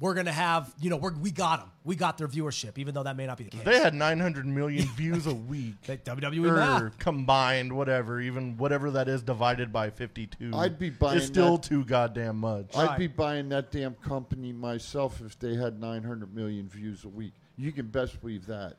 We're 0.00 0.14
gonna 0.14 0.32
have, 0.32 0.74
you 0.80 0.90
know, 0.90 0.96
we're, 0.96 1.12
we 1.14 1.30
got 1.30 1.60
them. 1.60 1.70
We 1.84 1.94
got 1.94 2.18
their 2.18 2.26
viewership, 2.26 2.78
even 2.78 2.94
though 2.94 3.04
that 3.04 3.16
may 3.16 3.26
not 3.26 3.38
be 3.38 3.44
the 3.44 3.50
case. 3.50 3.62
They 3.64 3.78
had 3.78 3.94
900 3.94 4.44
million 4.44 4.88
views 4.96 5.28
a 5.28 5.34
week. 5.34 5.80
That 5.82 6.04
WWE 6.04 6.50
or 6.50 6.56
math. 6.56 6.98
combined, 6.98 7.72
whatever, 7.72 8.20
even 8.20 8.56
whatever 8.56 8.90
that 8.90 9.06
is 9.06 9.22
divided 9.22 9.72
by 9.72 9.90
52. 9.90 10.50
I'd 10.52 10.80
be 10.80 10.90
buying 10.90 11.18
It's 11.18 11.26
still 11.26 11.58
that- 11.58 11.68
too 11.68 11.84
goddamn 11.84 12.38
much. 12.38 12.76
I'd 12.76 12.98
be 12.98 13.06
buying 13.06 13.48
that 13.50 13.70
damn 13.70 13.94
company 13.94 14.52
myself 14.52 15.20
if 15.24 15.38
they 15.38 15.54
had 15.54 15.80
900 15.80 16.34
million 16.34 16.68
views 16.68 17.04
a 17.04 17.08
week. 17.08 17.34
You 17.56 17.70
can 17.70 17.86
best 17.86 18.20
believe 18.20 18.46
that. 18.46 18.74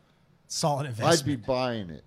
Solid 0.48 0.94
I'd 1.02 1.26
be 1.26 1.36
buying 1.36 1.90
it. 1.90 2.04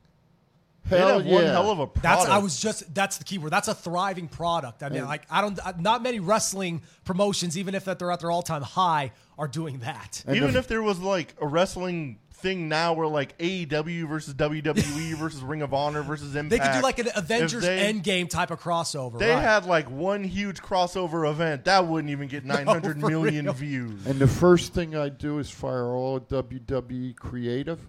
They'd 0.89 0.99
Hell 0.99 1.18
have 1.18 1.26
one 1.26 1.43
yeah. 1.43 1.51
hell 1.53 1.70
of 1.70 1.80
a 1.80 1.86
product. 1.86 2.03
That's 2.03 2.26
I 2.26 2.39
was 2.39 2.59
just 2.59 2.95
that's 2.95 3.18
the 3.18 3.24
key 3.24 3.39
word. 3.39 3.51
That's 3.51 3.68
a 3.68 3.74
thriving 3.74 4.28
product. 4.28 4.82
I 4.82 4.89
mean, 4.89 5.01
And- 5.01 5.09
like 5.09 5.24
I 5.30 5.41
don't 5.41 5.59
not 5.80 6.03
many 6.03 6.20
wrestling 6.20 6.82
promotions, 7.05 7.59
even 7.59 7.74
if 7.74 7.84
that 7.84 7.99
they're 7.99 8.11
at 8.11 8.20
their 8.20 8.30
all 8.30 8.43
time 8.43 8.62
high, 8.62 9.12
are 9.39 9.49
doing 9.49 9.80
that. 9.80 10.24
Even 10.28 10.57
if 10.57 10.66
there 10.66 10.82
was 10.82 10.99
like 10.99 11.34
a 11.41 11.47
wrestling 11.47 12.18
thing 12.39 12.68
now 12.68 12.93
where 12.93 13.07
like 13.07 13.36
AEW 13.39 14.09
versus 14.09 14.32
WWE 14.34 15.14
versus 15.18 15.43
Ring 15.43 15.62
of 15.62 15.74
Honor 15.74 16.03
versus 16.03 16.34
Impact. 16.34 16.51
They 16.51 16.59
could 16.68 16.76
do 16.76 16.82
like 16.82 16.99
an 17.01 17.09
Avengers 17.16 17.64
they, 17.64 17.93
Endgame 17.93 18.30
type 18.30 18.51
of 18.51 18.61
crossover. 18.61 19.18
They 19.18 19.30
right. 19.30 19.43
had 19.43 19.66
like 19.66 19.91
one 19.91 20.24
huge 20.24 20.62
crossover 20.62 21.28
event 21.28 21.64
that 21.64 21.86
wouldn't 21.86 22.11
even 22.11 22.28
get 22.28 22.45
900 22.47 23.01
for 23.01 23.09
million 23.09 23.47
real. 23.47 23.55
views. 23.55 24.07
And 24.07 24.18
the 24.18 24.28
first 24.28 24.72
thing 24.72 24.97
I 24.97 25.09
do 25.09 25.39
is 25.39 25.51
fire 25.51 25.89
all 25.89 26.20
WWE 26.20 27.16
creative. 27.16 27.80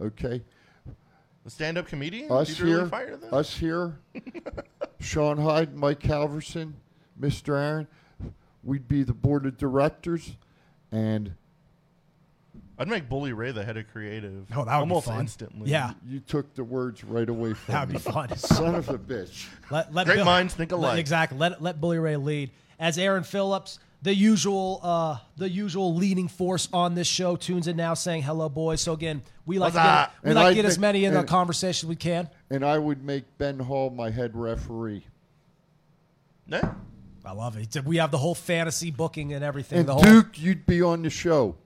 Okay, 0.00 0.42
The 1.44 1.50
stand-up 1.50 1.86
comedian? 1.86 2.30
us 2.30 2.48
Did 2.48 2.56
here, 2.58 2.76
really 2.78 2.88
fire 2.90 3.16
them? 3.16 3.34
us 3.34 3.54
here, 3.56 3.98
Sean 5.00 5.36
Hyde, 5.38 5.74
Mike 5.74 6.00
Halverson, 6.00 6.72
Mr. 7.20 7.58
Aaron. 7.58 7.86
We'd 8.62 8.88
be 8.88 9.02
the 9.02 9.14
board 9.14 9.46
of 9.46 9.56
directors, 9.58 10.36
and 10.92 11.32
I'd 12.78 12.88
make 12.88 13.08
Bully 13.08 13.32
Ray 13.34 13.52
the 13.52 13.64
head 13.64 13.76
of 13.76 13.90
creative. 13.92 14.46
Oh, 14.54 14.64
that 14.64 14.76
would 14.78 14.86
be 14.86 14.90
almost 14.92 15.06
fun. 15.06 15.20
instantly. 15.20 15.70
Yeah. 15.70 15.92
you 16.06 16.20
took 16.20 16.54
the 16.54 16.64
words 16.64 17.04
right 17.04 17.28
away 17.28 17.52
from 17.54 17.72
That 17.72 17.88
would 17.88 17.94
me. 17.94 17.98
be 18.04 18.10
fun. 18.10 18.36
Son 18.36 18.74
of 18.74 18.88
a 18.88 18.98
bitch. 18.98 19.48
Let, 19.70 19.92
let 19.94 20.06
Great 20.06 20.16
Bill- 20.16 20.24
minds 20.24 20.54
think 20.54 20.72
let- 20.72 20.78
alike. 20.78 20.98
exactly. 20.98 21.36
Let 21.38 21.62
let 21.62 21.80
Bully 21.80 21.98
Ray 21.98 22.16
lead. 22.16 22.50
As 22.78 22.96
Aaron 22.98 23.22
Phillips, 23.24 23.78
the 24.02 24.14
usual 24.14 24.80
uh, 24.82 25.18
the 25.36 25.48
usual 25.48 25.94
leading 25.94 26.28
force 26.28 26.68
on 26.72 26.94
this 26.94 27.06
show, 27.06 27.36
tunes 27.36 27.68
in 27.68 27.76
now 27.76 27.94
saying 27.94 28.22
hello, 28.22 28.48
boys. 28.48 28.80
So 28.80 28.92
again, 28.92 29.22
we 29.46 29.58
like 29.58 29.74
What's 29.74 29.84
to 29.84 30.10
get, 30.22 30.28
we 30.30 30.34
like 30.34 30.46
I 30.46 30.48
to 30.50 30.54
get 30.54 30.64
as 30.64 30.78
many 30.78 31.04
in 31.04 31.14
the 31.14 31.24
conversation 31.24 31.86
as 31.86 31.88
we 31.90 31.96
can. 31.96 32.28
And 32.50 32.64
I 32.64 32.78
would 32.78 33.04
make 33.04 33.24
Ben 33.38 33.58
Hall 33.58 33.90
my 33.90 34.10
head 34.10 34.34
referee. 34.34 35.04
Yeah. 36.46 36.74
I 37.24 37.32
love 37.32 37.56
it. 37.56 37.84
We 37.84 37.98
have 37.98 38.10
the 38.10 38.18
whole 38.18 38.34
fantasy 38.34 38.90
booking 38.90 39.34
and 39.34 39.44
everything. 39.44 39.80
And 39.80 39.88
the 39.88 39.94
whole 39.94 40.02
Duke, 40.02 40.40
you'd 40.40 40.66
be 40.66 40.82
on 40.82 41.02
the 41.02 41.10
show. 41.10 41.56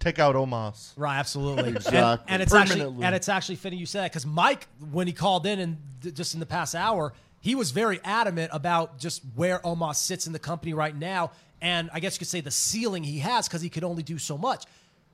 Take 0.00 0.18
out 0.18 0.34
Omos. 0.34 0.92
Right, 0.96 1.18
absolutely. 1.18 1.70
Exactly. 1.76 1.98
And, 1.98 2.20
and 2.28 2.42
it's 2.42 2.52
actually 2.52 2.80
Permanently. 2.80 3.06
and 3.06 3.14
it's 3.14 3.28
actually 3.28 3.54
fitting 3.56 3.78
you 3.78 3.86
said 3.86 4.10
because 4.10 4.26
Mike, 4.26 4.66
when 4.90 5.06
he 5.06 5.12
called 5.12 5.46
in 5.46 5.60
and 5.60 5.76
th- 6.02 6.14
just 6.14 6.34
in 6.34 6.40
the 6.40 6.46
past 6.46 6.74
hour, 6.74 7.12
he 7.42 7.56
was 7.56 7.72
very 7.72 8.00
adamant 8.04 8.50
about 8.54 8.98
just 8.98 9.20
where 9.34 9.58
Omos 9.58 9.96
sits 9.96 10.28
in 10.28 10.32
the 10.32 10.38
company 10.38 10.74
right 10.74 10.96
now, 10.96 11.32
and 11.60 11.90
I 11.92 11.98
guess 11.98 12.14
you 12.14 12.20
could 12.20 12.28
say 12.28 12.40
the 12.40 12.52
ceiling 12.52 13.02
he 13.02 13.18
has 13.18 13.48
because 13.48 13.60
he 13.60 13.68
could 13.68 13.82
only 13.82 14.04
do 14.04 14.16
so 14.16 14.38
much. 14.38 14.64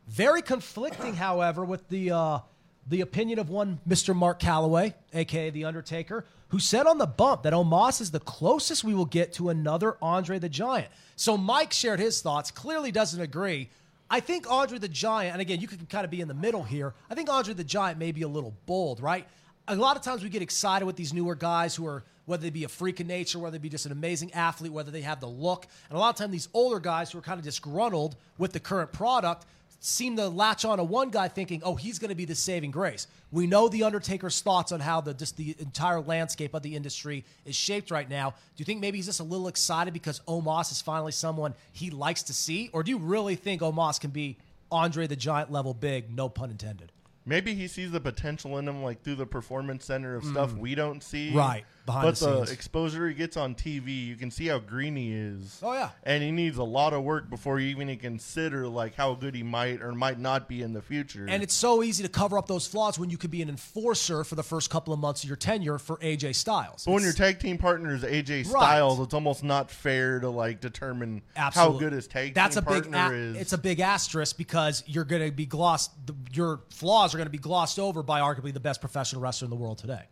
Very 0.07 0.43
conflicting, 0.43 1.15
however, 1.17 1.65
with 1.65 1.89
the 1.89 2.11
uh, 2.11 2.39
the 2.87 3.01
opinion 3.01 3.39
of 3.39 3.49
one 3.49 3.81
Mr. 3.89 4.15
Mark 4.15 4.39
Calloway, 4.41 4.95
aka 5.15 5.49
the 5.49 5.65
Undertaker, 5.65 6.27
who 6.49 6.59
said 6.59 6.87
on 6.87 6.99
the 6.99 7.07
bump 7.07 7.45
that 7.45 7.55
Omos 7.55 8.01
is 8.01 8.11
the 8.11 8.21
closest 8.21 8.85
we 8.85 8.95
will 8.95 9.07
get 9.07 9.33
to 9.35 9.49
another 9.49 9.97
Andre 10.03 10.39
the 10.39 10.51
Giant. 10.51 10.89
So 11.17 11.39
Mike 11.39 11.73
shared 11.73 11.99
his 11.99 12.21
thoughts. 12.21 12.51
Clearly 12.51 12.93
doesn't 12.93 13.21
agree. 13.21 13.71
I 14.11 14.21
think 14.21 14.51
Andre 14.51 14.79
the 14.79 14.89
Giant, 14.89 15.33
and 15.33 15.41
again, 15.41 15.61
you 15.61 15.69
could 15.69 15.89
kind 15.89 16.05
of 16.05 16.11
be 16.11 16.21
in 16.21 16.29
the 16.29 16.35
middle 16.35 16.63
here. 16.63 16.95
I 17.11 17.15
think 17.15 17.31
Andre 17.31 17.55
the 17.55 17.65
Giant 17.65 17.99
may 17.99 18.13
be 18.13 18.23
a 18.23 18.29
little 18.29 18.55
bold, 18.67 19.01
right? 19.01 19.27
A 19.71 19.77
lot 19.77 19.97
of 19.99 20.03
times 20.03 20.23
we 20.23 20.31
get 20.31 20.41
excited 20.41 20.87
with 20.87 20.97
these 20.97 21.13
newer 21.13 21.35
guys 21.35 21.77
who 21.77 21.87
are, 21.87 22.03
whether 22.25 22.43
they 22.43 22.49
be 22.49 22.65
a 22.65 22.69
freak 22.69 23.01
of 23.01 23.07
nature, 23.07 23.39
whether 23.39 23.59
they 23.59 23.63
be 23.63 23.69
just 23.69 23.85
an 23.85 23.93
amazing 23.93 24.33
athlete, 24.33 24.73
whether 24.73 24.91
they 24.91 25.03
have 25.03 25.21
the 25.21 25.29
look. 25.29 25.67
And 25.91 25.97
a 25.99 26.01
lot 26.01 26.09
of 26.09 26.17
times 26.17 26.33
these 26.33 26.49
older 26.55 26.81
guys 26.81 27.13
who 27.13 27.19
are 27.19 27.23
kind 27.23 27.39
of 27.39 27.45
disgruntled 27.45 28.17
with 28.39 28.55
the 28.55 28.61
current 28.61 28.93
product 28.93 29.45
seem 29.81 30.17
to 30.17 30.27
latch 30.29 30.65
on 30.65 30.79
to 30.79 30.85
one 30.85 31.11
guy 31.11 31.29
thinking, 31.29 31.61
oh, 31.65 31.75
he's 31.75 31.99
going 31.99 32.09
to 32.09 32.15
be 32.15 32.25
the 32.25 32.35
saving 32.35 32.71
grace. 32.71 33.07
We 33.31 33.47
know 33.47 33.69
the 33.69 33.85
Undertaker's 33.85 34.41
thoughts 34.41 34.73
on 34.73 34.81
how 34.81 35.03
the 35.03 35.13
just 35.13 35.37
the 35.37 35.55
entire 35.59 36.01
landscape 36.01 36.55
of 36.55 36.63
the 36.63 36.75
industry 36.75 37.27
is 37.45 37.55
shaped 37.55 37.91
right 37.91 38.09
now. 38.09 38.31
Do 38.31 38.37
you 38.57 38.65
think 38.65 38.81
maybe 38.81 38.97
he's 38.97 39.07
just 39.07 39.21
a 39.21 39.25
little 39.25 39.49
excited 39.49 39.93
because 39.93 40.21
Omos 40.21 40.73
is 40.73 40.81
finally 40.81 41.13
someone 41.13 41.55
he 41.73 41.91
likes 41.91 42.23
to 42.25 42.33
see, 42.33 42.71
or 42.73 42.83
do 42.83 42.91
you 42.91 42.99
really 42.99 43.37
think 43.37 43.61
Omos 43.61 44.01
can 44.01 44.11
be 44.11 44.39
Andre 44.73 45.07
the 45.07 45.17
Giant 45.17 45.53
level 45.53 45.75
big? 45.75 46.11
No 46.15 46.31
pun 46.31 46.51
intended. 46.51 46.91
Maybe 47.29 47.55
he 47.55 47.69
sees 47.69 47.91
the 47.91 48.01
potential 48.01 48.57
in 48.57 48.67
him, 48.67 48.83
like 48.83 49.03
through 49.03 49.17
the 49.17 49.27
performance 49.27 49.85
center 49.85 50.17
of 50.17 50.25
stuff 50.25 50.55
we 50.55 50.75
don't 50.75 51.03
see. 51.03 51.31
Mm. 51.31 51.35
Right, 51.35 51.65
behind 51.89 52.05
but 52.07 52.17
the 52.17 52.27
the, 52.27 52.37
scenes. 52.47 52.51
exposure 52.53 53.09
he 53.09 53.15
gets 53.15 53.37
on 53.37 53.55
TV, 53.55 54.07
you 54.07 54.17
can 54.17 54.31
see 54.31 54.47
how 54.47 54.59
green 54.59 54.95
he 54.97 55.13
is. 55.13 55.61
Oh, 55.63 55.73
yeah. 55.73 55.91
and 56.05 56.23
he 56.23 56.31
needs 56.31 56.59
a 56.59 56.63
lot 56.65 56.93
of 56.93 57.03
work 57.03 57.31
before 57.31 57.59
you 57.59 57.69
even 57.71 57.97
consider 57.97 58.69
like 58.69 58.95
how 58.95 59.15
good 59.15 59.35
he 59.35 59.43
might 59.43 59.81
or 59.83 59.93
might 59.93 60.19
not 60.19 60.49
be 60.49 60.63
in 60.63 60.73
the 60.73 60.83
future. 60.83 61.27
And 61.29 61.43
it's 61.43 61.55
so 61.55 61.83
easy 61.83 62.03
to 62.03 62.09
cover 62.09 62.37
up 62.39 62.47
those 62.47 62.67
flaws 62.67 62.99
when 62.99 63.11
you 63.11 63.17
could 63.17 63.31
be 63.31 63.43
an 63.43 63.49
enforcer 63.49 64.25
for 64.25 64.35
the 64.35 64.43
first 64.43 64.71
couple 64.71 64.93
of 64.93 65.01
months 65.01 65.23
of 65.25 65.29
your 65.31 65.37
tenure 65.37 65.79
for 65.79 65.97
AJ 65.99 66.35
Styles. 66.35 66.85
but 66.85 66.93
when 66.93 67.03
your 67.03 67.13
tag 67.13 67.39
team 67.39 67.59
partner 67.59 67.95
is 67.95 68.03
AJ 68.03 68.29
Right. 68.39 68.47
Styles, 68.47 69.01
it's 69.01 69.15
almost 69.15 69.43
not 69.43 69.71
fair 69.71 70.21
to 70.21 70.29
like 70.29 70.61
determine 70.61 71.23
Absolutely. 71.37 71.75
how 71.75 71.79
good 71.81 71.93
his 71.95 72.07
tag 72.07 72.35
That's 72.35 72.57
team 72.57 72.65
a 72.67 72.71
big 72.71 72.93
partner 72.93 73.15
a- 73.15 73.19
is. 73.19 73.37
It's 73.39 73.53
a 73.53 73.59
big 73.59 73.81
asterisk 73.81 74.37
because 74.37 74.85
you're 74.87 75.05
going 75.05 75.25
to 75.25 75.33
be 75.35 75.47
glossed. 75.47 75.91
The, 76.07 76.15
your 76.33 76.61
flaws 76.71 77.15
are 77.15 77.19
going 77.19 77.27
to 77.27 77.31
be 77.33 77.39
glossed 77.39 77.79
over 77.79 78.03
by 78.03 78.21
arguably 78.21 78.53
the 78.53 78.61
best 78.61 78.81
professional 78.81 79.23
wrestler 79.23 79.47
in 79.47 79.51
the 79.51 79.57
world 79.57 79.79
today. 79.79 80.03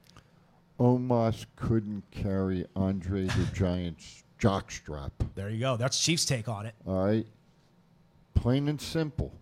Omos 0.79 1.47
couldn't 1.57 2.03
carry 2.11 2.67
Andre 2.77 3.25
the 3.25 3.49
Giant's 3.55 4.25
jockstrap. 4.39 5.11
There 5.35 5.49
you 5.49 5.61
go. 5.61 5.77
That's 5.77 5.99
Chief's 5.99 6.25
take 6.25 6.49
on 6.49 6.67
it. 6.67 6.75
All 6.87 7.05
right? 7.05 7.27
Plain 8.35 8.69
and 8.69 8.81
simple. 8.81 9.33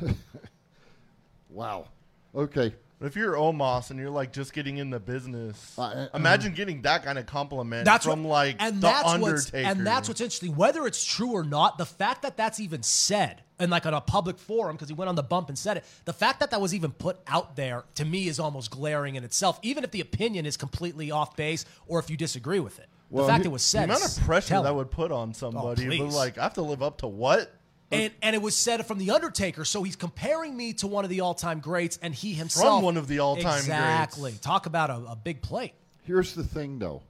wow. 1.50 1.86
Okay. 2.34 2.74
But 2.98 3.06
if 3.06 3.16
you're 3.16 3.34
Omos 3.34 3.90
and 3.90 3.98
you're 4.00 4.08
like 4.10 4.32
just 4.32 4.54
getting 4.54 4.78
in 4.78 4.88
the 4.88 4.98
business, 4.98 5.78
Uh, 5.78 6.08
imagine 6.14 6.54
getting 6.54 6.80
that 6.82 7.04
kind 7.04 7.18
of 7.18 7.26
compliment 7.26 7.84
That's 7.84 8.06
from 8.06 8.24
what, 8.24 8.30
like 8.30 8.56
and 8.58 8.76
the 8.76 8.86
that's 8.86 9.08
Undertaker. 9.08 9.68
and 9.68 9.86
that's 9.86 10.08
what's 10.08 10.20
interesting. 10.22 10.56
Whether 10.56 10.86
it's 10.86 11.04
true 11.04 11.32
or 11.32 11.44
not, 11.44 11.76
the 11.76 11.84
fact 11.84 12.22
that 12.22 12.38
that's 12.38 12.58
even 12.58 12.82
said 12.82 13.42
and 13.58 13.70
like 13.70 13.84
on 13.84 13.92
a 13.92 14.00
public 14.00 14.38
forum 14.38 14.76
because 14.76 14.88
he 14.88 14.94
went 14.94 15.10
on 15.10 15.14
the 15.14 15.22
bump 15.22 15.48
and 15.50 15.58
said 15.58 15.76
it. 15.76 15.84
The 16.06 16.12
fact 16.14 16.40
that 16.40 16.50
that 16.52 16.60
was 16.60 16.74
even 16.74 16.90
put 16.90 17.18
out 17.26 17.54
there 17.56 17.84
to 17.96 18.04
me 18.06 18.28
is 18.28 18.40
almost 18.40 18.70
glaring 18.70 19.14
in 19.16 19.24
itself. 19.24 19.58
Even 19.62 19.84
if 19.84 19.90
the 19.90 20.00
opinion 20.00 20.46
is 20.46 20.56
completely 20.56 21.10
off 21.10 21.36
base 21.36 21.66
or 21.86 21.98
if 21.98 22.08
you 22.08 22.16
disagree 22.16 22.60
with 22.60 22.78
it, 22.78 22.88
Well, 23.10 23.26
the 23.26 23.32
fact 23.32 23.44
he- 23.44 23.48
it 23.48 23.52
was 23.52 23.62
said. 23.62 23.90
the 23.90 23.94
amount 23.96 24.16
of 24.18 24.24
pressure 24.24 24.48
telling. 24.48 24.64
that 24.64 24.74
would 24.74 24.90
put 24.90 25.12
on 25.12 25.34
somebody. 25.34 25.98
but 25.98 26.08
like, 26.14 26.38
I 26.38 26.44
have 26.44 26.54
to 26.54 26.62
live 26.62 26.82
up 26.82 26.96
to 26.98 27.06
what? 27.08 27.52
And 27.90 28.12
and 28.20 28.34
it 28.34 28.42
was 28.42 28.56
said 28.56 28.84
from 28.86 28.98
the 28.98 29.12
Undertaker, 29.12 29.64
so 29.64 29.82
he's 29.82 29.96
comparing 29.96 30.56
me 30.56 30.72
to 30.74 30.86
one 30.86 31.04
of 31.04 31.10
the 31.10 31.20
all-time 31.20 31.60
greats, 31.60 31.98
and 32.02 32.12
he 32.12 32.32
himself 32.32 32.78
from 32.78 32.82
one 32.82 32.96
of 32.96 33.06
the 33.06 33.20
all-time 33.20 33.58
exactly. 33.58 34.32
greats. 34.32 34.44
Talk 34.44 34.66
about 34.66 34.90
a, 34.90 34.96
a 35.10 35.16
big 35.16 35.40
plate. 35.40 35.72
Here's 36.02 36.34
the 36.34 36.42
thing, 36.42 36.78
though. 36.78 37.02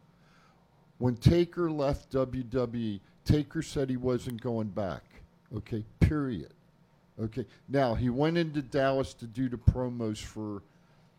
When 0.99 1.17
Taker 1.17 1.71
left 1.71 2.13
WWE, 2.13 3.01
Taker 3.25 3.63
said 3.63 3.91
he 3.91 3.97
wasn't 3.97 4.41
going 4.41 4.69
back. 4.69 5.03
Okay, 5.55 5.85
period. 6.01 6.53
Okay, 7.21 7.47
now 7.69 7.95
he 7.95 8.11
went 8.11 8.37
into 8.37 8.61
Dallas 8.61 9.15
to 9.15 9.27
do 9.27 9.49
the 9.49 9.57
promos 9.57 10.19
for 10.19 10.63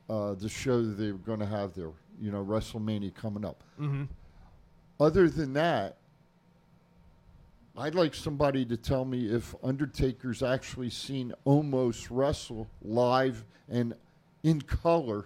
uh, 0.10 0.36
the 0.36 0.50
show 0.50 0.84
that 0.84 0.98
they 0.98 1.12
were 1.12 1.18
going 1.20 1.40
to 1.40 1.46
have 1.46 1.74
there, 1.74 1.92
you 2.22 2.32
know, 2.32 2.44
WrestleMania 2.44 3.14
coming 3.16 3.44
up. 3.44 3.64
Mm-hmm. 3.80 4.04
Other 5.00 5.30
than 5.30 5.54
that, 5.54 5.97
I'd 7.80 7.94
like 7.94 8.16
somebody 8.16 8.66
to 8.66 8.76
tell 8.76 9.06
me 9.06 9.28
if 9.32 9.54
Undertaker's 9.64 10.42
actually 10.42 10.90
seen 10.90 11.32
Omos 11.46 12.08
wrestle 12.10 12.68
live 12.82 13.46
and 13.70 13.94
in 14.42 14.62
color 14.62 15.26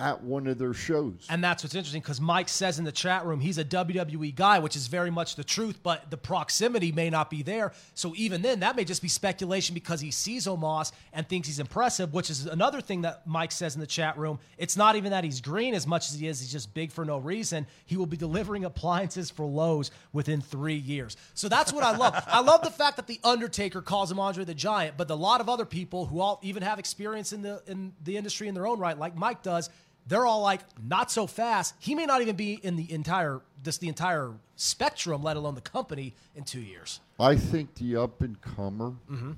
at 0.00 0.22
one 0.22 0.46
of 0.46 0.58
their 0.58 0.72
shows. 0.72 1.26
And 1.28 1.44
that's 1.44 1.62
what's 1.62 1.74
interesting 1.74 2.00
because 2.00 2.20
Mike 2.20 2.48
says 2.48 2.78
in 2.78 2.84
the 2.84 2.92
chat 2.92 3.26
room 3.26 3.40
he's 3.40 3.58
a 3.58 3.64
WWE 3.64 4.34
guy, 4.34 4.58
which 4.58 4.74
is 4.74 4.86
very 4.86 5.10
much 5.10 5.36
the 5.36 5.44
truth, 5.44 5.80
but 5.82 6.10
the 6.10 6.16
proximity 6.16 6.90
may 6.90 7.10
not 7.10 7.30
be 7.30 7.42
there. 7.42 7.72
So 7.94 8.14
even 8.16 8.42
then, 8.42 8.60
that 8.60 8.76
may 8.76 8.84
just 8.84 9.02
be 9.02 9.08
speculation 9.08 9.74
because 9.74 10.00
he 10.00 10.10
sees 10.10 10.46
Omos 10.46 10.92
and 11.12 11.28
thinks 11.28 11.46
he's 11.46 11.58
impressive, 11.58 12.14
which 12.14 12.30
is 12.30 12.46
another 12.46 12.80
thing 12.80 13.02
that 13.02 13.26
Mike 13.26 13.52
says 13.52 13.74
in 13.74 13.80
the 13.80 13.86
chat 13.86 14.16
room. 14.16 14.38
It's 14.58 14.76
not 14.76 14.96
even 14.96 15.10
that 15.10 15.24
he's 15.24 15.40
green 15.40 15.74
as 15.74 15.86
much 15.86 16.08
as 16.08 16.18
he 16.18 16.26
is, 16.26 16.40
he's 16.40 16.52
just 16.52 16.72
big 16.72 16.90
for 16.90 17.04
no 17.04 17.18
reason. 17.18 17.66
He 17.84 17.96
will 17.96 18.06
be 18.06 18.16
delivering 18.16 18.64
appliances 18.64 19.30
for 19.30 19.44
Lowe's 19.44 19.90
within 20.12 20.40
three 20.40 20.74
years. 20.74 21.16
So 21.34 21.48
that's 21.48 21.72
what 21.72 21.84
I 21.84 21.96
love. 21.96 22.24
I 22.26 22.40
love 22.40 22.62
the 22.62 22.70
fact 22.70 22.96
that 22.96 23.06
The 23.06 23.20
Undertaker 23.22 23.82
calls 23.82 24.10
him 24.10 24.18
Andre 24.18 24.44
the 24.44 24.54
Giant, 24.54 24.96
but 24.96 25.10
a 25.10 25.14
lot 25.14 25.40
of 25.40 25.48
other 25.48 25.64
people 25.64 26.06
who 26.06 26.20
all 26.20 26.40
even 26.42 26.62
have 26.62 26.78
experience 26.78 27.32
in 27.32 27.42
the 27.42 27.62
in 27.66 27.92
the 28.02 28.16
industry 28.16 28.48
in 28.48 28.54
their 28.54 28.66
own 28.66 28.78
right, 28.78 28.98
like 28.98 29.16
Mike 29.16 29.42
does, 29.42 29.70
they're 30.10 30.26
all 30.26 30.42
like, 30.42 30.60
not 30.86 31.10
so 31.10 31.26
fast. 31.26 31.74
He 31.78 31.94
may 31.94 32.04
not 32.04 32.20
even 32.20 32.34
be 32.34 32.54
in 32.54 32.76
the 32.76 32.92
entire 32.92 33.40
this 33.62 33.78
the 33.78 33.88
entire 33.88 34.32
spectrum, 34.56 35.22
let 35.22 35.36
alone 35.36 35.54
the 35.54 35.60
company, 35.60 36.14
in 36.34 36.44
two 36.44 36.60
years. 36.60 37.00
I 37.18 37.36
think 37.36 37.76
the 37.76 37.96
up 37.96 38.20
and 38.20 38.40
comer, 38.40 38.94
mm-hmm. 39.08 39.32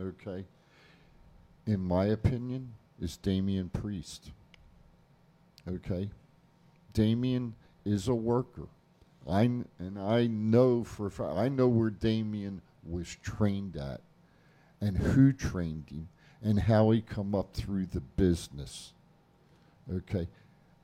okay, 0.00 0.44
in 1.66 1.80
my 1.80 2.06
opinion, 2.06 2.72
is 3.00 3.16
Damian 3.18 3.68
Priest. 3.68 4.30
Okay, 5.68 6.08
Damian 6.94 7.54
is 7.84 8.08
a 8.08 8.14
worker. 8.14 8.68
I 9.28 9.42
and 9.42 9.98
I 9.98 10.26
know 10.26 10.82
for 10.82 11.12
I 11.22 11.48
know 11.48 11.68
where 11.68 11.90
Damian 11.90 12.62
was 12.88 13.18
trained 13.22 13.76
at, 13.76 14.00
and 14.80 14.96
who 14.96 15.34
trained 15.34 15.90
him, 15.90 16.08
and 16.42 16.60
how 16.60 16.90
he 16.90 17.02
come 17.02 17.34
up 17.34 17.52
through 17.52 17.86
the 17.86 18.00
business. 18.00 18.93
Okay, 19.92 20.28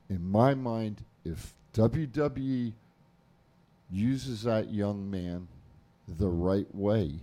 in 0.09 0.29
my 0.29 0.53
mind, 0.53 1.03
if 1.25 1.53
WWE 1.73 2.73
uses 3.89 4.43
that 4.43 4.71
young 4.71 5.09
man 5.09 5.47
the 6.07 6.29
right 6.29 6.73
way, 6.73 7.19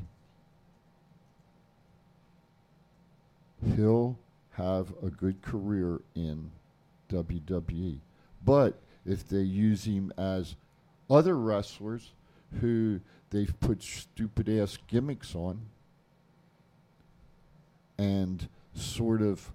he'll 3.77 4.19
have 4.53 4.93
a 5.03 5.09
good 5.09 5.41
career 5.43 6.01
in 6.15 6.51
WWE. 7.11 8.01
But 8.45 8.79
if 9.07 9.29
they 9.29 9.39
use 9.39 9.85
him 9.85 10.13
as 10.19 10.57
other 11.09 11.37
wrestlers 11.39 12.13
who 12.61 13.01
they've 13.31 13.59
put 13.61 13.83
stupid 13.83 14.49
ass 14.49 14.79
gimmicks 14.87 15.35
on 15.35 15.61
and 17.97 18.49
sort 18.75 19.23
of 19.23 19.51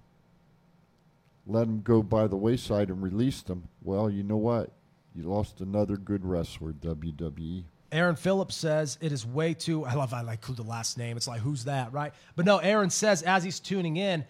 let 1.46 1.62
them 1.62 1.82
go 1.82 2.02
by 2.02 2.28
the 2.28 2.36
wayside 2.36 2.90
and 2.90 3.02
release 3.02 3.42
them, 3.42 3.68
well, 3.82 4.10
you 4.10 4.24
know 4.24 4.38
what? 4.38 4.72
You 5.16 5.24
lost 5.24 5.62
another 5.62 5.98
good 5.98 6.26
wrestler, 6.26 6.74
WWE. 6.74 7.64
Aaron 7.92 8.16
Phillips 8.16 8.56
says 8.56 8.98
it 9.02 9.12
is 9.12 9.26
way 9.26 9.54
too. 9.54 9.86
I 9.86 9.94
love 9.94 10.14
I 10.14 10.22
like 10.22 10.44
who 10.44 10.54
the 10.54 10.64
last 10.64 10.98
name. 10.98 11.16
It's 11.16 11.28
like 11.28 11.42
who's 11.42 11.66
that, 11.66 11.94
right? 11.94 12.12
But 12.36 12.46
no, 12.46 12.58
Aaron 12.58 12.90
says 12.90 13.22
as 13.22 13.44
he's 13.44 13.60
tuning 13.60 13.98
in, 13.98 14.26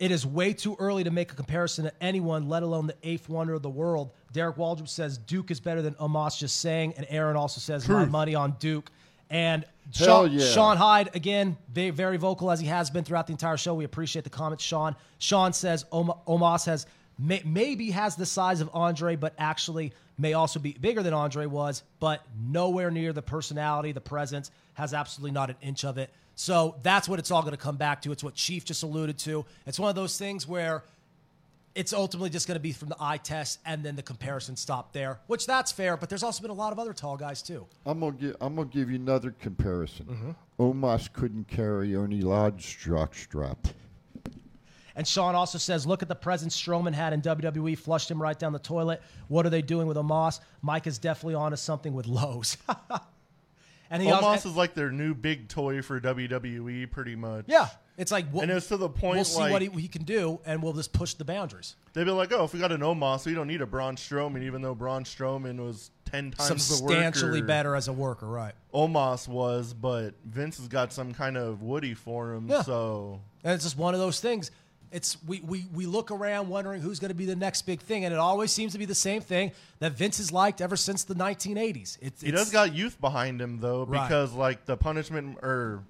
it 0.00 0.10
is 0.10 0.26
way 0.26 0.54
too 0.54 0.76
early 0.80 1.04
to 1.04 1.10
make 1.10 1.30
a 1.30 1.36
comparison 1.36 1.84
to 1.84 1.92
anyone, 2.02 2.48
let 2.48 2.64
alone 2.64 2.88
the 2.88 2.96
eighth 3.04 3.28
wonder 3.28 3.54
of 3.54 3.62
the 3.62 3.70
world. 3.70 4.10
Derek 4.32 4.56
Waldrop 4.56 4.88
says 4.88 5.18
Duke 5.18 5.52
is 5.52 5.60
better 5.60 5.82
than 5.82 5.94
Omos 5.94 6.38
just 6.38 6.60
saying, 6.60 6.94
and 6.96 7.06
Aaron 7.10 7.36
also 7.36 7.60
says 7.60 7.88
my 7.88 8.06
money 8.06 8.34
on 8.34 8.56
Duke. 8.58 8.90
And 9.30 9.64
Sean, 9.92 10.32
yeah. 10.32 10.44
Sean 10.44 10.76
Hyde 10.76 11.14
again, 11.14 11.56
very, 11.72 11.90
very 11.90 12.16
vocal 12.16 12.50
as 12.50 12.60
he 12.60 12.66
has 12.66 12.90
been 12.90 13.04
throughout 13.04 13.26
the 13.26 13.32
entire 13.32 13.56
show. 13.56 13.74
We 13.74 13.84
appreciate 13.84 14.24
the 14.24 14.30
comments, 14.30 14.64
Sean. 14.64 14.96
Sean 15.18 15.52
says 15.52 15.84
Om- 15.92 16.12
Omos 16.26 16.66
has 16.66 16.86
may, 17.18 17.42
maybe 17.44 17.90
has 17.90 18.16
the 18.16 18.26
size 18.26 18.60
of 18.60 18.70
Andre, 18.72 19.16
but 19.16 19.34
actually 19.38 19.92
may 20.18 20.34
also 20.34 20.58
be 20.58 20.72
bigger 20.72 21.02
than 21.02 21.14
Andre 21.14 21.46
was, 21.46 21.82
but 21.98 22.22
nowhere 22.38 22.90
near 22.90 23.12
the 23.12 23.22
personality, 23.22 23.92
the 23.92 24.00
presence, 24.00 24.50
has 24.74 24.92
absolutely 24.92 25.32
not 25.32 25.50
an 25.50 25.56
inch 25.62 25.84
of 25.84 25.98
it. 25.98 26.10
So 26.34 26.76
that's 26.82 27.08
what 27.08 27.18
it's 27.18 27.30
all 27.30 27.42
going 27.42 27.52
to 27.52 27.58
come 27.58 27.76
back 27.76 28.02
to. 28.02 28.12
It's 28.12 28.24
what 28.24 28.34
Chief 28.34 28.64
just 28.64 28.82
alluded 28.82 29.18
to. 29.18 29.44
It's 29.66 29.78
one 29.78 29.90
of 29.90 29.96
those 29.96 30.18
things 30.18 30.46
where 30.46 30.82
it's 31.74 31.92
ultimately 31.92 32.30
just 32.30 32.46
going 32.46 32.56
to 32.56 32.60
be 32.60 32.72
from 32.72 32.88
the 32.88 32.96
eye 32.98 33.16
test 33.16 33.60
and 33.64 33.84
then 33.84 33.96
the 33.96 34.02
comparison 34.02 34.56
stop 34.56 34.92
there, 34.92 35.20
which 35.26 35.46
that's 35.46 35.70
fair. 35.70 35.96
But 35.96 36.08
there's 36.08 36.22
also 36.22 36.42
been 36.42 36.50
a 36.50 36.54
lot 36.54 36.72
of 36.72 36.78
other 36.78 36.92
tall 36.92 37.16
guys 37.16 37.42
too. 37.42 37.66
I'm 37.86 38.00
gonna 38.00 38.12
give 38.12 38.36
I'm 38.40 38.56
gonna 38.56 38.68
give 38.68 38.90
you 38.90 38.96
another 38.96 39.30
comparison. 39.30 40.06
Mm-hmm. 40.06 40.62
Omos 40.62 41.12
couldn't 41.12 41.48
carry 41.48 41.94
Ernie 41.94 42.22
Ladd 42.22 42.58
jock 42.58 43.14
strap. 43.14 43.68
And 44.96 45.06
Sean 45.06 45.34
also 45.34 45.56
says, 45.56 45.86
look 45.86 46.02
at 46.02 46.08
the 46.08 46.14
presence 46.14 46.60
Strowman 46.60 46.92
had 46.92 47.12
in 47.12 47.22
WWE, 47.22 47.78
flushed 47.78 48.10
him 48.10 48.20
right 48.20 48.38
down 48.38 48.52
the 48.52 48.58
toilet. 48.58 49.00
What 49.28 49.46
are 49.46 49.50
they 49.50 49.62
doing 49.62 49.86
with 49.86 49.96
Omos? 49.96 50.40
Mike 50.62 50.86
is 50.86 50.98
definitely 50.98 51.36
onto 51.36 51.56
something 51.56 51.94
with 51.94 52.06
Lowe's. 52.06 52.58
and 53.90 54.02
he 54.02 54.08
Omos 54.08 54.22
also, 54.22 54.48
is 54.50 54.56
like 54.56 54.74
their 54.74 54.90
new 54.90 55.14
big 55.14 55.48
toy 55.48 55.82
for 55.82 56.00
WWE, 56.00 56.90
pretty 56.90 57.16
much. 57.16 57.44
yeah, 57.48 57.68
it's 57.98 58.10
like 58.12 58.26
we'll, 58.32 58.42
And 58.42 58.50
it's 58.52 58.68
to 58.68 58.76
the 58.76 58.88
point 58.88 59.16
we'll 59.16 59.24
see 59.24 59.40
like 59.40 59.52
what 59.52 59.62
he, 59.62 59.68
he 59.68 59.88
can 59.88 60.04
do, 60.04 60.40
and 60.46 60.62
we'll 60.62 60.72
just 60.72 60.92
push 60.92 61.14
the 61.14 61.24
boundaries. 61.24 61.76
they'd 61.92 62.04
be 62.04 62.10
like, 62.10 62.32
"Oh, 62.32 62.44
if 62.44 62.52
we 62.54 62.60
got 62.60 62.72
an 62.72 62.80
Omos, 62.80 63.26
we 63.26 63.34
don't 63.34 63.48
need 63.48 63.60
a 63.60 63.66
Braun 63.66 63.96
Strowman, 63.96 64.42
even 64.42 64.62
though 64.62 64.74
Braun 64.74 65.04
Strowman 65.04 65.58
was 65.64 65.90
ten 66.04 66.30
times 66.30 66.68
the 66.68 66.74
Substantially 66.76 67.42
better 67.42 67.74
as 67.76 67.88
a 67.88 67.92
worker, 67.92 68.26
right? 68.26 68.54
Omos 68.74 69.28
was, 69.28 69.74
but 69.74 70.14
Vince 70.24 70.58
has 70.58 70.68
got 70.68 70.92
some 70.92 71.12
kind 71.12 71.36
of 71.36 71.62
Woody 71.62 71.94
for 71.94 72.32
him, 72.34 72.48
Yeah. 72.48 72.62
so 72.62 73.20
And 73.44 73.54
it's 73.54 73.64
just 73.64 73.76
one 73.78 73.94
of 73.94 74.00
those 74.00 74.20
things. 74.20 74.50
It's 74.92 75.16
we, 75.24 75.40
we 75.40 75.66
we 75.72 75.86
look 75.86 76.10
around 76.10 76.48
wondering 76.48 76.80
who's 76.80 76.98
going 76.98 77.10
to 77.10 77.14
be 77.14 77.24
the 77.26 77.36
next 77.36 77.62
big 77.62 77.80
thing, 77.80 78.04
and 78.04 78.12
it 78.12 78.18
always 78.18 78.50
seems 78.50 78.72
to 78.72 78.78
be 78.78 78.86
the 78.86 78.94
same 78.94 79.20
thing 79.20 79.52
that 79.78 79.92
Vince 79.92 80.18
has 80.18 80.32
liked 80.32 80.60
ever 80.60 80.76
since 80.76 81.04
the 81.04 81.14
1980s. 81.14 81.96
It's, 82.00 82.20
he 82.22 82.28
it's- 82.28 82.32
does 82.44 82.50
got 82.50 82.74
youth 82.74 83.00
behind 83.00 83.40
him 83.40 83.60
though, 83.60 83.84
Right. 83.84 84.02
because 84.08 84.32
like 84.32 84.64
the 84.66 84.76
punishment 84.76 85.38
or 85.42 85.84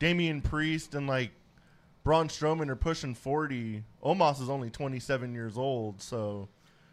Damian 0.00 0.40
Priest 0.40 0.94
and 0.96 1.06
like 1.06 1.30
Braun 2.02 2.26
Strowman 2.28 2.68
are 2.70 2.76
pushing 2.76 3.14
forty. 3.14 3.84
Omos 4.02 4.40
is 4.42 4.50
only 4.50 4.70
twenty 4.70 4.98
seven 4.98 5.32
years 5.32 5.56
old, 5.56 6.02
so 6.02 6.48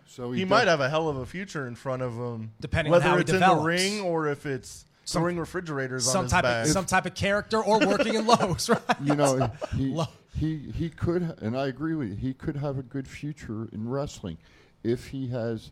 So 0.06 0.32
he, 0.34 0.40
he, 0.40 0.46
might 0.46 0.68
have 0.68 0.80
a 0.80 0.90
hell 0.90 1.10
of 1.10 1.18
a 1.18 1.26
future 1.26 1.68
in 1.68 1.74
front 1.76 2.04
of 2.04 2.14
him, 2.14 2.52
Depending 2.62 2.94
on 2.94 3.00
whether 3.00 3.10
how 3.10 3.16
he 3.16 3.22
it's 3.22 3.32
in 3.32 3.40
the 3.40 3.56
ring 3.56 4.02
or 4.02 4.28
if 4.28 4.46
it's 4.46 4.86
Some- 5.08 5.22
throwing 5.22 5.40
refrigerators 5.40 6.06
on 6.08 6.12
some 6.14 6.24
his 6.26 6.32
type 6.32 6.44
back. 6.44 6.66
of 6.66 6.72
some 6.72 6.86
type 6.86 7.06
of 7.06 7.14
character 7.16 7.64
or 7.64 7.80
working 7.80 8.16
in 8.16 8.28
Lowe's, 8.28 8.70
right? 8.70 8.82
you 9.02 9.16
know 9.16 9.50
he, 9.76 9.96
he 10.38 10.72
he 10.76 10.90
could 10.90 11.22
and 11.42 11.58
I 11.58 11.68
agree 11.68 11.96
with 11.96 12.10
you. 12.10 12.16
He 12.16 12.34
could 12.34 12.58
have 12.58 12.78
a 12.78 12.84
good 12.84 13.08
future 13.08 13.70
in 13.72 13.88
wrestling 13.88 14.38
if 14.84 15.08
he 15.08 15.28
has 15.30 15.72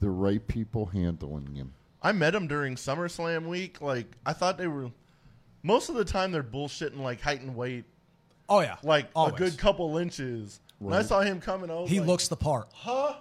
the 0.00 0.08
right 0.10 0.46
people 0.46 0.86
handling 0.86 1.54
him. 1.56 1.72
I 2.02 2.12
met 2.12 2.34
him 2.34 2.46
during 2.46 2.76
SummerSlam 2.76 3.46
week. 3.48 3.80
Like 3.80 4.06
I 4.24 4.32
thought 4.32 4.56
they 4.58 4.68
were. 4.68 4.90
Most 5.64 5.88
of 5.88 5.96
the 5.96 6.04
time 6.04 6.30
they're 6.30 6.44
bullshitting 6.44 6.98
like 7.00 7.20
height 7.20 7.40
and 7.40 7.56
weight, 7.56 7.84
Oh 8.48 8.60
yeah, 8.60 8.76
like 8.84 9.08
Always. 9.16 9.34
a 9.34 9.36
good 9.36 9.58
couple 9.58 9.96
inches. 9.98 10.60
When 10.78 10.94
I 10.94 11.02
saw 11.02 11.22
him 11.22 11.40
coming, 11.40 11.70
I 11.72 11.74
was 11.80 11.90
He 11.90 11.98
like, 11.98 12.06
looks 12.06 12.28
the 12.28 12.36
part. 12.36 12.68
huh? 12.72 13.14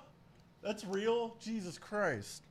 That's 0.62 0.86
real? 0.86 1.36
Jesus 1.42 1.80
Christ! 1.80 2.44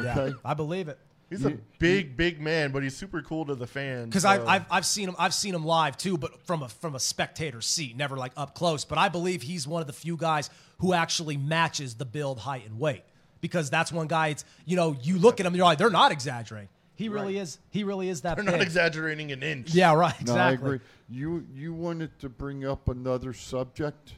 Yeah, 0.00 0.30
I 0.44 0.54
believe 0.54 0.86
it. 0.88 0.98
He's 1.28 1.44
a 1.44 1.50
You- 1.50 1.60
big, 1.80 2.16
big 2.16 2.40
man, 2.40 2.70
but 2.70 2.82
he's 2.84 2.96
super 2.96 3.20
cool 3.20 3.44
to 3.46 3.54
the 3.56 3.66
fans. 3.66 4.06
Because 4.06 4.22
so- 4.22 4.28
I've, 4.28 4.46
I've 4.46 4.66
I've 4.70 4.86
seen 4.86 5.08
him 5.08 5.16
I've 5.18 5.34
seen 5.34 5.54
him 5.54 5.64
live 5.64 5.96
too, 5.96 6.16
but 6.16 6.40
from 6.46 6.62
a 6.62 6.68
from 6.68 6.94
a 6.94 7.00
spectator 7.00 7.60
seat, 7.60 7.96
never 7.96 8.16
like 8.16 8.32
up 8.36 8.54
close. 8.54 8.84
But 8.84 8.98
I 8.98 9.08
believe 9.08 9.42
he's 9.42 9.66
one 9.66 9.80
of 9.80 9.86
the 9.88 9.92
few 9.92 10.16
guys 10.16 10.50
who 10.78 10.92
actually 10.92 11.36
matches 11.36 11.94
the 11.94 12.04
build, 12.04 12.38
height, 12.38 12.64
and 12.66 12.78
weight. 12.78 13.02
Because 13.40 13.70
that's 13.70 13.90
one 13.92 14.06
guy. 14.06 14.28
It's 14.28 14.44
you 14.64 14.76
know 14.76 14.96
you 15.02 15.18
look 15.18 15.40
at 15.40 15.46
him, 15.46 15.54
you're 15.56 15.64
like 15.64 15.78
they're 15.78 15.90
not 15.90 16.12
exaggerating. 16.12 16.68
He 16.94 17.10
really 17.10 17.36
is. 17.38 17.58
He 17.70 17.84
really 17.84 18.08
is 18.08 18.22
that. 18.22 18.36
they're 18.36 18.44
big. 18.44 18.54
not 18.54 18.62
exaggerating 18.62 19.30
an 19.32 19.42
inch. 19.42 19.74
Yeah, 19.74 19.92
right. 19.94 20.14
No, 20.24 20.32
Exactly. 20.32 20.40
I 20.40 20.52
agree. 20.74 20.80
You 21.10 21.46
you 21.52 21.74
wanted 21.74 22.18
to 22.20 22.28
bring 22.28 22.64
up 22.64 22.88
another 22.88 23.32
subject 23.34 24.14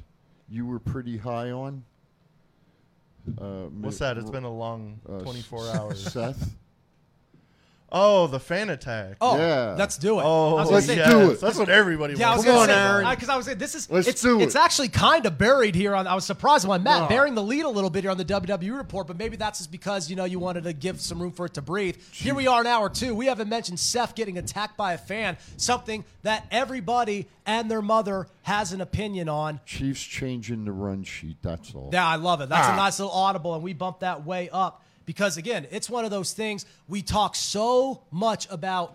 you 0.49 0.65
were 0.67 0.79
pretty 0.79 1.17
high 1.19 1.51
on. 1.51 1.85
Uh, 3.37 3.65
What's 3.81 3.99
that? 3.99 4.17
It's 4.17 4.31
been 4.31 4.45
a 4.45 4.53
long 4.53 5.01
uh, 5.09 5.19
24 5.21 5.59
S- 5.69 5.77
hours. 5.77 6.13
Seth. 6.13 6.55
Oh, 7.91 8.27
the 8.27 8.39
fan 8.39 8.69
attack. 8.69 9.17
Oh, 9.21 9.39
Yeah. 9.39 9.75
let's 9.79 9.97
do 9.97 10.21
it. 10.21 10.23
Oh, 10.23 10.57
I 10.57 10.61
was 10.61 10.65
gonna 10.65 10.75
let's 10.75 10.87
say- 10.87 10.97
yes. 10.97 11.11
do 11.11 11.31
it. 11.31 11.41
That's 11.41 11.57
what 11.57 11.69
everybody 11.71 12.15
Yeah, 12.15 12.33
I 12.33 12.37
was 12.37 12.45
wants. 12.45 12.67
gonna 12.67 12.79
on, 12.81 13.05
say, 13.05 13.11
Because 13.15 13.29
I, 13.31 13.37
was 13.37 13.47
saying 13.47 13.59
this 13.59 13.75
is 13.75 13.91
Let's 13.91 14.07
it's, 14.09 14.21
do 14.21 14.41
it's 14.41 14.55
actually 14.57 14.89
kind 14.89 15.25
of 15.25 15.39
buried 15.39 15.75
here. 15.75 15.95
On 15.95 16.07
I 16.07 16.15
was 16.15 16.27
surprised 16.27 16.69
when 16.69 16.83
Matt 16.83 17.09
bearing 17.09 17.35
the 17.35 17.43
lead 17.43 17.65
a 17.65 17.69
little 17.69 17.89
bit 17.89 18.05
here 18.05 18.11
on 18.11 18.19
the 18.19 18.25
WWE 18.27 18.77
report, 18.77 19.07
but 19.07 19.17
maybe 19.19 19.37
that's 19.37 19.59
just 19.61 19.71
because 19.73 20.11
you 20.11 20.17
know 20.17 20.25
you 20.25 20.39
wanted 20.39 20.65
to 20.65 20.73
give 20.75 21.01
some 21.01 21.21
room 21.21 21.33
for 21.33 21.47
it 21.47 21.55
to 21.55 21.63
breathe. 21.63 21.97
Here 22.13 22.35
we 22.35 22.47
are 22.47 22.61
in 22.61 22.67
hour 22.67 22.91
two. 22.91 23.15
We 23.15 23.25
haven't 23.27 23.49
mentioned 23.49 23.81
Seth 23.81 24.15
getting 24.15 24.37
attacked 24.37 24.77
by 24.77 24.93
a 24.93 24.99
fan, 24.99 25.39
something 25.57 26.05
that 26.25 26.47
everybody 26.51 27.27
and 27.47 27.71
their 27.71 27.81
mother 27.81 28.27
has 28.43 28.73
an 28.73 28.83
opinion 28.83 29.31
on. 29.31 29.61
Chiefs 29.65 30.03
changing 30.03 30.67
the 30.67 30.73
run 30.73 31.05
sheet. 31.05 31.39
That's 31.43 31.75
all. 31.75 31.89
Yeah, 31.91 32.07
I 32.07 32.17
love 32.17 32.43
it. 32.43 32.51
That's 32.51 32.69
Ah. 32.69 32.75
a 32.75 32.77
nice 32.77 32.99
little 32.99 33.15
audible, 33.15 33.55
and 33.55 33.63
we 33.63 33.73
bumped 33.73 34.01
that 34.01 34.27
way 34.27 34.51
up 34.53 34.83
because 35.09 35.39
again, 35.39 35.67
it's 35.71 35.89
one 35.89 36.05
of 36.05 36.11
those 36.11 36.35
things 36.35 36.67
we 36.87 37.01
talk 37.01 37.35
so 37.35 38.03
much 38.11 38.47
about 38.51 38.95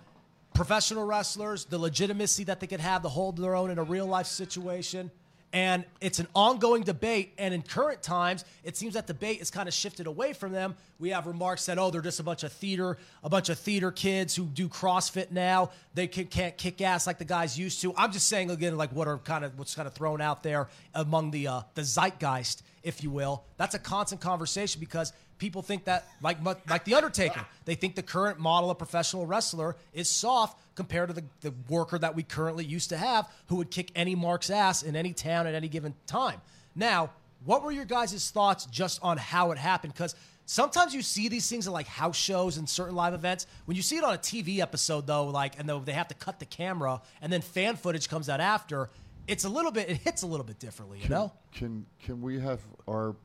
professional 0.53 1.03
wrestlers, 1.03 1.65
the 1.65 1.79
legitimacy 1.79 2.43
that 2.43 2.59
they 2.59 2.67
could 2.67 2.81
have 2.81 3.01
to 3.01 3.09
hold 3.09 3.35
their 3.35 3.55
own 3.55 3.71
in 3.71 3.79
a 3.79 3.83
real 3.83 4.05
life 4.05 4.27
situation. 4.27 5.09
And 5.53 5.85
it's 6.01 6.19
an 6.19 6.27
ongoing 6.35 6.83
debate. 6.83 7.33
And 7.39 7.51
in 7.51 7.63
current 7.63 8.03
times, 8.03 8.45
it 8.63 8.77
seems 8.77 8.93
that 8.93 9.07
debate 9.07 9.41
is 9.41 9.49
kind 9.49 9.67
of 9.67 9.73
shifted 9.73 10.05
away 10.05 10.33
from 10.33 10.51
them. 10.51 10.75
We 10.99 11.09
have 11.09 11.25
remarks 11.25 11.65
that, 11.65 11.79
oh, 11.79 11.89
they're 11.89 12.01
just 12.01 12.19
a 12.19 12.23
bunch 12.23 12.43
of 12.43 12.51
theater, 12.51 12.97
a 13.23 13.29
bunch 13.29 13.49
of 13.49 13.57
theater 13.57 13.91
kids 13.91 14.35
who 14.35 14.45
do 14.45 14.67
CrossFit 14.69 15.31
now. 15.31 15.71
They 15.95 16.05
can, 16.05 16.25
can't 16.25 16.55
kick 16.57 16.81
ass 16.81 17.07
like 17.07 17.17
the 17.17 17.25
guys 17.25 17.57
used 17.57 17.81
to. 17.81 17.91
I'm 17.97 18.11
just 18.11 18.27
saying 18.27 18.51
again, 18.51 18.77
like 18.77 18.91
what 18.91 19.07
are 19.07 19.17
kind 19.17 19.45
of 19.45 19.57
what's 19.57 19.73
kind 19.73 19.87
of 19.87 19.93
thrown 19.93 20.21
out 20.21 20.43
there 20.43 20.69
among 20.93 21.31
the 21.31 21.47
uh, 21.47 21.61
the 21.73 21.81
zeitgeist, 21.81 22.61
if 22.83 23.03
you 23.03 23.11
will. 23.11 23.43
That's 23.57 23.75
a 23.75 23.79
constant 23.79 24.21
conversation 24.21 24.79
because 24.79 25.13
people 25.43 25.61
think 25.61 25.83
that 25.83 26.07
like 26.21 26.37
like 26.69 26.85
the 26.85 26.93
Undertaker, 26.95 27.45
they 27.65 27.75
think 27.75 27.95
the 27.95 28.01
current 28.01 28.39
model 28.39 28.71
of 28.71 28.77
professional 28.77 29.25
wrestler 29.25 29.75
is 29.93 30.09
soft 30.09 30.57
compared 30.73 31.09
to 31.09 31.13
the, 31.13 31.23
the 31.41 31.53
worker 31.67 31.99
that 31.99 32.15
we 32.15 32.23
currently 32.23 32.63
used 32.63 32.87
to 32.89 32.97
have, 32.97 33.29
who 33.47 33.57
would 33.57 33.69
kick 33.69 33.91
any 33.93 34.15
mark's 34.15 34.49
ass 34.49 34.83
in 34.83 34.95
any 34.95 35.11
town 35.11 35.45
at 35.45 35.53
any 35.53 35.67
given 35.67 35.93
time. 36.07 36.39
Now, 36.75 37.09
what 37.43 37.61
were 37.61 37.73
your 37.73 37.83
guys' 37.83 38.31
thoughts 38.31 38.65
just 38.67 39.03
on 39.03 39.17
how 39.17 39.51
it 39.51 39.57
happened? 39.57 39.91
Because 39.91 40.15
sometimes 40.45 40.95
you 40.95 41.01
see 41.01 41.27
these 41.27 41.49
things 41.49 41.67
at 41.67 41.73
like 41.73 41.87
house 41.87 42.15
shows 42.15 42.55
and 42.55 42.67
certain 42.69 42.95
live 42.95 43.13
events. 43.13 43.45
When 43.65 43.75
you 43.75 43.83
see 43.83 43.97
it 43.97 44.03
on 44.05 44.13
a 44.13 44.17
TV 44.17 44.59
episode, 44.59 45.05
though, 45.05 45.25
like 45.25 45.59
and 45.59 45.67
though 45.67 45.79
they 45.79 45.91
have 45.91 46.07
to 46.07 46.15
cut 46.15 46.39
the 46.39 46.45
camera 46.45 47.01
and 47.21 47.33
then 47.33 47.41
fan 47.41 47.75
footage 47.75 48.07
comes 48.07 48.29
out 48.29 48.39
after, 48.39 48.89
it's 49.27 49.43
a 49.43 49.49
little 49.49 49.73
bit 49.73 49.89
it 49.89 49.97
hits 49.97 50.21
a 50.21 50.27
little 50.27 50.45
bit 50.45 50.57
differently, 50.57 50.99
you 51.03 51.09
know. 51.09 51.33
Can 51.51 51.85
can 52.01 52.21
we 52.21 52.39
have 52.39 52.61
our 52.87 53.17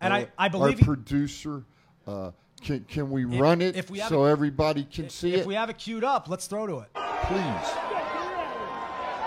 And 0.00 0.12
I- 0.12 0.20
our- 0.22 0.28
I 0.38 0.48
believe 0.48 0.74
our 0.74 0.78
he- 0.78 0.84
producer? 0.84 1.64
Uh, 2.06 2.30
can 2.62 2.84
can 2.88 3.10
we 3.10 3.24
run 3.24 3.60
it 3.60 3.76
if 3.76 3.90
we 3.90 3.98
so 4.00 4.24
it- 4.24 4.30
everybody 4.30 4.84
can 4.84 5.08
see 5.10 5.30
if 5.30 5.34
it? 5.36 5.40
If 5.40 5.46
we 5.46 5.54
have 5.54 5.70
it 5.70 5.78
queued 5.78 6.04
up, 6.04 6.28
let's 6.28 6.46
throw 6.46 6.66
to 6.66 6.78
it. 6.80 6.88
Please. 6.94 7.72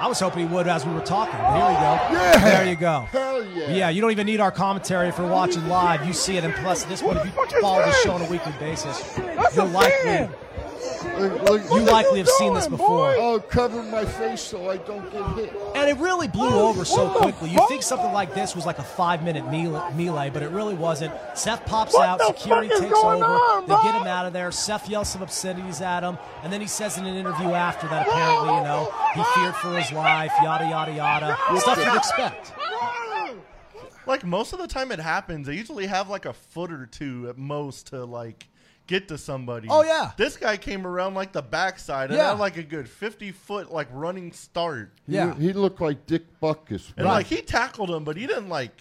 I 0.01 0.07
was 0.07 0.17
hoping 0.19 0.47
he 0.47 0.53
would 0.53 0.65
as 0.67 0.85
we 0.85 0.93
were 0.93 1.01
talking. 1.01 1.37
But 1.37 1.57
here 1.57 1.65
we 1.67 1.73
go. 1.73 2.21
Yeah. 2.21 2.37
There 2.39 2.69
you 2.69 2.75
go. 2.77 2.99
Hell 3.11 3.43
yeah. 3.43 3.71
Yeah, 3.71 3.89
you 3.89 3.99
don't 3.99 4.11
even 4.11 4.25
need 4.27 4.39
our 4.39 4.51
commentary 4.51 5.09
if 5.09 5.17
you're 5.17 5.27
watching 5.27 5.67
live. 5.67 6.07
You 6.07 6.13
see 6.13 6.37
it, 6.37 6.45
and 6.45 6.53
plus, 6.55 6.83
this 6.85 7.03
one, 7.03 7.17
if 7.17 7.25
you 7.25 7.31
follow 7.61 7.83
the 7.83 7.91
show 7.91 8.13
on 8.13 8.21
a 8.21 8.29
weekly 8.29 8.53
basis, 8.61 9.17
you're 9.53 9.65
likely 9.65 10.29
Look, 11.17 11.43
look, 11.43 11.63
you 11.71 11.81
likely 11.81 12.19
have 12.19 12.29
seen 12.29 12.53
this 12.53 12.67
before. 12.67 13.13
Oh, 13.17 13.39
cover 13.39 13.83
my 13.83 14.05
face 14.05 14.41
so 14.41 14.69
I 14.69 14.77
don't 14.77 15.11
get 15.11 15.25
hit. 15.35 15.53
And 15.75 15.89
it 15.89 15.97
really 15.97 16.27
blew 16.27 16.49
oh, 16.49 16.69
over 16.69 16.85
so 16.85 17.11
oh, 17.13 17.19
quickly. 17.19 17.49
You 17.49 17.59
oh. 17.61 17.67
think 17.67 17.83
something 17.83 18.11
like 18.11 18.33
this 18.33 18.55
was 18.55 18.65
like 18.65 18.79
a 18.79 18.83
five 18.83 19.23
minute 19.23 19.45
melee, 19.49 19.93
melee 19.93 20.29
but 20.29 20.43
it 20.43 20.49
really 20.51 20.75
wasn't. 20.75 21.13
Seth 21.35 21.65
pops 21.65 21.95
out, 21.95 22.21
security 22.21 22.69
takes 22.69 22.93
over, 22.93 23.61
they 23.61 23.73
get 23.83 23.95
him 23.95 24.07
out 24.07 24.25
of 24.25 24.33
there. 24.33 24.51
Seth 24.51 24.89
yells 24.89 25.09
some 25.09 25.21
obscenities 25.21 25.81
at 25.81 26.03
him, 26.03 26.17
and 26.43 26.51
then 26.51 26.61
he 26.61 26.67
says 26.67 26.97
in 26.97 27.05
an 27.05 27.15
interview 27.15 27.51
after 27.51 27.87
that 27.87 28.07
apparently, 28.07 28.55
you 28.55 28.63
know, 28.63 28.93
he 29.15 29.23
feared 29.35 29.55
for 29.55 29.77
his 29.77 29.91
life, 29.91 30.31
yada, 30.41 30.67
yada, 30.69 30.93
yada. 30.93 31.37
Stuff 31.59 31.77
you'd 31.77 31.95
expect. 31.95 32.53
Like 34.05 34.25
most 34.25 34.53
of 34.53 34.59
the 34.59 34.67
time 34.67 34.91
it 34.91 34.99
happens, 34.99 35.45
they 35.45 35.55
usually 35.55 35.85
have 35.85 36.09
like 36.09 36.25
a 36.25 36.33
foot 36.33 36.71
or 36.71 36.87
two 36.87 37.29
at 37.29 37.37
most 37.37 37.87
to 37.87 38.05
like 38.05 38.47
get 38.89 39.07
to 39.07 39.17
somebody. 39.17 39.67
Oh, 39.69 39.83
yeah. 39.83 40.11
This 40.17 40.35
guy 40.35 40.57
came 40.57 40.85
around 40.85 41.13
like 41.13 41.31
the 41.31 41.41
backside 41.43 42.09
and 42.09 42.17
Yeah. 42.17 42.31
had 42.31 42.39
like 42.39 42.57
a 42.57 42.63
good 42.63 42.89
fifty 42.89 43.31
foot 43.31 43.71
like 43.71 43.87
running 43.93 44.31
start. 44.33 44.91
He, 45.07 45.13
Yeah. 45.13 45.35
he 45.35 45.53
looked 45.53 45.79
like 45.79 46.05
Dick 46.07 46.23
Butkus. 46.41 46.91
And 46.97 47.05
like 47.05 47.27
he 47.27 47.41
tackled 47.41 47.89
him, 47.91 48.03
but 48.03 48.17
he 48.17 48.25
didn't 48.27 48.49
like 48.49 48.71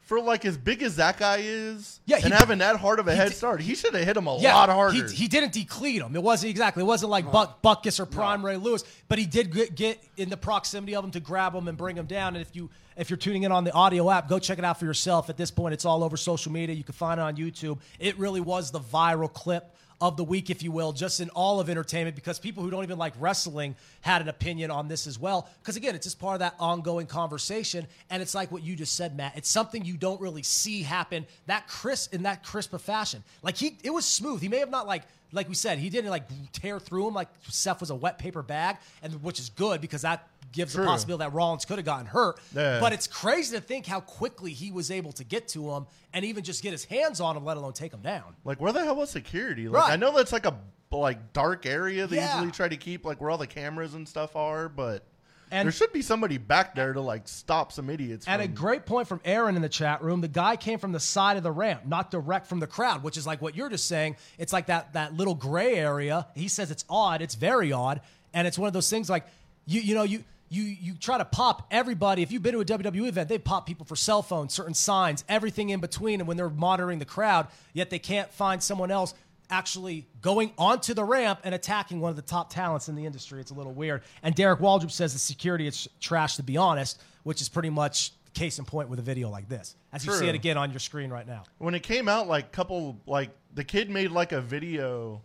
for 0.00 0.20
like 0.22 0.46
as 0.46 0.56
big 0.56 0.82
as 0.82 0.96
that 0.96 1.18
guy 1.18 1.40
is, 1.42 2.00
Yeah, 2.06 2.16
he- 2.16 2.24
and 2.24 2.32
having 2.32 2.58
that 2.60 2.76
hard 2.76 2.98
of 2.98 3.08
a 3.08 3.10
he 3.12 3.16
head 3.18 3.34
start, 3.34 3.60
he 3.60 3.74
should 3.74 3.92
have 3.94 4.04
hit 4.04 4.16
him 4.16 4.26
a 4.26 4.38
Yeah, 4.38 4.54
lot 4.54 4.70
harder. 4.70 4.94
He, 5.08 5.14
he 5.14 5.28
didn't 5.28 5.52
decleat 5.52 6.00
him. 6.00 6.16
It 6.16 6.22
wasn't 6.22 6.48
exactly. 6.48 6.82
It 6.82 6.86
wasn't 6.86 7.10
like 7.10 7.30
Buck, 7.30 7.60
Butkus 7.62 8.00
or 8.00 8.06
Prime 8.06 8.42
Ray 8.46 8.56
Lewis, 8.56 8.84
but 9.08 9.18
he 9.18 9.26
did 9.26 9.52
get, 9.52 9.74
get 9.74 10.02
in 10.16 10.30
the 10.30 10.38
proximity 10.38 10.94
of 10.94 11.04
him 11.04 11.10
to 11.10 11.20
grab 11.20 11.54
him 11.54 11.68
and 11.68 11.76
bring 11.76 11.94
him 11.96 12.06
down. 12.06 12.36
And 12.36 12.42
if 12.42 12.56
you 12.56 12.70
if 12.98 13.10
you're 13.10 13.16
tuning 13.16 13.44
in 13.44 13.52
on 13.52 13.64
the 13.64 13.72
audio 13.72 14.10
app, 14.10 14.28
go 14.28 14.38
check 14.38 14.58
it 14.58 14.64
out 14.64 14.78
for 14.78 14.84
yourself. 14.84 15.30
At 15.30 15.36
this 15.36 15.50
point, 15.50 15.72
it's 15.72 15.84
all 15.84 16.02
over 16.02 16.16
social 16.16 16.52
media. 16.52 16.74
You 16.74 16.84
can 16.84 16.94
find 16.94 17.20
it 17.20 17.22
on 17.22 17.36
YouTube. 17.36 17.78
It 17.98 18.18
really 18.18 18.40
was 18.40 18.70
the 18.70 18.80
viral 18.80 19.32
clip 19.32 19.74
of 20.00 20.16
the 20.16 20.24
week, 20.24 20.48
if 20.48 20.62
you 20.62 20.70
will, 20.70 20.92
just 20.92 21.20
in 21.20 21.28
all 21.30 21.58
of 21.58 21.68
entertainment, 21.68 22.14
because 22.14 22.38
people 22.38 22.62
who 22.62 22.70
don't 22.70 22.84
even 22.84 22.98
like 22.98 23.14
wrestling 23.18 23.74
had 24.00 24.22
an 24.22 24.28
opinion 24.28 24.70
on 24.70 24.86
this 24.86 25.06
as 25.06 25.18
well. 25.18 25.48
Because 25.60 25.76
again, 25.76 25.94
it's 25.94 26.06
just 26.06 26.20
part 26.20 26.34
of 26.34 26.40
that 26.40 26.54
ongoing 26.60 27.06
conversation, 27.06 27.86
and 28.10 28.22
it's 28.22 28.34
like 28.34 28.52
what 28.52 28.62
you 28.62 28.76
just 28.76 28.94
said, 28.94 29.16
Matt. 29.16 29.36
It's 29.36 29.48
something 29.48 29.84
you 29.84 29.96
don't 29.96 30.20
really 30.20 30.42
see 30.42 30.82
happen 30.82 31.26
that 31.46 31.66
crisp 31.66 32.14
in 32.14 32.22
that 32.24 32.44
crisp 32.44 32.72
of 32.74 32.82
fashion. 32.82 33.24
Like 33.42 33.56
he, 33.56 33.76
it 33.82 33.90
was 33.90 34.04
smooth. 34.04 34.40
He 34.40 34.48
may 34.48 34.58
have 34.58 34.70
not 34.70 34.86
like. 34.86 35.02
Like 35.30 35.46
we 35.46 35.54
said, 35.54 35.78
he 35.78 35.90
didn't 35.90 36.08
like 36.08 36.22
tear 36.54 36.80
through 36.80 37.08
him 37.08 37.12
like 37.12 37.28
Seth 37.48 37.80
was 37.80 37.90
a 37.90 37.94
wet 37.94 38.18
paper 38.18 38.40
bag, 38.40 38.78
and 39.02 39.22
which 39.22 39.38
is 39.38 39.50
good 39.50 39.82
because 39.82 40.00
that 40.00 40.26
gives 40.52 40.72
the 40.72 40.84
possibility 40.84 41.24
that 41.24 41.32
Rollins 41.32 41.64
could 41.64 41.78
have 41.78 41.84
gotten 41.84 42.06
hurt. 42.06 42.40
Yeah. 42.54 42.80
But 42.80 42.92
it's 42.92 43.06
crazy 43.06 43.56
to 43.56 43.62
think 43.62 43.86
how 43.86 44.00
quickly 44.00 44.52
he 44.52 44.70
was 44.70 44.90
able 44.90 45.12
to 45.12 45.24
get 45.24 45.48
to 45.48 45.70
him 45.72 45.86
and 46.12 46.24
even 46.24 46.44
just 46.44 46.62
get 46.62 46.72
his 46.72 46.84
hands 46.84 47.20
on 47.20 47.36
him, 47.36 47.44
let 47.44 47.56
alone 47.56 47.72
take 47.72 47.92
him 47.92 48.00
down. 48.02 48.34
like 48.44 48.60
where 48.60 48.72
the 48.72 48.84
hell 48.84 48.96
was 48.96 49.10
security? 49.10 49.68
Like 49.68 49.82
Right. 49.82 49.92
I 49.92 49.96
know 49.96 50.14
that's 50.16 50.32
like 50.32 50.46
a 50.46 50.54
like 50.90 51.32
dark 51.34 51.66
area 51.66 52.06
they 52.06 52.16
Yeah. 52.16 52.34
usually 52.36 52.52
try 52.52 52.68
to 52.68 52.76
keep 52.76 53.04
like 53.04 53.20
where 53.20 53.30
all 53.30 53.36
the 53.38 53.46
cameras 53.46 53.92
and 53.94 54.08
stuff 54.08 54.34
are, 54.36 54.68
but 54.70 55.04
And- 55.50 55.66
there 55.66 55.72
should 55.72 55.92
be 55.92 56.00
somebody 56.02 56.38
back 56.38 56.74
there 56.74 56.92
to 56.94 57.00
like 57.02 57.28
stop 57.28 57.72
some 57.72 57.90
idiots. 57.90 58.26
And 58.26 58.40
a 58.40 58.48
great 58.48 58.86
point 58.86 59.06
from 59.06 59.20
Aaron 59.24 59.54
in 59.56 59.60
the 59.62 59.68
chat 59.68 60.02
room. 60.02 60.20
The 60.22 60.28
guy 60.28 60.56
came 60.56 60.78
from 60.78 60.92
the 60.92 61.00
side 61.00 61.36
of 61.36 61.42
the 61.42 61.52
ramp, 61.52 61.84
not 61.86 62.10
direct 62.10 62.46
from 62.46 62.60
the 62.60 62.66
crowd, 62.66 63.02
which 63.02 63.16
is 63.18 63.26
like 63.26 63.42
what 63.42 63.54
you're 63.54 63.68
just 63.68 63.86
saying. 63.86 64.16
It's 64.38 64.52
like 64.52 64.66
that 64.66 64.94
that 64.94 65.14
little 65.14 65.34
gray 65.34 65.74
area. 65.76 66.26
He 66.34 66.48
says 66.48 66.70
it's 66.70 66.84
odd. 66.88 67.20
It's 67.22 67.34
very 67.34 67.70
odd, 67.72 68.00
and 68.32 68.46
it's 68.46 68.58
one 68.58 68.66
of 68.66 68.72
those 68.72 68.88
things 68.90 69.10
like 69.10 69.26
you 69.66 69.80
you 69.82 69.94
know 69.94 70.04
you. 70.04 70.24
You, 70.48 70.62
you 70.62 70.94
try 70.94 71.18
to 71.18 71.24
pop 71.24 71.66
everybody. 71.70 72.22
If 72.22 72.32
you've 72.32 72.42
been 72.42 72.54
to 72.54 72.60
a 72.60 72.64
WWE 72.64 73.08
event, 73.08 73.28
they 73.28 73.38
pop 73.38 73.66
people 73.66 73.84
for 73.84 73.96
cell 73.96 74.22
phones, 74.22 74.54
certain 74.54 74.74
signs, 74.74 75.24
everything 75.28 75.70
in 75.70 75.80
between. 75.80 76.20
And 76.20 76.28
when 76.28 76.36
they're 76.36 76.48
monitoring 76.48 76.98
the 76.98 77.04
crowd, 77.04 77.48
yet 77.72 77.90
they 77.90 77.98
can't 77.98 78.32
find 78.32 78.62
someone 78.62 78.90
else 78.90 79.14
actually 79.50 80.06
going 80.20 80.52
onto 80.58 80.94
the 80.94 81.04
ramp 81.04 81.40
and 81.44 81.54
attacking 81.54 82.00
one 82.00 82.10
of 82.10 82.16
the 82.16 82.22
top 82.22 82.50
talents 82.50 82.88
in 82.88 82.94
the 82.94 83.06
industry. 83.06 83.40
It's 83.40 83.50
a 83.50 83.54
little 83.54 83.72
weird. 83.72 84.02
And 84.22 84.34
Derek 84.34 84.60
Waldrop 84.60 84.90
says 84.90 85.12
the 85.12 85.18
security 85.18 85.66
is 85.66 85.88
trash, 86.00 86.36
to 86.36 86.42
be 86.42 86.56
honest, 86.56 87.00
which 87.22 87.40
is 87.40 87.48
pretty 87.48 87.70
much 87.70 88.12
case 88.34 88.58
in 88.58 88.64
point 88.64 88.88
with 88.88 88.98
a 88.98 89.02
video 89.02 89.30
like 89.30 89.48
this, 89.48 89.74
as 89.92 90.04
you 90.06 90.12
see 90.12 90.28
it 90.28 90.34
again 90.34 90.56
on 90.56 90.70
your 90.70 90.78
screen 90.78 91.10
right 91.10 91.26
now. 91.26 91.42
when 91.58 91.74
it 91.74 91.82
came 91.82 92.08
out, 92.08 92.28
like 92.28 92.52
couple 92.52 93.00
like 93.06 93.30
the 93.54 93.64
kid 93.64 93.90
made 93.90 94.10
like 94.10 94.32
a 94.32 94.40
video, 94.40 95.20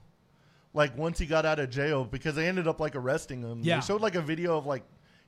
like 0.74 0.98
once 0.98 1.20
he 1.20 1.26
got 1.26 1.46
out 1.46 1.60
of 1.60 1.70
jail 1.70 2.06
because 2.06 2.34
they 2.36 2.48
ended 2.48 2.68
up 2.68 2.80
like 2.80 2.96
arresting 2.96 3.42
him. 3.42 3.60
Yeah. 3.62 3.80
they 3.80 3.86
showed 3.86 4.02
like 4.02 4.16
a 4.16 4.22
video 4.22 4.58
of 4.58 4.66
like 4.66 4.84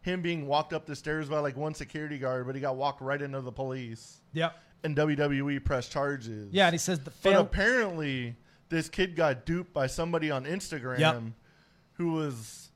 him 0.05 0.21
being 0.21 0.47
walked 0.47 0.71
up 0.71 0.85
the 0.85 0.95
stairs 0.95 1.27
by 1.27 1.39
like 1.39 1.57
one 1.57 1.73
security 1.73 2.17
guard, 2.17 2.45
but 2.45 2.55
he 2.55 2.61
got 2.61 2.75
walked 2.77 3.01
right 3.01 3.21
into 3.21 3.41
the 3.41 3.51
police. 3.51 4.21
Yep. 4.33 4.55
And 4.83 4.95
WWE 4.95 5.63
pressed 5.65 5.91
charges. 5.91 6.53
Yeah, 6.53 6.67
and 6.67 6.73
he 6.73 6.77
says 6.77 6.99
the 6.99 7.11
But 7.23 7.35
apparently, 7.35 8.35
this 8.69 8.87
kid 8.87 9.15
got 9.15 9.45
duped 9.45 9.73
by 9.73 9.87
somebody 9.87 10.29
on 10.31 10.45
Instagram 10.45 10.99
Yep. 10.99 11.23
who 11.93 12.11
was 12.13 12.69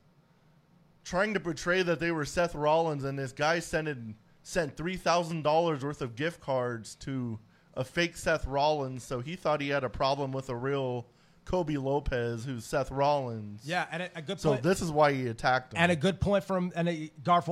trying 1.04 1.34
to 1.34 1.40
portray 1.40 1.82
that 1.82 2.00
they 2.00 2.10
were 2.10 2.24
Seth 2.24 2.54
Rollins, 2.54 3.04
and 3.04 3.18
this 3.18 3.32
guy 3.32 3.60
sent 3.60 3.88
in, 3.88 4.16
sent 4.42 4.76
three 4.76 4.96
thousand 4.96 5.42
dollars 5.42 5.84
worth 5.84 6.02
of 6.02 6.16
gift 6.16 6.40
cards 6.40 6.96
to 6.96 7.38
a 7.74 7.84
fake 7.84 8.16
Seth 8.16 8.44
Rollins. 8.46 9.04
So 9.04 9.20
he 9.20 9.36
thought 9.36 9.60
he 9.60 9.68
had 9.68 9.84
a 9.84 9.88
problem 9.88 10.32
with 10.32 10.48
a 10.48 10.56
real 10.56 11.06
Colby 11.50 11.76
Lopez, 11.78 12.44
who's 12.44 12.64
Seth 12.64 12.92
Rollins. 12.92 13.62
yeah, 13.64 13.84
and 13.90 14.04
a, 14.04 14.10
a 14.14 14.22
good 14.22 14.38
So 14.40 14.50
point. 14.50 14.62
this 14.62 14.80
is 14.80 14.90
why 14.92 15.12
he 15.12 15.26
attacked 15.26 15.74
him. 15.74 15.80
And 15.80 15.90
a 15.90 15.96
good 15.96 16.20
point 16.20 16.44
from 16.44 16.70
and 16.76 16.88
a, 16.88 17.10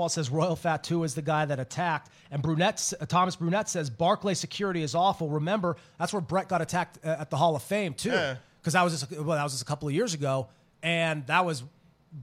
says 0.08 0.30
Royal 0.30 0.54
Fat 0.54 0.84
Two 0.84 1.02
is 1.02 1.14
the 1.16 1.22
guy 1.22 1.44
that 1.46 1.58
attacked, 1.58 2.10
and 2.30 2.40
Brunette 2.40 2.92
uh, 3.00 3.06
Thomas 3.06 3.34
Brunette 3.34 3.68
says 3.68 3.90
Barclay 3.90 4.34
security 4.34 4.82
is 4.84 4.94
awful. 4.94 5.28
Remember 5.28 5.76
that's 5.98 6.12
where 6.12 6.22
Brett 6.22 6.48
got 6.48 6.62
attacked 6.62 6.98
uh, 7.04 7.16
at 7.18 7.30
the 7.30 7.36
Hall 7.36 7.56
of 7.56 7.62
Fame 7.64 7.92
too, 7.94 8.10
Yeah. 8.10 8.36
because 8.60 8.74
that 8.74 8.82
was 8.84 9.00
just, 9.00 9.10
well 9.10 9.36
that 9.36 9.42
was 9.42 9.52
just 9.52 9.62
a 9.62 9.66
couple 9.66 9.88
of 9.88 9.94
years 9.94 10.14
ago, 10.14 10.46
and 10.80 11.26
that 11.26 11.44
was 11.44 11.64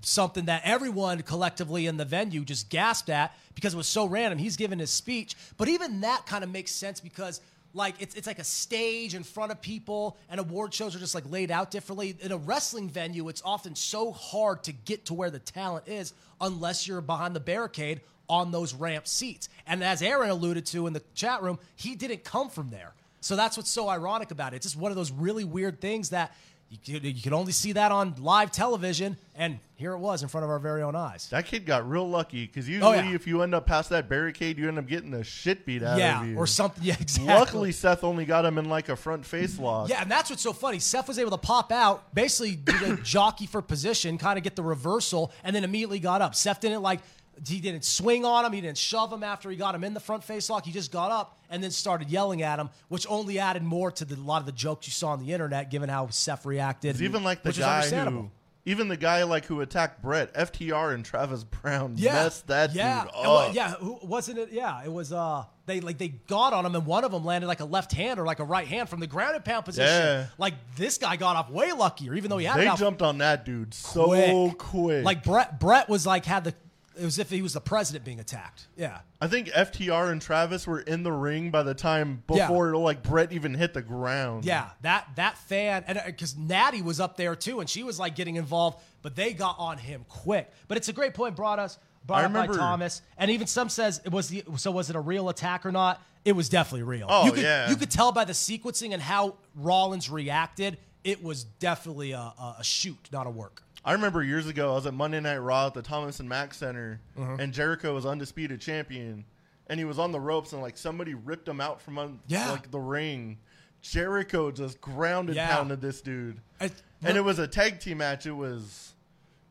something 0.01 0.45
that 0.45 0.61
everyone 0.65 1.21
collectively 1.21 1.85
in 1.87 1.97
the 1.97 2.05
venue 2.05 2.43
just 2.43 2.69
gasped 2.69 3.09
at 3.09 3.35
because 3.53 3.73
it 3.73 3.77
was 3.77 3.87
so 3.87 4.05
random. 4.05 4.39
He's 4.39 4.55
giving 4.57 4.79
his 4.79 4.89
speech, 4.91 5.35
but 5.57 5.67
even 5.67 6.01
that 6.01 6.25
kind 6.25 6.43
of 6.43 6.49
makes 6.49 6.71
sense 6.71 6.99
because 6.99 7.41
like 7.75 7.95
it's 7.99 8.15
it's 8.15 8.25
like 8.25 8.39
a 8.39 8.43
stage 8.43 9.13
in 9.13 9.23
front 9.23 9.51
of 9.51 9.61
people 9.61 10.17
and 10.29 10.39
award 10.39 10.73
shows 10.73 10.95
are 10.95 10.99
just 10.99 11.13
like 11.13 11.29
laid 11.29 11.51
out 11.51 11.69
differently. 11.69 12.15
In 12.21 12.31
a 12.31 12.37
wrestling 12.37 12.89
venue, 12.89 13.27
it's 13.27 13.41
often 13.45 13.75
so 13.75 14.11
hard 14.11 14.63
to 14.63 14.71
get 14.71 15.05
to 15.05 15.13
where 15.13 15.29
the 15.29 15.39
talent 15.39 15.87
is 15.87 16.13
unless 16.39 16.87
you're 16.87 17.01
behind 17.01 17.35
the 17.35 17.39
barricade 17.39 18.01
on 18.29 18.51
those 18.51 18.73
ramp 18.73 19.07
seats. 19.07 19.49
And 19.67 19.83
as 19.83 20.01
Aaron 20.01 20.29
alluded 20.29 20.65
to 20.67 20.87
in 20.87 20.93
the 20.93 21.03
chat 21.13 21.43
room, 21.43 21.59
he 21.75 21.95
didn't 21.95 22.23
come 22.23 22.49
from 22.49 22.69
there. 22.69 22.93
So 23.19 23.35
that's 23.35 23.57
what's 23.57 23.69
so 23.69 23.89
ironic 23.89 24.31
about 24.31 24.53
it. 24.53 24.57
It's 24.57 24.65
just 24.65 24.77
one 24.77 24.91
of 24.91 24.95
those 24.95 25.11
really 25.11 25.43
weird 25.43 25.81
things 25.81 26.11
that 26.11 26.35
you 26.69 26.77
can, 26.99 27.03
you 27.05 27.21
can 27.21 27.33
only 27.33 27.51
see 27.51 27.73
that 27.73 27.91
on 27.91 28.15
live 28.19 28.51
television, 28.51 29.17
and 29.35 29.59
here 29.75 29.93
it 29.93 29.99
was 29.99 30.23
in 30.23 30.29
front 30.29 30.43
of 30.43 30.49
our 30.49 30.59
very 30.59 30.81
own 30.81 30.95
eyes. 30.95 31.29
that 31.29 31.45
kid 31.45 31.65
got 31.65 31.87
real 31.87 32.07
lucky 32.09 32.45
because 32.45 32.67
oh, 32.67 32.71
usually, 32.71 32.97
Oh, 32.97 33.01
yeah. 33.01 33.13
if 33.15 33.27
you 33.27 33.41
end 33.43 33.53
up 33.53 33.65
past 33.65 33.89
that 33.91 34.09
barricade, 34.09 34.57
you 34.57 34.67
end 34.67 34.79
up 34.79 34.87
getting 34.87 35.11
the 35.11 35.23
shit 35.23 35.65
beat 35.65 35.83
out 35.83 35.99
yeah, 35.99 36.21
of 36.21 36.27
you. 36.27 36.35
or 36.37 36.47
something. 36.47 36.83
Yeah, 36.83 36.95
exactly. 36.99 37.33
Luckily, 37.33 37.71
Seth 37.71 38.03
only 38.03 38.25
got 38.25 38.45
him 38.45 38.57
in 38.57 38.65
like 38.65 38.89
a 38.89 38.95
front 38.95 39.25
face 39.25 39.59
lock. 39.59 39.89
Yeah, 39.89 40.01
and 40.01 40.09
that's 40.11 40.29
what's 40.29 40.41
so 40.41 40.53
funny. 40.53 40.79
Seth 40.79 41.07
was 41.07 41.19
able 41.19 41.31
to 41.31 41.37
pop 41.37 41.71
out, 41.71 42.13
basically 42.15 42.59
jockey 43.03 43.45
for 43.45 43.61
position, 43.61 44.17
kind 44.17 44.37
of 44.37 44.43
get 44.43 44.55
the 44.55 44.63
reversal, 44.63 45.31
and 45.43 45.55
then 45.55 45.63
immediately 45.63 45.99
got 45.99 46.21
up. 46.21 46.33
Seth 46.35 46.61
didn't 46.61 46.81
like 46.81 46.99
he 47.47 47.59
didn't 47.59 47.83
swing 47.83 48.25
on 48.25 48.45
him, 48.45 48.53
he 48.53 48.61
didn't 48.61 48.77
shove 48.77 49.11
him 49.11 49.23
after 49.23 49.49
he 49.49 49.57
got 49.57 49.75
him 49.75 49.83
in 49.83 49.93
the 49.93 49.99
front 49.99 50.23
face 50.23 50.49
lock. 50.49 50.65
He 50.65 50.71
just 50.71 50.91
got 50.91 51.11
up 51.11 51.39
and 51.49 51.63
then 51.63 51.71
started 51.71 52.09
yelling 52.09 52.41
at 52.41 52.59
him, 52.59 52.69
which 52.87 53.05
only 53.09 53.39
added 53.39 53.63
more 53.63 53.91
to 53.91 54.05
the, 54.05 54.15
a 54.15 54.17
lot 54.17 54.39
of 54.39 54.45
the 54.45 54.51
jokes 54.51 54.87
you 54.87 54.91
saw 54.91 55.09
on 55.09 55.19
the 55.19 55.33
internet, 55.33 55.69
given 55.71 55.89
how 55.89 56.07
Seth 56.09 56.45
reacted. 56.45 56.91
It's 56.91 57.01
even 57.01 57.23
like 57.23 57.43
the 57.43 57.49
which 57.49 57.59
guy 57.59 57.85
who, 57.87 58.31
even 58.65 58.87
the 58.87 58.97
guy 58.97 59.23
like 59.23 59.45
who 59.45 59.61
attacked 59.61 60.01
Brett, 60.01 60.33
FTR 60.33 60.93
and 60.93 61.05
Travis 61.05 61.43
Brown 61.43 61.93
yeah, 61.97 62.13
messed 62.13 62.47
that 62.47 62.73
yeah, 62.73 63.03
dude 63.03 63.11
up. 63.13 63.53
yeah. 63.53 63.71
Who, 63.73 63.99
wasn't 64.01 64.39
it? 64.39 64.51
Yeah, 64.51 64.83
it 64.83 64.91
was. 64.91 65.13
Uh, 65.13 65.45
they 65.67 65.81
like 65.81 65.97
they 65.99 66.07
got 66.09 66.53
on 66.53 66.65
him, 66.65 66.75
and 66.75 66.85
one 66.85 67.03
of 67.03 67.11
them 67.11 67.23
landed 67.23 67.47
like 67.47 67.59
a 67.59 67.65
left 67.65 67.91
hand 67.91 68.19
or 68.19 68.25
like 68.25 68.39
a 68.39 68.43
right 68.43 68.67
hand 68.67 68.89
from 68.89 68.99
the 68.99 69.07
ground 69.07 69.35
and 69.35 69.45
pound 69.45 69.65
position. 69.65 69.87
Yeah. 69.87 70.25
Like 70.37 70.55
this 70.75 70.97
guy 70.97 71.15
got 71.15 71.35
off 71.35 71.49
way 71.51 71.71
luckier, 71.73 72.15
even 72.15 72.29
though 72.29 72.37
he 72.37 72.45
had 72.45 72.59
They 72.59 72.75
jumped 72.75 73.01
on 73.03 73.19
that 73.19 73.45
dude 73.45 73.73
so 73.73 74.05
quick. 74.07 74.57
quick. 74.57 75.05
Like 75.05 75.23
Brett, 75.23 75.59
Brett 75.59 75.87
was 75.87 76.05
like 76.05 76.25
had 76.25 76.43
the. 76.43 76.55
It 76.97 77.03
was 77.03 77.19
if 77.19 77.29
he 77.29 77.41
was 77.41 77.53
the 77.53 77.61
president 77.61 78.05
being 78.05 78.19
attacked. 78.19 78.67
Yeah. 78.77 78.99
I 79.19 79.27
think 79.27 79.47
FTR 79.49 80.11
and 80.11 80.21
Travis 80.21 80.65
were 80.65 80.79
in 80.79 81.03
the 81.03 81.11
ring 81.11 81.51
by 81.51 81.63
the 81.63 81.73
time 81.73 82.23
Yeah. 82.31 82.47
before 82.47 82.75
like 82.75 83.03
Brett 83.03 83.31
even 83.31 83.53
hit 83.53 83.73
the 83.73 83.81
ground. 83.81 84.45
Yeah, 84.45 84.69
that 84.81 85.07
that 85.15 85.37
fan, 85.37 85.83
and 85.87 85.97
uh, 85.97 86.01
because 86.05 86.37
Natty 86.37 86.81
was 86.81 86.99
up 86.99 87.17
there 87.17 87.35
too, 87.35 87.59
and 87.59 87.69
she 87.69 87.83
was 87.83 87.99
like 87.99 88.15
getting 88.15 88.35
involved, 88.37 88.79
but 89.01 89.15
they 89.15 89.33
got 89.33 89.55
on 89.59 89.77
him 89.77 90.05
quick. 90.07 90.49
But 90.67 90.77
it's 90.77 90.87
a 90.89 90.93
great 90.93 91.13
point 91.13 91.35
brought 91.35 91.59
us 91.59 91.77
brought 92.05 92.21
I 92.21 92.25
up 92.25 92.33
by 92.33 92.41
remember- 92.41 92.57
Thomas, 92.59 93.01
and 93.17 93.31
even 93.31 93.47
some 93.47 93.67
says 93.69 93.99
it 94.05 94.11
was 94.11 94.29
the 94.29 94.43
so 94.57 94.71
was 94.71 94.89
it 94.89 94.95
a 94.95 94.99
real 95.01 95.29
attack 95.29 95.65
or 95.65 95.71
not? 95.71 96.01
It 96.23 96.35
was 96.35 96.49
definitely 96.49 96.83
real. 96.83 97.05
Oh, 97.09 97.25
you 97.25 97.31
could, 97.33 97.43
yeah. 97.43 97.69
you 97.69 97.75
could 97.75 97.91
tell 97.91 98.11
by 98.11 98.25
the 98.25 98.33
sequencing 98.33 98.93
and 98.93 99.01
how 99.01 99.35
Rollins 99.55 100.09
reacted. 100.09 100.77
It 101.03 101.23
was 101.23 101.43
definitely 101.43 102.13
a, 102.13 102.17
a 102.59 102.63
shoot, 102.63 103.09
not 103.11 103.27
a 103.27 103.29
work. 103.29 103.61
I 103.85 103.93
remember 103.93 104.23
years 104.23 104.47
ago, 104.47 104.71
I 104.71 104.75
was 104.75 104.87
at 104.87 104.93
Monday 104.95 105.19
Night 105.19 105.37
Raw 105.37 105.67
at 105.67 105.75
the 105.75 105.83
Thomas 105.83 106.19
and 106.19 106.27
Mack 106.27 106.53
Center, 106.55 106.99
Mhm. 107.17 107.39
and 107.39 107.53
Jericho 107.53 107.93
was 107.93 108.05
undisputed 108.05 108.59
champion, 108.59 109.25
and 109.67 109.79
he 109.79 109.85
was 109.85 109.99
on 109.99 110.11
the 110.11 110.19
ropes, 110.19 110.53
and 110.53 110.61
like 110.61 110.75
somebody 110.75 111.13
ripped 111.13 111.47
him 111.47 111.61
out 111.61 111.79
from 111.81 111.97
un- 111.99 112.19
Yeah. 112.27 112.49
like 112.51 112.71
the 112.71 112.79
ring. 112.79 113.37
Jericho 113.81 114.49
just 114.51 114.81
grounded 114.81 115.35
Yeah. 115.35 115.55
pounded 115.55 115.81
this 115.81 116.01
dude, 116.01 116.41
I- 116.59 116.71
and 117.03 117.15
it 117.15 117.21
was 117.21 117.37
a 117.37 117.47
tag 117.47 117.79
team 117.79 117.99
match. 117.99 118.25
It 118.25 118.31
was 118.31 118.95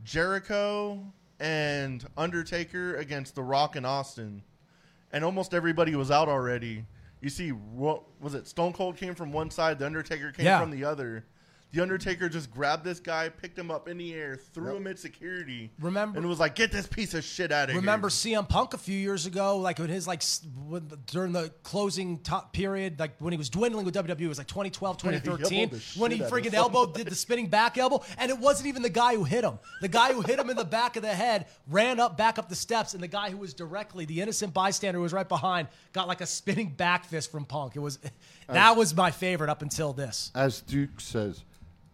Jericho 0.02 1.12
and 1.38 2.04
Undertaker 2.16 2.96
against 2.96 3.36
The 3.36 3.42
Rock 3.44 3.76
and 3.76 3.86
Austin, 3.86 4.42
and 5.12 5.24
almost 5.24 5.54
everybody 5.54 5.94
was 5.94 6.10
out 6.10 6.28
already. 6.28 6.86
You 7.20 7.30
see, 7.30 7.50
what 7.52 8.02
was 8.20 8.34
it? 8.34 8.46
Stone 8.48 8.72
Cold 8.74 8.96
came 8.96 9.14
from 9.14 9.32
one 9.32 9.50
side, 9.50 9.78
The 9.78 9.86
Undertaker 9.86 10.32
came 10.32 10.44
Yeah. 10.46 10.60
from 10.60 10.70
the 10.72 10.84
other. 10.84 11.24
The 11.74 11.82
Undertaker 11.82 12.28
just 12.28 12.52
grabbed 12.52 12.84
this 12.84 13.00
guy, 13.00 13.28
picked 13.28 13.58
him 13.58 13.68
up 13.70 13.88
in 13.88 13.98
the 13.98 14.14
air, 14.14 14.36
threw 14.36 14.76
him 14.76 14.86
at 14.86 14.96
security. 14.96 15.72
Remember- 15.80 16.18
and 16.18 16.28
was 16.28 16.38
like, 16.38 16.54
"Get 16.54 16.70
this 16.70 16.86
piece 16.86 17.14
of 17.14 17.24
shit 17.24 17.50
out 17.50 17.64
of 17.64 17.74
Remember 17.74 17.80
here." 17.80 17.80
Remember 17.80 18.08
CM 18.10 18.48
Punk 18.48 18.74
a 18.74 18.78
few 18.78 18.96
years 18.96 19.26
ago, 19.26 19.58
like 19.58 19.80
when 19.80 19.88
his 19.88 20.06
like 20.06 20.22
when, 20.68 20.88
during 21.08 21.32
the 21.32 21.52
closing 21.64 22.20
top 22.20 22.52
period, 22.52 23.00
like 23.00 23.16
when 23.18 23.32
he 23.32 23.36
was 23.36 23.50
dwindling 23.50 23.84
with 23.84 23.94
WWE, 23.94 24.26
it 24.26 24.28
was 24.28 24.38
like 24.38 24.46
2012, 24.46 24.98
Yeah, 25.04 25.10
he 25.14 25.20
2013, 25.20 25.80
when 26.00 26.10
he 26.12 26.18
shit 26.18 26.26
out 26.26 26.32
freaking 26.32 26.44
someone. 26.52 26.54
elbowed, 26.54 26.94
did 26.94 27.08
the 27.08 27.14
spinning 27.16 27.48
back 27.48 27.76
elbow, 27.76 28.02
and 28.18 28.30
it 28.30 28.38
wasn't 28.38 28.68
even 28.68 28.82
the 28.82 28.88
guy 28.88 29.16
who 29.16 29.24
hit 29.24 29.42
him. 29.42 29.58
The 29.80 29.88
guy 29.88 30.12
who 30.12 30.20
hit 30.20 30.38
him 30.38 30.50
in 30.50 30.56
the 30.56 30.64
back 30.64 30.94
of 30.94 31.02
the 31.02 31.12
head 31.14 31.46
ran 31.68 31.98
up, 31.98 32.16
back 32.16 32.38
up 32.38 32.48
the 32.48 32.54
steps, 32.54 32.94
and 32.94 33.02
the 33.02 33.08
guy 33.08 33.30
who 33.30 33.36
was 33.36 33.52
directly 33.52 34.04
the 34.04 34.20
innocent 34.20 34.54
bystander 34.54 34.98
who 34.98 35.02
was 35.02 35.12
right 35.12 35.28
behind 35.28 35.66
got 35.92 36.06
like 36.06 36.20
a 36.20 36.26
spinning 36.26 36.68
back 36.68 37.04
fist 37.04 37.32
from 37.32 37.44
Punk. 37.44 37.74
It 37.74 37.80
was 37.80 37.98
that 38.48 38.76
was 38.76 38.94
my 38.94 39.10
favorite 39.10 39.50
up 39.50 39.62
until 39.62 39.92
this. 39.92 40.30
As 40.36 40.60
Duke 40.60 41.00
says, 41.00 41.42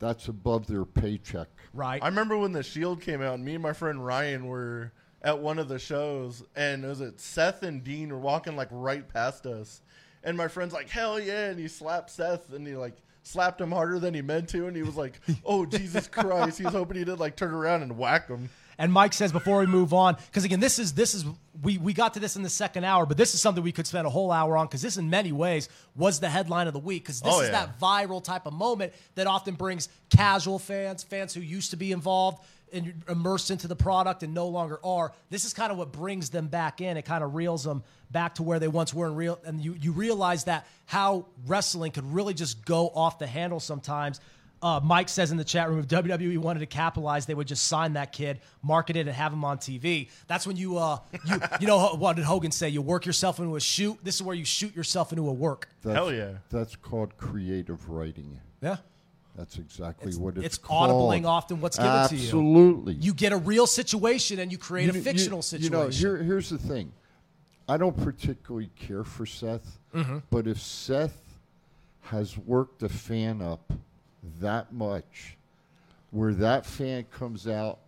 that's 0.00 0.26
above 0.26 0.66
their 0.66 0.84
paycheck. 0.84 1.48
Right. 1.72 2.02
I 2.02 2.08
remember 2.08 2.36
when 2.36 2.52
the 2.52 2.64
Shield 2.64 3.00
came 3.00 3.22
out, 3.22 3.34
and 3.34 3.44
me 3.44 3.54
and 3.54 3.62
my 3.62 3.72
friend 3.72 4.04
Ryan 4.04 4.46
were 4.46 4.92
at 5.22 5.38
one 5.38 5.58
of 5.60 5.68
the 5.68 5.78
shows, 5.78 6.42
and 6.56 6.84
it 6.84 6.88
was 6.88 7.00
it 7.00 7.20
Seth 7.20 7.62
and 7.62 7.84
Dean 7.84 8.08
were 8.08 8.18
walking 8.18 8.56
like 8.56 8.68
right 8.72 9.06
past 9.08 9.46
us, 9.46 9.82
and 10.24 10.36
my 10.36 10.48
friend's 10.48 10.74
like, 10.74 10.88
"Hell 10.88 11.20
yeah!" 11.20 11.50
and 11.50 11.60
he 11.60 11.68
slapped 11.68 12.10
Seth, 12.10 12.52
and 12.52 12.66
he 12.66 12.74
like 12.74 12.96
slapped 13.22 13.60
him 13.60 13.70
harder 13.70 13.98
than 13.98 14.14
he 14.14 14.22
meant 14.22 14.48
to, 14.48 14.66
and 14.66 14.74
he 14.74 14.82
was 14.82 14.96
like, 14.96 15.20
"Oh 15.44 15.66
Jesus 15.66 16.08
Christ!" 16.08 16.58
He 16.58 16.64
was 16.64 16.74
hoping 16.74 16.96
he 16.96 17.04
did 17.04 17.20
like 17.20 17.36
turn 17.36 17.52
around 17.52 17.82
and 17.82 17.96
whack 17.98 18.28
him. 18.28 18.48
And 18.78 18.92
Mike 18.92 19.12
says 19.12 19.32
before 19.32 19.58
we 19.60 19.66
move 19.66 19.92
on, 19.92 20.16
because 20.26 20.44
again, 20.44 20.60
this 20.60 20.78
is 20.78 20.92
this 20.94 21.14
is 21.14 21.24
we 21.62 21.78
we 21.78 21.92
got 21.92 22.14
to 22.14 22.20
this 22.20 22.36
in 22.36 22.42
the 22.42 22.48
second 22.48 22.84
hour, 22.84 23.04
but 23.06 23.16
this 23.16 23.34
is 23.34 23.40
something 23.40 23.62
we 23.62 23.72
could 23.72 23.86
spend 23.86 24.06
a 24.06 24.10
whole 24.10 24.30
hour 24.32 24.56
on 24.56 24.66
because 24.66 24.82
this, 24.82 24.96
in 24.96 25.10
many 25.10 25.32
ways, 25.32 25.68
was 25.96 26.20
the 26.20 26.28
headline 26.28 26.66
of 26.66 26.72
the 26.72 26.78
week. 26.78 27.02
Because 27.04 27.20
this 27.20 27.34
Oh, 27.34 27.40
is 27.40 27.48
yeah. 27.48 27.66
that 27.66 27.78
viral 27.80 28.22
type 28.22 28.46
of 28.46 28.52
moment 28.52 28.92
that 29.16 29.26
often 29.26 29.54
brings 29.54 29.88
casual 30.08 30.58
fans, 30.58 31.02
fans 31.02 31.34
who 31.34 31.40
used 31.40 31.70
to 31.72 31.76
be 31.76 31.92
involved 31.92 32.42
and 32.72 33.02
immersed 33.08 33.50
into 33.50 33.66
the 33.66 33.74
product 33.74 34.22
and 34.22 34.32
no 34.32 34.46
longer 34.46 34.78
are. 34.84 35.12
This 35.28 35.44
is 35.44 35.52
kind 35.52 35.72
of 35.72 35.78
what 35.78 35.90
brings 35.90 36.30
them 36.30 36.46
back 36.46 36.80
in. 36.80 36.96
It 36.96 37.04
kind 37.04 37.24
of 37.24 37.34
reels 37.34 37.64
them 37.64 37.82
back 38.12 38.36
to 38.36 38.44
where 38.44 38.60
they 38.60 38.68
once 38.68 38.94
were, 38.94 39.06
and 39.08 39.16
real. 39.16 39.40
And 39.44 39.60
you 39.60 39.76
you 39.80 39.92
realize 39.92 40.44
that 40.44 40.66
how 40.86 41.26
wrestling 41.46 41.92
could 41.92 42.12
really 42.14 42.32
just 42.32 42.64
go 42.64 42.88
off 42.88 43.18
the 43.18 43.26
handle 43.26 43.60
sometimes. 43.60 44.20
Uh, 44.62 44.78
Mike 44.84 45.08
says 45.08 45.30
in 45.30 45.38
the 45.38 45.44
chat 45.44 45.70
room, 45.70 45.78
if 45.78 45.88
WWE 45.88 46.36
wanted 46.38 46.60
to 46.60 46.66
capitalize, 46.66 47.24
they 47.24 47.32
would 47.34 47.46
just 47.48 47.66
sign 47.66 47.94
that 47.94 48.12
kid, 48.12 48.40
market 48.62 48.94
it, 48.96 49.06
and 49.06 49.10
have 49.16 49.32
him 49.32 49.42
on 49.44 49.56
TV. 49.56 50.10
That's 50.26 50.46
when 50.46 50.56
you, 50.56 50.76
uh, 50.76 50.98
you, 51.26 51.40
you 51.60 51.66
know, 51.66 51.94
what 51.96 52.16
did 52.16 52.26
Hogan 52.26 52.50
say? 52.50 52.68
You 52.68 52.82
work 52.82 53.06
yourself 53.06 53.38
into 53.38 53.56
a 53.56 53.60
shoot. 53.60 53.98
This 54.02 54.16
is 54.16 54.22
where 54.22 54.36
you 54.36 54.44
shoot 54.44 54.76
yourself 54.76 55.12
into 55.12 55.28
a 55.28 55.32
work. 55.32 55.68
That's, 55.82 55.94
Hell 55.96 56.12
yeah. 56.12 56.32
That's 56.50 56.76
called 56.76 57.16
creative 57.16 57.88
writing. 57.88 58.38
Yeah. 58.60 58.76
That's 59.34 59.56
exactly 59.56 60.12
what 60.16 60.36
it's, 60.36 60.44
It's 60.44 60.58
called. 60.58 60.90
audibling 60.90 61.24
often 61.26 61.62
what's 61.62 61.78
given 61.78 62.08
to 62.08 62.14
you. 62.16 62.22
Absolutely. 62.24 62.94
You 62.94 63.14
get 63.14 63.32
a 63.32 63.38
real 63.38 63.66
situation 63.66 64.40
and 64.40 64.52
you 64.52 64.58
create 64.58 64.92
You 64.92 65.00
a 65.00 65.02
fictional 65.02 65.38
you, 65.38 65.42
situation. 65.42 65.72
You 65.72 65.78
know, 65.78 65.88
here, 65.88 66.22
here's 66.22 66.50
the 66.50 66.58
thing. 66.58 66.92
I 67.66 67.78
don't 67.78 67.96
particularly 67.96 68.68
care 68.76 69.04
for 69.04 69.24
Seth, 69.24 69.78
Mhm. 69.94 70.22
but 70.28 70.46
if 70.46 70.60
Seth 70.60 71.22
has 72.02 72.36
worked 72.36 72.82
a 72.82 72.88
fan 72.90 73.40
up 73.40 73.72
that 74.40 74.72
much, 74.72 75.36
where 76.10 76.34
that 76.34 76.66
fan 76.66 77.04
comes 77.10 77.46
out 77.46 77.78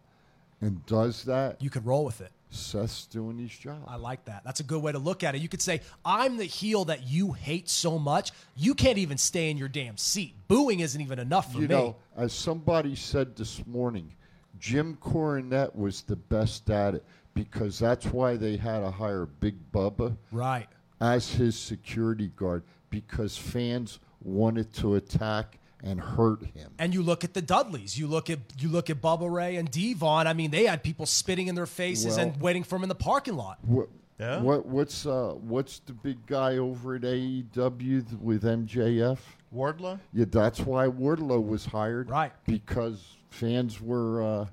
and 0.60 0.84
does 0.86 1.24
that, 1.24 1.60
you 1.60 1.70
could 1.70 1.84
roll 1.84 2.04
with 2.04 2.20
it. 2.20 2.30
Seth's 2.50 3.06
doing 3.06 3.38
his 3.38 3.50
job. 3.50 3.82
I 3.88 3.96
like 3.96 4.26
that. 4.26 4.42
That's 4.44 4.60
a 4.60 4.62
good 4.62 4.82
way 4.82 4.92
to 4.92 4.98
look 4.98 5.24
at 5.24 5.34
it. 5.34 5.40
You 5.40 5.48
could 5.48 5.62
say, 5.62 5.80
I'm 6.04 6.36
the 6.36 6.44
heel 6.44 6.84
that 6.84 7.06
you 7.06 7.32
hate 7.32 7.68
so 7.68 7.98
much, 7.98 8.30
you 8.56 8.74
can't 8.74 8.98
even 8.98 9.16
stay 9.16 9.50
in 9.50 9.56
your 9.56 9.68
damn 9.68 9.96
seat. 9.96 10.34
Booing 10.48 10.80
isn't 10.80 11.00
even 11.00 11.18
enough 11.18 11.52
for 11.52 11.60
you 11.60 11.68
me. 11.68 11.74
know, 11.74 11.96
as 12.16 12.32
somebody 12.32 12.94
said 12.94 13.36
this 13.36 13.66
morning, 13.66 14.12
Jim 14.58 14.98
Cornette 15.00 15.74
was 15.74 16.02
the 16.02 16.16
best 16.16 16.68
at 16.70 16.94
it 16.94 17.04
because 17.34 17.78
that's 17.78 18.06
why 18.06 18.36
they 18.36 18.56
had 18.56 18.80
to 18.80 18.90
hire 18.90 19.26
Big 19.26 19.56
Bubba 19.72 20.14
right. 20.30 20.68
as 21.00 21.32
his 21.32 21.58
security 21.58 22.30
guard 22.36 22.62
because 22.90 23.36
fans 23.36 23.98
wanted 24.22 24.72
to 24.74 24.96
attack 24.96 25.58
and 25.82 26.00
hurt 26.00 26.44
him. 26.44 26.72
And 26.78 26.94
you 26.94 27.02
look 27.02 27.24
at 27.24 27.34
the 27.34 27.42
Dudleys. 27.42 27.98
You 27.98 28.06
look 28.06 28.30
at 28.30 28.38
you 28.58 28.68
look 28.68 28.88
at 28.90 29.00
Bubba 29.00 29.30
Ray 29.32 29.56
and 29.56 29.70
Devon. 29.70 30.26
I 30.26 30.32
mean, 30.32 30.50
they 30.50 30.64
had 30.66 30.82
people 30.82 31.06
spitting 31.06 31.48
in 31.48 31.54
their 31.54 31.66
faces 31.66 32.16
Well- 32.16 32.28
and 32.28 32.40
waiting 32.40 32.62
for 32.64 32.76
them 32.76 32.84
in 32.84 32.88
the 32.88 32.94
parking 32.94 33.34
lot. 33.36 33.58
What, 33.64 33.88
Yeah. 34.20 34.40
what 34.40 34.66
what's 34.66 35.06
uh 35.06 35.34
what's 35.40 35.80
the 35.80 35.92
big 35.92 36.24
guy 36.26 36.56
over 36.58 36.94
at 36.94 37.02
AEW 37.04 38.20
with 38.20 38.44
MJF? 38.44 39.18
Wardlow. 39.54 39.98
Yeah, 40.12 40.24
that's 40.28 40.60
why 40.60 40.86
Wardlow 40.86 41.44
was 41.46 41.64
hired. 41.66 42.08
Right. 42.10 42.32
Because 42.46 43.16
fans 43.32 43.80
were 43.80 44.22
uh 44.22 44.46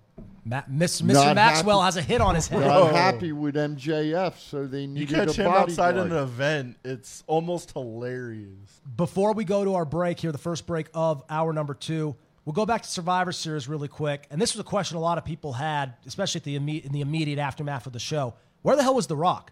Ma- 0.45 0.63
Miss, 0.67 1.01
Mr. 1.01 1.13
not 1.13 1.35
Maxwell 1.35 1.81
happy- 1.81 1.85
has 1.85 1.97
a 1.97 2.01
hit 2.01 2.21
on 2.21 2.33
his 2.35 2.47
head. 2.47 2.61
Not 2.61 2.91
happy 2.93 3.31
with 3.31 3.55
MJF, 3.55 4.37
so 4.39 4.65
they 4.65 4.81
You 4.81 4.87
needed 4.87 5.09
catch 5.15 5.37
a 5.37 5.43
him 5.43 5.51
outside 5.51 5.95
bodyguard. 5.95 6.11
an 6.11 6.17
event, 6.17 6.77
it's 6.83 7.23
almost 7.27 7.71
hilarious. 7.73 8.81
Before 8.95 9.33
we 9.33 9.43
go 9.43 9.63
to 9.63 9.75
our 9.75 9.85
break 9.85 10.19
here, 10.19 10.31
the 10.31 10.37
first 10.37 10.65
break 10.65 10.87
of 10.93 11.23
hour 11.29 11.53
number 11.53 11.73
two, 11.73 12.15
we'll 12.45 12.53
go 12.53 12.65
back 12.65 12.81
to 12.81 12.89
Survivor 12.89 13.31
Series 13.31 13.67
really 13.67 13.87
quick. 13.87 14.27
And 14.31 14.41
this 14.41 14.53
was 14.53 14.59
a 14.61 14.63
question 14.63 14.97
a 14.97 15.01
lot 15.01 15.17
of 15.17 15.25
people 15.25 15.53
had, 15.53 15.93
especially 16.07 16.39
at 16.39 16.45
the 16.45 16.57
imme- 16.59 16.85
in 16.85 16.91
the 16.93 17.01
immediate 17.01 17.39
aftermath 17.39 17.85
of 17.85 17.93
the 17.93 17.99
show. 17.99 18.33
Where 18.61 18.75
the 18.75 18.83
hell 18.83 18.95
was 18.95 19.07
The 19.07 19.15
Rock? 19.17 19.51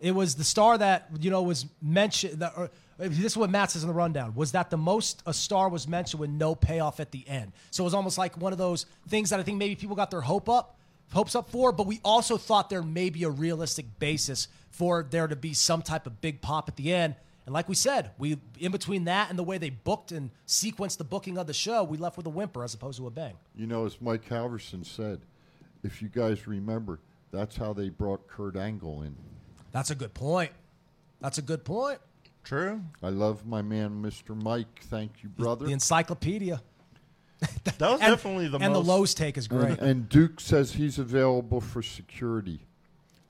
It 0.00 0.12
was 0.12 0.36
the 0.36 0.44
star 0.44 0.78
that 0.78 1.08
you 1.20 1.30
know 1.30 1.42
was 1.42 1.66
mentioned. 1.82 2.40
That, 2.40 2.52
or, 2.56 2.70
this 2.98 3.32
is 3.32 3.36
what 3.36 3.50
Matt 3.50 3.70
says 3.70 3.82
in 3.82 3.88
the 3.88 3.94
rundown. 3.94 4.34
Was 4.34 4.52
that 4.52 4.70
the 4.70 4.76
most 4.76 5.22
a 5.24 5.32
star 5.32 5.68
was 5.68 5.86
mentioned 5.86 6.20
with 6.20 6.30
no 6.30 6.54
payoff 6.54 6.98
at 7.00 7.12
the 7.12 7.26
end? 7.28 7.52
So 7.70 7.84
it 7.84 7.86
was 7.86 7.94
almost 7.94 8.18
like 8.18 8.36
one 8.36 8.52
of 8.52 8.58
those 8.58 8.86
things 9.08 9.30
that 9.30 9.38
I 9.38 9.44
think 9.44 9.58
maybe 9.58 9.76
people 9.76 9.94
got 9.94 10.10
their 10.10 10.20
hope 10.20 10.48
up, 10.48 10.76
hopes 11.12 11.34
up 11.34 11.48
for. 11.50 11.70
But 11.70 11.86
we 11.86 12.00
also 12.04 12.36
thought 12.36 12.70
there 12.70 12.82
may 12.82 13.08
be 13.08 13.22
a 13.22 13.30
realistic 13.30 13.86
basis 13.98 14.48
for 14.70 15.06
there 15.08 15.28
to 15.28 15.36
be 15.36 15.54
some 15.54 15.82
type 15.82 16.06
of 16.06 16.20
big 16.20 16.40
pop 16.40 16.68
at 16.68 16.76
the 16.76 16.92
end. 16.92 17.14
And 17.46 17.54
like 17.54 17.68
we 17.68 17.74
said, 17.76 18.10
we 18.18 18.36
in 18.58 18.72
between 18.72 19.04
that 19.04 19.30
and 19.30 19.38
the 19.38 19.44
way 19.44 19.56
they 19.56 19.70
booked 19.70 20.12
and 20.12 20.30
sequenced 20.46 20.98
the 20.98 21.04
booking 21.04 21.38
of 21.38 21.46
the 21.46 21.54
show, 21.54 21.82
we 21.84 21.96
left 21.96 22.16
with 22.16 22.26
a 22.26 22.30
whimper 22.30 22.62
as 22.62 22.74
opposed 22.74 22.98
to 22.98 23.06
a 23.06 23.10
bang. 23.10 23.34
You 23.56 23.66
know, 23.66 23.86
as 23.86 24.00
Mike 24.02 24.28
Halverson 24.28 24.84
said, 24.84 25.20
if 25.82 26.02
you 26.02 26.08
guys 26.08 26.46
remember, 26.46 26.98
that's 27.30 27.56
how 27.56 27.72
they 27.72 27.88
brought 27.88 28.26
Kurt 28.26 28.56
Angle 28.56 29.02
in. 29.02 29.16
That's 29.72 29.90
a 29.90 29.94
good 29.94 30.14
point. 30.14 30.50
That's 31.20 31.38
a 31.38 31.42
good 31.42 31.64
point. 31.64 32.00
True. 32.44 32.82
I 33.02 33.10
love 33.10 33.46
my 33.46 33.62
man, 33.62 34.02
Mr. 34.02 34.40
Mike. 34.40 34.80
Thank 34.84 35.22
you, 35.22 35.28
brother. 35.28 35.66
The 35.66 35.72
encyclopedia. 35.72 36.62
That 37.40 37.80
was 37.80 38.00
And- 38.00 38.10
definitely 38.10 38.48
the 38.48 38.58
and 38.58 38.72
most. 38.72 38.86
the 38.86 38.92
Lowe's 38.92 39.14
take 39.14 39.36
is 39.36 39.46
great. 39.48 39.78
And, 39.78 39.80
and 39.80 40.08
Duke 40.08 40.40
says 40.40 40.72
he's 40.72 40.98
available 40.98 41.60
for 41.60 41.82
security. 41.82 42.60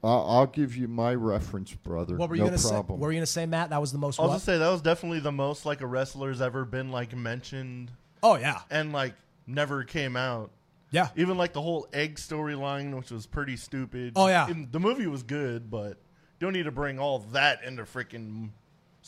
I'll, 0.02 0.24
I'll 0.28 0.46
give 0.46 0.76
you 0.76 0.86
my 0.86 1.14
reference, 1.14 1.74
brother. 1.74 2.16
What 2.16 2.30
were 2.30 2.36
you 2.36 2.42
no 2.42 2.48
gonna 2.48 2.58
say? 2.58 2.76
What 2.76 2.98
were 2.98 3.10
you 3.10 3.18
gonna 3.18 3.26
say, 3.26 3.46
Matt? 3.46 3.70
That 3.70 3.80
was 3.80 3.90
the 3.90 3.98
most. 3.98 4.20
I 4.20 4.22
was 4.22 4.28
what? 4.28 4.32
gonna 4.34 4.40
say 4.40 4.58
that 4.58 4.70
was 4.70 4.80
definitely 4.80 5.18
the 5.18 5.32
most 5.32 5.66
like 5.66 5.80
a 5.80 5.86
wrestler's 5.86 6.40
ever 6.40 6.64
been 6.64 6.92
like 6.92 7.14
mentioned. 7.16 7.90
Oh 8.22 8.36
yeah. 8.36 8.60
and 8.70 8.92
like 8.92 9.14
never 9.48 9.82
came 9.82 10.16
out. 10.16 10.50
Yeah. 10.90 11.08
Even 11.16 11.36
like 11.36 11.52
the 11.52 11.60
whole 11.62 11.86
egg 11.92 12.14
storyline, 12.16 12.96
which 12.96 13.10
was 13.10 13.26
pretty 13.26 13.56
stupid. 13.56 14.12
Oh, 14.16 14.28
yeah. 14.28 14.48
And 14.48 14.72
the 14.72 14.80
movie 14.80 15.06
was 15.06 15.22
good, 15.22 15.70
but 15.70 15.88
you 15.88 16.46
don't 16.46 16.52
need 16.54 16.64
to 16.64 16.70
bring 16.72 16.98
all 16.98 17.18
that 17.32 17.62
into 17.64 17.82
freaking 17.82 18.50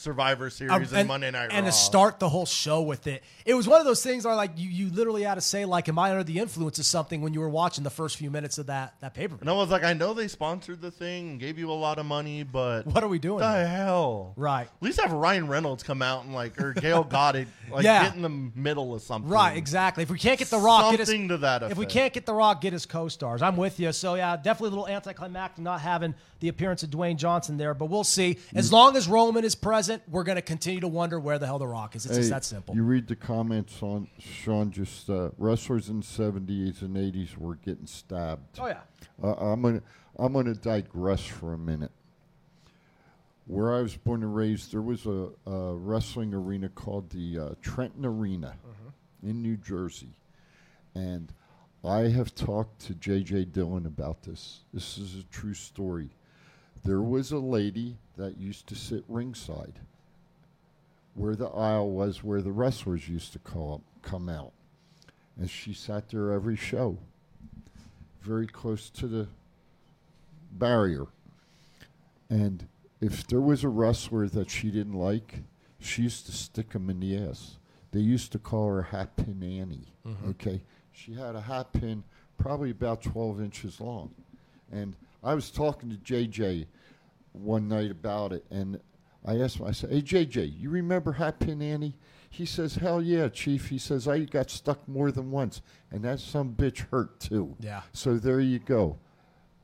Survivor 0.00 0.48
Series 0.50 0.72
Um, 0.92 0.98
and, 0.98 1.08
Monday 1.08 1.30
Night 1.30 1.50
and 1.52 1.66
Raw. 1.66 1.70
to 1.70 1.76
start 1.76 2.18
the 2.18 2.28
whole 2.28 2.46
show 2.46 2.80
with 2.80 3.06
it. 3.06 3.22
It 3.44 3.54
was 3.54 3.68
one 3.68 3.80
of 3.80 3.86
those 3.86 4.02
things 4.02 4.24
where 4.24 4.34
like 4.34 4.52
you, 4.56 4.68
you 4.68 4.90
literally 4.90 5.22
had 5.22 5.34
to 5.34 5.40
say 5.42 5.64
like, 5.66 5.88
"Am 5.88 5.98
I 5.98 6.10
under 6.10 6.24
the 6.24 6.38
influence 6.38 6.78
of 6.78 6.86
something?" 6.86 7.20
When 7.20 7.34
you 7.34 7.40
were 7.40 7.48
watching 7.48 7.84
the 7.84 7.90
first 7.90 8.16
few 8.16 8.30
minutes 8.30 8.56
of 8.58 8.66
that 8.66 8.94
that 9.00 9.12
paper. 9.14 9.36
and 9.40 9.48
I 9.50 9.52
was 9.52 9.68
like, 9.70 9.84
I 9.84 9.92
know 9.92 10.14
they 10.14 10.26
sponsored 10.28 10.80
the 10.80 10.90
thing, 10.90 11.36
gave 11.38 11.58
you 11.58 11.70
a 11.70 11.74
lot 11.74 11.98
of 11.98 12.06
money, 12.06 12.42
but 12.42 12.86
What 12.86 13.04
are 13.04 13.08
we 13.08 13.18
doing? 13.18 13.40
The 13.40 13.66
hell, 13.66 14.32
Right. 14.36 14.66
At 14.66 14.82
least 14.82 15.00
have 15.00 15.12
Ryan 15.12 15.46
Reynolds 15.48 15.82
come 15.82 16.00
out 16.02 16.24
and 16.24 16.34
like, 16.34 16.60
or 16.60 16.72
Gal 16.72 17.04
Gadot, 17.04 17.46
like 17.70 17.84
Yeah. 17.84 18.04
get 18.04 18.16
in 18.16 18.22
the 18.22 18.28
middle 18.58 18.94
of 18.94 19.02
something. 19.02 19.30
Right, 19.30 19.56
exactly. 19.56 20.02
If 20.02 20.10
we 20.10 20.18
can't 20.18 20.38
get 20.38 20.48
the 20.48 20.58
Rock, 20.58 20.96
Something 20.96 21.28
to 21.28 21.38
that 21.38 21.62
If 21.64 21.76
we 21.78 21.86
can't 21.86 22.12
get 22.12 22.24
the 22.26 22.34
Rock, 22.34 22.60
get 22.62 22.72
his 22.72 22.86
co-stars. 22.86 23.42
I'm 23.42 23.56
with 23.56 23.78
you. 23.78 23.92
So 23.92 24.14
yeah, 24.14 24.36
definitely 24.36 24.68
a 24.68 24.70
little 24.70 24.88
anticlimactic 24.88 25.62
not 25.62 25.80
having 25.80 26.14
the 26.40 26.48
appearance 26.48 26.82
of 26.82 26.90
Dwayne 26.90 27.16
Johnson 27.16 27.56
there, 27.56 27.74
but 27.74 27.86
we'll 27.86 28.04
see. 28.04 28.38
As 28.54 28.72
long 28.72 28.96
as 28.96 29.06
Roman 29.06 29.44
is 29.44 29.54
present. 29.54 30.02
we're 30.08 30.24
going 30.24 30.36
to 30.36 30.42
continue 30.42 30.80
to 30.80 30.88
wonder 30.88 31.20
where 31.20 31.38
the 31.38 31.46
hell 31.46 31.58
The 31.58 31.66
Rock 31.66 31.94
is. 31.94 32.06
It's 32.06 32.16
just 32.16 32.30
that 32.30 32.44
simple. 32.44 32.74
You 32.74 32.82
read 32.82 33.06
the 33.06 33.16
comments 33.16 33.82
on 33.82 34.08
Sean. 34.18 34.70
Just 34.70 35.08
uh, 35.08 35.30
wrestlers 35.38 35.88
in 35.88 36.00
the 36.00 36.06
seventies 36.06 36.82
and 36.82 36.96
eighties 36.96 37.36
were 37.38 37.56
getting 37.56 37.86
stabbed. 37.86 38.58
Oh, 38.58 38.66
yeah. 38.66 38.80
Uh, 39.22 39.34
I'm 39.34 39.62
gonna 39.62 39.82
I'm 40.18 40.32
gonna 40.32 40.54
digress 40.54 41.24
for 41.24 41.52
a 41.52 41.58
minute. 41.58 41.92
Where 43.46 43.74
I 43.74 43.80
was 43.80 43.96
born 43.96 44.22
and 44.22 44.34
raised, 44.34 44.72
there 44.72 44.82
was 44.82 45.06
a, 45.06 45.28
a 45.44 45.74
wrestling 45.74 46.32
arena 46.32 46.68
called 46.68 47.10
the 47.10 47.38
uh, 47.38 47.48
Trenton 47.60 48.06
Arena 48.06 48.54
in 49.24 49.42
New 49.42 49.56
Jersey, 49.56 50.14
and 50.94 51.32
I 51.82 52.02
have 52.10 52.34
talked 52.34 52.86
to 52.86 52.94
J.J. 52.94 53.46
Dillon 53.46 53.86
about 53.86 54.22
this. 54.22 54.60
This 54.72 54.98
is 54.98 55.16
a 55.16 55.24
true 55.24 55.54
story. 55.54 56.10
There 56.84 57.02
was 57.02 57.30
a 57.30 57.38
lady 57.38 57.98
that 58.16 58.38
used 58.38 58.66
to 58.68 58.74
sit 58.74 59.04
ringside 59.08 59.80
where 61.14 61.36
the 61.36 61.48
aisle 61.48 61.90
was 61.90 62.22
where 62.24 62.40
the 62.40 62.52
wrestlers 62.52 63.08
used 63.08 63.32
to 63.32 63.38
call, 63.38 63.82
come 64.02 64.28
out. 64.28 64.52
And 65.36 65.50
she 65.50 65.72
sat 65.74 66.08
there 66.08 66.32
every 66.32 66.56
show, 66.56 66.98
very 68.22 68.46
close 68.46 68.90
to 68.90 69.06
the 69.06 69.28
barrier. 70.52 71.06
And 72.28 72.66
if 73.00 73.26
there 73.26 73.40
was 73.40 73.64
a 73.64 73.68
wrestler 73.68 74.28
that 74.28 74.50
she 74.50 74.70
didn't 74.70 74.94
like, 74.94 75.42
she 75.78 76.02
used 76.02 76.26
to 76.26 76.32
stick 76.32 76.72
him 76.72 76.88
in 76.90 77.00
the 77.00 77.16
ass. 77.16 77.56
They 77.92 78.00
used 78.00 78.32
to 78.32 78.38
call 78.38 78.68
her 78.68 78.82
Hat 78.82 79.16
Pin 79.16 79.42
Annie. 79.42 79.92
Mhm. 80.06 80.28
Okay, 80.30 80.62
she 80.92 81.14
had 81.14 81.34
a 81.34 81.40
hat 81.40 81.72
pin 81.72 82.04
probably 82.38 82.70
about 82.70 83.02
12 83.02 83.40
inches 83.40 83.80
long, 83.80 84.14
and 84.70 84.94
I 85.22 85.34
was 85.34 85.50
talking 85.50 85.90
to 85.90 85.96
JJ 85.96 86.66
one 87.32 87.68
night 87.68 87.90
about 87.90 88.32
it, 88.32 88.44
and 88.50 88.80
I 89.24 89.38
asked 89.38 89.56
him. 89.56 89.66
I 89.66 89.72
said, 89.72 89.90
"Hey 89.90 90.02
JJ, 90.02 90.58
you 90.58 90.70
remember 90.70 91.12
Hat 91.12 91.38
Pin 91.40 91.60
Annie?" 91.62 91.96
He 92.30 92.46
says, 92.46 92.76
"Hell 92.76 93.02
yeah, 93.02 93.28
Chief." 93.28 93.68
He 93.68 93.78
says, 93.78 94.08
"I 94.08 94.20
got 94.20 94.50
stuck 94.50 94.86
more 94.88 95.10
than 95.10 95.30
once, 95.30 95.62
and 95.90 96.04
that 96.04 96.20
some 96.20 96.54
bitch 96.54 96.78
hurt 96.90 97.20
too." 97.20 97.56
Yeah. 97.60 97.82
So 97.92 98.16
there 98.16 98.40
you 98.40 98.58
go. 98.58 98.98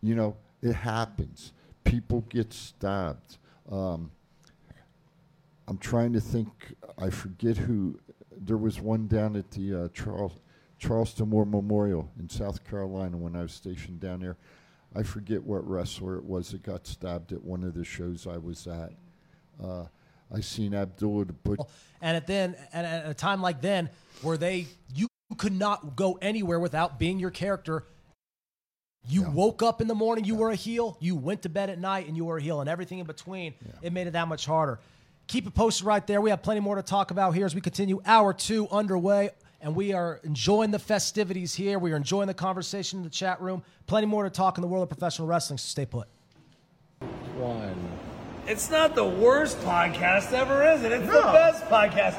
You 0.02 0.14
know, 0.14 0.36
it 0.62 0.74
happens. 0.74 1.52
People 1.84 2.22
get 2.28 2.52
stabbed. 2.52 3.38
Um, 3.70 4.10
I'm 5.68 5.78
trying 5.78 6.12
to 6.12 6.20
think. 6.20 6.74
I 6.98 7.10
forget 7.10 7.56
who. 7.56 7.98
There 8.38 8.58
was 8.58 8.80
one 8.80 9.06
down 9.06 9.34
at 9.34 9.50
the 9.52 9.84
uh, 9.84 9.88
Charles, 9.94 10.32
Charleston 10.78 11.30
War 11.30 11.46
Memorial 11.46 12.10
in 12.18 12.28
South 12.28 12.62
Carolina 12.64 13.16
when 13.16 13.34
I 13.34 13.42
was 13.42 13.52
stationed 13.52 14.00
down 14.00 14.20
there. 14.20 14.36
I 14.96 15.02
forget 15.02 15.42
what 15.42 15.68
wrestler 15.68 16.16
it 16.16 16.24
was 16.24 16.50
that 16.50 16.62
got 16.62 16.86
stabbed 16.86 17.32
at 17.32 17.42
one 17.44 17.62
of 17.64 17.74
the 17.74 17.84
shows 17.84 18.26
I 18.26 18.38
was 18.38 18.66
at. 18.66 18.92
Uh, 19.62 19.84
I 20.34 20.40
seen 20.40 20.74
Abdullah 20.74 21.26
the 21.26 21.32
Butcher. 21.34 21.64
And 22.00 22.16
at 22.16 22.26
then, 22.26 22.56
and 22.72 22.86
at 22.86 23.08
a 23.08 23.14
time 23.14 23.42
like 23.42 23.60
then, 23.60 23.90
where 24.22 24.36
they 24.36 24.66
you 24.94 25.08
could 25.36 25.52
not 25.52 25.96
go 25.96 26.18
anywhere 26.22 26.58
without 26.58 26.98
being 26.98 27.18
your 27.18 27.30
character. 27.30 27.84
You 29.08 29.22
woke 29.22 29.62
up 29.62 29.80
in 29.80 29.86
the 29.86 29.94
morning, 29.94 30.24
you 30.24 30.34
were 30.34 30.50
a 30.50 30.56
heel. 30.56 30.96
You 30.98 31.14
went 31.14 31.42
to 31.42 31.48
bed 31.48 31.70
at 31.70 31.78
night, 31.78 32.08
and 32.08 32.16
you 32.16 32.24
were 32.24 32.38
a 32.38 32.42
heel, 32.42 32.60
and 32.60 32.68
everything 32.68 32.98
in 32.98 33.06
between. 33.06 33.54
It 33.82 33.92
made 33.92 34.08
it 34.08 34.12
that 34.14 34.26
much 34.26 34.46
harder. 34.46 34.80
Keep 35.28 35.46
it 35.46 35.54
posted 35.54 35.86
right 35.86 36.04
there. 36.06 36.20
We 36.20 36.30
have 36.30 36.42
plenty 36.42 36.60
more 36.60 36.74
to 36.76 36.82
talk 36.82 37.10
about 37.10 37.34
here 37.34 37.46
as 37.46 37.54
we 37.54 37.60
continue 37.60 38.00
hour 38.04 38.32
two 38.32 38.66
underway, 38.68 39.30
and 39.66 39.74
we 39.74 39.92
are 39.92 40.20
enjoying 40.22 40.70
the 40.70 40.78
festivities 40.78 41.52
here. 41.52 41.80
We 41.80 41.92
are 41.92 41.96
enjoying 41.96 42.28
the 42.28 42.34
conversation 42.34 43.00
in 43.00 43.02
the 43.02 43.10
chat 43.10 43.42
room. 43.42 43.64
Plenty 43.88 44.06
more 44.06 44.22
to 44.22 44.30
talk 44.30 44.58
in 44.58 44.62
the 44.62 44.68
world 44.68 44.84
of 44.84 44.88
professional 44.88 45.26
wrestling. 45.26 45.58
So 45.58 45.66
stay 45.66 45.84
put. 45.84 46.06
One. 47.36 47.74
It's 48.46 48.70
not 48.70 48.94
the 48.94 49.04
worst 49.04 49.58
podcast 49.62 50.32
ever, 50.32 50.64
is 50.70 50.84
it? 50.84 50.92
It's 50.92 51.06
the 51.06 51.20
best 51.20 51.64
podcast. 51.64 52.14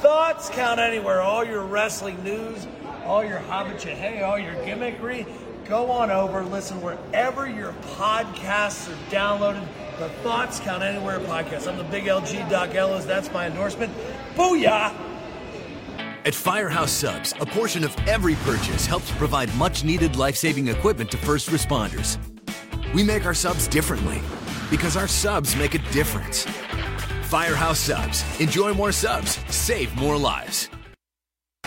Thoughts 0.00 0.48
count 0.50 0.78
anywhere. 0.78 1.20
All 1.22 1.44
your 1.44 1.62
wrestling 1.62 2.22
news, 2.22 2.68
all 3.04 3.24
your 3.24 3.40
hobbit 3.40 3.82
hey, 3.82 4.22
all 4.22 4.38
your 4.38 4.54
gimmickry. 4.64 5.26
Go 5.64 5.90
on 5.90 6.12
over, 6.12 6.44
listen 6.44 6.80
wherever 6.80 7.48
your 7.48 7.72
podcasts 7.96 8.88
are 8.88 9.10
downloaded. 9.10 9.66
The 9.98 10.08
Thoughts 10.22 10.60
Count 10.60 10.84
Anywhere 10.84 11.18
podcast. 11.18 11.66
I'm 11.66 11.78
the 11.78 11.84
big 11.84 12.04
LG 12.04 12.48
Doc 12.48 12.76
Ellis. 12.76 13.04
That's 13.04 13.32
my 13.32 13.48
endorsement. 13.48 13.92
Booyah! 14.36 15.11
At 16.24 16.36
Firehouse 16.36 16.92
Subs, 16.92 17.34
a 17.40 17.46
portion 17.46 17.82
of 17.82 17.96
every 18.06 18.36
purchase 18.36 18.86
helps 18.86 19.10
provide 19.12 19.52
much 19.56 19.82
needed 19.82 20.14
life 20.14 20.36
saving 20.36 20.68
equipment 20.68 21.10
to 21.10 21.16
first 21.16 21.48
responders. 21.50 22.16
We 22.94 23.02
make 23.02 23.26
our 23.26 23.34
subs 23.34 23.66
differently 23.66 24.20
because 24.70 24.96
our 24.96 25.08
subs 25.08 25.56
make 25.56 25.74
a 25.74 25.78
difference. 25.90 26.46
Firehouse 27.24 27.80
Subs. 27.80 28.24
Enjoy 28.40 28.72
more 28.72 28.92
subs, 28.92 29.40
save 29.52 29.92
more 29.96 30.16
lives. 30.16 30.68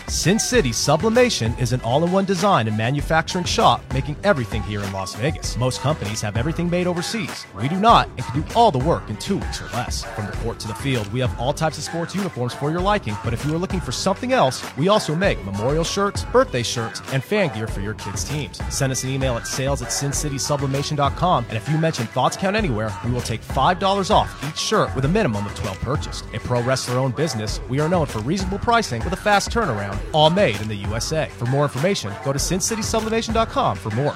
Sin 0.08 0.38
City 0.38 0.72
Sublimation 0.72 1.54
is 1.60 1.74
an 1.74 1.82
all-in-one 1.82 2.26
design 2.26 2.68
and 2.68 2.78
manufacturing 2.78 3.44
shop 3.44 3.82
making 3.94 4.16
everything 4.24 4.64
here 4.64 4.82
in 4.82 4.92
Las 4.94 5.14
Vegas. 5.16 5.58
Most 5.58 5.82
companies 5.82 6.22
have 6.22 6.38
everything 6.38 6.70
made 6.70 6.88
overseas. 6.88 7.46
We 7.56 7.68
do 7.68 7.80
not 7.80 8.08
and 8.10 8.24
can 8.24 8.42
do 8.42 8.48
all 8.56 8.72
the 8.72 8.80
work 8.80 9.10
in 9.10 9.18
two 9.18 9.38
weeks 9.38 9.62
or 9.62 9.66
less. 9.74 10.04
From 10.04 10.28
the 10.28 10.32
court 10.38 10.60
to 10.62 10.68
the 10.68 10.74
field, 10.76 11.12
we 11.12 11.20
have 11.20 11.40
all 11.40 11.54
types 11.54 11.78
of 11.78 11.84
sports 11.84 12.16
uniforms 12.16 12.54
for 12.54 12.72
your 12.72 12.82
liking, 12.82 13.16
but 13.24 13.34
if 13.34 13.46
you 13.46 13.54
are 13.56 13.58
looking 13.58 13.80
for 13.80 13.92
something 13.92 14.32
else, 14.32 14.64
we 14.78 14.88
also 14.88 15.16
make 15.16 15.44
memorial 15.44 15.84
shirts, 15.84 16.24
birthday 16.26 16.64
shirts, 16.64 17.02
and 17.12 17.24
fan 17.24 17.54
gear 17.54 17.68
for 17.68 17.82
your 17.82 17.96
kids' 17.96 18.24
teams. 18.24 18.62
Send 18.74 18.92
us 18.92 19.04
an 19.04 19.10
email 19.10 19.36
at 19.36 19.46
sales 19.48 19.82
at 19.82 19.90
sincitysublimation.com, 19.90 21.46
and 21.50 21.58
if 21.58 21.68
you 21.68 21.78
mention 21.78 22.08
Thoughts 22.08 22.38
Count 22.38 22.56
Anywhere, 22.56 22.92
we 23.04 23.12
will 23.12 23.22
take 23.22 23.42
$5 23.42 24.12
off 24.12 24.50
each 24.50 24.58
shirt 24.58 24.96
with 24.96 25.06
a 25.06 25.10
minimum 25.10 25.46
of 25.46 25.56
12 25.56 25.80
purchased. 25.82 26.26
A 26.34 26.40
pro 26.40 26.62
wrestler-owned 26.64 27.16
business, 27.16 27.60
we 27.70 27.80
are 27.80 27.90
known 27.90 28.06
for 28.06 28.20
reasonable 28.20 28.60
pricing 28.60 29.04
with 29.04 29.14
a 29.14 29.18
fast 29.18 29.52
turnaround, 29.52 29.85
all 30.14 30.30
made 30.30 30.60
in 30.62 30.68
the 30.68 30.76
USA. 30.76 31.30
For 31.38 31.46
more 31.46 31.64
information, 31.64 32.14
go 32.24 32.32
to 32.34 32.40
sincitysublimation.com 32.40 33.78
for 33.78 33.90
more. 33.92 34.16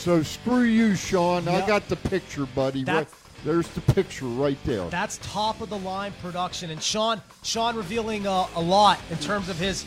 So 0.05 0.21
screw 0.21 0.61
you, 0.61 0.95
Sean. 0.95 1.47
I 1.47 1.65
got 1.65 1.89
the 1.89 1.95
picture, 1.95 2.45
buddy. 2.45 2.83
Right, 2.83 3.07
there's 3.43 3.67
the 3.69 3.81
picture 3.81 4.25
right 4.27 4.57
there. 4.63 4.87
That's 4.89 5.17
top 5.23 5.61
of 5.61 5.69
the 5.69 5.79
line 5.79 6.13
production, 6.21 6.69
and 6.69 6.79
Sean, 6.79 7.23
Sean 7.41 7.75
revealing 7.75 8.27
uh, 8.27 8.45
a 8.55 8.61
lot 8.61 8.99
in 9.09 9.17
terms 9.17 9.49
of 9.49 9.57
his 9.57 9.83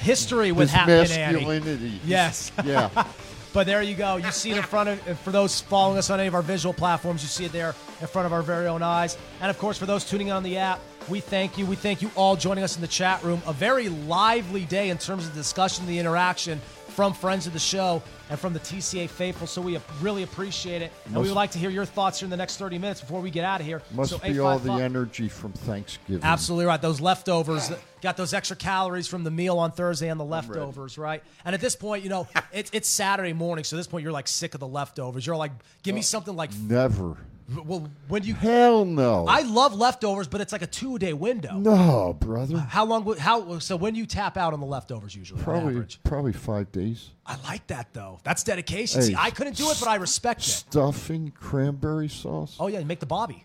history 0.00 0.52
with 0.52 0.70
His 0.70 0.80
Pin 0.84 1.18
Annie. 1.20 1.34
masculinity. 1.34 2.00
Yes. 2.06 2.50
Yeah. 2.64 2.88
but 3.58 3.66
there 3.66 3.82
you 3.82 3.96
go. 3.96 4.18
You 4.18 4.30
see 4.30 4.52
it 4.52 4.56
in 4.56 4.62
front 4.62 4.88
of 4.88 5.18
for 5.18 5.32
those 5.32 5.60
following 5.60 5.98
us 5.98 6.10
on 6.10 6.20
any 6.20 6.28
of 6.28 6.34
our 6.36 6.42
visual 6.42 6.72
platforms. 6.72 7.22
You 7.22 7.28
see 7.28 7.44
it 7.44 7.50
there 7.50 7.74
in 8.00 8.06
front 8.06 8.24
of 8.24 8.32
our 8.32 8.40
very 8.40 8.68
own 8.68 8.84
eyes. 8.84 9.18
And 9.40 9.50
of 9.50 9.58
course, 9.58 9.76
for 9.76 9.84
those 9.84 10.04
tuning 10.04 10.28
in 10.28 10.32
on 10.32 10.44
the 10.44 10.58
app, 10.58 10.78
we 11.08 11.18
thank 11.18 11.58
you. 11.58 11.66
We 11.66 11.74
thank 11.74 12.00
you 12.00 12.08
all 12.14 12.36
joining 12.36 12.62
us 12.62 12.76
in 12.76 12.82
the 12.82 12.86
chat 12.86 13.20
room. 13.24 13.42
A 13.48 13.52
very 13.52 13.88
lively 13.88 14.64
day 14.64 14.90
in 14.90 14.98
terms 14.98 15.26
of 15.26 15.34
discussion, 15.34 15.86
the 15.86 15.98
interaction 15.98 16.60
from 16.98 17.12
friends 17.12 17.46
of 17.46 17.52
the 17.52 17.60
show 17.60 18.02
and 18.28 18.36
from 18.40 18.52
the 18.52 18.58
TCA 18.58 19.08
faithful. 19.08 19.46
So 19.46 19.62
we 19.62 19.78
really 20.00 20.24
appreciate 20.24 20.82
it. 20.82 20.90
And 21.04 21.14
we 21.14 21.28
would 21.28 21.36
like 21.36 21.52
to 21.52 21.58
hear 21.60 21.70
your 21.70 21.84
thoughts 21.84 22.18
here 22.18 22.26
in 22.26 22.30
the 22.30 22.36
next 22.36 22.56
30 22.56 22.76
minutes 22.76 23.00
before 23.00 23.20
we 23.20 23.30
get 23.30 23.44
out 23.44 23.60
of 23.60 23.66
here. 23.66 23.82
Must 23.92 24.10
so 24.10 24.18
be 24.18 24.40
all 24.40 24.58
the 24.58 24.72
855 24.72 24.80
energy 24.80 25.28
from 25.28 25.52
Thanksgiving. 25.52 26.24
Absolutely 26.24 26.66
right. 26.66 26.82
Those 26.82 27.00
leftovers 27.00 27.70
got 28.02 28.16
those 28.16 28.34
extra 28.34 28.56
calories 28.56 29.06
from 29.06 29.22
the 29.22 29.30
meal 29.30 29.60
on 29.60 29.70
Thursday 29.70 30.08
and 30.08 30.18
the 30.18 30.24
leftovers, 30.24 30.98
right? 30.98 31.22
And 31.44 31.54
at 31.54 31.60
this 31.60 31.76
point, 31.76 32.02
you 32.02 32.10
know, 32.10 32.26
it's 32.52 32.72
it's 32.74 32.88
Saturday 32.88 33.32
morning, 33.32 33.62
so 33.62 33.76
at 33.76 33.78
this 33.78 33.86
point 33.86 34.02
you're 34.02 34.10
like 34.10 34.26
sick 34.26 34.54
of 34.54 34.60
the 34.60 34.66
leftovers. 34.66 35.24
You're 35.24 35.36
like, 35.36 35.52
give 35.84 35.94
me 35.94 36.00
uh, 36.00 36.02
something 36.02 36.34
like 36.34 36.50
Never. 36.52 37.16
Well, 37.64 37.88
when 38.08 38.24
you 38.24 38.34
Hell 38.34 38.84
no. 38.84 39.26
I 39.26 39.40
love 39.42 39.74
leftovers, 39.74 40.28
but 40.28 40.40
it's 40.40 40.52
like 40.52 40.62
a 40.62 40.66
two 40.66 40.98
day 40.98 41.12
window. 41.12 41.54
no, 41.58 42.12
brother. 42.18 42.58
How 42.58 42.84
long? 42.84 43.04
would- 43.04 43.18
How 43.18 43.58
so? 43.58 43.76
When 43.76 43.94
you 43.94 44.04
tap 44.06 44.36
out 44.36 44.52
on 44.52 44.60
the 44.60 44.66
leftovers 44.66 45.14
usually? 45.16 45.42
Probably 45.42 45.84
probably 46.04 46.32
five 46.32 46.70
days. 46.72 47.10
I 47.26 47.36
like 47.44 47.66
that 47.68 47.92
though. 47.94 48.20
That's 48.24 48.42
dedication. 48.44 49.00
Hey, 49.00 49.06
See, 49.08 49.14
I 49.16 49.30
couldn't 49.30 49.56
do 49.56 49.70
it, 49.70 49.76
but 49.80 49.88
I 49.88 49.96
respect 49.96 50.40
it. 50.40 50.50
Stuffing 50.50 51.30
cranberry 51.30 52.08
sauce, 52.08 52.56
Oh 52.60 52.66
yeah, 52.66 52.80
you 52.80 52.86
make 52.86 53.00
the 53.00 53.06
Bobby. 53.06 53.44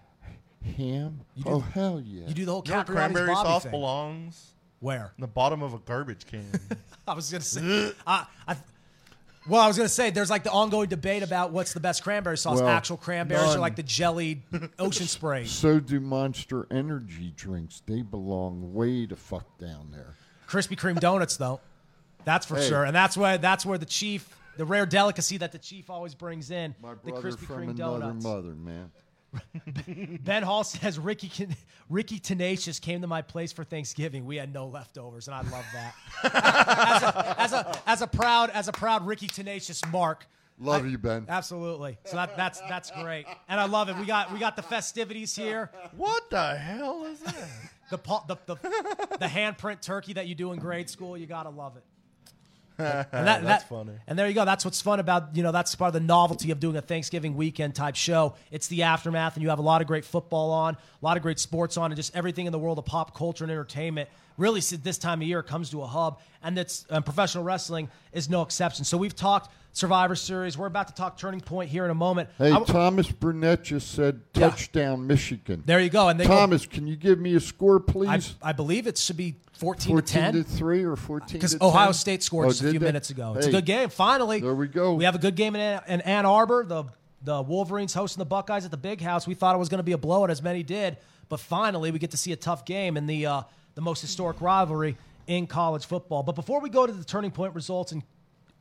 ham. 0.77 1.21
You 1.35 1.43
do- 1.43 1.49
oh 1.49 1.59
hell 1.59 2.01
yeah. 2.05 2.27
You 2.27 2.33
do 2.33 2.45
the 2.45 2.51
whole 2.51 2.63
You 2.65 2.73
know 2.73 2.83
cranberry 2.83 3.27
Bobby 3.33 3.47
sauce 3.49 3.63
thing. 3.63 3.71
belongs? 3.71 4.53
Where? 4.79 5.13
In 5.17 5.21
the 5.21 5.27
bottom 5.27 5.63
of 5.63 5.73
a 5.73 5.79
garbage 5.79 6.25
can. 6.25 6.45
I 7.07 7.13
was 7.13 7.31
gonna 7.31 7.41
say. 7.43 7.91
I, 8.07 8.25
I, 8.47 8.55
well, 9.47 9.61
I 9.61 9.67
was 9.67 9.75
gonna 9.77 9.89
say 9.89 10.09
there's 10.09 10.29
like 10.29 10.43
the 10.43 10.51
ongoing 10.51 10.89
debate 10.89 11.23
about 11.23 11.51
what's 11.51 11.73
the 11.73 11.79
best 11.79 12.03
cranberry 12.03 12.37
sauce: 12.37 12.59
Well, 12.59 12.69
actual 12.69 12.97
cranberries 12.97 13.55
or 13.55 13.59
like 13.59 13.75
the 13.75 13.83
jellied 13.83 14.41
ocean 14.79 15.07
spray. 15.07 15.45
So 15.45 15.79
do 15.79 15.99
Monster 15.99 16.65
Energy 16.71 17.33
drinks. 17.35 17.81
They 17.85 18.01
belong 18.01 18.73
way 18.73 19.05
to 19.05 19.15
fuck 19.15 19.57
down 19.59 19.89
there. 19.91 20.15
Krispy 20.47 20.77
Kreme 20.77 20.99
donuts, 20.99 21.37
though, 21.37 21.59
that's 22.25 22.45
for 22.45 22.55
Hey. 22.57 22.67
sure, 22.69 22.83
and 22.83 22.95
that's 22.95 23.17
where 23.17 23.37
that's 23.37 23.65
where 23.65 23.77
the 23.77 23.85
chief, 23.85 24.35
the 24.57 24.65
rare 24.65 24.85
delicacy 24.85 25.37
that 25.37 25.51
the 25.51 25.57
chief 25.59 25.89
always 25.89 26.13
brings 26.15 26.51
in, 26.51 26.75
My 26.81 26.91
the 26.93 27.11
brother 27.11 27.31
Krispy 27.31 27.45
from 27.45 27.55
Kreme 27.57 27.71
another 27.71 27.99
donuts. 27.99 28.23
mother, 28.23 28.55
man. 28.55 28.91
Ben 30.21 30.43
Hall 30.43 30.63
says 30.63 30.97
Ricky 30.99 31.29
Can- 31.29 31.55
Ricky 31.89 32.19
Tenacious 32.19 32.79
came 32.79 33.01
to 33.01 33.07
my 33.07 33.21
place 33.21 33.51
for 33.51 33.63
Thanksgiving. 33.63 34.25
We 34.25 34.35
had 34.37 34.53
no 34.53 34.67
leftovers, 34.67 35.27
and 35.27 35.35
I 35.35 35.41
love 35.41 35.65
that. 35.73 35.95
as, 36.23 37.03
a, 37.03 37.41
as, 37.41 37.53
a, 37.53 37.81
as 37.87 38.01
a 38.01 38.07
proud 38.07 38.49
as 38.51 38.67
a 38.67 38.71
proud 38.71 39.05
Ricky 39.05 39.27
Tenacious 39.27 39.81
Mark. 39.91 40.27
Love 40.59 40.83
I- 40.85 40.87
you, 40.87 40.97
Ben. 40.97 41.25
Absolutely. 41.27 41.97
So 42.05 42.15
that 42.15 42.37
that's 42.37 42.59
that's 42.61 42.91
great, 42.91 43.25
and 43.49 43.59
I 43.59 43.65
love 43.65 43.89
it. 43.89 43.97
We 43.97 44.05
got 44.05 44.31
we 44.31 44.39
got 44.39 44.55
the 44.55 44.61
festivities 44.61 45.35
here. 45.35 45.71
What 45.97 46.29
the 46.29 46.55
hell 46.55 47.05
is 47.05 47.19
that? 47.21 47.49
The 47.89 47.97
pa- 47.97 48.23
the 48.27 48.37
the, 48.45 48.55
the 49.19 49.25
handprint 49.27 49.81
turkey 49.81 50.13
that 50.13 50.27
you 50.27 50.35
do 50.35 50.51
in 50.51 50.59
grade 50.59 50.89
school. 50.89 51.17
You 51.17 51.25
gotta 51.25 51.49
love 51.49 51.75
it. 51.77 51.83
And 52.79 53.27
that, 53.27 53.43
That's 53.43 53.63
that- 53.63 53.69
funny. 53.69 53.91
And 54.07 54.17
there 54.17 54.27
you 54.27 54.33
go. 54.33 54.45
That's 54.45 54.65
what's 54.65 54.81
fun 54.81 54.99
about 54.99 55.35
you 55.35 55.43
know 55.43 55.51
that's 55.51 55.73
part 55.75 55.89
of 55.89 55.93
the 55.93 55.99
novelty 55.99 56.51
of 56.51 56.59
doing 56.59 56.75
a 56.75 56.81
Thanksgiving 56.81 57.35
weekend 57.35 57.75
type 57.75 57.95
show. 57.95 58.35
It's 58.51 58.67
the 58.67 58.83
aftermath, 58.83 59.35
and 59.35 59.43
you 59.43 59.49
have 59.49 59.59
a 59.59 59.63
lot 59.63 59.81
of 59.81 59.87
great 59.87 60.05
football 60.05 60.51
on, 60.51 60.73
a 60.75 61.05
lot 61.05 61.15
of 61.17 61.23
great 61.23 61.39
sports 61.39 61.77
on, 61.77 61.91
and 61.91 61.95
just 61.95 62.15
everything 62.15 62.45
in 62.45 62.51
the 62.51 62.59
world 62.59 62.79
of 62.79 62.85
pop 62.85 63.15
culture 63.15 63.43
and 63.43 63.51
entertainment. 63.51 64.09
Really, 64.37 64.61
this 64.61 64.97
time 64.97 65.21
of 65.21 65.27
year 65.27 65.43
comes 65.43 65.69
to 65.69 65.83
a 65.83 65.85
hub, 65.87 66.19
and 66.41 66.57
that's 66.57 66.85
um, 66.89 67.03
professional 67.03 67.43
wrestling 67.43 67.89
is 68.13 68.29
no 68.29 68.41
exception. 68.41 68.83
So 68.85 68.97
we've 68.97 69.15
talked 69.15 69.53
Survivor 69.73 70.15
Series. 70.15 70.57
We're 70.57 70.67
about 70.67 70.87
to 70.89 70.93
talk 70.93 71.17
Turning 71.17 71.41
Point 71.41 71.69
here 71.69 71.83
in 71.83 71.89
a 71.91 71.95
moment. 71.95 72.29
Hey, 72.37 72.47
I 72.47 72.59
w- 72.59 72.65
Thomas 72.71 73.11
Burnett 73.11 73.63
just 73.63 73.91
said 73.91 74.21
Yeah. 74.35 74.49
touchdown 74.49 75.07
Michigan. 75.07 75.63
there 75.65 75.79
you 75.79 75.89
go. 75.89 76.09
And 76.09 76.19
they 76.19 76.25
go- 76.25 76.29
Thomas, 76.35 76.65
can 76.67 76.85
you 76.85 76.95
give 76.95 77.19
me 77.19 77.33
a 77.35 77.39
score, 77.39 77.79
please? 77.79 78.35
I 78.41 78.51
believe 78.53 78.85
it 78.85 78.97
should 78.99 79.17
be 79.17 79.35
14, 79.53 79.93
14 79.93 79.95
to 79.95 80.13
10. 80.13 80.33
to 80.35 80.43
3 80.43 80.83
or 80.83 80.95
14 80.95 81.39
Because 81.39 81.59
Ohio 81.59 81.87
10? 81.87 81.93
State 81.95 82.21
scored 82.23 82.45
Oh, 82.45 82.49
just 82.49 82.61
a 82.61 82.69
few 82.69 82.79
they? 82.79 82.85
minutes 82.85 83.09
ago. 83.09 83.33
It's 83.35 83.47
a 83.47 83.51
good 83.51 83.65
game. 83.65 83.89
Finally, 83.89 84.41
There 84.41 84.53
we 84.53 84.67
go. 84.67 84.93
We 84.93 85.05
have 85.05 85.15
a 85.15 85.19
good 85.19 85.35
game 85.35 85.55
in, 85.55 85.61
Ann- 85.61 85.81
in 85.87 86.01
Ann 86.01 86.25
Arbor. 86.25 86.65
The 86.65 86.85
the 87.25 87.41
Wolverines 87.41 87.93
hosting 87.93 88.19
the 88.19 88.25
Buckeyes 88.25 88.65
at 88.65 88.71
the 88.71 88.75
Big 88.75 88.99
House. 88.99 89.25
We 89.25 89.33
thought 89.33 89.55
it 89.55 89.57
was 89.57 89.69
going 89.69 89.77
to 89.79 89.83
be 89.83 89.93
a 89.93 89.97
blowout, 89.97 90.29
as 90.29 90.41
many 90.43 90.61
did, 90.61 90.97
but 91.29 91.39
finally 91.39 91.89
we 91.89 91.97
get 91.97 92.11
to 92.11 92.17
see 92.17 92.33
a 92.33 92.35
tough 92.35 92.65
game 92.65 92.97
in 92.97 93.07
the 93.07 93.25
uh, 93.25 93.41
the 93.75 93.81
most 93.81 94.01
historic 94.01 94.41
rivalry 94.41 94.97
in 95.25 95.47
college 95.47 95.85
football. 95.85 96.21
But 96.21 96.35
before 96.35 96.59
we 96.59 96.69
go 96.69 96.85
to 96.85 96.91
the 96.91 97.05
turning 97.05 97.31
point 97.31 97.55
results 97.55 97.93
and 97.93 98.03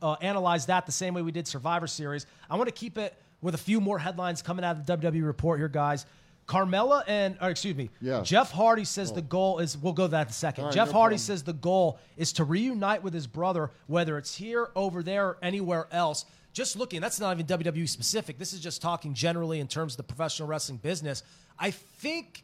uh, 0.03 0.13
analyze 0.21 0.67
that 0.67 0.85
the 0.85 0.91
same 0.91 1.13
way 1.15 1.21
we 1.23 1.31
did 1.31 1.47
Survivor 1.47 1.87
Series, 1.87 2.25
I 2.49 2.55
want 2.57 2.67
to 2.67 2.73
keep 2.73 2.97
it 2.99 3.15
with 3.41 3.55
a 3.55 3.57
few 3.57 3.81
more 3.81 3.97
headlines 3.97 4.41
coming 4.41 4.63
out 4.63 4.77
of 4.77 4.85
the 4.85 4.97
WWE 4.97 5.25
report 5.25 5.59
here, 5.59 5.67
guys. 5.67 6.05
Carmella 6.47 7.03
and, 7.07 7.37
or 7.41 7.49
excuse 7.49 7.75
me, 7.75 7.89
Yeah. 8.01 8.21
Jeff 8.21 8.51
Hardy 8.51 8.83
says 8.83 9.13
the 9.13 9.21
goal 9.21 9.59
is, 9.59 9.77
we'll 9.77 9.93
go 9.93 10.03
to 10.07 10.11
that 10.11 10.27
in 10.27 10.29
a 10.29 10.33
second. 10.33 10.65
Right, 10.65 10.73
Jeff 10.73 10.87
no 10.89 10.93
Hardy 10.93 11.13
problem. 11.15 11.17
says 11.19 11.43
the 11.43 11.53
goal 11.53 11.99
is 12.17 12.33
to 12.33 12.43
reunite 12.43 13.01
with 13.01 13.13
his 13.13 13.27
brother, 13.27 13.71
whether 13.87 14.17
it's 14.17 14.35
here, 14.35 14.69
over 14.75 15.01
there, 15.01 15.27
or 15.29 15.37
anywhere 15.41 15.87
else. 15.91 16.25
Just 16.51 16.75
looking, 16.75 16.99
that's 17.01 17.19
not 17.19 17.33
even 17.39 17.45
WWE 17.47 17.87
specific. 17.87 18.37
This 18.37 18.51
is 18.53 18.59
just 18.59 18.81
talking 18.81 19.13
generally 19.13 19.59
in 19.61 19.67
terms 19.67 19.93
of 19.93 19.97
the 19.97 20.03
professional 20.03 20.47
wrestling 20.49 20.77
business. 20.79 21.23
I 21.57 21.71
think 21.71 22.43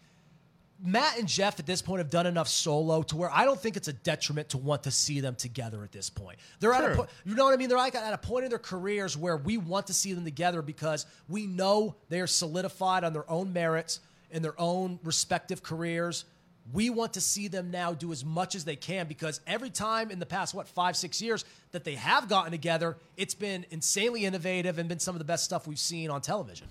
Matt 0.81 1.19
and 1.19 1.27
Jeff 1.27 1.59
at 1.59 1.65
this 1.65 1.81
point 1.81 1.99
have 1.99 2.09
done 2.09 2.25
enough 2.25 2.47
solo 2.47 3.03
to 3.03 3.17
where 3.17 3.29
I 3.31 3.43
don't 3.43 3.59
think 3.59 3.75
it's 3.75 3.89
a 3.89 3.93
detriment 3.93 4.49
to 4.49 4.57
want 4.57 4.83
to 4.83 4.91
see 4.91 5.19
them 5.19 5.35
together 5.35 5.83
at 5.83 5.91
this 5.91 6.09
point. 6.09 6.39
They're 6.59 6.73
at 6.73 6.83
a 6.83 6.87
Sure. 6.87 6.95
point, 6.95 7.09
you 7.25 7.35
know 7.35 7.43
what 7.43 7.53
I 7.53 7.57
mean? 7.57 7.67
They're 7.67 7.77
like 7.77 7.95
at 7.95 8.13
a 8.13 8.17
point 8.17 8.45
in 8.45 8.49
their 8.49 8.59
careers 8.59 9.17
where 9.17 9.35
we 9.35 9.57
want 9.57 9.87
to 9.87 9.93
see 9.93 10.13
them 10.13 10.23
together 10.23 10.61
because 10.61 11.05
we 11.27 11.47
know 11.47 11.95
they 12.07 12.21
are 12.21 12.27
solidified 12.27 13.03
on 13.03 13.11
their 13.11 13.29
own 13.29 13.51
merits 13.51 13.99
in 14.31 14.41
their 14.41 14.59
own 14.59 14.99
respective 15.03 15.61
careers. 15.61 16.23
We 16.71 16.89
want 16.91 17.13
to 17.15 17.21
see 17.21 17.47
them 17.47 17.71
now 17.71 17.93
do 17.93 18.11
as 18.11 18.23
much 18.23 18.53
as 18.55 18.63
they 18.63 18.75
can 18.75 19.07
because 19.07 19.41
every 19.47 19.71
time 19.71 20.11
in 20.11 20.19
the 20.19 20.25
past, 20.25 20.53
what, 20.53 20.67
five, 20.67 20.95
six 20.95 21.19
years 21.21 21.43
that 21.71 21.83
they 21.83 21.95
have 21.95 22.29
gotten 22.29 22.51
together, 22.51 22.95
it's 23.17 23.33
been 23.33 23.65
insanely 23.71 24.23
innovative 24.23 24.77
and 24.77 24.87
been 24.87 24.99
some 24.99 25.15
of 25.15 25.19
the 25.19 25.25
best 25.25 25.43
stuff 25.45 25.67
we've 25.67 25.79
seen 25.79 26.09
on 26.11 26.21
television. 26.21 26.67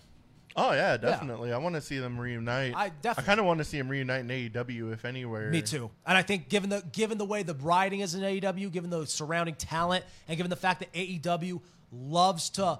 Oh 0.58 0.72
yeah, 0.72 0.96
definitely. 0.96 1.52
I 1.52 1.58
want 1.58 1.74
to 1.76 1.80
see 1.80 1.98
them 1.98 2.18
reunite. 2.18 2.74
I 2.74 2.88
definitely- 2.88 3.22
I 3.22 3.26
kind 3.26 3.40
of 3.40 3.46
want 3.46 3.58
to 3.58 3.64
see 3.64 3.78
them 3.78 3.88
reunite 3.88 4.20
in 4.20 4.28
AEW, 4.28 4.92
if 4.92 5.04
anywhere. 5.04 5.50
Me 5.50 5.62
too. 5.62 5.90
And 6.06 6.18
I 6.18 6.22
think 6.22 6.48
given 6.48 6.68
the 6.70 6.82
given 6.92 7.16
the 7.18 7.24
way 7.24 7.42
the 7.42 7.54
writing 7.54 8.00
is 8.00 8.14
in 8.14 8.22
AEW, 8.22 8.70
given 8.72 8.90
the 8.90 9.06
surrounding 9.06 9.54
talent, 9.54 10.04
and 10.26 10.36
given 10.36 10.50
the 10.50 10.56
fact 10.56 10.80
that 10.80 10.92
AEW 10.92 11.60
loves 11.92 12.50
to 12.50 12.78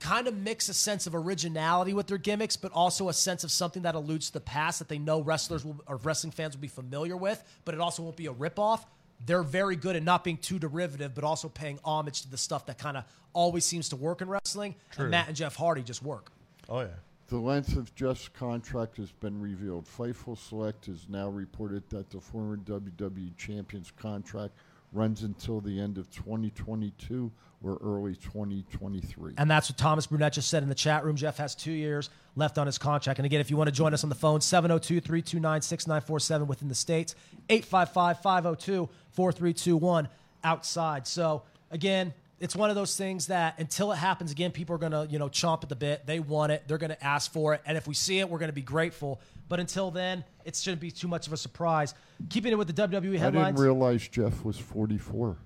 kind 0.00 0.26
of 0.26 0.34
mix 0.36 0.68
a 0.68 0.74
sense 0.74 1.06
of 1.06 1.14
originality 1.14 1.92
with 1.92 2.06
their 2.06 2.16
gimmicks, 2.18 2.56
but 2.56 2.72
also 2.72 3.08
a 3.08 3.12
sense 3.12 3.44
of 3.44 3.50
something 3.50 3.82
that 3.82 3.94
alludes 3.94 4.28
to 4.28 4.32
the 4.32 4.40
past 4.40 4.78
that 4.78 4.88
they 4.88 4.98
know 4.98 5.20
wrestlers 5.20 5.64
will, 5.64 5.78
or 5.86 5.96
wrestling 5.96 6.30
fans 6.30 6.56
will 6.56 6.62
be 6.62 6.68
familiar 6.68 7.16
with, 7.16 7.42
but 7.64 7.74
it 7.74 7.80
also 7.80 8.02
won't 8.02 8.16
be 8.16 8.26
a 8.26 8.32
ripoff. 8.32 8.84
They're 9.26 9.42
very 9.42 9.76
good 9.76 9.96
at 9.96 10.02
not 10.02 10.24
being 10.24 10.38
too 10.38 10.58
derivative, 10.58 11.14
but 11.14 11.22
also 11.22 11.50
paying 11.50 11.78
homage 11.84 12.22
to 12.22 12.30
the 12.30 12.38
stuff 12.38 12.64
that 12.66 12.78
kind 12.78 12.96
of 12.96 13.04
always 13.34 13.66
seems 13.66 13.90
to 13.90 13.96
work 13.96 14.22
in 14.22 14.28
wrestling. 14.30 14.74
True. 14.92 15.04
And 15.04 15.10
Matt 15.10 15.28
and 15.28 15.36
Jeff 15.36 15.54
Hardy 15.56 15.82
just 15.82 16.02
work. 16.02 16.32
Oh 16.70 16.80
yeah. 16.80 16.86
The 17.30 17.38
length 17.38 17.76
of 17.76 17.94
Jeff's 17.94 18.26
contract 18.26 18.96
has 18.96 19.12
been 19.12 19.40
revealed. 19.40 19.86
Fightful 19.86 20.36
Select 20.36 20.86
has 20.86 21.06
now 21.08 21.28
reported 21.28 21.88
that 21.90 22.10
the 22.10 22.20
former 22.20 22.56
WWE 22.56 23.36
Champion's 23.36 23.92
contract 23.92 24.52
runs 24.92 25.22
until 25.22 25.60
the 25.60 25.80
end 25.80 25.96
of 25.96 26.10
2022 26.10 27.30
or 27.62 27.78
early 27.84 28.16
2023. 28.16 29.34
And 29.38 29.48
that's 29.48 29.70
what 29.70 29.78
Thomas 29.78 30.08
Brunette 30.08 30.32
just 30.32 30.48
said 30.48 30.64
in 30.64 30.68
the 30.68 30.74
chat 30.74 31.04
room. 31.04 31.14
Jeff 31.14 31.36
has 31.36 31.54
two 31.54 31.70
years 31.70 32.10
left 32.34 32.58
on 32.58 32.66
his 32.66 32.78
contract. 32.78 33.20
And 33.20 33.26
again, 33.26 33.40
if 33.40 33.48
you 33.48 33.56
want 33.56 33.68
to 33.68 33.72
join 33.72 33.94
us 33.94 34.02
on 34.02 34.08
the 34.08 34.16
phone, 34.16 34.40
702 34.40 35.00
329 35.00 35.62
6947 35.62 36.48
within 36.48 36.66
the 36.66 36.74
States, 36.74 37.14
855 37.48 38.22
502 38.22 38.88
4321 39.12 40.08
outside. 40.42 41.06
So 41.06 41.42
again, 41.70 42.12
it's 42.40 42.56
one 42.56 42.70
of 42.70 42.76
those 42.76 42.96
things 42.96 43.26
that 43.26 43.58
until 43.58 43.92
it 43.92 43.96
happens 43.96 44.32
again, 44.32 44.50
people 44.50 44.74
are 44.74 44.78
going 44.78 44.92
to, 44.92 45.06
you 45.10 45.18
know, 45.18 45.28
chomp 45.28 45.62
at 45.62 45.68
the 45.68 45.76
bit. 45.76 46.06
They 46.06 46.20
want 46.20 46.52
it. 46.52 46.64
They're 46.66 46.78
going 46.78 46.90
to 46.90 47.04
ask 47.04 47.30
for 47.30 47.52
it. 47.52 47.60
And 47.66 47.76
if 47.76 47.86
we 47.86 47.94
see 47.94 48.18
it, 48.18 48.28
we're 48.28 48.38
going 48.38 48.48
to 48.48 48.54
be 48.54 48.62
grateful. 48.62 49.20
But 49.48 49.60
until 49.60 49.90
then, 49.90 50.24
it 50.44 50.56
shouldn't 50.56 50.80
be 50.80 50.90
too 50.90 51.06
much 51.06 51.26
of 51.26 51.34
a 51.34 51.36
surprise. 51.36 51.94
Keeping 52.30 52.52
it 52.52 52.56
with 52.56 52.74
the 52.74 52.88
WWE 52.88 53.18
headlines. 53.18 53.36
I 53.36 53.50
didn't 53.50 53.60
realize 53.60 54.08
Jeff 54.08 54.42
was 54.42 54.56
44. 54.56 55.36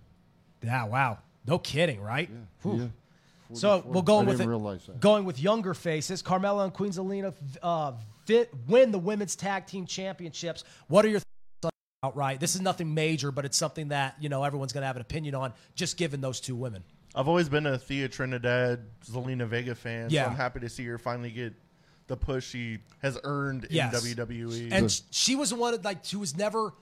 yeah, 0.62 0.84
wow. 0.84 1.18
No 1.46 1.58
kidding, 1.58 2.00
right? 2.00 2.30
Whew. 2.62 2.78
Yeah. 2.78 2.86
So 3.52 3.82
we'll 3.86 4.02
go 4.02 4.20
I 4.20 4.24
with 4.24 4.40
it. 4.40 5.00
Going 5.00 5.24
with 5.24 5.40
younger 5.40 5.74
faces, 5.74 6.22
Carmella 6.22 6.64
and 6.64 6.72
Queen 6.72 6.90
Zelina 6.90 7.34
uh, 7.62 7.92
fit, 8.24 8.52
win 8.68 8.90
the 8.90 8.98
women's 8.98 9.36
tag 9.36 9.66
team 9.66 9.84
championships. 9.86 10.64
What 10.88 11.04
are 11.04 11.08
your 11.08 11.20
thoughts 11.20 11.26
on 11.26 11.30
it 11.30 11.33
outright? 12.04 12.40
This 12.40 12.54
is 12.54 12.60
nothing 12.60 12.92
major, 12.94 13.30
but 13.32 13.44
it's 13.44 13.56
something 13.56 13.88
that 13.88 14.16
you 14.20 14.28
know 14.28 14.44
everyone's 14.44 14.72
going 14.72 14.82
to 14.82 14.86
have 14.86 14.96
an 14.96 15.02
opinion 15.02 15.34
on, 15.34 15.52
just 15.74 15.96
given 15.96 16.20
those 16.20 16.40
two 16.40 16.54
women. 16.56 16.82
I've 17.14 17.28
always 17.28 17.48
been 17.48 17.66
a 17.66 17.78
Thea 17.78 18.08
Trinidad, 18.08 18.80
Zelina 19.06 19.46
Vega 19.46 19.74
fan. 19.74 20.08
Yeah. 20.10 20.24
So 20.24 20.30
I'm 20.30 20.36
happy 20.36 20.60
to 20.60 20.68
see 20.68 20.84
her 20.86 20.98
finally 20.98 21.30
get 21.30 21.54
the 22.08 22.16
push 22.16 22.44
she 22.46 22.78
has 23.02 23.18
earned 23.24 23.66
Yes. 23.70 24.04
in 24.04 24.16
WWE. 24.16 24.72
And 24.72 24.90
sh- 24.90 25.00
she 25.10 25.36
was 25.36 25.50
the 25.50 25.56
one 25.56 25.72
that, 25.72 25.84
like 25.84 25.98
she 26.04 26.16
was 26.16 26.36
never. 26.36 26.72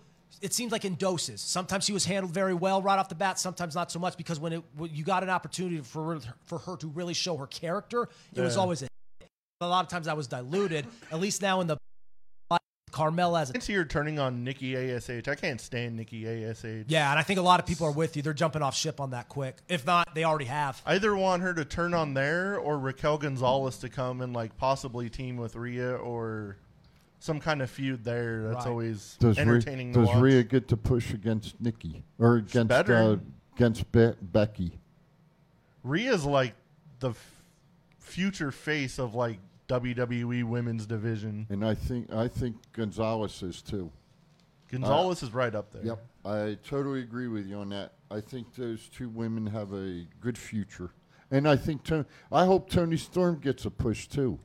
It 0.41 0.53
seemed 0.55 0.73
like 0.73 0.85
in 0.87 0.95
doses. 0.97 1.41
Sometimes 1.43 1.85
she 1.85 1.93
was 1.93 2.05
handled 2.07 2.33
very 2.35 2.55
well 2.55 2.83
right 2.83 2.99
off 2.99 3.09
the 3.09 3.15
bat. 3.15 3.39
Sometimes 3.39 3.75
not 3.77 3.93
so 3.93 3.99
much 4.01 4.17
because 4.17 4.41
when 4.41 4.53
it 4.55 4.63
when 4.77 4.91
you 4.93 5.05
got 5.05 5.23
an 5.23 5.29
opportunity 5.31 5.79
for 5.83 6.15
her- 6.15 6.21
for 6.47 6.59
her 6.59 6.77
to 6.79 6.89
really 6.89 7.15
show 7.15 7.37
her 7.37 7.47
character, 7.47 8.09
it 8.35 8.41
was 8.41 8.57
Yeah. 8.57 8.61
always 8.63 8.83
a. 8.83 8.89
A 9.61 9.67
lot 9.69 9.85
of 9.85 9.91
times 9.91 10.09
I 10.09 10.15
was 10.15 10.27
diluted. 10.27 10.87
At 11.13 11.21
least 11.21 11.41
now 11.41 11.61
in 11.61 11.69
the 11.69 11.77
Carmella 12.93 13.41
as 13.43 13.49
a 13.49 13.53
I 13.53 13.55
can 13.55 13.61
see 13.63 13.73
her 13.75 13.85
turning 13.85 14.19
on 14.19 14.45
Nikki 14.45 14.77
Ash. 14.77 15.09
I 15.11 15.35
can't 15.35 15.61
stand 15.61 15.97
Nikki 15.97 16.27
Ash. 16.29 16.63
Yeah, 16.87 17.11
and 17.11 17.19
I 17.19 17.23
think 17.23 17.39
a 17.39 17.43
lot 17.43 17.59
of 17.59 17.67
people 17.67 17.87
are 17.87 17.93
with 17.93 18.17
you. 18.17 18.23
They're 18.23 18.33
jumping 18.35 18.63
off 18.63 18.77
ship 18.77 19.01
on 19.01 19.11
that 19.11 19.29
quick. 19.29 19.57
If 19.69 19.85
not, 19.87 20.15
they 20.15 20.25
already 20.25 20.45
have. 20.45 20.81
I 20.87 20.95
either 20.97 21.17
want 21.17 21.43
her 21.43 21.55
to 21.55 21.65
turn 21.65 21.95
on 21.95 22.15
there 22.15 22.59
or 22.59 22.79
Raquel 22.79 23.19
Gonzalez 23.19 23.79
to 23.79 23.89
come 23.89 24.21
and 24.21 24.33
like 24.33 24.57
possibly 24.57 25.09
team 25.11 25.37
with 25.39 25.57
Rhea 25.57 25.95
or 25.97 26.57
some 27.19 27.41
kind 27.41 27.63
of 27.63 27.71
feud 27.71 28.05
there. 28.05 28.45
That's 28.45 28.57
Right. 28.65 28.67
always 28.69 29.17
Does, 29.21 29.37
Rhea, 29.37 29.43
entertaining 29.47 29.93
to 29.95 30.01
does 30.01 30.09
watch. 30.09 30.19
Rhea 30.23 30.43
get 30.43 30.69
to 30.69 30.77
push 30.77 31.13
against 31.15 31.61
Nikki 31.61 32.03
or 32.19 32.37
against 32.37 32.69
better. 32.69 32.95
uh, 32.97 33.17
against 33.57 33.91
Be- 33.93 34.13
Becky? 34.21 34.79
Rhea's 35.85 36.25
like 36.25 36.55
the 37.01 37.11
f- 37.11 37.43
future 37.99 38.51
face 38.51 38.99
of 38.99 39.15
like 39.15 39.39
WWE 39.69 40.45
women's 40.45 40.87
division. 40.87 41.47
And 41.51 41.65
I 41.65 41.75
think 41.75 42.13
I 42.13 42.29
think 42.29 42.57
Gonzalez 42.73 43.43
is 43.43 43.63
too. 43.63 43.91
Gonzalez 44.71 45.23
uh, 45.23 45.27
is 45.27 45.35
right 45.35 45.55
up 45.55 45.73
there. 45.73 45.85
Yep, 45.85 46.07
I 46.25 46.57
totally 46.65 47.01
agree 47.01 47.29
with 47.29 47.47
you 47.47 47.57
on 47.57 47.69
that. 47.71 47.93
I 48.11 48.21
think 48.21 48.55
those 48.55 48.89
two 48.89 49.09
women 49.09 49.47
have 49.47 49.73
a 49.73 50.07
good 50.21 50.39
future, 50.39 50.91
and 51.31 51.49
I 51.49 51.57
think 51.57 51.85
Toni, 51.85 52.05
I 52.31 52.47
hope 52.47 52.71
Toni 52.71 52.97
Storm 52.97 53.39
gets 53.39 53.65
a 53.65 53.71
push 53.71 54.07
too. 54.07 54.39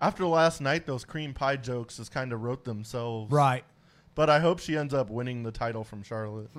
After 0.00 0.26
last 0.26 0.60
night, 0.60 0.86
those 0.86 1.04
cream 1.04 1.32
pie 1.32 1.56
jokes 1.56 1.96
just 1.96 2.12
kind 2.12 2.32
of 2.32 2.42
wrote 2.42 2.64
themselves. 2.64 3.32
Right. 3.32 3.64
But 4.14 4.30
I 4.30 4.38
hope 4.38 4.58
she 4.60 4.76
ends 4.76 4.94
up 4.94 5.10
winning 5.10 5.42
the 5.42 5.50
title 5.50 5.82
from 5.82 6.02
Charlotte. 6.02 6.50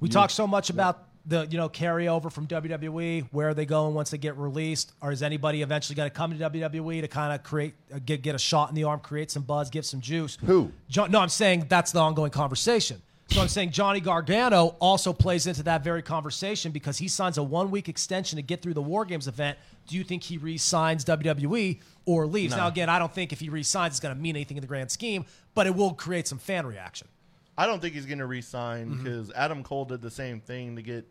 We 0.00 0.08
talk 0.08 0.30
so 0.30 0.46
much 0.46 0.70
about 0.70 1.08
the 1.26 1.46
you 1.50 1.56
know 1.56 1.68
carryover 1.68 2.30
from 2.30 2.46
WWE. 2.46 3.28
Where 3.32 3.48
are 3.48 3.54
they 3.54 3.66
going 3.66 3.94
once 3.94 4.10
they 4.10 4.18
get 4.18 4.36
released? 4.36 4.92
Or 5.00 5.10
is 5.12 5.22
anybody 5.22 5.62
eventually 5.62 5.96
going 5.96 6.10
to 6.10 6.14
come 6.14 6.36
to 6.36 6.50
WWE 6.50 7.00
to 7.00 7.08
kind 7.08 7.32
of 7.34 7.42
create 7.42 7.74
uh, 7.94 7.98
get 8.04 8.22
get 8.22 8.34
a 8.34 8.38
shot 8.38 8.68
in 8.68 8.74
the 8.74 8.84
arm, 8.84 9.00
create 9.00 9.30
some 9.30 9.42
buzz, 9.42 9.70
give 9.70 9.86
some 9.86 10.00
juice? 10.00 10.36
Who? 10.44 10.72
John, 10.88 11.10
no, 11.10 11.20
I'm 11.20 11.28
saying 11.28 11.66
that's 11.68 11.92
the 11.92 12.00
ongoing 12.00 12.30
conversation. 12.30 13.00
So 13.30 13.40
I'm 13.40 13.48
saying 13.48 13.70
Johnny 13.70 14.00
Gargano 14.00 14.76
also 14.80 15.14
plays 15.14 15.46
into 15.46 15.62
that 15.62 15.82
very 15.82 16.02
conversation 16.02 16.72
because 16.72 16.98
he 16.98 17.08
signs 17.08 17.38
a 17.38 17.42
one 17.42 17.70
week 17.70 17.88
extension 17.88 18.36
to 18.36 18.42
get 18.42 18.60
through 18.60 18.74
the 18.74 18.82
War 18.82 19.06
Games 19.06 19.26
event. 19.26 19.56
Do 19.88 19.96
you 19.96 20.04
think 20.04 20.22
he 20.22 20.36
re-signs 20.36 21.06
WWE 21.06 21.80
or 22.04 22.26
leaves? 22.26 22.52
No. 22.52 22.58
Now 22.64 22.68
again, 22.68 22.90
I 22.90 22.98
don't 22.98 23.12
think 23.12 23.32
if 23.32 23.40
he 23.40 23.48
re-signs 23.48 23.92
it's 23.94 24.00
going 24.00 24.14
to 24.14 24.20
mean 24.20 24.36
anything 24.36 24.58
in 24.58 24.60
the 24.60 24.66
grand 24.66 24.90
scheme, 24.90 25.24
but 25.54 25.66
it 25.66 25.74
will 25.74 25.94
create 25.94 26.28
some 26.28 26.36
fan 26.38 26.66
reaction. 26.66 27.08
I 27.56 27.64
don't 27.66 27.80
think 27.80 27.94
he's 27.94 28.04
going 28.06 28.18
to 28.18 28.26
re-sign 28.26 28.90
Mm-hmm. 28.90 29.02
because 29.04 29.32
Adam 29.32 29.62
Cole 29.62 29.86
did 29.86 30.02
the 30.02 30.10
same 30.10 30.40
thing 30.40 30.76
to 30.76 30.82
get 30.82 31.06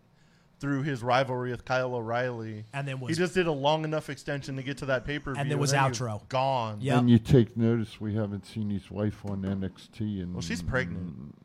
through 0.64 0.81
his 0.81 1.03
rivalry 1.03 1.52
with 1.52 1.65
Kyle 1.65 1.94
O'Reilly. 1.94 2.64
And 2.73 2.88
then 2.88 3.02
was 3.02 3.10
he 3.18 3.22
just 3.22 3.34
did 3.34 3.48
a 3.48 3.52
long 3.52 3.84
enough 3.84 4.10
extension 4.10 4.56
to 4.56 4.64
get 4.64 4.77
to 4.77 4.85
that 4.85 5.03
pay 5.03 5.19
per 5.19 5.34
view. 5.34 5.41
And 5.41 5.52
then 5.52 5.60
was 5.60 5.73
outro. 5.73 6.26
gone. 6.30 6.77
Yep. 6.80 6.99
And 6.99 7.10
you 7.10 7.19
take 7.19 7.57
notice 7.57 7.99
we 7.99 8.15
haven't 8.15 8.45
seen 8.45 8.69
his 8.69 8.90
wife 8.90 9.26
on 9.26 9.41
NXT. 9.41 10.22
And 10.23 10.31
Well, 10.34 10.41
she's 10.41 10.61
pregnant. 10.61 11.35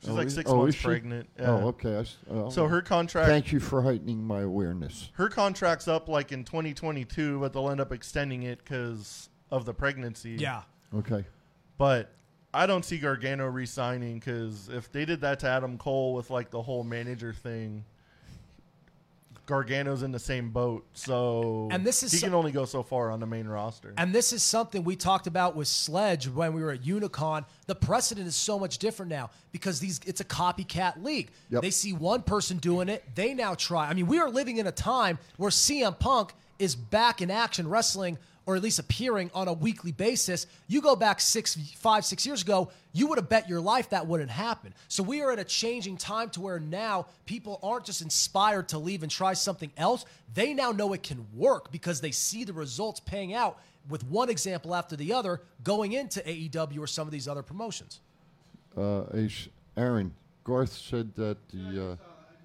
She's 0.00 0.08
Oh, 0.08 0.14
like 0.14 0.28
is- 0.28 0.34
six 0.36 0.50
oh, 0.50 0.56
months 0.56 0.74
is 0.74 0.80
she? 0.80 0.86
pregnant. 0.86 1.28
Oh, 1.38 1.66
okay. 1.68 1.96
I 1.96 2.00
s- 2.00 2.16
oh, 2.30 2.48
So 2.48 2.66
her 2.66 2.80
contract. 2.80 3.28
Thank 3.28 3.52
you 3.52 3.60
for 3.60 3.82
heightening 3.82 4.24
my 4.26 4.40
awareness. 4.40 5.10
Her 5.16 5.28
contract's 5.28 5.86
up 5.86 6.08
like 6.08 6.32
in 6.32 6.42
2022, 6.44 7.38
but 7.40 7.52
they'll 7.52 7.68
end 7.68 7.82
up 7.82 7.92
extending 7.92 8.42
it 8.44 8.60
because 8.64 9.28
of 9.50 9.66
the 9.66 9.74
pregnancy. 9.74 10.36
Yeah. 10.40 10.62
Okay. 10.94 11.26
But 11.76 12.10
I 12.54 12.64
don't 12.66 12.86
see 12.86 12.96
Gargano 12.96 13.48
re-signing 13.48 14.18
because 14.18 14.70
if 14.70 14.90
they 14.90 15.04
did 15.04 15.20
that 15.20 15.40
to 15.40 15.46
Adam 15.46 15.76
Cole 15.76 16.14
with 16.14 16.30
like 16.30 16.50
the 16.50 16.62
whole 16.62 16.84
manager 16.84 17.34
thing, 17.34 17.84
Gargano's 19.46 20.02
in 20.02 20.10
the 20.12 20.18
same 20.18 20.50
boat. 20.50 20.84
So 20.92 21.68
And 21.70 21.86
this 21.86 22.02
is 22.02 22.12
he 22.12 22.18
so- 22.18 22.26
can 22.26 22.34
only 22.34 22.50
go 22.52 22.64
so 22.64 22.82
far 22.82 23.10
on 23.10 23.20
the 23.20 23.26
main 23.26 23.46
roster. 23.46 23.94
And 23.96 24.14
this 24.14 24.32
is 24.32 24.42
something 24.42 24.82
we 24.84 24.96
talked 24.96 25.26
about 25.26 25.54
with 25.56 25.68
Sledge 25.68 26.28
when 26.28 26.52
we 26.52 26.62
were 26.62 26.72
at 26.72 26.82
Unicon. 26.82 27.44
The 27.66 27.74
precedent 27.76 28.26
is 28.26 28.34
so 28.36 28.58
much 28.58 28.78
different 28.78 29.08
now 29.10 29.30
because 29.52 29.78
these 29.80 30.00
it's 30.04 30.20
a 30.20 30.24
copycat 30.24 31.02
league. 31.02 31.30
Yep. 31.50 31.62
They 31.62 31.70
see 31.70 31.92
one 31.92 32.22
person 32.22 32.58
doing 32.58 32.88
it, 32.88 33.04
they 33.14 33.34
now 33.34 33.54
try. 33.54 33.88
I 33.88 33.94
mean, 33.94 34.06
we 34.06 34.18
are 34.18 34.28
living 34.30 34.56
in 34.58 34.66
a 34.66 34.72
time 34.72 35.18
where 35.36 35.50
CM 35.50 35.98
Punk 35.98 36.32
is 36.58 36.74
back 36.74 37.22
in 37.22 37.30
action 37.30 37.68
wrestling 37.68 38.18
or 38.46 38.54
at 38.54 38.62
least 38.62 38.78
appearing 38.78 39.30
on 39.34 39.48
a 39.48 39.52
weekly 39.52 39.92
basis. 39.92 40.46
You 40.68 40.80
go 40.80 40.96
back 40.96 41.20
six, 41.20 41.56
five, 41.76 42.04
six 42.04 42.24
years 42.24 42.42
ago, 42.42 42.70
you 42.92 43.08
would 43.08 43.18
have 43.18 43.28
bet 43.28 43.48
your 43.48 43.60
life 43.60 43.90
that 43.90 44.06
wouldn't 44.06 44.30
happen. 44.30 44.72
So 44.88 45.02
we 45.02 45.20
are 45.20 45.32
at 45.32 45.38
a 45.40 45.44
changing 45.44 45.96
time 45.96 46.30
to 46.30 46.40
where 46.40 46.60
now 46.60 47.06
people 47.26 47.58
aren't 47.62 47.84
just 47.84 48.00
inspired 48.00 48.68
to 48.68 48.78
leave 48.78 49.02
and 49.02 49.10
try 49.10 49.34
something 49.34 49.72
else. 49.76 50.04
They 50.32 50.54
now 50.54 50.70
know 50.70 50.92
it 50.92 51.02
can 51.02 51.26
work 51.34 51.72
because 51.72 52.00
they 52.00 52.12
see 52.12 52.44
the 52.44 52.52
results 52.52 53.00
paying 53.00 53.34
out 53.34 53.58
with 53.88 54.04
one 54.04 54.30
example 54.30 54.74
after 54.74 54.96
the 54.96 55.12
other 55.12 55.42
going 55.62 55.92
into 55.92 56.20
AEW 56.20 56.78
or 56.78 56.86
some 56.86 57.06
of 57.06 57.12
these 57.12 57.28
other 57.28 57.42
promotions. 57.42 58.00
Uh, 58.76 59.04
Aaron, 59.76 60.14
Garth 60.44 60.72
said 60.72 61.14
that 61.16 61.36
the 61.48 61.92
uh, 61.92 61.96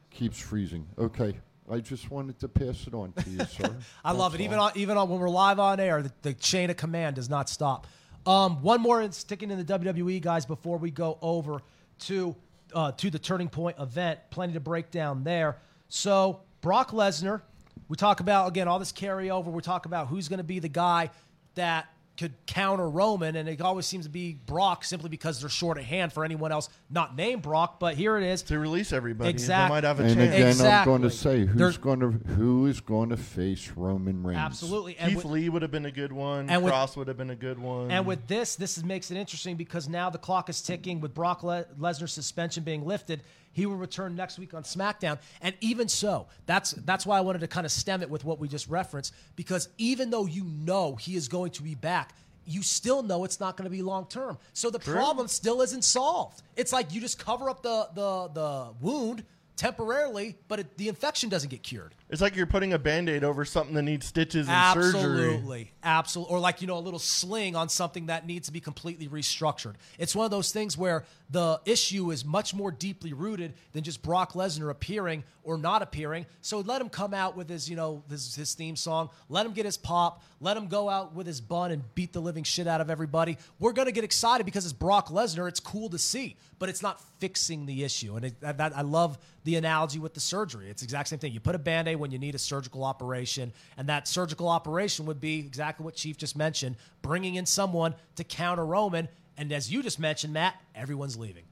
keeps 0.10 0.40
freezing. 0.40 0.86
Okay. 0.98 1.38
I 1.72 1.80
just 1.80 2.12
wanted 2.12 2.38
to 2.40 2.50
pass 2.50 2.86
it 2.86 2.94
on 2.94 3.14
to 3.14 3.30
you, 3.30 3.46
sir. 3.46 3.74
I 4.06 4.12
love 4.12 4.34
That's 4.34 4.42
it. 4.42 4.46
Even 4.46 4.60
on 4.60 4.72
even 4.76 4.98
on 4.98 5.10
when 5.10 5.20
we're 5.20 5.30
live 5.30 5.58
on 5.58 5.80
air, 5.80 6.02
the, 6.02 6.12
the 6.22 6.34
chain 6.34 6.70
of 6.70 6.78
command 6.78 7.16
does 7.16 7.30
not 7.30 7.48
stop. 7.48 7.88
Um, 8.26 8.62
one 8.62 8.82
more 8.82 9.10
sticking 9.12 9.50
in 9.50 9.58
the 9.58 9.80
WWE 9.80 10.22
guys 10.22 10.46
before 10.46 10.78
we 10.78 10.92
go 10.92 11.18
over 11.22 11.62
to 12.00 12.36
uh, 12.74 12.92
to 12.94 13.10
the 13.10 13.20
Turning 13.20 13.48
Point 13.48 13.78
event. 13.80 14.20
Plenty 14.32 14.54
to 14.54 14.60
break 14.60 14.92
down 14.92 15.24
there. 15.24 15.58
So 15.88 16.42
Brock 16.60 16.92
Lesnar, 16.92 17.42
we 17.88 17.96
talk 17.96 18.20
about 18.20 18.50
again 18.50 18.68
all 18.68 18.80
this 18.80 18.92
carryover. 18.92 19.46
We 19.46 19.62
talk 19.62 19.86
about 19.86 20.08
who's 20.08 20.28
going 20.28 20.40
to 20.40 20.44
be 20.44 20.60
the 20.60 20.70
guy 20.70 21.10
that 21.56 21.88
could 22.18 22.34
counter 22.46 22.88
Roman, 22.90 23.36
and 23.36 23.48
it 23.50 23.62
always 23.62 23.86
seems 23.86 24.06
to 24.06 24.12
be 24.12 24.38
Brock 24.46 24.84
simply 24.84 25.10
because 25.10 25.40
they're 25.42 25.50
short 25.50 25.78
of 25.78 25.86
hand 25.86 26.14
for 26.14 26.24
anyone 26.24 26.52
else 26.52 26.70
not 26.90 27.16
named 27.16 27.42
Brock. 27.42 27.80
But 27.80 27.96
here 27.96 28.18
it 28.18 28.24
is 28.24 28.44
to 28.44 28.60
release 28.60 28.94
everybody, 28.94 29.30
Exact- 29.30 29.70
they 29.70 29.76
might 29.76 29.84
have 29.84 30.00
a 30.00 30.04
And 30.04 30.16
chance. 30.16 30.34
again, 30.36 30.48
Exactly. 30.50 30.94
I'm 30.94 31.00
going 31.00 31.10
to 31.10 31.16
say 31.16 31.46
who's 31.46 31.56
There's- 31.58 31.78
going 31.78 32.00
to 32.02 32.10
who 32.34 32.68
is 32.68 32.80
going 32.82 33.10
to 33.10 33.18
face 33.18 33.72
Roman 33.76 34.24
Reigns. 34.24 34.38
absolutely. 34.38 34.98
And 34.98 35.10
Keith 35.10 35.18
with- 35.24 35.26
Lee 35.34 35.50
would 35.50 35.62
have 35.62 35.72
been 35.72 35.86
a 35.86 35.92
good 35.92 36.12
one. 36.14 36.50
And 36.50 36.64
with- 36.64 36.74
Kross 36.74 36.96
would 36.98 37.08
have 37.08 37.18
been 37.18 37.30
a 37.32 37.36
good 37.36 37.58
one. 37.58 37.90
And 37.90 38.06
with 38.06 38.28
this, 38.28 38.56
this 38.56 38.78
is, 38.78 38.84
makes 38.84 39.10
it 39.10 39.18
interesting 39.18 39.56
because 39.56 39.88
now 39.90 40.10
the 40.10 40.20
clock 40.20 40.50
is 40.50 40.62
ticking 40.62 41.02
with 41.02 41.14
Brock 41.14 41.44
Le- 41.44 41.66
Lesnar's 41.80 42.12
suspension 42.14 42.64
being 42.64 42.86
lifted. 42.86 43.24
He 43.54 43.66
will 43.66 43.76
return 43.76 44.16
next 44.16 44.40
week 44.40 44.54
on 44.54 44.64
SmackDown. 44.64 45.20
And 45.42 45.56
even 45.62 45.88
so, 45.88 46.28
that's 46.46 46.72
that's 46.72 47.06
why 47.06 47.18
I 47.18 47.22
wanted 47.22 47.40
to 47.40 47.48
kind 47.48 47.66
of 47.66 47.72
stem 47.72 48.02
it 48.02 48.10
with 48.10 48.24
what 48.24 48.40
we 48.40 48.48
just 48.48 48.68
referenced 48.70 49.14
because 49.36 49.70
even 49.78 50.10
though 50.10 50.26
you 50.26 50.44
know 50.44 50.96
he 50.96 51.16
is 51.16 51.28
going 51.28 51.52
to 51.52 51.64
be 51.64 51.76
back, 51.76 52.14
you 52.46 52.64
still 52.64 53.04
know 53.04 53.24
it's 53.24 53.40
not 53.40 53.58
going 53.58 53.66
to 53.66 53.76
be 53.76 53.82
long 53.82 54.06
term. 54.08 54.38
So 54.54 54.70
the 54.70 54.80
problem 54.80 55.28
still 55.28 55.62
isn't 55.62 55.84
solved. 55.84 56.42
It's 56.56 56.74
like 56.74 56.94
you 56.94 57.02
just 57.02 57.20
cover 57.24 57.50
up 57.50 57.62
the 57.62 57.90
the 57.94 58.30
the 58.34 58.74
wound 58.80 59.24
temporarily, 59.56 60.38
but 60.48 60.60
it, 60.60 60.78
the 60.78 60.88
infection 60.88 61.30
doesn't 61.30 61.50
get 61.50 61.62
cured. 61.62 61.94
It's 62.12 62.22
like 62.22 62.36
you're 62.36 62.46
putting 62.46 62.74
a 62.74 62.80
band-aid 62.80 63.24
over 63.24 63.46
something 63.46 63.74
that 63.76 63.84
needs 63.84 64.06
stitches 64.06 64.50
and 64.50 64.74
surgery. 64.74 65.00
Absolutely. 65.00 65.72
Absolutely. 65.82 66.36
Or 66.36 66.40
like, 66.40 66.62
you 66.62 66.68
know, 66.68 66.78
a 66.78 66.80
little 66.80 67.00
sling 67.00 67.56
on 67.56 67.70
something 67.70 68.08
that 68.08 68.28
needs 68.28 68.48
to 68.48 68.54
be 68.54 68.60
completely 68.60 69.08
restructured. 69.08 69.76
It's 69.98 70.14
one 70.14 70.26
of 70.26 70.32
those 70.32 70.52
things 70.52 70.78
where 70.78 71.06
the 71.30 71.62
issue 71.66 72.12
is 72.12 72.26
much 72.26 72.54
more 72.54 72.70
deeply 72.70 73.14
rooted 73.14 73.54
than 73.72 73.84
just 73.84 74.02
Brock 74.02 74.34
Lesnar 74.34 74.70
appearing 74.70 75.24
or 75.44 75.58
not 75.58 75.82
appearing. 75.82 76.26
So 76.42 76.60
let 76.60 76.82
him 76.82 76.90
come 76.90 77.14
out 77.14 77.38
with 77.38 77.50
his, 77.50 77.70
you 77.70 77.78
know, 77.78 78.04
his, 78.10 78.36
his 78.36 78.54
theme 78.54 78.76
song. 78.76 79.10
Let 79.30 79.46
him 79.46 79.54
get 79.54 79.66
his 79.66 79.78
pop. 79.78 80.22
Let 80.42 80.58
him 80.58 80.68
go 80.68 80.90
out 80.90 81.16
with 81.16 81.26
his 81.26 81.40
bun 81.40 81.72
and 81.72 81.84
beat 81.96 82.12
the 82.12 82.20
living 82.20 82.44
shit 82.44 82.68
out 82.68 82.82
of 82.82 82.90
everybody. 82.90 83.38
We're 83.58 83.74
going 83.74 83.86
to 83.86 83.92
get 83.94 84.04
excited 84.04 84.46
because 84.46 84.66
it's 84.66 84.74
Brock 84.74 85.08
Lesnar. 85.08 85.48
It's 85.48 85.62
cool 85.62 85.90
to 85.90 85.98
see, 85.98 86.36
but 86.60 86.68
it's 86.68 86.82
not 86.82 87.02
fixing 87.20 87.66
the 87.66 87.84
issue. 87.84 88.18
And 88.18 88.26
it, 88.26 88.42
that, 88.42 88.76
I 88.76 88.82
love 88.82 89.18
the 89.44 89.56
analogy 89.56 90.00
with 90.00 90.14
the 90.14 90.20
surgery. 90.20 90.70
It's 90.70 90.82
the 90.82 90.86
exact 90.86 91.10
same 91.10 91.20
thing. 91.20 91.32
You 91.32 91.40
put 91.40 91.56
a 91.56 91.60
band 91.60 91.88
aid 91.88 91.96
when 92.02 92.12
you 92.12 92.20
need 92.20 92.36
a 92.36 92.40
surgical 92.40 92.84
operation, 92.84 93.54
and 93.78 93.88
that 93.88 94.08
surgical 94.08 94.50
operation 94.50 95.06
would 95.06 95.22
be 95.22 95.40
exactly 95.40 95.86
what 95.86 95.96
Chief 95.96 96.18
just 96.18 96.36
mentioned 96.36 96.76
bringing 97.02 97.36
in 97.36 97.46
someone 97.46 97.96
to 98.18 98.26
counter 98.26 98.66
Roman. 98.66 99.08
And 99.38 99.52
as 99.54 99.72
you 99.72 99.82
just 99.82 100.00
mentioned, 100.00 100.34
Matt, 100.34 100.56
everyone's 100.76 101.18
leaving 101.18 101.46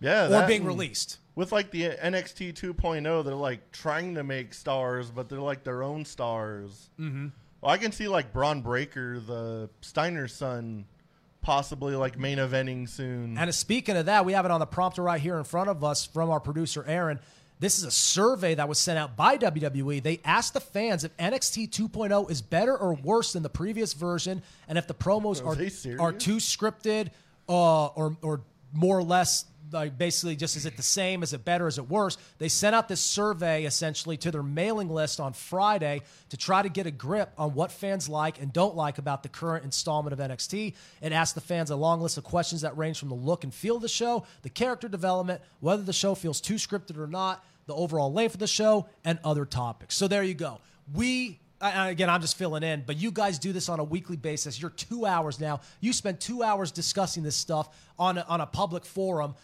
Yeah, 0.00 0.44
or 0.44 0.46
being 0.46 0.64
released. 0.64 1.18
With 1.34 1.52
like 1.52 1.70
the 1.70 1.90
NXT 1.90 2.54
2.0, 2.54 3.24
they're 3.24 3.34
like 3.34 3.72
trying 3.72 4.14
to 4.14 4.24
make 4.24 4.54
stars, 4.54 5.10
but 5.10 5.28
they're 5.28 5.40
like 5.40 5.64
their 5.64 5.82
own 5.82 6.04
stars. 6.04 6.90
Mm-hmm. 6.98 7.28
Well, 7.60 7.72
I 7.72 7.78
can 7.78 7.92
see 7.92 8.08
like 8.08 8.32
Bron 8.32 8.62
Breakker, 8.62 9.20
the 9.20 9.68
Steiner 9.80 10.28
son, 10.28 10.84
possibly 11.40 11.94
like 11.96 12.18
main 12.18 12.38
eventing 12.38 12.88
soon. 12.88 13.38
And 13.38 13.54
speaking 13.54 13.96
of 13.96 14.06
that, 14.06 14.24
we 14.24 14.32
have 14.32 14.44
it 14.44 14.50
on 14.50 14.60
the 14.60 14.66
prompter 14.66 15.02
right 15.02 15.20
here 15.20 15.38
in 15.38 15.44
front 15.44 15.70
of 15.70 15.82
us 15.82 16.04
from 16.04 16.30
our 16.30 16.40
producer, 16.40 16.84
Aaron. 16.86 17.20
This 17.60 17.78
is 17.78 17.84
a 17.84 17.90
survey 17.90 18.54
that 18.54 18.68
was 18.68 18.78
sent 18.78 18.98
out 18.98 19.16
by 19.16 19.36
WWE. 19.36 20.02
They 20.02 20.20
asked 20.24 20.54
the 20.54 20.60
fans 20.60 21.02
if 21.04 21.16
NXT 21.16 21.70
2.0 21.70 22.30
is 22.30 22.40
better 22.40 22.76
or 22.76 22.94
worse 22.94 23.32
than 23.32 23.42
the 23.42 23.48
previous 23.48 23.94
version, 23.94 24.42
and 24.68 24.78
if 24.78 24.86
the 24.86 24.94
promos 24.94 25.44
Are 25.44 26.00
are, 26.00 26.08
are 26.08 26.12
too 26.12 26.36
scripted 26.36 27.08
uh, 27.48 27.86
or, 27.86 28.16
or 28.22 28.42
more 28.72 28.98
or 28.98 29.02
less 29.02 29.44
like 29.72 29.96
basically 29.98 30.36
just 30.36 30.56
is 30.56 30.66
it 30.66 30.76
the 30.76 30.82
same 30.82 31.22
is 31.22 31.32
it 31.32 31.44
better 31.44 31.66
is 31.66 31.78
it 31.78 31.88
worse 31.88 32.16
they 32.38 32.48
sent 32.48 32.74
out 32.74 32.88
this 32.88 33.00
survey 33.00 33.64
essentially 33.64 34.16
to 34.16 34.30
their 34.30 34.42
mailing 34.42 34.88
list 34.88 35.20
on 35.20 35.32
friday 35.32 36.00
to 36.28 36.36
try 36.36 36.62
to 36.62 36.68
get 36.68 36.86
a 36.86 36.90
grip 36.90 37.32
on 37.38 37.54
what 37.54 37.70
fans 37.72 38.08
like 38.08 38.40
and 38.40 38.52
don't 38.52 38.76
like 38.76 38.98
about 38.98 39.22
the 39.22 39.28
current 39.28 39.64
installment 39.64 40.12
of 40.12 40.18
nxt 40.30 40.74
it 41.00 41.12
asked 41.12 41.34
the 41.34 41.40
fans 41.40 41.70
a 41.70 41.76
long 41.76 42.00
list 42.00 42.18
of 42.18 42.24
questions 42.24 42.62
that 42.62 42.76
range 42.76 42.98
from 42.98 43.08
the 43.08 43.14
look 43.14 43.44
and 43.44 43.52
feel 43.54 43.76
of 43.76 43.82
the 43.82 43.88
show 43.88 44.24
the 44.42 44.50
character 44.50 44.88
development 44.88 45.40
whether 45.60 45.82
the 45.82 45.92
show 45.92 46.14
feels 46.14 46.40
too 46.40 46.54
scripted 46.54 46.98
or 46.98 47.06
not 47.06 47.44
the 47.66 47.74
overall 47.74 48.12
length 48.12 48.34
of 48.34 48.40
the 48.40 48.46
show 48.46 48.86
and 49.04 49.18
other 49.24 49.44
topics 49.44 49.94
so 49.94 50.08
there 50.08 50.22
you 50.22 50.34
go 50.34 50.60
we 50.94 51.38
again, 51.60 52.08
I'm 52.08 52.20
just 52.20 52.36
filling 52.36 52.62
in, 52.62 52.84
but 52.86 52.96
you 52.96 53.10
guys 53.10 53.38
do 53.38 53.52
this 53.52 53.68
on 53.68 53.80
a 53.80 53.84
weekly 53.84 54.16
basis. 54.16 54.60
You're 54.60 54.70
two 54.70 55.06
hours 55.06 55.40
now. 55.40 55.60
You 55.80 55.92
spend 55.92 56.20
two 56.20 56.42
hours 56.42 56.70
discussing 56.70 57.22
this 57.22 57.36
stuff 57.36 57.68
on 57.98 58.18
a, 58.18 58.24
on 58.28 58.40
a 58.40 58.46
public 58.46 58.84
forum. 58.84 59.34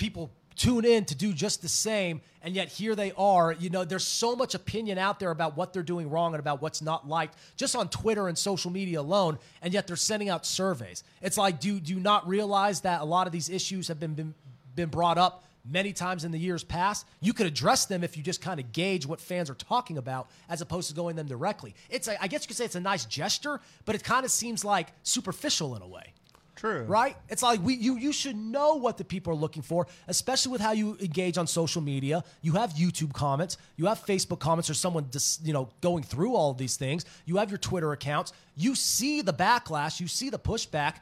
People 0.00 0.30
tune 0.56 0.86
in 0.86 1.04
to 1.04 1.14
do 1.14 1.34
just 1.34 1.60
the 1.60 1.68
same, 1.68 2.22
and 2.42 2.54
yet 2.54 2.68
here 2.68 2.94
they 2.94 3.12
are. 3.18 3.52
You 3.52 3.68
know, 3.68 3.84
there's 3.84 4.06
so 4.06 4.34
much 4.34 4.54
opinion 4.54 4.96
out 4.96 5.20
there 5.20 5.30
about 5.30 5.58
what 5.58 5.74
they're 5.74 5.82
doing 5.82 6.08
wrong 6.08 6.32
and 6.32 6.40
about 6.40 6.62
what's 6.62 6.80
not 6.80 7.06
liked, 7.06 7.36
just 7.56 7.76
on 7.76 7.90
Twitter 7.90 8.26
and 8.26 8.36
social 8.36 8.70
media 8.70 9.02
alone, 9.02 9.38
and 9.60 9.74
yet 9.74 9.86
they're 9.86 9.96
sending 9.96 10.30
out 10.30 10.46
surveys. 10.46 11.04
It's 11.20 11.36
like, 11.36 11.60
do, 11.60 11.78
do 11.78 12.00
not 12.00 12.26
realize 12.26 12.80
that 12.80 13.02
a 13.02 13.04
lot 13.04 13.26
of 13.26 13.32
these 13.32 13.50
issues 13.50 13.88
have 13.88 14.00
been, 14.00 14.14
been, 14.14 14.34
been 14.74 14.88
brought 14.88 15.18
up 15.18 15.44
many 15.66 15.92
times 15.92 16.24
in 16.24 16.32
the 16.32 16.38
years 16.38 16.64
past. 16.64 17.06
You 17.20 17.34
could 17.34 17.46
address 17.46 17.84
them 17.84 18.02
if 18.02 18.16
you 18.16 18.22
just 18.22 18.40
kind 18.40 18.58
of 18.58 18.72
gauge 18.72 19.04
what 19.04 19.20
fans 19.20 19.50
are 19.50 19.54
talking 19.54 19.98
about 19.98 20.30
as 20.48 20.62
opposed 20.62 20.88
to 20.88 20.94
going 20.94 21.14
them 21.14 21.26
directly. 21.26 21.74
It's 21.90 22.08
a, 22.08 22.22
I 22.22 22.26
guess 22.26 22.44
you 22.44 22.48
could 22.48 22.56
say 22.56 22.64
it's 22.64 22.74
a 22.74 22.80
nice 22.80 23.04
gesture, 23.04 23.60
but 23.84 23.94
it 23.94 24.02
kind 24.02 24.24
of 24.24 24.30
seems 24.30 24.64
like 24.64 24.88
superficial 25.02 25.76
in 25.76 25.82
a 25.82 25.86
way. 25.86 26.14
True. 26.60 26.82
Right? 26.82 27.16
It's 27.30 27.42
like 27.42 27.60
we 27.62 27.74
you 27.74 27.96
you 27.96 28.12
should 28.12 28.36
know 28.36 28.74
what 28.74 28.98
the 28.98 29.04
people 29.04 29.32
are 29.32 29.36
looking 29.36 29.62
for, 29.62 29.86
especially 30.08 30.52
with 30.52 30.60
how 30.60 30.72
you 30.72 30.98
engage 31.00 31.38
on 31.38 31.46
social 31.46 31.80
media. 31.80 32.22
You 32.42 32.52
have 32.52 32.74
YouTube 32.74 33.14
comments, 33.14 33.56
you 33.76 33.86
have 33.86 34.04
Facebook 34.04 34.40
comments 34.40 34.68
or 34.68 34.74
someone 34.74 35.06
just, 35.10 35.46
you 35.46 35.54
know, 35.54 35.70
going 35.80 36.02
through 36.02 36.34
all 36.34 36.50
of 36.50 36.58
these 36.58 36.76
things. 36.76 37.06
You 37.24 37.38
have 37.38 37.50
your 37.50 37.56
Twitter 37.56 37.92
accounts. 37.92 38.34
You 38.56 38.74
see 38.74 39.22
the 39.22 39.32
backlash, 39.32 40.00
you 40.00 40.06
see 40.06 40.28
the 40.28 40.38
pushback, 40.38 40.96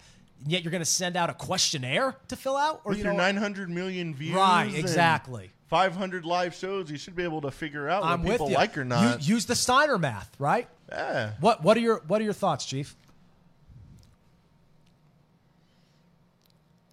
yet 0.47 0.63
you're 0.63 0.71
going 0.71 0.81
to 0.81 0.85
send 0.85 1.17
out 1.17 1.29
a 1.29 1.35
questionnaire 1.35 2.15
to 2.29 2.37
fill 2.37 2.57
out 2.57 2.83
or 2.85 2.91
With 2.91 2.99
you 2.99 3.05
your 3.07 3.15
know 3.15 3.19
900 3.19 3.69
million 3.69 4.15
views, 4.15 4.35
Right, 4.37 4.73
exactly. 4.73 5.51
500 5.71 6.25
live 6.25 6.55
shows, 6.55 6.89
you 6.89 6.97
should 6.99 7.17
be 7.17 7.25
able 7.25 7.41
to 7.41 7.51
figure 7.51 7.89
out 7.89 8.05
I'm 8.05 8.23
what 8.23 8.31
people 8.31 8.49
you. 8.51 8.55
like 8.55 8.79
or 8.79 8.85
not. 8.85 9.23
You, 9.23 9.35
use 9.35 9.45
the 9.47 9.57
Steiner 9.57 9.99
math, 9.99 10.31
right? 10.39 10.69
yeah. 10.89 11.33
What 11.41 11.65
what 11.65 11.77
are 11.77 11.81
your 11.81 12.01
what 12.07 12.21
are 12.21 12.25
your 12.25 12.33
thoughts, 12.33 12.65
Chief? 12.65 12.95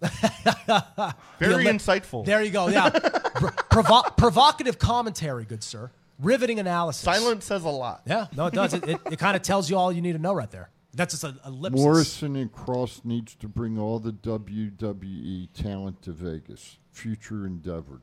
Very 1.38 1.64
Yeah, 1.64 1.72
insightful. 1.72 2.24
There 2.24 2.42
you 2.42 2.50
go. 2.50 2.68
Yeah, 2.68 2.90
Pro- 3.34 3.50
provo- 3.70 4.10
provocative 4.16 4.78
commentary, 4.78 5.44
good 5.44 5.62
sir. 5.62 5.90
Riveting 6.18 6.58
analysis. 6.58 7.02
Silence 7.02 7.44
says 7.44 7.64
a 7.64 7.68
lot. 7.68 8.02
Yeah, 8.06 8.26
no, 8.36 8.46
it 8.46 8.54
does. 8.54 8.74
it 8.74 8.88
it, 8.88 9.00
it 9.12 9.18
kind 9.18 9.36
of 9.36 9.42
tells 9.42 9.68
you 9.68 9.76
all 9.76 9.92
you 9.92 10.00
need 10.00 10.12
to 10.14 10.18
know 10.18 10.32
right 10.32 10.50
there. 10.50 10.70
That's 10.94 11.12
just 11.12 11.24
a, 11.24 11.36
a 11.44 11.48
ellipsis. 11.48 11.80
Morrison 11.82 12.36
and 12.36 12.50
Kross 12.50 13.04
needs 13.04 13.34
to 13.36 13.48
bring 13.48 13.78
all 13.78 13.98
the 13.98 14.12
WWE 14.12 15.48
talent 15.52 16.00
to 16.02 16.12
Vegas. 16.12 16.78
Future 16.92 17.44
endeavored. 17.46 18.00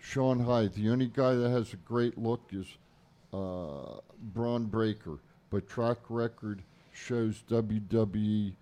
Sean 0.00 0.40
Hyde, 0.40 0.74
the 0.74 0.90
only 0.90 1.06
guy 1.06 1.34
that 1.34 1.50
has 1.50 1.72
a 1.72 1.76
great 1.76 2.18
look 2.18 2.40
is 2.52 2.66
uh, 3.32 4.00
Bron 4.20 4.64
Breakker, 4.66 5.18
but 5.50 5.68
track 5.68 5.98
record 6.08 6.62
shows 6.92 7.44
WWE 7.48 8.54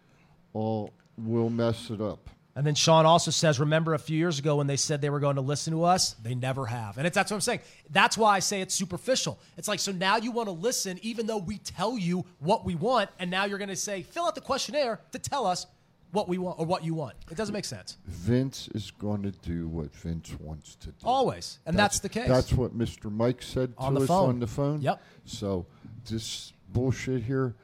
all 0.52 0.92
will 1.16 1.48
mess 1.48 1.88
it 1.90 2.00
up. 2.02 2.28
And 2.56 2.66
then 2.66 2.74
Sean 2.74 3.04
also 3.04 3.30
says, 3.30 3.60
remember 3.60 3.92
a 3.92 3.98
few 3.98 4.16
years 4.16 4.38
ago 4.38 4.56
when 4.56 4.66
they 4.66 4.78
said 4.78 5.02
they 5.02 5.10
were 5.10 5.20
going 5.20 5.36
to 5.36 5.42
listen 5.42 5.74
to 5.74 5.84
us? 5.84 6.14
They 6.22 6.34
never 6.34 6.64
have. 6.64 6.96
And 6.96 7.06
it's, 7.06 7.14
that's 7.14 7.30
what 7.30 7.36
I'm 7.36 7.42
saying. 7.42 7.60
That's 7.90 8.16
why 8.16 8.34
I 8.34 8.38
say 8.38 8.62
it's 8.62 8.74
superficial. 8.74 9.38
It's 9.58 9.68
like, 9.68 9.78
so 9.78 9.92
now 9.92 10.16
you 10.16 10.30
want 10.32 10.48
to 10.48 10.52
listen 10.52 10.98
even 11.02 11.26
though 11.26 11.36
we 11.36 11.58
tell 11.58 11.98
you 11.98 12.24
what 12.38 12.64
we 12.64 12.74
want, 12.74 13.10
and 13.18 13.30
now 13.30 13.44
you're 13.44 13.58
going 13.58 13.68
to 13.68 13.76
say, 13.76 14.02
fill 14.02 14.24
out 14.24 14.34
the 14.34 14.40
questionnaire 14.40 15.00
to 15.12 15.18
tell 15.18 15.44
us 15.44 15.66
what 16.12 16.30
we 16.30 16.38
want 16.38 16.58
or 16.58 16.64
what 16.64 16.82
you 16.82 16.94
want. 16.94 17.14
It 17.30 17.36
doesn't 17.36 17.52
make 17.52 17.66
sense. 17.66 17.98
Vince 18.06 18.68
is 18.74 18.90
going 18.90 19.22
to 19.24 19.32
do 19.32 19.68
what 19.68 19.94
Vince 19.94 20.34
wants 20.40 20.76
to 20.76 20.86
do. 20.86 20.94
Always. 21.04 21.58
And 21.66 21.78
that's, 21.78 22.00
the 22.00 22.08
case. 22.08 22.26
That's 22.26 22.54
what 22.54 22.76
Mr. 22.76 23.12
Mike 23.12 23.42
said 23.42 23.76
to 23.76 23.82
On 23.82 23.92
the 23.92 24.00
us 24.00 24.08
phone. 24.08 24.28
on 24.30 24.40
the 24.40 24.46
phone. 24.46 24.80
Yep. 24.80 25.02
So 25.26 25.66
this 26.08 26.54
bullshit 26.72 27.22
here, 27.22 27.54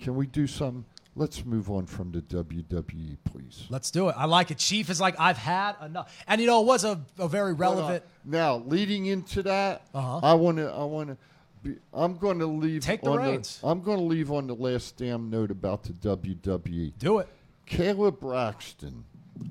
can 0.00 0.16
we 0.16 0.26
do 0.26 0.48
something? 0.48 0.84
Let's 1.18 1.46
move 1.46 1.70
on 1.70 1.86
from 1.86 2.12
the 2.12 2.20
WWE, 2.20 3.16
please. 3.24 3.64
Let's 3.70 3.90
do 3.90 4.10
it. 4.10 4.14
I 4.18 4.26
like 4.26 4.50
it. 4.50 4.58
Chief 4.58 4.90
is 4.90 5.00
like, 5.00 5.18
I've 5.18 5.38
had 5.38 5.74
enough. 5.82 6.14
And 6.28 6.42
you 6.42 6.46
know, 6.46 6.60
it 6.60 6.66
was 6.66 6.84
a, 6.84 7.00
a 7.18 7.26
very 7.26 7.54
relevant. 7.54 8.04
Now, 8.22 8.56
leading 8.58 9.06
into 9.06 9.42
that, 9.44 9.86
Uh-huh. 9.94 10.20
I 10.22 10.34
want 10.34 10.58
to. 10.58 10.70
I 10.70 10.84
want 10.84 11.08
to. 11.08 11.16
Be, 11.62 11.76
I'm 11.94 12.16
going 12.18 12.38
to 12.40 12.46
leave. 12.46 12.82
Take 12.82 13.00
the 13.00 13.12
on 13.12 13.18
reins. 13.18 13.60
I'm 13.64 13.80
going 13.80 13.96
to 13.96 14.04
leave 14.04 14.30
on 14.30 14.46
the 14.46 14.54
last 14.54 14.98
damn 14.98 15.30
note 15.30 15.50
about 15.50 15.84
the 15.84 15.94
WWE. 15.94 16.92
Do 16.98 17.20
it. 17.20 17.28
Kayla 17.66 18.20
Braxton. 18.20 19.04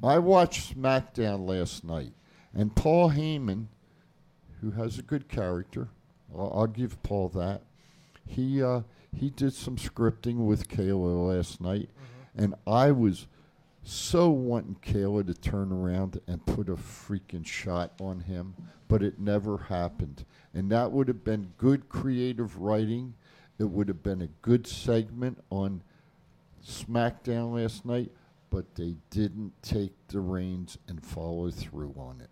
I 0.04 0.20
watched 0.20 0.78
SmackDown 0.80 1.48
last 1.48 1.84
night, 1.84 2.14
and 2.54 2.76
Paul 2.76 3.10
Heyman, 3.12 3.66
who 4.62 4.70
has 4.72 5.00
a 5.00 5.02
good 5.02 5.28
character, 5.30 5.88
I'll, 6.38 6.52
I'll 6.56 6.68
give 6.68 7.02
Paul 7.02 7.30
that. 7.30 7.64
He 8.28 8.62
uh, 8.64 8.82
he 9.16 9.30
did 9.30 9.54
some 9.54 9.78
scripting 9.78 10.46
with 10.46 10.68
Kayla 10.68 11.36
last 11.36 11.62
night, 11.62 11.90
mm-hmm. 11.90 12.44
and 12.44 12.56
I 12.68 12.92
was 12.92 13.28
so 13.84 14.30
wanting 14.30 14.78
Kayla 14.82 15.28
to 15.28 15.34
turn 15.34 15.72
around 15.72 16.20
and 16.28 16.46
put 16.46 16.70
a 16.70 16.76
freaking 16.76 17.46
shot 17.46 17.94
on 18.00 18.22
him, 18.22 18.56
but 18.88 19.04
it 19.04 19.20
never 19.20 19.58
happened. 19.58 20.26
And 20.54 20.72
that 20.72 20.92
would 20.92 21.08
have 21.08 21.24
been 21.24 21.54
good 21.58 21.88
creative 21.88 22.58
writing. 22.58 23.14
It 23.60 23.66
would 23.66 23.88
have 23.88 24.02
been 24.02 24.24
a 24.24 24.30
good 24.42 24.66
segment 24.66 25.44
on 25.52 25.84
SmackDown 26.66 27.54
last 27.54 27.86
night, 27.86 28.12
but 28.50 28.74
they 28.76 28.96
didn't 29.12 29.54
take 29.62 29.94
the 30.08 30.20
reins 30.20 30.80
and 30.88 31.06
follow 31.06 31.52
through 31.52 31.94
on 31.96 32.22
it. 32.22 32.30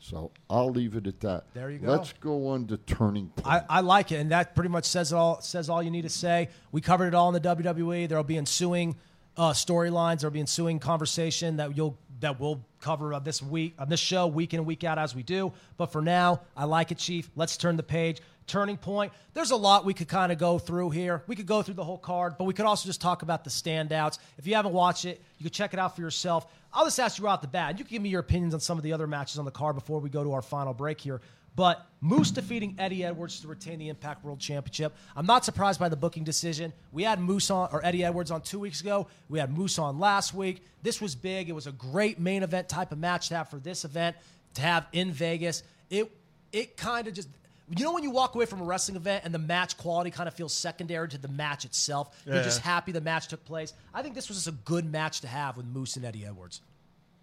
So 0.00 0.32
I'll 0.48 0.70
leave 0.70 0.96
it 0.96 1.06
at 1.06 1.20
that. 1.20 1.44
There 1.52 1.70
you 1.70 1.78
go. 1.78 1.90
Let's 1.92 2.12
go 2.14 2.48
on 2.48 2.66
to 2.68 2.78
turning 2.78 3.28
point. 3.28 3.46
I, 3.46 3.78
I 3.78 3.80
like 3.80 4.12
it, 4.12 4.16
and 4.16 4.30
that 4.30 4.54
pretty 4.54 4.70
much 4.70 4.86
says 4.86 5.12
it 5.12 5.16
all. 5.16 5.40
Says 5.42 5.68
all 5.68 5.82
you 5.82 5.90
need 5.90 6.02
to 6.02 6.08
say. 6.08 6.48
We 6.72 6.80
covered 6.80 7.08
it 7.08 7.14
all 7.14 7.34
in 7.34 7.40
the 7.40 7.56
WWE. 7.56 8.08
There'll 8.08 8.24
be 8.24 8.38
ensuing 8.38 8.96
uh, 9.36 9.52
storylines. 9.52 10.20
There'll 10.20 10.32
be 10.32 10.40
ensuing 10.40 10.78
conversation 10.78 11.58
that 11.58 11.76
you'll 11.76 11.98
that 12.20 12.40
we'll 12.40 12.64
cover 12.80 13.14
uh, 13.14 13.18
this 13.18 13.42
week 13.42 13.74
on 13.78 13.88
this 13.88 14.00
show, 14.00 14.26
week 14.26 14.54
in 14.54 14.60
and 14.60 14.66
week 14.66 14.84
out 14.84 14.98
as 14.98 15.14
we 15.14 15.22
do. 15.22 15.52
But 15.76 15.92
for 15.92 16.02
now, 16.02 16.40
I 16.56 16.64
like 16.64 16.92
it, 16.92 16.98
Chief. 16.98 17.30
Let's 17.36 17.56
turn 17.56 17.76
the 17.76 17.82
page. 17.82 18.20
Turning 18.50 18.76
point. 18.76 19.12
There's 19.32 19.52
a 19.52 19.56
lot 19.56 19.84
we 19.84 19.94
could 19.94 20.08
kind 20.08 20.32
of 20.32 20.38
go 20.38 20.58
through 20.58 20.90
here. 20.90 21.22
We 21.28 21.36
could 21.36 21.46
go 21.46 21.62
through 21.62 21.74
the 21.74 21.84
whole 21.84 21.98
card, 21.98 22.34
but 22.36 22.46
we 22.46 22.52
could 22.52 22.66
also 22.66 22.88
just 22.88 23.00
talk 23.00 23.22
about 23.22 23.44
the 23.44 23.50
standouts. 23.50 24.18
If 24.38 24.46
you 24.48 24.56
haven't 24.56 24.72
watched 24.72 25.04
it, 25.04 25.22
you 25.38 25.44
can 25.44 25.52
check 25.52 25.72
it 25.72 25.78
out 25.78 25.94
for 25.94 26.02
yourself. 26.02 26.52
I'll 26.72 26.84
just 26.84 26.98
ask 26.98 27.16
you 27.16 27.26
right 27.26 27.34
off 27.34 27.42
the 27.42 27.46
bat. 27.46 27.78
You 27.78 27.84
can 27.84 27.92
give 27.92 28.02
me 28.02 28.08
your 28.08 28.18
opinions 28.18 28.52
on 28.52 28.58
some 28.58 28.76
of 28.76 28.82
the 28.82 28.92
other 28.92 29.06
matches 29.06 29.38
on 29.38 29.44
the 29.44 29.52
card 29.52 29.76
before 29.76 30.00
we 30.00 30.10
go 30.10 30.24
to 30.24 30.32
our 30.32 30.42
final 30.42 30.74
break 30.74 31.00
here. 31.00 31.20
But 31.54 31.86
Moose 32.00 32.32
defeating 32.32 32.74
Eddie 32.76 33.04
Edwards 33.04 33.38
to 33.42 33.46
retain 33.46 33.78
the 33.78 33.88
Impact 33.88 34.24
World 34.24 34.40
Championship. 34.40 34.96
I'm 35.14 35.26
not 35.26 35.44
surprised 35.44 35.78
by 35.78 35.88
the 35.88 35.96
booking 35.96 36.24
decision. 36.24 36.72
We 36.90 37.04
had 37.04 37.20
Moose 37.20 37.52
on 37.52 37.68
or 37.70 37.86
Eddie 37.86 38.02
Edwards 38.02 38.32
on 38.32 38.40
two 38.40 38.58
weeks 38.58 38.80
ago. 38.80 39.06
We 39.28 39.38
had 39.38 39.56
Moose 39.56 39.78
on 39.78 40.00
last 40.00 40.34
week. 40.34 40.64
This 40.82 41.00
was 41.00 41.14
big. 41.14 41.48
It 41.48 41.52
was 41.52 41.68
a 41.68 41.72
great 41.72 42.18
main 42.18 42.42
event 42.42 42.68
type 42.68 42.90
of 42.90 42.98
match 42.98 43.28
to 43.28 43.36
have 43.36 43.48
for 43.48 43.60
this 43.60 43.84
event 43.84 44.16
to 44.54 44.62
have 44.62 44.88
in 44.92 45.12
Vegas. 45.12 45.62
It 45.88 46.10
it 46.52 46.76
kind 46.76 47.06
of 47.06 47.14
just 47.14 47.28
you 47.76 47.84
know 47.84 47.92
when 47.92 48.02
you 48.02 48.10
walk 48.10 48.34
away 48.34 48.46
from 48.46 48.60
a 48.60 48.64
wrestling 48.64 48.96
event 48.96 49.24
and 49.24 49.32
the 49.32 49.38
match 49.38 49.76
quality 49.76 50.10
kind 50.10 50.26
of 50.28 50.34
feels 50.34 50.52
secondary 50.52 51.08
to 51.08 51.18
the 51.18 51.28
match 51.28 51.64
itself. 51.64 52.20
You're 52.26 52.36
Yeah. 52.36 52.42
just 52.42 52.60
happy 52.60 52.90
the 52.92 53.00
match 53.00 53.28
took 53.28 53.44
place. 53.44 53.72
I 53.94 54.02
think 54.02 54.14
this 54.14 54.28
was 54.28 54.38
just 54.38 54.48
a 54.48 54.58
good 54.64 54.84
match 54.84 55.20
to 55.20 55.28
have 55.28 55.56
with 55.56 55.66
Moose 55.66 55.96
and 55.96 56.04
Eddie 56.04 56.26
Edwards. 56.26 56.60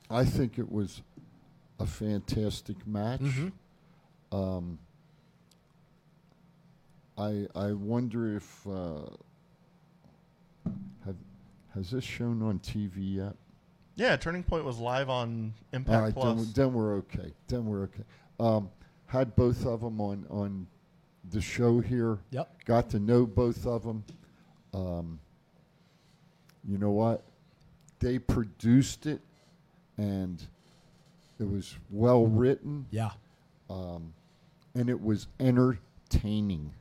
I 0.10 0.24
think 0.24 0.58
it 0.58 0.72
was 0.72 1.02
a 1.80 1.86
fantastic 1.86 2.88
match. 2.88 3.20
Mm-hmm. 3.20 4.36
Um, 4.38 4.80
I 7.18 7.48
I 7.56 7.74
wonder 7.74 8.36
if 8.36 8.68
uh, 8.68 9.02
have 11.06 11.16
has 11.74 11.92
this 11.92 12.04
shown 12.04 12.42
on 12.42 12.60
TV 12.60 13.16
yet? 13.16 13.36
Yeah, 13.96 14.16
Turning 14.16 14.44
Point 14.44 14.64
was 14.64 14.78
live 14.78 15.10
on 15.10 15.54
Impact 15.74 15.96
All 15.96 16.02
right, 16.04 16.14
Plus. 16.14 16.26
then, 16.26 16.38
we- 16.38 16.52
then 16.54 16.74
we're 16.74 16.96
okay. 16.98 17.34
Then 17.48 17.66
we're 17.66 17.84
okay. 17.84 18.04
Um, 18.40 18.70
had 19.08 19.36
both 19.36 19.66
of 19.66 19.82
them 19.82 20.00
on 20.00 20.26
on 20.30 20.68
the 21.32 21.42
show 21.42 21.80
here. 21.80 22.20
Yep. 22.32 22.66
Got 22.66 22.90
to 22.92 23.00
know 23.00 23.26
both 23.26 23.66
of 23.66 23.84
them. 23.84 24.04
Um, 24.74 25.20
you 26.68 26.78
know 26.78 26.92
what? 26.92 27.24
They 28.00 28.20
produced 28.20 29.06
it, 29.06 29.22
and 29.98 30.42
it 31.40 31.50
was 31.50 31.76
well 31.90 32.26
written. 32.28 32.86
Yeah. 32.92 33.12
Um, 33.70 34.14
and 34.76 34.90
it 34.90 35.02
was 35.02 35.28
entertaining, 35.40 36.72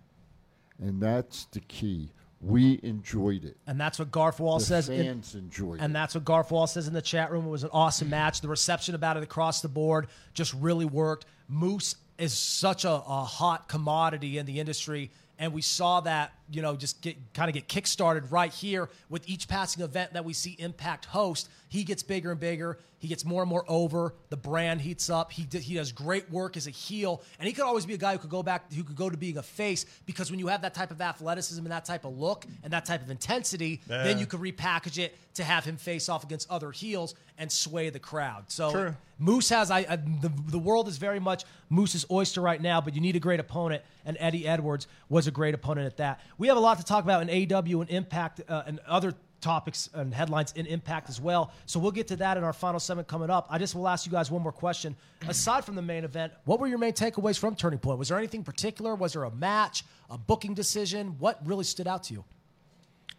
and 0.78 1.00
that's 1.00 1.46
the 1.46 1.60
key. 1.60 2.10
We 2.42 2.78
enjoyed 2.82 3.44
it. 3.44 3.56
And 3.66 3.80
that's 3.80 3.98
what 3.98 4.10
Garth 4.10 4.38
Wall 4.40 4.58
the 4.58 4.64
says. 4.64 4.88
in- 4.90 5.04
Fans 5.04 5.34
enjoyed 5.34 5.80
And 5.80 5.90
it. 5.90 5.94
that's 5.94 6.14
what 6.14 6.24
Garth 6.24 6.50
Wall 6.50 6.66
says 6.66 6.86
in 6.86 6.92
the 6.92 7.00
chat 7.02 7.32
room. 7.32 7.46
It 7.46 7.50
was 7.50 7.64
an 7.64 7.70
awesome 7.72 8.10
match. 8.10 8.42
The 8.42 8.48
reception 8.48 8.94
about 8.94 9.16
it 9.16 9.22
across 9.22 9.62
the 9.62 9.68
board 9.68 10.08
just 10.34 10.52
really 10.54 10.84
worked. 10.84 11.24
Moose 11.48 11.96
is 12.18 12.32
such 12.32 12.84
a, 12.84 12.90
a 12.90 13.24
hot 13.24 13.68
commodity 13.68 14.38
in 14.38 14.46
the 14.46 14.58
industry. 14.60 15.10
And 15.38 15.52
we 15.52 15.62
saw 15.62 16.00
that, 16.00 16.32
you 16.50 16.62
know, 16.62 16.76
just 16.76 17.02
get 17.02 17.16
kind 17.34 17.48
of 17.48 17.54
get 17.54 17.68
kickstarted 17.68 18.30
right 18.30 18.52
here 18.52 18.88
with 19.08 19.28
each 19.28 19.48
passing 19.48 19.82
event 19.82 20.12
that 20.12 20.24
we 20.24 20.32
see 20.32 20.56
Impact 20.58 21.06
host. 21.06 21.48
He 21.68 21.84
gets 21.84 22.02
bigger 22.02 22.30
and 22.30 22.40
bigger. 22.40 22.78
He 22.98 23.08
gets 23.08 23.24
more 23.24 23.42
and 23.42 23.50
more 23.50 23.64
over. 23.68 24.14
The 24.30 24.36
brand 24.36 24.80
heats 24.80 25.10
up. 25.10 25.30
He 25.32 25.44
d- 25.44 25.58
he 25.58 25.74
does 25.74 25.92
great 25.92 26.30
work 26.30 26.56
as 26.56 26.66
a 26.66 26.70
heel, 26.70 27.22
and 27.38 27.46
he 27.46 27.52
could 27.52 27.64
always 27.64 27.84
be 27.84 27.94
a 27.94 27.98
guy 27.98 28.12
who 28.12 28.18
could 28.18 28.30
go 28.30 28.42
back, 28.42 28.72
who 28.72 28.84
could 28.84 28.96
go 28.96 29.10
to 29.10 29.16
being 29.16 29.36
a 29.36 29.42
face 29.42 29.84
because 30.06 30.30
when 30.30 30.40
you 30.40 30.46
have 30.46 30.62
that 30.62 30.74
type 30.74 30.90
of 30.90 31.00
athleticism 31.00 31.62
and 31.62 31.72
that 31.72 31.84
type 31.84 32.04
of 32.04 32.16
look 32.16 32.46
and 32.62 32.72
that 32.72 32.84
type 32.84 33.02
of 33.02 33.10
intensity, 33.10 33.82
then 33.86 34.18
you 34.18 34.26
could 34.26 34.40
repackage 34.40 34.98
it 34.98 35.16
to 35.34 35.44
have 35.44 35.64
him 35.64 35.76
face 35.76 36.08
off 36.08 36.24
against 36.24 36.50
other 36.50 36.70
heels 36.70 37.14
and 37.38 37.52
sway 37.52 37.90
the 37.90 37.98
crowd. 37.98 38.44
So 38.48 38.70
True. 38.70 38.96
Moose 39.18 39.50
has 39.50 39.70
I, 39.70 39.80
I 39.80 39.96
the, 39.96 40.32
the 40.48 40.58
world 40.58 40.88
is 40.88 40.96
very 40.96 41.20
much 41.20 41.44
Moose's 41.68 42.06
oyster 42.10 42.40
right 42.40 42.60
now, 42.60 42.80
but 42.80 42.94
you 42.94 43.00
need 43.00 43.16
a 43.16 43.20
great 43.20 43.40
opponent, 43.40 43.82
and 44.04 44.16
Eddie 44.18 44.46
Edwards 44.46 44.86
was 45.08 45.26
a 45.26 45.30
great 45.30 45.54
opponent 45.54 45.86
at 45.86 45.98
that. 45.98 46.20
We 46.38 46.48
have 46.48 46.56
a 46.56 46.60
lot 46.60 46.78
to 46.78 46.84
talk 46.84 47.04
about 47.04 47.28
in 47.28 47.52
AW 47.52 47.80
and 47.80 47.90
Impact 47.90 48.42
uh, 48.48 48.62
and 48.66 48.78
other 48.86 49.14
topics 49.40 49.88
and 49.94 50.12
headlines 50.12 50.52
in 50.56 50.66
Impact 50.66 51.08
as 51.08 51.20
well. 51.20 51.52
So 51.66 51.78
we'll 51.78 51.90
get 51.92 52.08
to 52.08 52.16
that 52.16 52.36
in 52.36 52.44
our 52.44 52.52
final 52.52 52.80
segment 52.80 53.06
coming 53.08 53.30
up. 53.30 53.46
I 53.50 53.58
just 53.58 53.74
will 53.74 53.86
ask 53.88 54.04
you 54.06 54.12
guys 54.12 54.30
one 54.30 54.42
more 54.42 54.52
question. 54.52 54.96
Aside 55.28 55.64
from 55.64 55.74
the 55.76 55.82
main 55.82 56.04
event, 56.04 56.32
what 56.44 56.58
were 56.60 56.66
your 56.66 56.78
main 56.78 56.92
takeaways 56.92 57.38
from 57.38 57.54
Turning 57.54 57.78
Point? 57.78 57.98
Was 57.98 58.08
there 58.08 58.18
anything 58.18 58.42
particular? 58.44 58.94
Was 58.94 59.12
there 59.14 59.24
a 59.24 59.30
match, 59.30 59.84
a 60.10 60.18
booking 60.18 60.54
decision? 60.54 61.16
What 61.18 61.38
really 61.46 61.64
stood 61.64 61.86
out 61.86 62.04
to 62.04 62.14
you? 62.14 62.24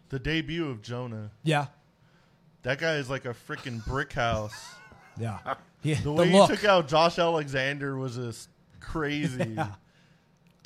the 0.10 0.20
debut 0.20 0.66
of 0.70 0.82
Jonah. 0.82 1.32
Yeah. 1.44 1.66
That 2.64 2.78
guy 2.80 2.96
is 2.96 3.10
like 3.10 3.26
a 3.26 3.34
freaking 3.34 3.86
brick 3.86 4.14
house. 4.14 4.56
Yeah. 5.20 5.40
He, 5.84 5.94
The 5.94 6.02
the 6.04 6.12
way 6.14 6.32
look. 6.32 6.50
he 6.50 6.56
took 6.56 6.66
out 6.66 6.88
Josh 6.88 7.20
Alexander 7.20 7.96
was 7.96 8.16
just 8.16 8.50
crazy. 8.80 9.44
Yeah. 9.56 9.68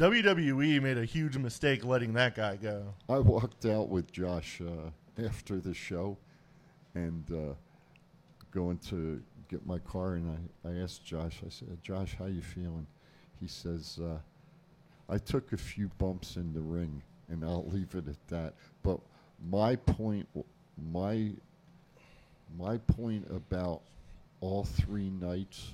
WWE 0.02 0.82
made 0.82 0.98
a 0.98 1.06
huge 1.06 1.38
mistake 1.38 1.86
letting 1.86 2.14
that 2.14 2.34
guy 2.34 2.56
go. 2.56 2.96
I 3.08 3.20
walked 3.20 3.68
out 3.68 3.88
with 3.88 4.12
Josh 4.12 4.60
uh, 4.60 4.90
after 5.24 5.60
the 5.60 5.76
show 5.76 6.18
and 6.96 7.24
uh, 7.32 7.54
going 8.50 8.80
to 8.90 9.22
get 9.48 9.64
my 9.68 9.78
car, 9.78 10.14
and 10.16 10.50
I, 10.66 10.70
I 10.70 10.82
asked 10.82 11.06
Josh, 11.06 11.42
I 11.46 11.50
said, 11.50 11.78
Josh, 11.84 12.16
how 12.18 12.26
you 12.26 12.42
feeling? 12.42 12.88
He 13.40 13.48
says, 13.48 14.00
uh, 14.02 14.18
I 15.08 15.20
took 15.20 15.54
a 15.54 15.58
few 15.58 15.92
bumps 16.00 16.36
in 16.36 16.52
the 16.52 16.62
ring, 16.62 17.04
and 17.30 17.46
I'll 17.46 17.68
leave 17.68 17.94
it 17.94 18.08
at 18.08 18.28
that. 18.30 18.56
But 18.82 19.00
my 19.52 19.76
point, 19.76 20.28
my, 20.92 21.30
my 22.58 22.80
point 22.80 23.28
about 23.30 23.82
all 24.40 24.64
three 24.64 25.12
nights, 25.12 25.74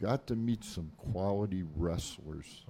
got 0.00 0.26
to 0.28 0.36
meet 0.36 0.64
some 0.64 0.90
quality 0.96 1.64
wrestlers 1.76 2.64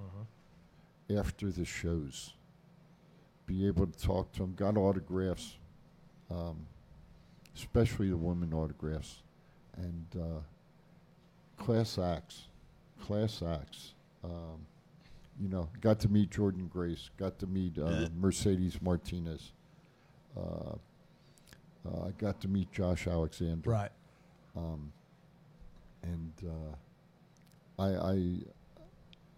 after 1.14 1.50
the 1.50 1.64
shows. 1.64 2.34
Be 3.46 3.66
able 3.66 3.86
to 3.86 3.98
talk 3.98 4.32
to 4.32 4.40
them. 4.40 4.54
Got 4.56 4.76
autographs, 4.76 5.56
um, 6.30 6.66
especially 7.54 8.08
the 8.08 8.16
women 8.16 8.52
autographs, 8.52 9.22
and 9.76 10.06
uh, 10.20 11.62
class 11.62 11.98
acts, 11.98 12.48
class 13.00 13.42
acts. 13.42 13.94
Um, 14.24 14.66
you 15.40 15.48
know, 15.48 15.68
got 15.80 16.00
to 16.00 16.08
meet 16.08 16.30
Jordan 16.30 16.68
Grace. 16.72 17.10
Got 17.18 17.38
to 17.40 17.46
meet 17.46 17.78
uh, 17.78 18.08
Mercedes 18.18 18.80
Martinez. 18.80 19.52
Uh, 20.36 20.74
uh, 21.86 22.10
got 22.18 22.40
to 22.40 22.48
meet 22.48 22.72
Josh 22.72 23.06
Alexander. 23.06 23.70
Right. 23.70 23.90
Um, 24.56 24.92
and 26.02 26.32
uh, 26.44 26.74
I, 27.78 27.88
I, 27.88 28.38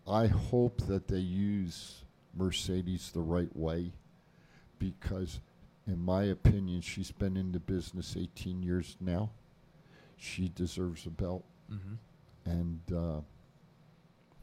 I 0.09 0.27
hope 0.27 0.81
that 0.86 1.09
they 1.09 1.19
use 1.19 2.02
Mercedes 2.36 3.10
the 3.12 3.20
right 3.20 3.55
way, 3.56 3.93
because, 4.78 5.40
in 5.86 6.01
my 6.05 6.24
opinion, 6.24 6.81
she's 6.81 7.10
been 7.10 7.36
in 7.36 7.52
the 7.52 7.59
business 7.60 8.16
18 8.19 8.62
years 8.62 8.97
now. 9.01 9.31
She 10.16 10.48
deserves 10.55 11.06
a 11.06 11.10
belt, 11.10 11.44
and 12.44 12.81
uh, 12.94 13.20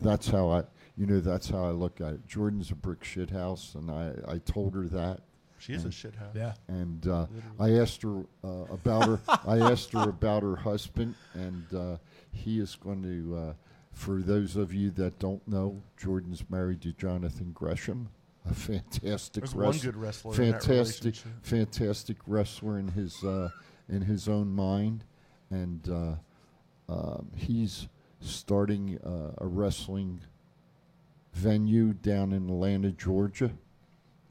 that's 0.02 0.28
how 0.30 0.50
I, 0.52 0.64
you 0.98 1.06
know, 1.06 1.20
that's 1.20 1.50
how 1.50 1.66
I 1.66 1.72
look 1.72 2.00
at 2.02 2.14
it. 2.14 2.28
Jordan's 2.28 2.72
a 2.72 2.76
brick 2.76 3.04
shit 3.04 3.30
house, 3.30 3.76
and 3.76 3.90
I, 3.92 4.14
I 4.28 4.38
told 4.40 4.74
her 4.76 4.88
that. 4.88 5.22
She 5.58 5.74
is 5.74 5.82
a 5.84 5.86
And- 5.86 5.94
shit 5.94 6.16
house. 6.16 6.36
Yeah. 6.36 6.54
and 6.68 7.08
uh, 7.08 7.26
I 7.60 7.72
asked 7.80 8.02
her 8.04 8.24
uh, 8.44 8.66
about 8.72 9.06
her. 9.08 9.20
I 9.48 9.58
asked 9.60 9.94
her 9.94 10.10
about 10.10 10.44
her 10.44 10.56
husband, 10.58 11.16
and 11.34 11.66
uh, 11.74 11.98
he 12.32 12.60
is 12.60 12.76
going 12.76 13.02
to. 13.04 13.56
For 13.96 14.22
those 14.22 14.56
of 14.58 14.74
you 14.74 14.92
that 14.92 15.18
don't 15.20 15.46
know, 15.48 15.82
Jordan's 15.98 16.44
married 16.50 16.82
to 16.82 16.92
Jonathan 16.92 17.52
Gresham, 17.54 18.10
a 18.48 18.54
fantastic 18.54 19.44
There's 19.44 19.56
one 19.56 19.68
wrestler. 19.68 19.92
good 19.92 20.00
wrestler 20.00 20.36
in 20.44 20.52
that 20.52 20.64
fantastic, 20.64 21.16
fantastic 21.42 22.18
wrestler 22.28 22.78
in 22.78 22.90
his 22.90 23.24
uh, 23.24 23.50
in 23.90 24.02
his 24.02 24.28
own 24.28 24.52
mind, 24.54 25.06
and 25.50 25.90
uh, 25.90 26.92
um, 26.92 27.32
he's 27.36 27.88
starting 28.20 29.00
uh, 29.06 29.32
a 29.44 29.48
wrestling 29.48 30.20
venue 31.34 31.94
down 31.94 32.34
in 32.34 32.50
Atlanta, 32.50 32.92
Georgia. 32.92 33.52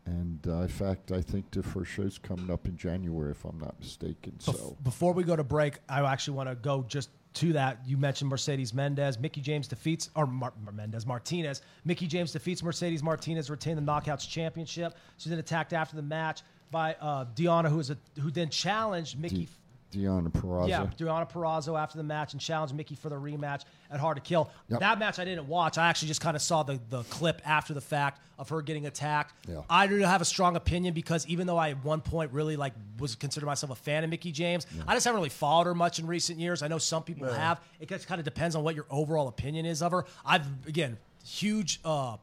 And 0.06 0.46
uh, 0.46 0.60
in 0.60 0.68
fact, 0.68 1.10
I 1.12 1.22
think 1.22 1.50
the 1.50 1.62
first 1.62 1.90
show's 1.90 2.18
coming 2.18 2.50
up 2.50 2.66
in 2.66 2.76
January, 2.76 3.30
if 3.30 3.42
I'm 3.46 3.58
not 3.58 3.80
mistaken. 3.80 4.34
Bef- 4.38 4.42
So 4.56 4.76
before 4.82 5.14
we 5.14 5.24
go 5.24 5.34
to 5.34 5.44
break, 5.44 5.78
I 5.88 6.00
actually 6.04 6.36
want 6.36 6.50
to 6.50 6.54
go 6.54 6.84
just 6.86 7.08
to 7.35 7.52
that. 7.52 7.78
You 7.85 7.97
mentioned 7.97 8.31
Mercedes 8.31 8.73
Mendez. 8.73 9.19
Mickie 9.19 9.40
James 9.40 9.69
defeats, 9.69 10.11
or 10.15 10.27
Mar- 10.27 10.52
Mendez 10.73 11.05
Martinez. 11.05 11.62
Mickie 11.85 12.06
James 12.06 12.32
defeats 12.32 12.62
Mercedes 12.62 13.02
Martinez, 13.02 13.51
retain 13.51 13.77
the 13.77 13.82
Knockouts 13.82 14.28
Championship. 14.28 14.97
She's 15.19 15.31
then 15.31 15.39
attacked 15.39 15.73
after 15.73 15.97
the 15.97 16.02
match 16.02 16.43
by 16.70 16.94
uh, 17.01 17.27
Deonna, 17.35 17.69
who 17.69 17.81
is 17.81 17.90
a 17.90 17.98
who 18.20 18.31
then 18.31 18.48
challenged 18.48 19.19
Mickie. 19.19 19.47
De- 19.47 19.48
Deonna 19.94 20.30
Purrazzo. 20.30 20.68
Yeah, 20.68 20.86
Deonna 20.98 21.30
Purrazzo 21.30 21.78
after 21.78 21.96
the 21.96 22.04
match 22.04 22.32
and 22.32 22.40
challenged 22.40 22.74
Mickie 22.74 22.94
for 22.94 23.08
the 23.08 23.16
rematch 23.16 23.62
at 23.90 24.00
Hard 24.00 24.16
to 24.16 24.22
Kill. 24.22 24.50
Yep. 24.68 24.80
That 24.80 24.98
match 24.98 25.18
I 25.18 25.24
didn't 25.24 25.46
watch. 25.48 25.78
I 25.78 25.88
actually 25.88 26.08
just 26.08 26.20
kind 26.20 26.36
of 26.36 26.42
saw 26.42 26.62
the, 26.62 26.80
the 26.90 27.02
clip 27.04 27.40
after 27.44 27.74
the 27.74 27.80
fact 27.80 28.20
of 28.38 28.48
her 28.48 28.62
getting 28.62 28.86
attacked. 28.86 29.34
Yeah. 29.48 29.62
I 29.70 29.86
do 29.86 29.98
have 30.00 30.20
a 30.20 30.24
strong 30.24 30.56
opinion 30.56 30.94
because 30.94 31.26
even 31.28 31.46
though 31.46 31.56
I 31.56 31.70
at 31.70 31.84
one 31.84 32.00
point 32.00 32.32
really 32.32 32.56
like 32.56 32.72
was 32.98 33.14
considered 33.14 33.46
myself 33.46 33.70
a 33.72 33.76
fan 33.76 34.04
of 34.04 34.10
Mickie 34.10 34.32
James, 34.32 34.66
I 34.86 34.94
just 34.94 35.04
haven't 35.04 35.18
really 35.18 35.30
followed 35.30 35.66
her 35.66 35.74
much 35.74 35.98
in 35.98 36.06
recent 36.06 36.38
years. 36.38 36.62
I 36.62 36.68
know 36.68 36.78
some 36.78 37.02
people 37.02 37.32
have. 37.32 37.60
It 37.80 37.88
just 37.88 38.06
kind 38.06 38.18
of 38.18 38.24
depends 38.24 38.56
on 38.56 38.64
what 38.64 38.74
your 38.74 38.86
overall 38.90 39.28
opinion 39.28 39.66
is 39.66 39.82
of 39.82 39.92
her. 39.92 40.04
I've 40.24 40.46
again 40.66 40.98
huge 41.24 41.80
uh 41.84 42.16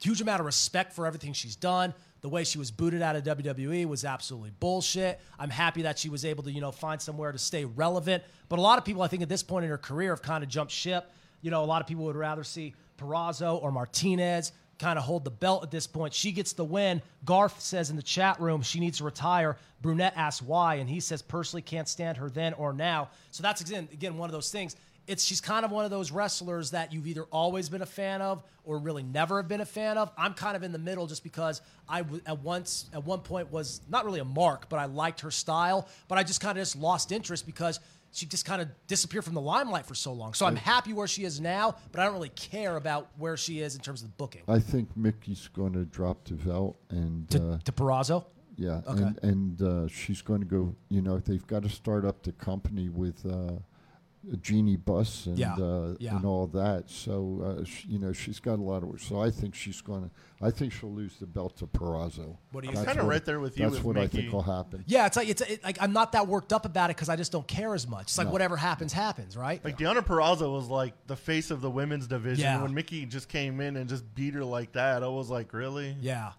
huge 0.00 0.20
amount 0.20 0.40
of 0.40 0.46
respect 0.46 0.92
for 0.92 1.06
everything 1.06 1.32
she's 1.32 1.56
done. 1.56 1.94
The 2.26 2.30
way 2.30 2.42
she 2.42 2.58
was 2.58 2.72
booted 2.72 3.02
out 3.02 3.14
of 3.14 3.22
WWE 3.22 3.86
was 3.86 4.04
absolutely 4.04 4.50
bullshit. 4.58 5.20
I'm 5.38 5.48
happy 5.48 5.82
that 5.82 5.96
she 5.96 6.08
was 6.08 6.24
able 6.24 6.42
to, 6.42 6.50
you 6.50 6.60
know, 6.60 6.72
find 6.72 7.00
somewhere 7.00 7.30
to 7.30 7.38
stay 7.38 7.64
relevant. 7.64 8.24
But 8.48 8.58
a 8.58 8.62
lot 8.62 8.78
of 8.78 8.84
people, 8.84 9.02
I 9.02 9.06
think, 9.06 9.22
at 9.22 9.28
this 9.28 9.44
point 9.44 9.64
in 9.64 9.70
her 9.70 9.78
career 9.78 10.10
have 10.10 10.22
kind 10.22 10.42
of 10.42 10.50
jumped 10.50 10.72
ship. 10.72 11.08
You 11.40 11.52
know, 11.52 11.62
a 11.62 11.64
lot 11.64 11.82
of 11.82 11.86
people 11.86 12.04
would 12.06 12.16
rather 12.16 12.42
see 12.42 12.74
Purrazzo 12.98 13.62
or 13.62 13.70
Martinez 13.70 14.50
kind 14.80 14.98
of 14.98 15.04
hold 15.04 15.22
the 15.22 15.30
belt 15.30 15.62
at 15.62 15.70
this 15.70 15.86
point. 15.86 16.12
She 16.12 16.32
gets 16.32 16.52
the 16.52 16.64
win. 16.64 17.00
Garth 17.24 17.60
says 17.60 17.90
in 17.90 17.96
the 17.96 18.02
chat 18.02 18.40
room 18.40 18.60
she 18.60 18.80
needs 18.80 18.98
to 18.98 19.04
retire. 19.04 19.56
Brunette 19.80 20.14
asks 20.16 20.42
why, 20.42 20.74
and 20.76 20.90
he 20.90 20.98
says 20.98 21.22
personally 21.22 21.62
can't 21.62 21.88
stand 21.88 22.16
her 22.16 22.28
then 22.28 22.54
or 22.54 22.72
now. 22.72 23.08
So 23.30 23.44
that's 23.44 23.60
again, 23.60 23.88
again 23.92 24.18
one 24.18 24.28
of 24.28 24.32
those 24.32 24.50
things 24.50 24.74
it's 25.06 25.24
she's 25.24 25.40
kind 25.40 25.64
of 25.64 25.70
one 25.70 25.84
of 25.84 25.90
those 25.90 26.10
wrestlers 26.10 26.72
that 26.72 26.92
you've 26.92 27.06
either 27.06 27.22
always 27.24 27.68
been 27.68 27.82
a 27.82 27.86
fan 27.86 28.20
of 28.22 28.42
or 28.64 28.78
really 28.78 29.02
never 29.02 29.36
have 29.40 29.48
been 29.48 29.60
a 29.60 29.64
fan 29.66 29.96
of. 29.98 30.10
I'm 30.18 30.34
kind 30.34 30.56
of 30.56 30.62
in 30.62 30.72
the 30.72 30.78
middle 30.78 31.06
just 31.06 31.22
because 31.22 31.60
I 31.88 32.02
w- 32.02 32.20
at 32.26 32.40
once 32.40 32.90
at 32.92 33.04
one 33.04 33.20
point 33.20 33.52
was 33.52 33.80
not 33.88 34.04
really 34.04 34.20
a 34.20 34.24
mark, 34.24 34.68
but 34.68 34.78
I 34.78 34.86
liked 34.86 35.20
her 35.20 35.30
style, 35.30 35.88
but 36.08 36.18
I 36.18 36.24
just 36.24 36.40
kind 36.40 36.58
of 36.58 36.62
just 36.62 36.74
lost 36.76 37.12
interest 37.12 37.46
because 37.46 37.78
she 38.12 38.26
just 38.26 38.44
kind 38.46 38.62
of 38.62 38.68
disappeared 38.86 39.24
from 39.24 39.34
the 39.34 39.40
limelight 39.40 39.84
for 39.86 39.94
so 39.94 40.12
long. 40.12 40.32
So 40.34 40.46
I'm 40.46 40.56
happy 40.56 40.92
where 40.92 41.06
she 41.06 41.24
is 41.24 41.40
now, 41.40 41.76
but 41.92 42.00
I 42.00 42.04
don't 42.04 42.14
really 42.14 42.30
care 42.30 42.76
about 42.76 43.08
where 43.18 43.36
she 43.36 43.60
is 43.60 43.74
in 43.76 43.82
terms 43.82 44.02
of 44.02 44.08
the 44.08 44.14
booking. 44.16 44.42
I 44.48 44.58
think 44.58 44.88
Mickie's 44.96 45.48
going 45.48 45.74
to 45.74 45.84
drop 45.84 46.24
the 46.24 46.34
belt, 46.34 46.76
and 46.88 47.28
To, 47.30 47.52
uh, 47.52 47.58
to 47.64 47.72
Purrazzo, 47.72 48.24
yeah, 48.56 48.80
Okay. 48.88 49.02
and 49.02 49.18
and 49.22 49.62
uh, 49.62 49.88
she's 49.88 50.22
going 50.22 50.40
to 50.40 50.46
go. 50.46 50.74
You 50.88 51.02
know, 51.02 51.18
they've 51.18 51.46
got 51.46 51.62
to 51.64 51.68
start 51.68 52.04
up 52.06 52.22
the 52.22 52.32
company 52.32 52.88
with. 52.88 53.24
Uh, 53.24 53.52
Jeanie 54.42 54.76
Buss 54.76 55.26
and 55.26 55.38
Yeah, 55.38 55.54
uh, 55.54 55.94
yeah. 56.00 56.16
and 56.16 56.24
all 56.24 56.46
that, 56.48 56.90
so 56.90 57.58
uh, 57.60 57.64
sh 57.64 57.84
you 57.86 57.98
know 57.98 58.12
she's 58.12 58.40
got 58.40 58.58
a 58.58 58.62
lot 58.62 58.82
of. 58.82 58.88
work. 58.88 59.00
So 59.00 59.20
I 59.20 59.30
think 59.30 59.54
she's 59.54 59.80
going 59.80 60.02
to. 60.04 60.10
I 60.44 60.50
think 60.50 60.72
she'll 60.72 60.92
lose 60.92 61.16
the 61.18 61.26
belt 61.26 61.56
to 61.58 61.66
Purrazzo. 61.66 62.36
What 62.52 62.62
do 62.62 62.68
you 62.68 62.74
think? 62.74 62.88
kinda 62.88 63.04
right 63.04 63.24
there 63.24 63.40
with 63.40 63.56
you 63.58 63.64
That's 63.64 63.76
with 63.76 63.84
what 63.84 63.96
I 63.98 64.06
think 64.06 64.32
will 64.32 64.42
happen. 64.42 64.84
yeah, 64.86 65.06
it's 65.06 65.16
like 65.16 65.28
it's 65.28 65.42
it, 65.42 65.62
like 65.64 65.78
I'm 65.80 65.92
not 65.92 66.12
that 66.12 66.26
worked 66.26 66.52
up 66.52 66.66
about 66.66 66.90
it 66.90 66.96
because 66.96 67.08
I 67.08 67.16
just 67.16 67.32
don't 67.32 67.46
care 67.46 67.74
as 67.74 67.86
much. 67.86 68.02
It's 68.08 68.18
like 68.18 68.30
whatever 68.32 68.56
happens, 68.56 68.92
happens, 68.92 69.36
right? 69.36 69.64
Like 69.64 69.78
Deonna 69.78 70.04
Purrazzo 70.04 70.52
was 70.52 70.68
like 70.68 70.94
the 71.06 71.16
face 71.16 71.50
of 71.50 71.60
the 71.60 71.70
women's 71.70 72.06
division. 72.06 72.44
Yeah. 72.44 72.62
When 72.62 72.74
Mickie 72.74 73.06
just 73.06 73.28
came 73.28 73.60
in 73.60 73.76
and 73.76 73.88
just 73.88 74.14
beat 74.14 74.34
her 74.34 74.44
like 74.44 74.72
that, 74.72 75.02
I 75.02 75.08
was 75.08 75.30
like, 75.30 75.52
really? 75.52 75.96
Yeah. 76.00 76.32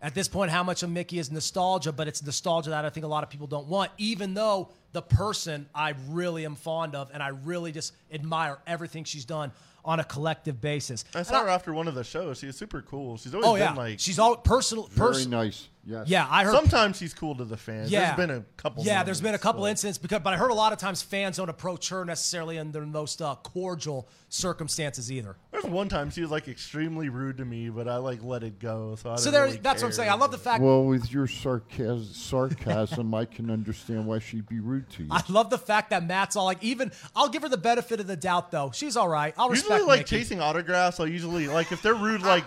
At 0.00 0.14
this 0.14 0.28
point, 0.28 0.50
how 0.52 0.62
much 0.62 0.82
of 0.84 0.90
Mickie 0.90 1.18
is 1.18 1.30
nostalgia, 1.32 1.90
but 1.92 2.06
it's 2.06 2.22
nostalgia 2.22 2.70
that 2.70 2.84
I 2.84 2.90
think 2.90 3.04
a 3.04 3.08
lot 3.08 3.24
of 3.24 3.30
people 3.30 3.48
don't 3.48 3.66
want, 3.66 3.90
even 3.98 4.32
though 4.34 4.68
the 4.92 5.02
person 5.02 5.68
I 5.74 5.94
really 6.08 6.44
am 6.44 6.54
fond 6.54 6.94
of 6.94 7.10
and 7.12 7.20
I 7.22 7.28
really 7.28 7.72
just 7.72 7.94
admire 8.12 8.58
everything 8.66 9.02
she's 9.04 9.24
done 9.24 9.50
on 9.84 9.98
a 10.00 10.04
collective 10.04 10.60
basis. 10.60 11.04
I 11.14 11.18
And 11.18 11.26
saw 11.26 11.42
her 11.42 11.48
after 11.48 11.72
one 11.72 11.88
of 11.88 11.94
the 11.96 12.04
shows. 12.04 12.38
She 12.38 12.46
was 12.46 12.56
super 12.56 12.80
cool. 12.82 13.16
She's 13.16 13.34
always 13.34 13.48
Oh, 13.48 13.54
been 13.54 13.62
yeah. 13.62 13.72
like. 13.74 13.98
she's 14.00 14.18
all 14.20 14.36
personal. 14.36 14.86
Very 14.92 15.26
nice. 15.26 15.66
Yes. 15.88 16.06
Yeah, 16.08 16.26
I 16.30 16.44
heard. 16.44 16.54
Sometimes 16.54 16.98
she's 16.98 17.14
cool 17.14 17.34
to 17.36 17.44
the 17.44 17.56
fans. 17.56 17.90
yeah, 17.90 18.14
There's 18.14 18.28
been 18.28 18.36
a 18.36 18.44
couple. 18.58 18.84
Yeah, 18.84 19.02
there's 19.04 19.20
been 19.22 19.34
a 19.34 19.38
couple 19.38 19.62
but- 19.62 19.68
incidents 19.70 19.96
because, 19.96 20.20
but 20.20 20.34
I 20.34 20.36
heard 20.36 20.50
a 20.50 20.54
lot 20.54 20.72
of 20.72 20.78
times 20.78 21.00
fans 21.00 21.38
don't 21.38 21.48
approach 21.48 21.88
her 21.88 22.04
necessarily 22.04 22.58
in 22.58 22.72
the 22.72 22.82
most 22.82 23.22
uh, 23.22 23.34
cordial 23.36 24.06
circumstances 24.28 25.10
either. 25.10 25.36
There's 25.50 25.64
one 25.64 25.88
time 25.88 26.10
she 26.10 26.20
was 26.20 26.30
like 26.30 26.46
extremely 26.48 27.08
rude 27.08 27.38
to 27.38 27.44
me, 27.46 27.70
but 27.70 27.88
I 27.88 27.96
like 27.96 28.22
let 28.22 28.42
it 28.42 28.58
go. 28.58 28.96
So 28.96 29.12
I 29.12 29.16
So 29.16 29.30
there, 29.30 29.44
really 29.44 29.56
that's 29.56 29.82
what 29.82 29.88
I'm 29.88 29.92
saying. 29.92 30.10
I 30.10 30.14
love 30.14 30.30
the 30.30 30.38
fact. 30.38 30.62
Well, 30.62 30.84
with 30.84 31.10
your 31.10 31.26
sarcasm, 31.26 32.04
sarcasm, 32.04 33.14
I 33.14 33.24
can 33.24 33.50
understand 33.50 34.06
why 34.06 34.18
she'd 34.18 34.48
be 34.48 34.60
rude 34.60 34.88
to 34.90 35.04
you. 35.04 35.08
I 35.10 35.22
love 35.28 35.50
the 35.50 35.58
fact 35.58 35.90
that 35.90 36.04
Matt's 36.04 36.36
all 36.36 36.44
like, 36.44 36.62
even 36.62 36.92
I'll 37.16 37.28
give 37.28 37.42
her 37.42 37.48
the 37.48 37.56
benefit 37.56 38.00
of 38.00 38.06
the 38.06 38.16
doubt 38.16 38.50
though. 38.50 38.70
She's 38.74 38.96
all 38.96 39.08
right. 39.08 39.34
I'll 39.38 39.48
Usually, 39.50 39.70
respect 39.70 39.88
like 39.88 40.00
Mickie. 40.00 40.16
chasing 40.18 40.40
autographs, 40.40 41.00
I 41.00 41.06
usually 41.06 41.48
like 41.48 41.72
if 41.72 41.82
they're 41.82 41.94
rude, 41.94 42.22
like 42.22 42.44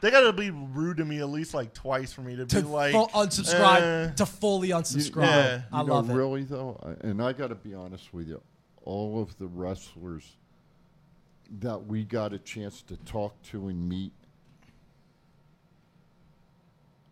they 0.00 0.10
gotta 0.10 0.32
be 0.32 0.50
rude 0.50 0.96
to 0.98 1.04
me 1.04 1.18
at 1.20 1.28
least 1.28 1.54
like 1.54 1.72
twice 1.74 2.12
for 2.12 2.22
me 2.22 2.36
to, 2.36 2.44
to 2.46 2.56
be 2.62 2.68
like 2.68 2.92
full 2.92 3.08
unsubscribe 3.08 4.10
eh. 4.10 4.12
to 4.14 4.26
fully 4.26 4.68
You- 4.68 4.74
unsubscribe. 4.76 5.22
yeah. 5.22 5.62
I 5.72 5.80
you 5.80 5.86
know, 5.86 5.94
love 5.94 6.10
it. 6.10 6.14
really 6.14 6.44
though, 6.44 6.78
and 7.02 7.22
I 7.22 7.32
got 7.32 7.48
to 7.48 7.54
be 7.54 7.74
honest 7.74 8.12
with 8.12 8.28
you, 8.28 8.40
all 8.84 9.20
of 9.22 9.36
the 9.38 9.46
wrestlers 9.46 10.36
that 11.60 11.86
we 11.86 12.04
got 12.04 12.32
a 12.32 12.38
chance 12.38 12.82
to 12.82 12.96
talk 12.98 13.40
to 13.42 13.68
and 13.68 13.88
meet, 13.88 14.12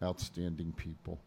outstanding 0.03 0.73
people. 0.73 1.21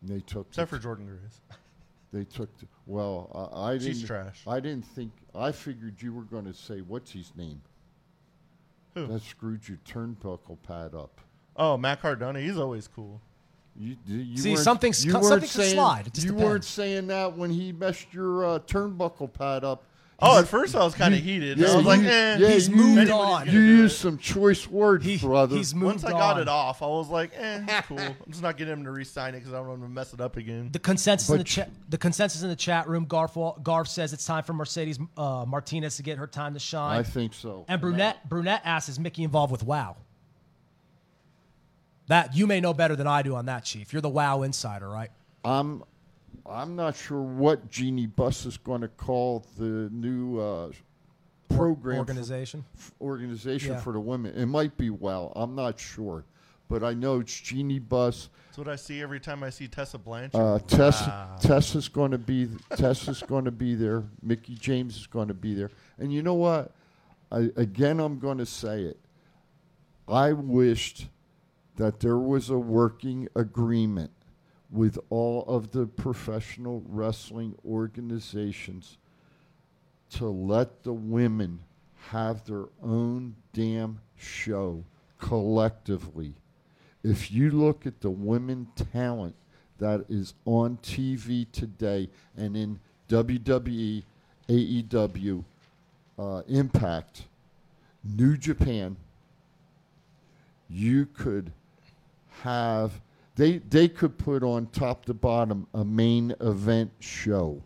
And 0.00 0.10
they 0.10 0.20
took 0.20 0.46
except 0.48 0.70
the- 0.70 0.76
for 0.76 0.82
Jordan 0.82 1.06
Grace. 1.06 1.40
they 2.12 2.24
took 2.24 2.56
the, 2.58 2.66
well 2.86 3.50
I, 3.54 3.70
I 3.70 3.72
didn't 3.78 3.94
She's 3.94 4.04
trash. 4.04 4.42
I 4.46 4.60
didn't 4.60 4.86
think 4.86 5.12
I 5.34 5.52
figured 5.52 6.00
you 6.02 6.12
were 6.14 6.22
going 6.24 6.44
to 6.46 6.54
say 6.54 6.80
what's 6.80 7.12
his 7.12 7.32
name 7.36 7.60
Who? 9.06 9.12
that 9.12 9.22
screwed 9.22 9.68
your 9.68 9.78
turnbuckle 9.86 10.58
pad 10.66 10.94
up. 10.94 11.20
Oh, 11.56 11.76
Matt 11.76 12.00
Cardona, 12.02 12.40
he's 12.40 12.56
always 12.58 12.88
cool. 12.88 13.20
You, 13.78 13.96
you 14.06 14.36
See, 14.36 14.50
weren't- 14.50 14.64
something's 14.64 15.04
you 15.04 15.12
something 15.12 15.38
can 15.40 15.48
saying, 15.48 15.74
slide. 15.74 16.06
It 16.08 16.14
just 16.14 16.26
you 16.26 16.32
depends. 16.32 16.50
weren't 16.50 16.64
saying 16.64 17.06
that 17.08 17.36
when 17.36 17.50
he 17.50 17.72
messed 17.72 18.12
your 18.12 18.44
uh, 18.44 18.58
turnbuckle 18.60 19.32
pad 19.32 19.64
up 19.64 19.84
Oh, 20.22 20.38
at 20.38 20.48
first 20.48 20.74
I 20.76 20.84
was 20.84 20.94
kind 20.94 21.14
of 21.14 21.20
heated. 21.20 21.62
I 21.64 21.76
was 21.76 21.86
like, 21.86 22.00
you, 22.02 22.08
eh. 22.08 22.36
yeah, 22.38 22.48
He's 22.50 22.68
you, 22.68 22.76
moved 22.76 23.08
you, 23.08 23.14
on. 23.14 23.46
You 23.50 23.58
used 23.60 23.96
some 23.96 24.18
choice 24.18 24.66
words, 24.68 25.04
He- 25.04 25.16
brother. 25.16 25.56
he's 25.56 25.74
moved 25.74 26.02
Once 26.02 26.04
I 26.04 26.10
got 26.10 26.36
on. 26.36 26.42
it 26.42 26.48
off, 26.48 26.82
I 26.82 26.86
was 26.86 27.08
like, 27.08 27.30
eh, 27.34 27.80
cool. 27.86 27.98
I'm 27.98 28.14
just 28.28 28.42
not 28.42 28.56
getting 28.58 28.72
him 28.74 28.84
to 28.84 28.90
re-sign 28.90 29.34
it 29.34 29.38
because 29.38 29.52
I 29.54 29.56
don't 29.56 29.68
want 29.68 29.80
him 29.80 29.86
to 29.88 29.92
mess 29.94 30.12
it 30.12 30.20
up 30.20 30.36
again. 30.36 30.68
The 30.72 30.78
consensus 30.78 31.28
in 31.30 31.38
the 31.38 31.44
But- 31.44 31.46
chat. 31.46 31.70
The 31.88 31.98
consensus 31.98 32.42
in 32.42 32.48
the 32.50 32.56
chat 32.56 32.86
room. 32.88 33.06
Garf, 33.06 33.32
Garf 33.62 33.88
says 33.88 34.12
it's 34.12 34.26
time 34.26 34.44
for 34.44 34.52
Mercedes 34.52 34.98
uh, 35.16 35.44
Martinez 35.48 35.96
to 35.96 36.02
get 36.02 36.18
her 36.18 36.26
time 36.26 36.52
to 36.54 36.60
shine. 36.60 36.98
I 36.98 37.02
think 37.02 37.32
so. 37.32 37.64
And 37.68 37.80
Brunette 37.80 38.28
Brunette 38.28 38.60
asks, 38.64 38.88
"Is 38.90 38.98
Mickie 39.00 39.22
involved 39.24 39.50
with 39.52 39.62
WoW?" 39.62 39.96
That 42.08 42.34
you 42.36 42.46
may 42.46 42.60
know 42.60 42.74
better 42.74 42.96
than 42.96 43.06
I 43.06 43.22
do 43.22 43.36
on 43.36 43.46
that, 43.46 43.64
Chief. 43.64 43.92
You're 43.92 44.02
the 44.02 44.08
WoW 44.08 44.42
insider, 44.42 44.88
right? 44.88 45.10
I'm 45.44 45.84
I'm 46.48 46.74
not 46.76 46.96
sure 46.96 47.22
what 47.22 47.68
Jeanie 47.70 48.06
Buss 48.06 48.44
is 48.46 48.56
going 48.56 48.80
to 48.80 48.88
call 48.88 49.44
the 49.56 49.88
new 49.92 50.38
uh, 50.40 50.70
program 51.48 51.96
for- 51.96 52.00
Organization. 52.00 52.64
f- 52.76 52.92
organization 53.00 53.72
Yeah. 53.72 53.80
for 53.80 53.92
the 53.92 54.00
women. 54.00 54.34
It 54.36 54.46
might 54.46 54.76
be 54.76 54.90
well. 54.90 55.32
I'm 55.36 55.54
not 55.54 55.78
sure, 55.78 56.24
but 56.68 56.82
I 56.82 56.94
know 56.94 57.20
it's 57.20 57.38
Jeanie 57.40 57.78
Buss. 57.78 58.28
That's 58.46 58.58
what 58.58 58.68
I 58.68 58.76
see 58.76 59.00
every 59.00 59.20
time 59.20 59.42
I 59.44 59.50
see 59.50 59.68
Tessa 59.68 59.98
Blanchard. 59.98 60.40
Uh, 60.40 60.58
Tess 60.60 61.08
Tessa's 61.40 61.88
going 61.88 62.10
to 62.10 62.18
be 62.18 62.48
Tessa's 62.76 63.22
going 63.22 63.44
to 63.44 63.52
be 63.52 63.74
there. 63.76 64.02
Mickie 64.22 64.56
James 64.56 64.96
is 64.96 65.06
going 65.06 65.28
to 65.28 65.34
be 65.34 65.54
there. 65.54 65.70
And 65.98 66.12
you 66.12 66.22
know 66.22 66.34
what? 66.34 66.72
I, 67.30 67.50
again, 67.56 68.00
I'm 68.00 68.18
going 68.18 68.38
to 68.38 68.46
say 68.46 68.82
it. 68.82 68.98
I 70.08 70.32
wished 70.32 71.06
that 71.76 72.00
there 72.00 72.18
was 72.18 72.50
a 72.50 72.58
working 72.58 73.28
agreement 73.36 74.10
with 74.70 74.98
all 75.10 75.44
of 75.46 75.72
the 75.72 75.86
professional 75.86 76.82
wrestling 76.88 77.54
organizations 77.64 78.98
to 80.10 80.26
let 80.26 80.82
the 80.82 80.92
women 80.92 81.60
have 82.08 82.44
their 82.44 82.66
own 82.82 83.34
damn 83.52 84.00
show 84.16 84.84
collectively. 85.18 86.34
If 87.02 87.30
you 87.30 87.50
look 87.50 87.86
at 87.86 88.00
the 88.00 88.10
women 88.10 88.68
talent 88.92 89.34
that 89.78 90.04
is 90.08 90.34
on 90.44 90.78
TV 90.82 91.50
today 91.50 92.08
and 92.36 92.56
in 92.56 92.78
WWE, 93.08 94.02
AEW, 94.48 95.44
uh, 96.18 96.42
Impact, 96.48 97.24
New 98.04 98.36
Japan, 98.36 98.96
you 100.68 101.06
could 101.06 101.52
have 102.42 103.00
they 103.36 103.58
they 103.58 103.88
could 103.88 104.18
put 104.18 104.42
on 104.42 104.66
top 104.66 105.04
to 105.06 105.14
bottom 105.14 105.66
a 105.74 105.84
main 105.84 106.34
event 106.40 106.90
show 107.00 107.62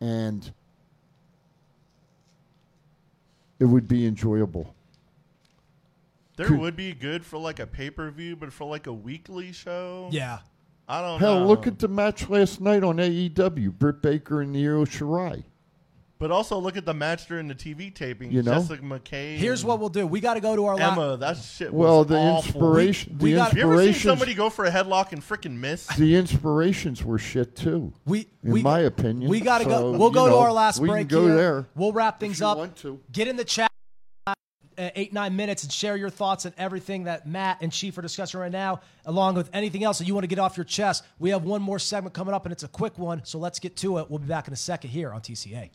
and 0.00 0.52
it 3.58 3.64
would 3.64 3.86
be 3.88 4.06
enjoyable. 4.06 4.74
there 6.36 6.46
could- 6.46 6.58
would 6.60 6.76
be 6.76 6.92
good 6.94 7.24
for 7.24 7.38
like 7.38 7.60
a 7.60 7.66
pay-per-view, 7.66 8.34
but 8.36 8.52
for 8.52 8.64
like 8.68 8.86
a 8.86 8.92
weekly 8.92 9.52
show, 9.52 10.08
Yeah. 10.10 10.38
I 10.88 11.00
don't 11.00 11.20
Hell, 11.20 11.40
know. 11.40 11.46
look 11.46 11.66
at 11.66 11.78
the 11.78 11.86
match 11.88 12.28
last 12.28 12.60
night 12.60 12.82
on 12.82 12.96
AEW, 12.98 13.70
Britt 13.70 14.02
Baker 14.02 14.40
and 14.42 14.56
Io 14.56 14.84
Shirai. 14.84 15.44
But 16.22 16.30
also 16.30 16.56
look 16.56 16.76
at 16.76 16.86
the 16.86 16.94
match 16.94 17.26
during 17.26 17.48
the 17.48 17.54
TV 17.56 17.92
taping. 17.92 18.30
You 18.30 18.44
know? 18.44 18.54
Jessica 18.54 18.80
McKay. 18.80 19.36
Here's 19.36 19.64
what 19.64 19.80
we'll 19.80 19.88
do. 19.88 20.06
We 20.06 20.20
got 20.20 20.34
to 20.34 20.40
go 20.40 20.54
to 20.54 20.66
our 20.66 20.76
la- 20.76 20.92
Emma. 20.92 21.16
That 21.16 21.36
shit. 21.36 21.74
Well, 21.74 22.04
the 22.04 22.16
awful. 22.16 22.52
inspiration, 22.52 23.18
We- 23.18 23.24
we 23.24 23.30
the 23.32 23.36
got- 23.38 23.48
Have 23.48 23.58
you 23.58 23.64
ever 23.64 23.82
seen 23.86 23.94
somebody 23.94 24.32
go 24.34 24.48
for 24.48 24.64
a 24.64 24.70
headlock 24.70 25.10
and 25.10 25.20
freaking 25.20 25.56
miss? 25.58 25.84
the 25.96 26.14
inspirations 26.14 27.02
were 27.04 27.18
shit 27.18 27.56
too. 27.56 27.92
We, 28.06 28.28
in 28.44 28.52
we, 28.52 28.62
my 28.62 28.78
opinion, 28.78 29.28
we 29.30 29.40
got 29.40 29.58
to 29.58 29.64
So, 29.64 29.70
go. 29.70 29.98
We'll 29.98 30.10
you 30.10 30.14
go 30.14 30.28
to 30.28 30.36
our 30.36 30.52
last 30.52 30.78
we 30.78 30.88
break. 30.88 31.08
Can 31.08 31.18
go 31.18 31.26
here. 31.26 31.34
there. 31.34 31.66
We'll 31.74 31.90
wrap 31.90 32.14
if 32.14 32.20
things 32.20 32.38
you 32.38 32.46
up. 32.46 32.56
want 32.56 32.76
to. 32.76 33.00
Get 33.10 33.26
in 33.26 33.34
the 33.34 33.44
chat. 33.44 33.68
uh, 34.28 34.34
Eight 34.78 35.12
nine 35.12 35.34
minutes 35.34 35.64
and 35.64 35.72
share 35.72 35.96
your 35.96 36.08
thoughts 36.08 36.44
and 36.44 36.54
everything 36.56 37.02
that 37.04 37.26
Matt 37.26 37.58
and 37.62 37.72
Chief 37.72 37.98
are 37.98 38.02
discussing 38.02 38.38
right 38.38 38.52
now, 38.52 38.80
along 39.06 39.34
with 39.34 39.50
anything 39.52 39.82
else 39.82 39.98
that 39.98 40.06
you 40.06 40.14
want 40.14 40.22
to 40.22 40.28
get 40.28 40.38
off 40.38 40.56
your 40.56 40.62
chest. 40.62 41.02
We 41.18 41.30
have 41.30 41.42
one 41.42 41.62
more 41.62 41.80
segment 41.80 42.14
coming 42.14 42.32
up, 42.32 42.46
and 42.46 42.52
it's 42.52 42.62
a 42.62 42.68
quick 42.68 42.96
one, 42.96 43.22
so 43.24 43.40
let's 43.40 43.58
get 43.58 43.74
to 43.78 43.98
it. 43.98 44.08
We'll 44.08 44.20
be 44.20 44.28
back 44.28 44.46
in 44.46 44.52
a 44.52 44.56
second 44.56 44.90
here 44.90 45.12
on 45.12 45.20
TCA. 45.20 45.70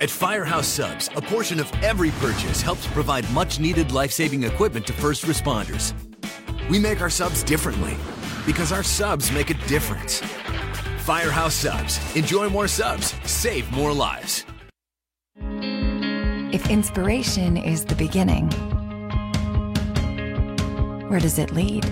At 0.00 0.10
Firehouse 0.10 0.68
Subs, 0.68 1.10
a 1.16 1.20
portion 1.20 1.58
of 1.58 1.72
every 1.82 2.12
purchase 2.12 2.62
helps 2.62 2.86
provide 2.86 3.28
much 3.32 3.58
needed 3.58 3.90
life 3.90 4.12
saving 4.12 4.44
equipment 4.44 4.86
to 4.86 4.92
first 4.92 5.24
responders. 5.24 5.92
We 6.70 6.78
make 6.78 7.00
our 7.00 7.10
subs 7.10 7.42
differently 7.42 7.96
because 8.46 8.70
our 8.70 8.84
subs 8.84 9.32
make 9.32 9.50
a 9.50 9.54
difference. 9.66 10.20
Firehouse 10.98 11.54
Subs. 11.54 11.98
Enjoy 12.14 12.48
more 12.48 12.68
subs, 12.68 13.12
save 13.24 13.68
more 13.72 13.92
lives. 13.92 14.44
If 16.52 16.70
inspiration 16.70 17.56
is 17.56 17.84
the 17.84 17.96
beginning, 17.96 18.50
where 21.08 21.18
does 21.18 21.40
it 21.40 21.50
lead? 21.50 21.84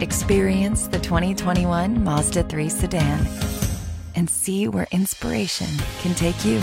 Experience 0.00 0.86
the 0.86 1.00
2021 1.00 2.04
Mazda 2.04 2.44
3 2.44 2.68
sedan 2.68 3.26
and 4.14 4.30
see 4.30 4.68
where 4.68 4.86
inspiration 4.92 5.68
can 6.00 6.14
take 6.14 6.44
you. 6.44 6.62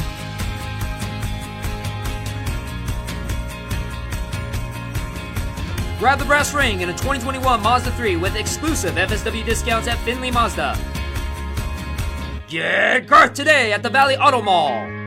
Grab 6.00 6.18
the 6.18 6.24
brass 6.24 6.54
ring 6.54 6.80
in 6.80 6.88
a 6.88 6.94
2021 6.94 7.62
Mazda 7.62 7.92
3 7.92 8.16
with 8.16 8.38
exclusive 8.38 8.96
FSW 8.96 9.46
discounts 9.46 9.86
at 9.90 9.98
Findlay 10.06 10.32
Mazda. 10.32 10.78
Get 12.48 13.06
Garth 13.06 13.34
today 13.34 13.74
at 13.74 13.84
the 13.84 13.90
Valley 13.90 14.16
Auto 14.16 14.42
Mall. 14.42 14.99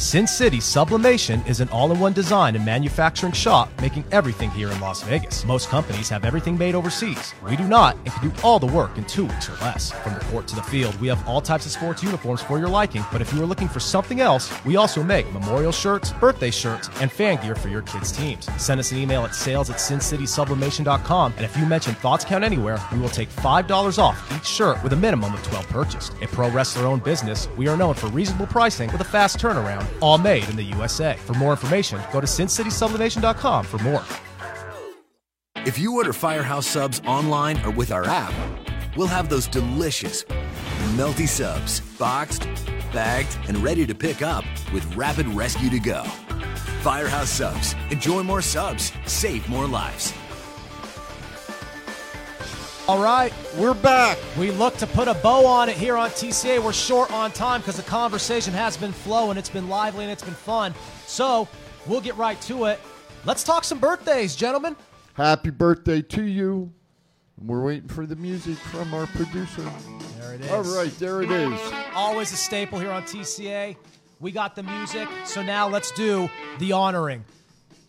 Sin 0.00 0.26
City 0.26 0.60
Sublimation 0.60 1.42
is 1.46 1.60
an 1.60 1.68
all 1.68 1.92
in 1.92 2.00
one 2.00 2.14
design 2.14 2.56
and 2.56 2.64
manufacturing 2.64 3.34
shop 3.34 3.68
making 3.82 4.02
everything 4.12 4.50
here 4.52 4.70
in 4.70 4.80
Las 4.80 5.02
Vegas. 5.02 5.44
Most 5.44 5.68
companies 5.68 6.08
have 6.08 6.24
everything 6.24 6.56
made 6.56 6.74
overseas. 6.74 7.34
We 7.44 7.54
do 7.54 7.68
not 7.68 7.96
and 7.96 8.06
can 8.06 8.30
do 8.30 8.34
all 8.42 8.58
the 8.58 8.66
work 8.66 8.96
in 8.96 9.04
two 9.04 9.26
weeks 9.26 9.50
or 9.50 9.52
less. 9.60 9.92
From 9.92 10.14
the 10.14 10.20
court 10.20 10.48
to 10.48 10.56
the 10.56 10.62
field, 10.62 10.98
we 11.02 11.08
have 11.08 11.28
all 11.28 11.42
types 11.42 11.66
of 11.66 11.72
sports 11.72 12.02
uniforms 12.02 12.40
for 12.40 12.58
your 12.58 12.70
liking, 12.70 13.04
but 13.12 13.20
if 13.20 13.30
you 13.34 13.42
are 13.42 13.46
looking 13.46 13.68
for 13.68 13.78
something 13.78 14.22
else, 14.22 14.50
we 14.64 14.76
also 14.76 15.02
make 15.02 15.30
memorial 15.34 15.70
shirts, 15.70 16.12
birthday 16.14 16.50
shirts, 16.50 16.88
and 17.02 17.12
fan 17.12 17.40
gear 17.42 17.54
for 17.54 17.68
your 17.68 17.82
kids' 17.82 18.10
teams. 18.10 18.48
Send 18.56 18.80
us 18.80 18.92
an 18.92 18.98
email 18.98 19.26
at 19.26 19.34
sales 19.34 19.68
at 19.68 19.76
sincitysublimation.com, 19.76 21.34
and 21.36 21.44
if 21.44 21.54
you 21.58 21.66
mention 21.66 21.94
Thoughts 21.96 22.24
Count 22.24 22.42
Anywhere, 22.42 22.82
we 22.90 22.98
will 22.98 23.10
take 23.10 23.28
$5 23.28 23.98
off 23.98 24.34
each 24.34 24.46
shirt 24.46 24.82
with 24.82 24.94
a 24.94 24.96
minimum 24.96 25.34
of 25.34 25.42
12 25.42 25.68
purchased. 25.68 26.14
A 26.22 26.26
pro 26.26 26.50
wrestler 26.50 26.86
owned 26.86 27.04
business, 27.04 27.48
we 27.58 27.68
are 27.68 27.76
known 27.76 27.92
for 27.92 28.06
reasonable 28.06 28.46
pricing 28.46 28.90
with 28.92 29.02
a 29.02 29.04
fast 29.04 29.38
turnaround, 29.38 29.89
all 30.00 30.18
made 30.18 30.48
in 30.48 30.56
the 30.56 30.62
USA. 30.62 31.16
For 31.16 31.34
more 31.34 31.50
information, 31.50 32.00
go 32.12 32.20
to 32.20 32.26
sincitysublimation.com 32.26 33.64
for 33.64 33.78
more. 33.78 34.04
If 35.66 35.78
you 35.78 35.96
order 35.96 36.12
Firehouse 36.12 36.66
Subs 36.66 37.02
online 37.06 37.62
or 37.64 37.70
with 37.70 37.92
our 37.92 38.06
app, 38.06 38.32
we'll 38.96 39.06
have 39.06 39.28
those 39.28 39.46
delicious, 39.46 40.24
melty 40.94 41.28
subs 41.28 41.80
boxed, 41.98 42.48
bagged, 42.92 43.38
and 43.46 43.58
ready 43.58 43.86
to 43.86 43.94
pick 43.94 44.22
up 44.22 44.44
with 44.72 44.96
rapid 44.96 45.26
rescue 45.28 45.68
to 45.70 45.78
go. 45.78 46.02
Firehouse 46.82 47.28
Subs. 47.28 47.74
Enjoy 47.90 48.22
more 48.22 48.40
subs, 48.40 48.92
save 49.04 49.46
more 49.48 49.66
lives. 49.66 50.14
All 52.88 53.00
right, 53.00 53.32
We're 53.56 53.74
back. 53.74 54.18
we 54.36 54.50
look 54.50 54.76
to 54.78 54.86
put 54.86 55.06
a 55.06 55.14
bow 55.14 55.46
on 55.46 55.68
it 55.68 55.76
here 55.76 55.96
on 55.96 56.10
TCA. 56.10 56.62
We're 56.62 56.72
short 56.72 57.12
on 57.12 57.30
time 57.30 57.60
because 57.60 57.76
the 57.76 57.84
conversation 57.84 58.52
has 58.52 58.76
been 58.76 58.90
flowing. 58.90 59.36
It's 59.38 59.48
been 59.50 59.68
lively 59.68 60.02
and 60.04 60.12
it's 60.12 60.24
been 60.24 60.34
fun. 60.34 60.74
So 61.06 61.46
we'll 61.86 62.00
get 62.00 62.16
right 62.16 62.40
to 62.42 62.64
it. 62.64 62.80
Let's 63.24 63.44
talk 63.44 63.62
some 63.62 63.78
birthdays, 63.78 64.34
gentlemen. 64.34 64.74
Happy 65.14 65.50
birthday 65.50 66.02
to 66.02 66.22
you. 66.24 66.72
We're 67.40 67.62
waiting 67.64 67.88
for 67.88 68.06
the 68.06 68.16
music 68.16 68.56
from 68.56 68.92
our 68.92 69.06
producer. 69.06 69.62
There 70.18 70.34
it 70.34 70.40
is. 70.40 70.50
All 70.50 70.62
right, 70.62 70.90
there 70.98 71.22
it 71.22 71.30
is. 71.30 71.60
Always 71.94 72.32
a 72.32 72.36
staple 72.36 72.78
here 72.80 72.90
on 72.90 73.02
TCA. 73.04 73.76
We 74.18 74.32
got 74.32 74.56
the 74.56 74.64
music. 74.64 75.08
So 75.26 75.42
now 75.42 75.68
let's 75.68 75.92
do 75.92 76.28
the 76.58 76.72
honoring. 76.72 77.24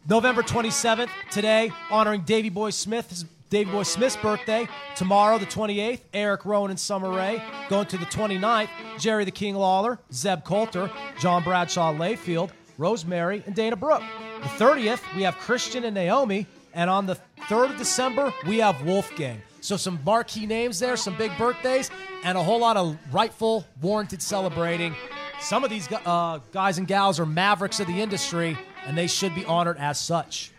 November 0.07 0.43
27th, 0.43 1.09
today, 1.31 1.71
honoring 1.89 2.21
Davy 2.21 2.49
Boy 2.49 2.69
Smith. 2.69 3.25
Davy 3.51 3.69
Boy 3.69 3.83
Smith's 3.83 4.15
birthday. 4.15 4.65
Tomorrow, 4.95 5.37
the 5.37 5.45
28th, 5.45 5.99
Eric 6.13 6.45
Rowan 6.45 6.71
and 6.71 6.79
Summer 6.79 7.11
Rae. 7.11 7.43
Going 7.67 7.85
to 7.87 7.97
the 7.97 8.05
29th, 8.05 8.69
Jerry 8.97 9.25
the 9.25 9.31
King 9.31 9.55
Lawler, 9.55 9.99
Zeb 10.13 10.45
Colter, 10.45 10.89
John 11.19 11.43
Bradshaw 11.43 11.93
Layfield, 11.93 12.51
Rosemary, 12.77 13.43
and 13.45 13.53
Dana 13.53 13.75
Brooke. 13.75 14.03
The 14.41 14.47
30th, 14.47 15.01
we 15.17 15.23
have 15.23 15.37
Christian 15.37 15.83
and 15.83 15.93
Naomi. 15.93 16.47
And 16.73 16.89
on 16.89 17.05
the 17.05 17.17
3rd 17.41 17.71
of 17.71 17.77
December, 17.77 18.33
we 18.47 18.59
have 18.59 18.81
Wolfgang. 18.85 19.41
So 19.59 19.75
some 19.75 19.99
marquee 20.05 20.45
names 20.45 20.79
there, 20.79 20.95
some 20.95 21.17
big 21.17 21.37
birthdays, 21.37 21.91
and 22.23 22.37
a 22.37 22.43
whole 22.43 22.59
lot 22.59 22.77
of 22.77 22.97
rightful, 23.11 23.65
warranted 23.81 24.21
celebrating. 24.21 24.95
Some 25.41 25.65
of 25.65 25.69
these 25.69 25.91
uh, 25.91 26.39
guys 26.53 26.77
and 26.77 26.87
gals 26.87 27.19
are 27.19 27.25
mavericks 27.25 27.81
of 27.81 27.87
the 27.87 28.01
industry, 28.01 28.57
and 28.85 28.97
they 28.97 29.07
should 29.07 29.35
be 29.35 29.43
honored 29.43 29.77
as 29.77 29.99
such. 29.99 30.51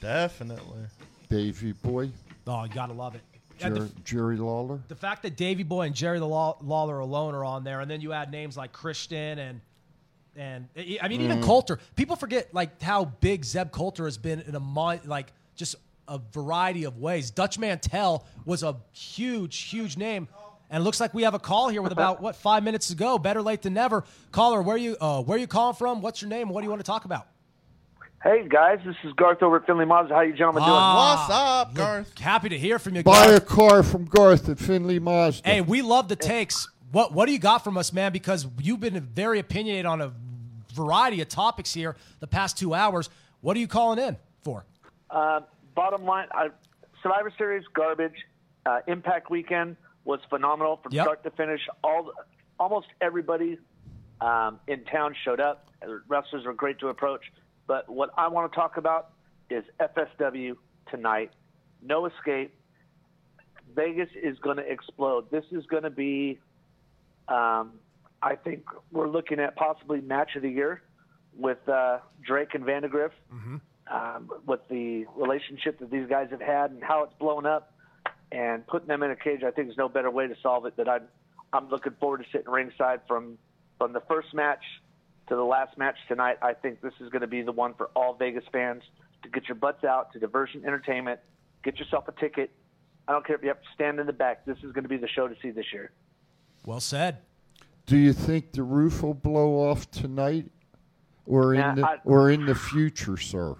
Definitely. 0.00 0.86
Davy 1.30 1.72
boy. 1.72 2.10
Oh, 2.46 2.64
you 2.64 2.70
gotta 2.70 2.92
love 2.92 3.14
it. 3.14 3.22
and 3.62 3.76
the, 3.76 3.90
Jerry, 4.04 4.36
Lawler. 4.36 4.80
the 4.88 4.96
fact 4.96 5.22
that 5.22 5.36
Davy 5.36 5.62
Boy 5.62 5.82
and 5.82 5.94
Jerry 5.94 6.18
the 6.18 6.26
Law, 6.26 6.56
Lawler 6.60 6.98
alone 6.98 7.34
are 7.34 7.44
on 7.44 7.62
there, 7.62 7.80
and 7.80 7.90
then 7.90 8.00
you 8.00 8.12
add 8.12 8.30
names 8.30 8.56
like 8.56 8.72
Christian 8.72 9.38
and 9.38 9.60
and 10.36 10.68
I 11.02 11.08
mean 11.08 11.20
even 11.20 11.42
Colter. 11.42 11.78
People 11.96 12.16
forget 12.16 12.52
like 12.52 12.80
how 12.82 13.04
big 13.04 13.44
Zeb 13.44 13.70
Colter 13.70 14.04
has 14.04 14.18
been 14.18 14.40
in 14.40 14.54
a 14.54 14.60
mon- 14.60 15.00
like 15.04 15.32
just 15.54 15.76
a 16.08 16.18
variety 16.32 16.84
of 16.84 16.98
ways. 16.98 17.30
Dutch 17.30 17.58
Mantell 17.58 18.26
was 18.44 18.62
a 18.62 18.76
huge, 18.92 19.56
huge 19.62 19.96
name. 19.96 20.28
And 20.72 20.82
it 20.82 20.84
looks 20.84 21.00
like 21.00 21.12
we 21.12 21.24
have 21.24 21.34
a 21.34 21.38
call 21.40 21.68
here 21.68 21.82
with 21.82 21.90
about 21.90 22.20
what 22.22 22.36
five 22.36 22.62
minutes 22.62 22.88
to 22.88 22.94
go. 22.94 23.18
Better 23.18 23.42
late 23.42 23.62
than 23.62 23.74
never. 23.74 24.04
Caller, 24.30 24.62
where 24.62 24.76
are 24.76 24.78
you 24.78 24.96
uh, 25.00 25.20
where 25.20 25.36
you 25.36 25.48
calling 25.48 25.74
from? 25.74 26.00
What's 26.00 26.22
your 26.22 26.28
name? 26.28 26.48
What 26.48 26.60
do 26.60 26.64
you 26.64 26.70
want 26.70 26.80
to 26.80 26.86
talk 26.86 27.04
about? 27.04 27.26
Hey 28.22 28.46
guys, 28.46 28.80
this 28.84 28.96
is 29.02 29.14
Garth 29.14 29.42
over 29.42 29.56
at 29.56 29.66
Findlay 29.66 29.86
Mazda. 29.86 30.14
How 30.14 30.20
you 30.20 30.34
gentlemen 30.34 30.62
Ah, 30.66 31.26
What's 31.26 31.30
up, 31.70 31.74
Garth? 31.74 32.18
Happy 32.18 32.50
to 32.50 32.58
hear 32.58 32.78
from 32.78 32.94
you. 32.96 33.02
Buy 33.02 33.26
Garth. 33.28 33.42
a 33.42 33.46
car 33.46 33.82
from 33.82 34.04
Garth 34.04 34.48
at 34.50 34.58
Findlay 34.58 34.98
Mazda. 34.98 35.48
Hey, 35.48 35.60
we 35.62 35.80
love 35.80 36.08
the 36.08 36.16
takes. 36.16 36.68
What 36.92 37.12
what 37.14 37.26
do 37.26 37.32
you 37.32 37.38
got 37.38 37.64
from 37.64 37.78
us, 37.78 37.92
man? 37.94 38.12
Because 38.12 38.46
you've 38.60 38.80
been 38.80 39.00
very 39.00 39.38
opinionated 39.38 39.86
on 39.86 40.02
a 40.02 40.12
variety 40.74 41.22
of 41.22 41.28
topics 41.28 41.72
here 41.72 41.96
the 42.20 42.26
past 42.26 42.58
two 42.58 42.74
hours. 42.74 43.08
What 43.40 43.56
are 43.56 43.60
you 43.60 43.68
calling 43.68 43.98
in 43.98 44.18
for? 44.42 44.66
Uh, 45.08 45.40
bottom 45.74 46.04
line, 46.04 46.28
I, 46.32 46.48
Survivor 47.02 47.32
Series 47.38 47.64
garbage. 47.72 48.14
Uh, 48.66 48.80
Impact 48.86 49.30
Weekend 49.30 49.76
was 50.04 50.20
phenomenal 50.28 50.76
from 50.82 50.92
Yep. 50.92 51.04
start 51.04 51.22
to 51.24 51.30
finish. 51.30 51.60
All 51.82 52.12
almost 52.58 52.88
everybody 53.00 53.56
um, 54.20 54.60
in 54.68 54.84
town 54.84 55.14
showed 55.24 55.40
up. 55.40 55.68
Wrestlers 56.06 56.44
were 56.44 56.52
great 56.52 56.78
to 56.80 56.88
approach. 56.88 57.22
But 57.70 57.88
what 57.88 58.10
I 58.18 58.26
want 58.26 58.50
to 58.50 58.56
talk 58.56 58.78
about 58.78 59.10
is 59.48 59.62
FSW 59.78 60.56
tonight. 60.90 61.30
No 61.80 62.06
escape. 62.06 62.52
Vegas 63.76 64.08
is 64.20 64.36
going 64.40 64.56
to 64.56 64.68
explode. 64.68 65.30
This 65.30 65.44
is 65.52 65.64
going 65.66 65.84
to 65.84 65.90
be, 65.90 66.40
um, 67.28 67.74
I 68.20 68.34
think 68.42 68.64
we're 68.90 69.08
looking 69.08 69.38
at 69.38 69.54
possibly 69.54 70.00
match 70.00 70.30
of 70.34 70.42
the 70.42 70.48
year 70.48 70.82
with 71.38 71.58
uh, 71.68 71.98
Drake 72.26 72.54
and 72.54 72.64
Vandegrift. 72.64 73.14
Um, 73.88 74.30
with 74.48 74.66
the 74.68 75.04
relationship 75.16 75.78
that 75.78 75.92
these 75.92 76.08
guys 76.08 76.26
have 76.32 76.40
had 76.40 76.72
and 76.72 76.82
how 76.82 77.04
it's 77.04 77.14
blown 77.20 77.46
up, 77.46 77.72
and 78.32 78.66
putting 78.66 78.88
them 78.88 79.04
in 79.04 79.12
a 79.12 79.16
cage, 79.16 79.44
I 79.44 79.52
think 79.52 79.68
there's 79.68 79.78
no 79.78 79.88
better 79.88 80.10
way 80.10 80.26
to 80.26 80.34
solve 80.42 80.66
it. 80.66 80.76
That 80.76 80.88
I'm, 80.88 81.02
I'm 81.52 81.68
looking 81.68 81.92
forward 82.00 82.18
to 82.18 82.24
sitting 82.32 82.50
ringside 82.50 83.02
from 83.06 83.38
from 83.78 83.92
the 83.92 84.00
first 84.08 84.34
match 84.34 84.64
to 85.30 85.36
the 85.36 85.42
last 85.44 85.78
match 85.78 85.96
tonight. 86.08 86.38
I 86.42 86.52
think 86.52 86.82
this 86.82 86.92
is 87.00 87.08
going 87.08 87.20
to 87.22 87.26
be 87.28 87.40
the 87.40 87.52
one 87.52 87.72
for 87.74 87.86
all 87.94 88.14
Vegas 88.14 88.44
fans 88.52 88.82
to 89.22 89.28
get 89.28 89.48
your 89.48 89.54
butts 89.54 89.84
out 89.84 90.12
to 90.12 90.18
Diversion 90.18 90.64
Entertainment, 90.66 91.20
get 91.62 91.78
yourself 91.78 92.08
a 92.08 92.12
ticket. 92.20 92.50
I 93.06 93.12
don't 93.12 93.24
care 93.24 93.36
if 93.36 93.42
you 93.42 93.48
have 93.48 93.60
to 93.60 93.68
stand 93.74 94.00
in 94.00 94.06
the 94.06 94.12
back. 94.12 94.44
This 94.44 94.56
is 94.58 94.72
going 94.72 94.82
to 94.82 94.88
be 94.88 94.96
the 94.96 95.08
show 95.08 95.28
to 95.28 95.34
see 95.40 95.50
this 95.50 95.66
year. 95.72 95.92
Well 96.66 96.80
said. 96.80 97.18
Do 97.86 97.96
you 97.96 98.12
think 98.12 98.52
the 98.52 98.62
roof 98.62 99.02
will 99.02 99.14
blow 99.14 99.68
off 99.70 99.90
tonight, 99.90 100.50
or 101.26 101.54
in 101.54 101.60
Nah, 101.60 101.74
the 101.74 101.86
I- 101.86 101.98
or 102.04 102.30
in 102.30 102.44
the 102.46 102.54
future, 102.54 103.16
sir? 103.16 103.56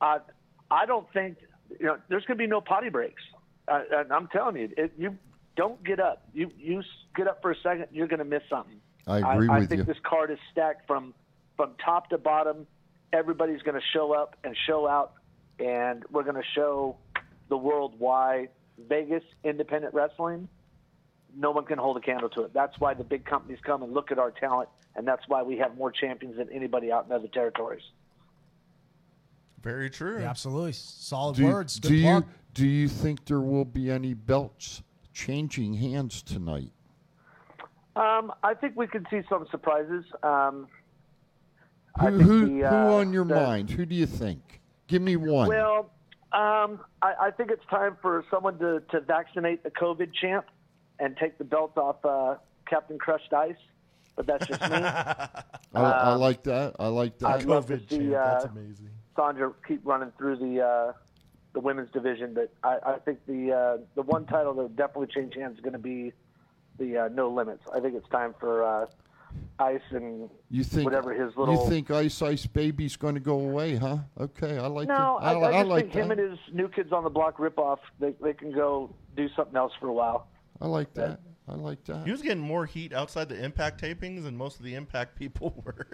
Uh, 0.00 0.18
I 0.70 0.86
don't 0.86 1.10
think 1.12 1.38
you 1.78 1.86
know. 1.86 1.96
There's 2.08 2.24
going 2.26 2.36
to 2.36 2.42
be 2.42 2.46
no 2.46 2.60
potty 2.60 2.88
breaks. 2.90 3.22
Uh, 3.68 3.80
and 3.90 4.12
I'm 4.12 4.28
telling 4.28 4.56
you, 4.56 4.70
it, 4.76 4.92
you 4.98 5.16
don't 5.56 5.82
get 5.82 5.98
up. 6.00 6.28
You 6.34 6.50
you 6.58 6.82
get 7.16 7.26
up 7.26 7.40
for 7.40 7.52
a 7.52 7.56
second, 7.62 7.86
you're 7.92 8.08
going 8.08 8.18
to 8.18 8.24
miss 8.24 8.42
something. 8.50 8.80
I 9.06 9.18
agree 9.34 9.48
I, 9.48 9.60
with 9.60 9.68
think 9.68 9.80
you. 9.80 9.84
this 9.84 10.02
card 10.02 10.30
is 10.30 10.38
stacked 10.50 10.86
from 10.86 11.14
from 11.56 11.74
top 11.84 12.10
to 12.10 12.18
bottom. 12.18 12.66
Everybody's 13.12 13.62
going 13.62 13.76
to 13.76 13.86
show 13.92 14.12
up 14.12 14.36
and 14.44 14.56
show 14.66 14.88
out, 14.88 15.14
and 15.58 16.04
we're 16.10 16.24
going 16.24 16.36
to 16.36 16.48
show 16.54 16.96
the 17.48 17.56
world 17.56 17.94
why 17.98 18.48
Vegas 18.88 19.22
independent 19.44 19.94
wrestling. 19.94 20.48
No 21.36 21.50
one 21.50 21.64
can 21.64 21.78
hold 21.78 21.96
a 21.96 22.00
candle 22.00 22.28
to 22.30 22.42
it. 22.42 22.54
That's 22.54 22.78
why 22.78 22.94
the 22.94 23.04
big 23.04 23.24
companies 23.24 23.58
come 23.64 23.82
and 23.82 23.92
look 23.92 24.10
at 24.10 24.18
our 24.18 24.30
talent, 24.30 24.68
and 24.96 25.06
that's 25.06 25.22
why 25.28 25.42
we 25.42 25.58
have 25.58 25.76
more 25.76 25.90
champions 25.90 26.36
than 26.36 26.48
anybody 26.50 26.90
out 26.90 27.06
in 27.06 27.12
other 27.12 27.28
territories. 27.28 27.82
Very 29.62 29.90
true. 29.90 30.20
Yeah, 30.20 30.30
absolutely. 30.30 30.72
Solid 30.72 31.36
Do, 31.36 31.46
words. 31.46 31.80
Good 31.80 31.88
do 31.88 31.94
you 31.94 32.24
do 32.52 32.66
you 32.66 32.88
think 32.88 33.24
there 33.24 33.40
will 33.40 33.64
be 33.64 33.90
any 33.90 34.14
belts 34.14 34.82
changing 35.12 35.74
hands 35.74 36.22
tonight? 36.22 36.70
Um, 37.96 38.32
I 38.42 38.54
think 38.54 38.76
we 38.76 38.86
could 38.86 39.06
see 39.10 39.20
some 39.28 39.46
surprises. 39.50 40.04
Um, 40.22 40.66
I 41.96 42.10
Who 42.10 42.18
think 42.18 42.28
who, 42.28 42.40
the, 42.46 42.68
who 42.68 42.76
uh, 42.76 42.94
on 42.94 43.12
your 43.12 43.24
the- 43.24 43.34
mind? 43.34 43.70
Who 43.70 43.86
do 43.86 43.94
you 43.94 44.06
think? 44.06 44.60
Give 44.88 45.00
me 45.00 45.16
one. 45.16 45.48
Well, 45.48 45.90
um, 46.32 46.80
I, 47.00 47.14
I 47.22 47.30
think 47.30 47.50
it's 47.50 47.64
time 47.70 47.96
for 48.02 48.24
someone 48.30 48.58
to, 48.58 48.82
to 48.90 49.00
vaccinate 49.00 49.62
the 49.62 49.70
COVID 49.70 50.12
champ 50.20 50.46
and 50.98 51.16
take 51.16 51.38
the 51.38 51.44
belt 51.44 51.78
off 51.78 52.04
uh, 52.04 52.36
Captain 52.68 52.98
Crushed 52.98 53.32
Ice. 53.32 53.56
But 54.16 54.26
that's 54.26 54.46
just 54.46 54.60
me. 54.60 54.66
I, 54.76 55.42
I 55.74 56.12
um, 56.12 56.20
like 56.20 56.42
that. 56.44 56.76
I 56.78 56.88
like 56.88 57.18
that. 57.18 57.28
I'd 57.28 57.44
love 57.44 57.66
to 57.66 57.78
see 57.78 57.98
champ, 57.98 58.10
that's 58.12 58.44
uh, 58.44 58.48
amazing. 58.48 58.90
Sandra 59.16 59.52
keep 59.66 59.80
running 59.84 60.12
through 60.18 60.36
the 60.36 60.60
uh, 60.60 60.92
the 61.52 61.60
women's 61.60 61.90
division, 61.92 62.34
but 62.34 62.52
I, 62.62 62.94
I 62.94 62.98
think 62.98 63.20
the 63.26 63.52
uh, 63.52 63.84
the 63.94 64.02
one 64.02 64.26
title 64.26 64.54
that 64.54 64.62
would 64.62 64.76
definitely 64.76 65.08
change 65.14 65.34
hands 65.34 65.56
is 65.56 65.60
going 65.62 65.72
to 65.72 65.78
be 65.78 66.12
the 66.78 66.98
uh, 66.98 67.08
No 67.08 67.30
Limits. 67.30 67.62
I 67.74 67.80
think 67.80 67.94
it's 67.94 68.08
time 68.08 68.34
for 68.38 68.64
uh, 68.64 68.86
Ice 69.58 69.80
and 69.90 70.28
You 70.50 70.64
think 70.64 70.84
whatever 70.84 71.12
his 71.12 71.36
little. 71.36 71.54
You 71.54 71.70
think 71.70 71.90
Ice 71.90 72.20
Ice 72.22 72.46
Baby's 72.46 72.96
going 72.96 73.14
to 73.14 73.20
go 73.20 73.38
away, 73.40 73.76
huh? 73.76 73.98
Okay, 74.20 74.58
I 74.58 74.66
like 74.66 74.88
No, 74.88 75.18
that. 75.20 75.36
I, 75.36 75.40
I, 75.40 75.52
just 75.52 75.68
like 75.68 75.82
think 75.84 75.94
him 75.94 76.10
and 76.10 76.20
his 76.20 76.38
New 76.52 76.68
Kids 76.68 76.92
on 76.92 77.04
the 77.04 77.10
Block 77.10 77.38
ripoff, 77.38 77.78
they 78.00 78.14
they 78.20 78.32
can 78.32 78.52
go 78.52 78.94
do 79.16 79.28
something 79.36 79.56
else 79.56 79.72
for 79.78 79.88
a 79.88 79.92
while. 79.92 80.28
I 80.60 80.66
like 80.66 80.92
that. 80.94 81.20
I 81.46 81.54
like 81.54 81.84
that. 81.84 82.06
He 82.06 82.10
was 82.10 82.22
getting 82.22 82.42
more 82.42 82.64
heat 82.64 82.94
outside 82.94 83.28
the 83.28 83.42
Impact 83.44 83.80
tapings 83.80 84.22
than 84.24 84.34
most 84.36 84.58
of 84.58 84.64
the 84.64 84.74
Impact 84.74 85.16
people 85.18 85.62
were. 85.64 85.86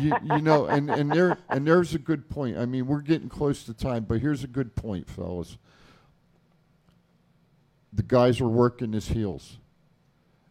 you, 0.00 0.14
you 0.22 0.40
know, 0.40 0.66
and 0.66 0.88
and 0.88 1.10
there 1.10 1.36
and 1.50 1.66
there's 1.66 1.94
a 1.94 1.98
good 1.98 2.28
point. 2.30 2.56
I 2.56 2.64
mean, 2.64 2.86
we're 2.86 3.00
getting 3.02 3.28
close 3.28 3.64
to 3.64 3.74
time, 3.74 4.04
but 4.04 4.20
here's 4.20 4.44
a 4.44 4.48
good 4.48 4.74
point, 4.74 5.10
fellas. 5.10 5.58
The 7.92 8.02
guys 8.02 8.40
are 8.40 8.48
working 8.48 8.92
his 8.92 9.08
heels. 9.08 9.58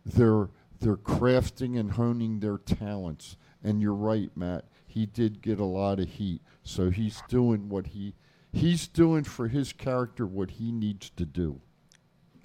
They're 0.06 0.50
they're 0.80 0.98
crafting 0.98 1.80
and 1.80 1.92
honing 1.92 2.40
their 2.40 2.58
talents. 2.58 3.38
And 3.64 3.82
you're 3.82 3.94
right, 3.94 4.32
Matt. 4.36 4.66
He 4.88 5.06
did 5.06 5.42
get 5.42 5.60
a 5.60 5.66
lot 5.66 6.00
of 6.00 6.10
heat, 6.10 6.42
so 6.64 6.90
he's 6.90 7.22
doing 7.30 7.70
what 7.70 7.88
he 7.88 8.16
he's 8.52 8.88
doing 8.88 9.24
for 9.24 9.48
his 9.48 9.72
character 9.72 10.26
what 10.26 10.52
he 10.52 10.72
needs 10.72 11.10
to 11.12 11.26
do, 11.26 11.62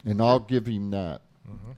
and 0.05 0.20
I'll 0.20 0.39
give 0.39 0.66
him 0.66 0.91
that. 0.91 1.23
Mm-hmm. 1.49 1.73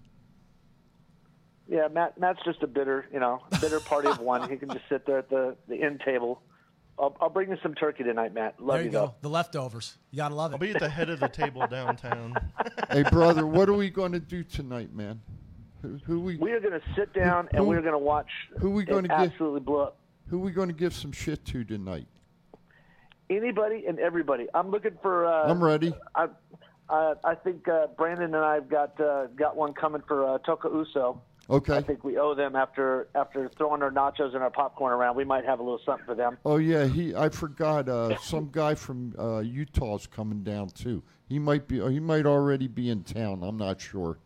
Yeah, 1.69 1.89
Matt. 1.89 2.19
Matt's 2.19 2.41
just 2.45 2.63
a 2.63 2.67
bitter, 2.67 3.07
you 3.13 3.21
know, 3.21 3.43
bitter 3.61 3.81
party 3.81 4.09
of 4.09 4.19
one. 4.21 4.49
He 4.51 4.57
can 4.57 4.71
just 4.71 4.85
sit 4.89 5.07
there 5.07 5.19
at 5.19 5.31
the 5.31 5.57
the 5.69 5.83
end 5.83 6.03
table. 6.05 6.43
I'll, 6.99 7.17
I'll 7.21 7.29
bring 7.31 7.51
you 7.51 7.57
some 7.63 7.75
turkey 7.75 8.03
tonight, 8.03 8.35
Matt. 8.35 8.61
Love 8.61 8.79
There 8.79 8.85
you 8.87 8.91
though. 8.91 9.07
go. 9.07 9.15
The 9.21 9.29
leftovers. 9.29 9.97
You 10.11 10.17
gotta 10.17 10.35
love 10.35 10.53
it. 10.53 10.55
I'll 10.55 10.59
be 10.59 10.73
at 10.73 10.81
the 10.81 10.89
head 10.89 11.11
of 11.11 11.21
the 11.21 11.29
table 11.29 11.67
downtown. 11.67 12.35
hey, 12.91 13.05
brother, 13.05 13.47
what 13.47 13.69
are 13.69 13.75
we 13.75 13.89
going 13.89 14.13
to 14.13 14.21
do 14.21 14.43
tonight, 14.43 14.93
man? 14.93 15.21
Who, 15.83 15.99
who 16.05 16.21
we 16.21 16.37
We 16.37 16.53
are 16.53 16.61
going 16.61 16.73
to 16.73 16.83
sit 16.97 17.13
down 17.13 17.49
and 17.53 17.67
we're 17.67 17.81
going 17.81 17.93
to 17.93 17.99
watch. 17.99 18.29
who 18.59 18.71
we 18.71 18.85
gonna 18.85 19.09
give- 19.09 19.11
absolutely 19.33 19.61
blow 19.61 19.81
up. 19.81 19.97
who 20.29 20.39
we 20.41 20.51
going 20.51 20.69
to 20.69 20.75
give 20.75 20.93
some 20.95 21.13
shit 21.13 21.45
to 21.47 21.65
tonight? 21.65 22.07
Anybody 23.31 23.85
and 23.87 23.99
everybody. 23.99 24.47
I'm 24.55 24.71
looking 24.71 24.97
for. 25.03 25.27
Uh, 25.27 25.51
I'm 25.51 25.63
ready. 25.63 25.93
I, 26.15 26.29
I, 26.89 27.13
I 27.23 27.35
think 27.35 27.69
uh, 27.69 27.89
Brandon 27.89 28.35
and 28.35 28.43
I've 28.45 28.69
got 28.71 28.99
uh, 28.99 29.27
got 29.37 29.55
one 29.55 29.75
coming 29.75 30.03
for 30.09 30.27
uh, 30.27 30.39
Toka 30.39 30.69
Uso. 30.69 31.21
Okay. 31.51 31.77
I 31.77 31.83
think 31.83 32.05
we 32.05 32.17
owe 32.19 32.35
them 32.35 32.57
after 32.57 33.09
after 33.15 33.51
throwing 33.57 33.83
our 33.83 33.91
nachos 33.91 34.35
and 34.35 34.43
our 34.43 34.51
popcorn 34.51 34.93
around. 34.95 35.15
We 35.17 35.25
might 35.25 35.45
have 35.45 35.61
a 35.61 35.63
little 35.63 35.81
something 35.85 36.07
for 36.07 36.15
them. 36.15 36.39
Oh 36.47 36.57
yeah, 36.57 36.87
he. 36.87 37.15
I 37.15 37.29
forgot. 37.29 37.89
Uh, 37.91 38.17
some 38.19 38.49
guy 38.51 38.75
from 38.75 39.15
uh, 39.19 39.41
Utah's 39.41 40.07
coming 40.07 40.43
down 40.43 40.71
too. 40.71 41.03
He 41.29 41.39
might 41.39 41.69
be. 41.69 41.87
He 41.91 42.01
might 42.01 42.25
already 42.25 42.67
be 42.67 42.89
in 42.89 43.03
town. 43.03 43.43
I'm 43.43 43.59
not 43.59 43.79
sure. 43.79 44.19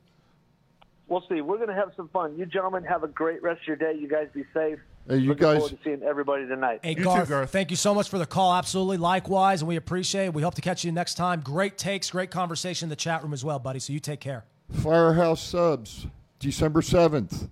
We'll 1.13 1.23
see. 1.29 1.43
We're 1.43 1.57
going 1.59 1.69
to 1.69 1.75
have 1.75 1.93
some 1.95 2.09
fun. 2.09 2.39
You 2.39 2.47
gentlemen 2.47 2.85
have 2.85 3.03
a 3.05 3.07
great 3.09 3.43
rest 3.43 3.61
of 3.61 3.67
your 3.67 3.77
day. 3.77 3.93
You 4.01 4.09
guys 4.09 4.29
be 4.33 4.45
safe. 4.55 4.79
Hey, 5.07 5.19
you 5.19 5.29
Looking 5.29 5.43
guys- 5.43 5.59
forward 5.59 5.77
to 5.77 5.79
seeing 5.85 6.03
everybody 6.03 6.47
tonight. 6.47 6.81
Hey, 6.83 6.95
Garth, 6.95 7.51
thank 7.51 7.71
you 7.71 7.77
so 7.77 7.95
much 7.95 8.09
for 8.09 8.17
the 8.17 8.25
call. 8.25 8.55
Absolutely. 8.55 8.97
Likewise, 8.97 9.61
and 9.61 9.69
we 9.69 9.77
appreciate 9.77 10.25
it. 10.27 10.33
We 10.35 10.41
hope 10.41 10.55
to 10.55 10.63
catch 10.63 10.87
you 10.87 10.91
next 10.93 11.17
time. 11.17 11.41
Great 11.41 11.77
takes, 11.77 12.09
great 12.11 12.31
conversation 12.31 12.87
in 12.87 12.89
the 12.91 12.97
chat 12.97 13.23
room 13.23 13.35
as 13.35 13.45
well, 13.45 13.59
buddy. 13.59 13.79
So 13.79 13.93
you 13.93 14.01
take 14.01 14.21
care. 14.21 14.47
Firehouse 14.71 15.43
subs, 15.43 16.07
December 16.39 16.81
seventh, 16.81 17.47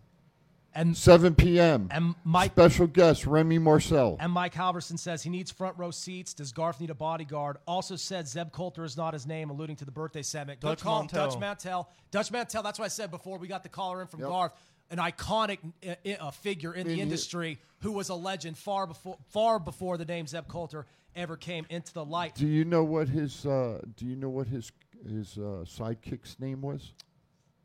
and 0.74 0.97
7 0.97 1.34
p.m. 1.34 1.88
And 1.90 2.14
Mike 2.24 2.52
special 2.52 2.86
guest 2.86 3.26
Remy 3.26 3.59
Marcel. 3.59 4.16
And 4.20 4.32
Mike 4.32 4.55
Halverson 4.55 4.98
says 4.98 5.22
he 5.22 5.30
needs 5.30 5.51
front 5.51 5.76
row 5.78 5.90
seats. 5.90 6.34
Does 6.34 6.52
Garth 6.52 6.80
need 6.80 6.90
a 6.90 6.94
bodyguard? 6.94 7.59
Also 7.66 7.97
said 7.97 8.28
Zeb 8.28 8.52
Colter 8.52 8.84
is 8.84 8.97
not 8.97 9.12
his 9.14 9.26
name, 9.26 9.51
alluding 9.51 9.76
to 9.76 9.84
the 9.84 9.90
birthday 9.90 10.22
segment. 10.22 10.60
Good 10.60 10.68
Dutch 10.68 10.80
call, 10.82 11.01
Mantell. 11.01 11.28
Dutch 11.30 11.38
Mantell. 11.38 11.88
Dutch 12.10 12.30
Mantell. 12.30 12.62
That's 12.62 12.78
what 12.78 12.84
I 12.84 12.88
said 12.88 13.10
before 13.10 13.38
we 13.38 13.48
got 13.48 13.62
the 13.62 13.68
caller 13.68 14.01
in 14.01 14.06
from 14.06 14.20
Garth. 14.20 14.52
An 14.90 14.98
iconic 14.98 15.59
uh, 15.86 15.94
uh, 16.18 16.30
figure 16.32 16.74
in 16.74 16.84
the 16.86 16.94
In 16.94 16.98
hi- 16.98 17.02
industry 17.05 17.59
who 17.80 17.92
was 17.92 18.09
a 18.09 18.14
legend 18.14 18.59
far 18.59 18.88
before 18.88 19.18
far 19.28 19.60
before 19.60 19.97
the 19.97 20.05
name 20.05 20.26
Zeb 20.26 20.48
Colter 20.48 20.84
ever 21.14 21.36
came 21.36 21.64
into 21.70 21.92
the 21.94 22.05
light. 22.05 22.34
Do 22.34 22.47
you 22.48 22.64
know 22.64 22.82
what 22.82 23.09
his? 23.09 23.47
Uh, 23.47 23.82
do 23.97 24.05
you 24.05 24.16
know 24.16 24.28
what 24.28 24.48
his 24.48 24.72
his 25.09 25.38
uh, 25.38 25.64
sidekick's 25.64 26.40
name 26.40 26.60
was? 26.60 26.92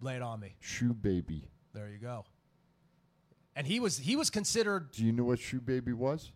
Lay 0.01 0.17
it 0.17 0.21
on 0.21 0.39
me. 0.39 0.55
Shoe 0.59 0.93
Baby. 0.93 1.45
There 1.73 1.89
you 1.89 1.97
go. 1.97 2.25
And 3.55 3.65
he 3.65 3.79
was 3.79 3.97
he 3.97 4.15
was 4.15 4.29
considered. 4.29 4.91
Do 4.91 5.05
you 5.05 5.11
know 5.11 5.23
what 5.23 5.39
Shoe 5.39 5.61
Baby 5.61 5.93
was? 5.93 6.31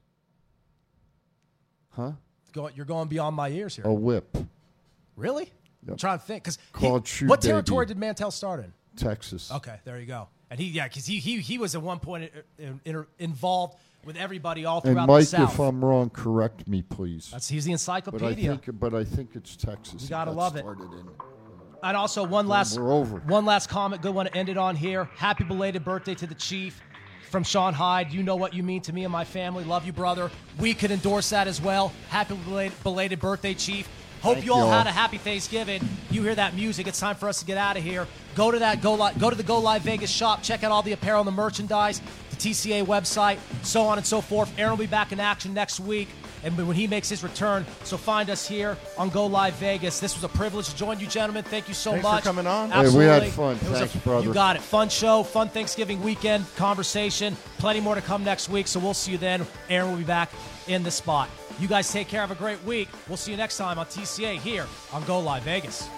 Huh? 1.91 2.13
Go, 2.53 2.69
you're 2.73 2.85
going 2.85 3.07
beyond 3.07 3.35
my 3.35 3.49
ears 3.49 3.75
here. 3.75 3.85
A 3.85 3.93
whip. 3.93 4.37
Really? 5.15 5.51
I'm 5.87 5.97
trying 5.97 6.19
to 6.19 6.25
think 6.25 6.43
because 6.43 6.57
Called 6.71 7.07
Shoe 7.07 7.27
what 7.27 7.41
Baby. 7.41 7.51
territory 7.51 7.85
did 7.85 7.97
Mantell 7.97 8.31
start 8.31 8.59
in? 8.63 8.73
Texas. 8.95 9.51
Okay, 9.51 9.75
there 9.85 9.99
you 9.99 10.05
go. 10.05 10.27
And 10.49 10.59
he 10.59 10.67
yeah, 10.67 10.87
because 10.87 11.05
he, 11.05 11.19
he 11.19 11.39
he 11.39 11.57
was 11.57 11.75
at 11.75 11.81
one 11.81 11.99
point 11.99 12.31
uh, 12.35 12.63
in, 12.63 12.81
in, 12.85 13.05
involved 13.19 13.77
with 14.03 14.15
everybody 14.17 14.65
all 14.65 14.81
And 14.81 14.93
throughout 14.93 15.07
Mike, 15.07 15.21
the 15.21 15.25
South. 15.25 15.53
if 15.53 15.59
I'm 15.59 15.83
wrong, 15.83 16.09
correct 16.09 16.67
me, 16.67 16.81
please. 16.81 17.29
That's 17.31 17.47
he's 17.49 17.65
the 17.65 17.71
encyclopedia. 17.73 18.49
but 18.49 18.53
I 18.53 18.65
think, 18.65 18.79
but 18.79 18.93
I 18.95 19.03
think 19.03 19.29
it's 19.35 19.55
Texas. 19.55 20.03
You 20.03 20.09
gotta 20.09 20.31
got 20.31 20.37
love 20.37 20.55
it. 20.55 20.65
in. 20.65 21.09
And 21.81 21.95
also 21.95 22.25
one 22.25 22.47
last 22.47 22.77
we're 22.77 22.91
over. 22.91 23.19
one 23.19 23.45
last 23.45 23.69
comment, 23.69 24.01
good 24.01 24.13
one 24.13 24.25
to 24.25 24.35
end 24.35 24.49
it 24.49 24.57
on 24.57 24.75
here. 24.75 25.05
Happy 25.15 25.43
belated 25.45 25.85
birthday 25.85 26.15
to 26.15 26.27
the 26.27 26.35
chief 26.35 26.81
from 27.29 27.43
Sean 27.43 27.73
Hyde. 27.73 28.11
You 28.11 28.23
know 28.23 28.35
what 28.35 28.53
you 28.53 28.63
mean 28.63 28.81
to 28.81 28.93
me 28.93 29.03
and 29.03 29.11
my 29.11 29.23
family. 29.23 29.63
Love 29.63 29.85
you, 29.85 29.93
brother. 29.93 30.29
We 30.59 30.73
could 30.73 30.91
endorse 30.91 31.29
that 31.29 31.47
as 31.47 31.61
well. 31.61 31.93
Happy 32.09 32.35
belated, 32.35 32.83
belated 32.83 33.19
birthday, 33.19 33.53
chief. 33.53 33.87
Hope 34.21 34.33
Thank 34.33 34.45
you 34.47 34.51
all 34.53 34.59
you 34.59 34.65
all. 34.65 34.71
had 34.71 34.87
a 34.87 34.91
happy 34.91 35.17
Thanksgiving. 35.17 35.81
You 36.11 36.23
hear 36.23 36.35
that 36.35 36.53
music? 36.53 36.87
It's 36.87 36.99
time 36.99 37.15
for 37.15 37.29
us 37.29 37.39
to 37.39 37.45
get 37.45 37.57
out 37.57 37.77
of 37.77 37.83
here. 37.83 38.05
Go 38.35 38.51
to 38.51 38.59
that 38.59 38.81
go 38.81 38.93
live, 38.95 39.17
go 39.17 39.29
to 39.29 39.35
the 39.35 39.43
Go 39.43 39.59
Live 39.59 39.83
Vegas 39.83 40.09
shop. 40.09 40.43
Check 40.43 40.63
out 40.63 40.71
all 40.71 40.81
the 40.81 40.91
apparel 40.91 41.21
and 41.21 41.27
the 41.27 41.31
merchandise, 41.31 42.01
the 42.31 42.35
TCA 42.35 42.85
website, 42.85 43.37
so 43.63 43.83
on 43.83 43.97
and 43.97 44.05
so 44.05 44.19
forth. 44.19 44.51
Aaron 44.57 44.71
will 44.71 44.77
be 44.77 44.87
back 44.87 45.13
in 45.13 45.21
action 45.21 45.53
next 45.53 45.79
week, 45.79 46.09
and 46.43 46.57
when 46.57 46.75
he 46.75 46.87
makes 46.87 47.09
his 47.09 47.23
return, 47.23 47.65
so 47.83 47.97
find 47.97 48.29
us 48.29 48.47
here 48.47 48.77
on 48.97 49.09
Go 49.09 49.25
Live 49.25 49.53
Vegas. 49.55 49.99
This 49.99 50.15
was 50.15 50.23
a 50.23 50.29
privilege 50.29 50.67
to 50.69 50.75
join 50.75 50.99
you, 50.99 51.07
gentlemen. 51.07 51.43
Thank 51.43 51.67
you 51.67 51.73
so 51.73 51.91
Thanks 51.91 52.05
for 52.05 52.11
much. 52.13 52.23
coming 52.23 52.47
on. 52.47 52.71
Hey, 52.71 52.89
we 52.89 53.05
had 53.05 53.27
fun. 53.27 53.57
It 53.57 53.69
was 53.69 53.95
a- 53.95 53.97
brother. 53.99 54.25
You 54.27 54.33
got 54.33 54.55
it. 54.55 54.61
Fun 54.61 54.89
show, 54.89 55.23
fun 55.23 55.49
Thanksgiving 55.49 56.01
weekend 56.01 56.45
conversation. 56.55 57.35
Plenty 57.57 57.79
more 57.81 57.95
to 57.95 58.01
come 58.01 58.23
next 58.23 58.49
week, 58.49 58.67
so 58.67 58.79
we'll 58.79 58.93
see 58.93 59.11
you 59.11 59.17
then. 59.17 59.45
Aaron 59.69 59.89
will 59.91 59.97
be 59.97 60.03
back 60.03 60.31
in 60.67 60.83
the 60.83 60.91
spot. 60.91 61.29
You 61.59 61.67
guys 61.67 61.91
take 61.91 62.07
care. 62.07 62.21
Have 62.21 62.31
a 62.31 62.35
great 62.35 62.63
week. 62.63 62.87
We'll 63.07 63.17
see 63.17 63.31
you 63.31 63.37
next 63.37 63.57
time 63.57 63.77
on 63.79 63.85
TCA 63.87 64.37
here 64.37 64.65
on 64.93 65.03
Go 65.03 65.19
Live 65.19 65.43
Vegas. 65.43 65.89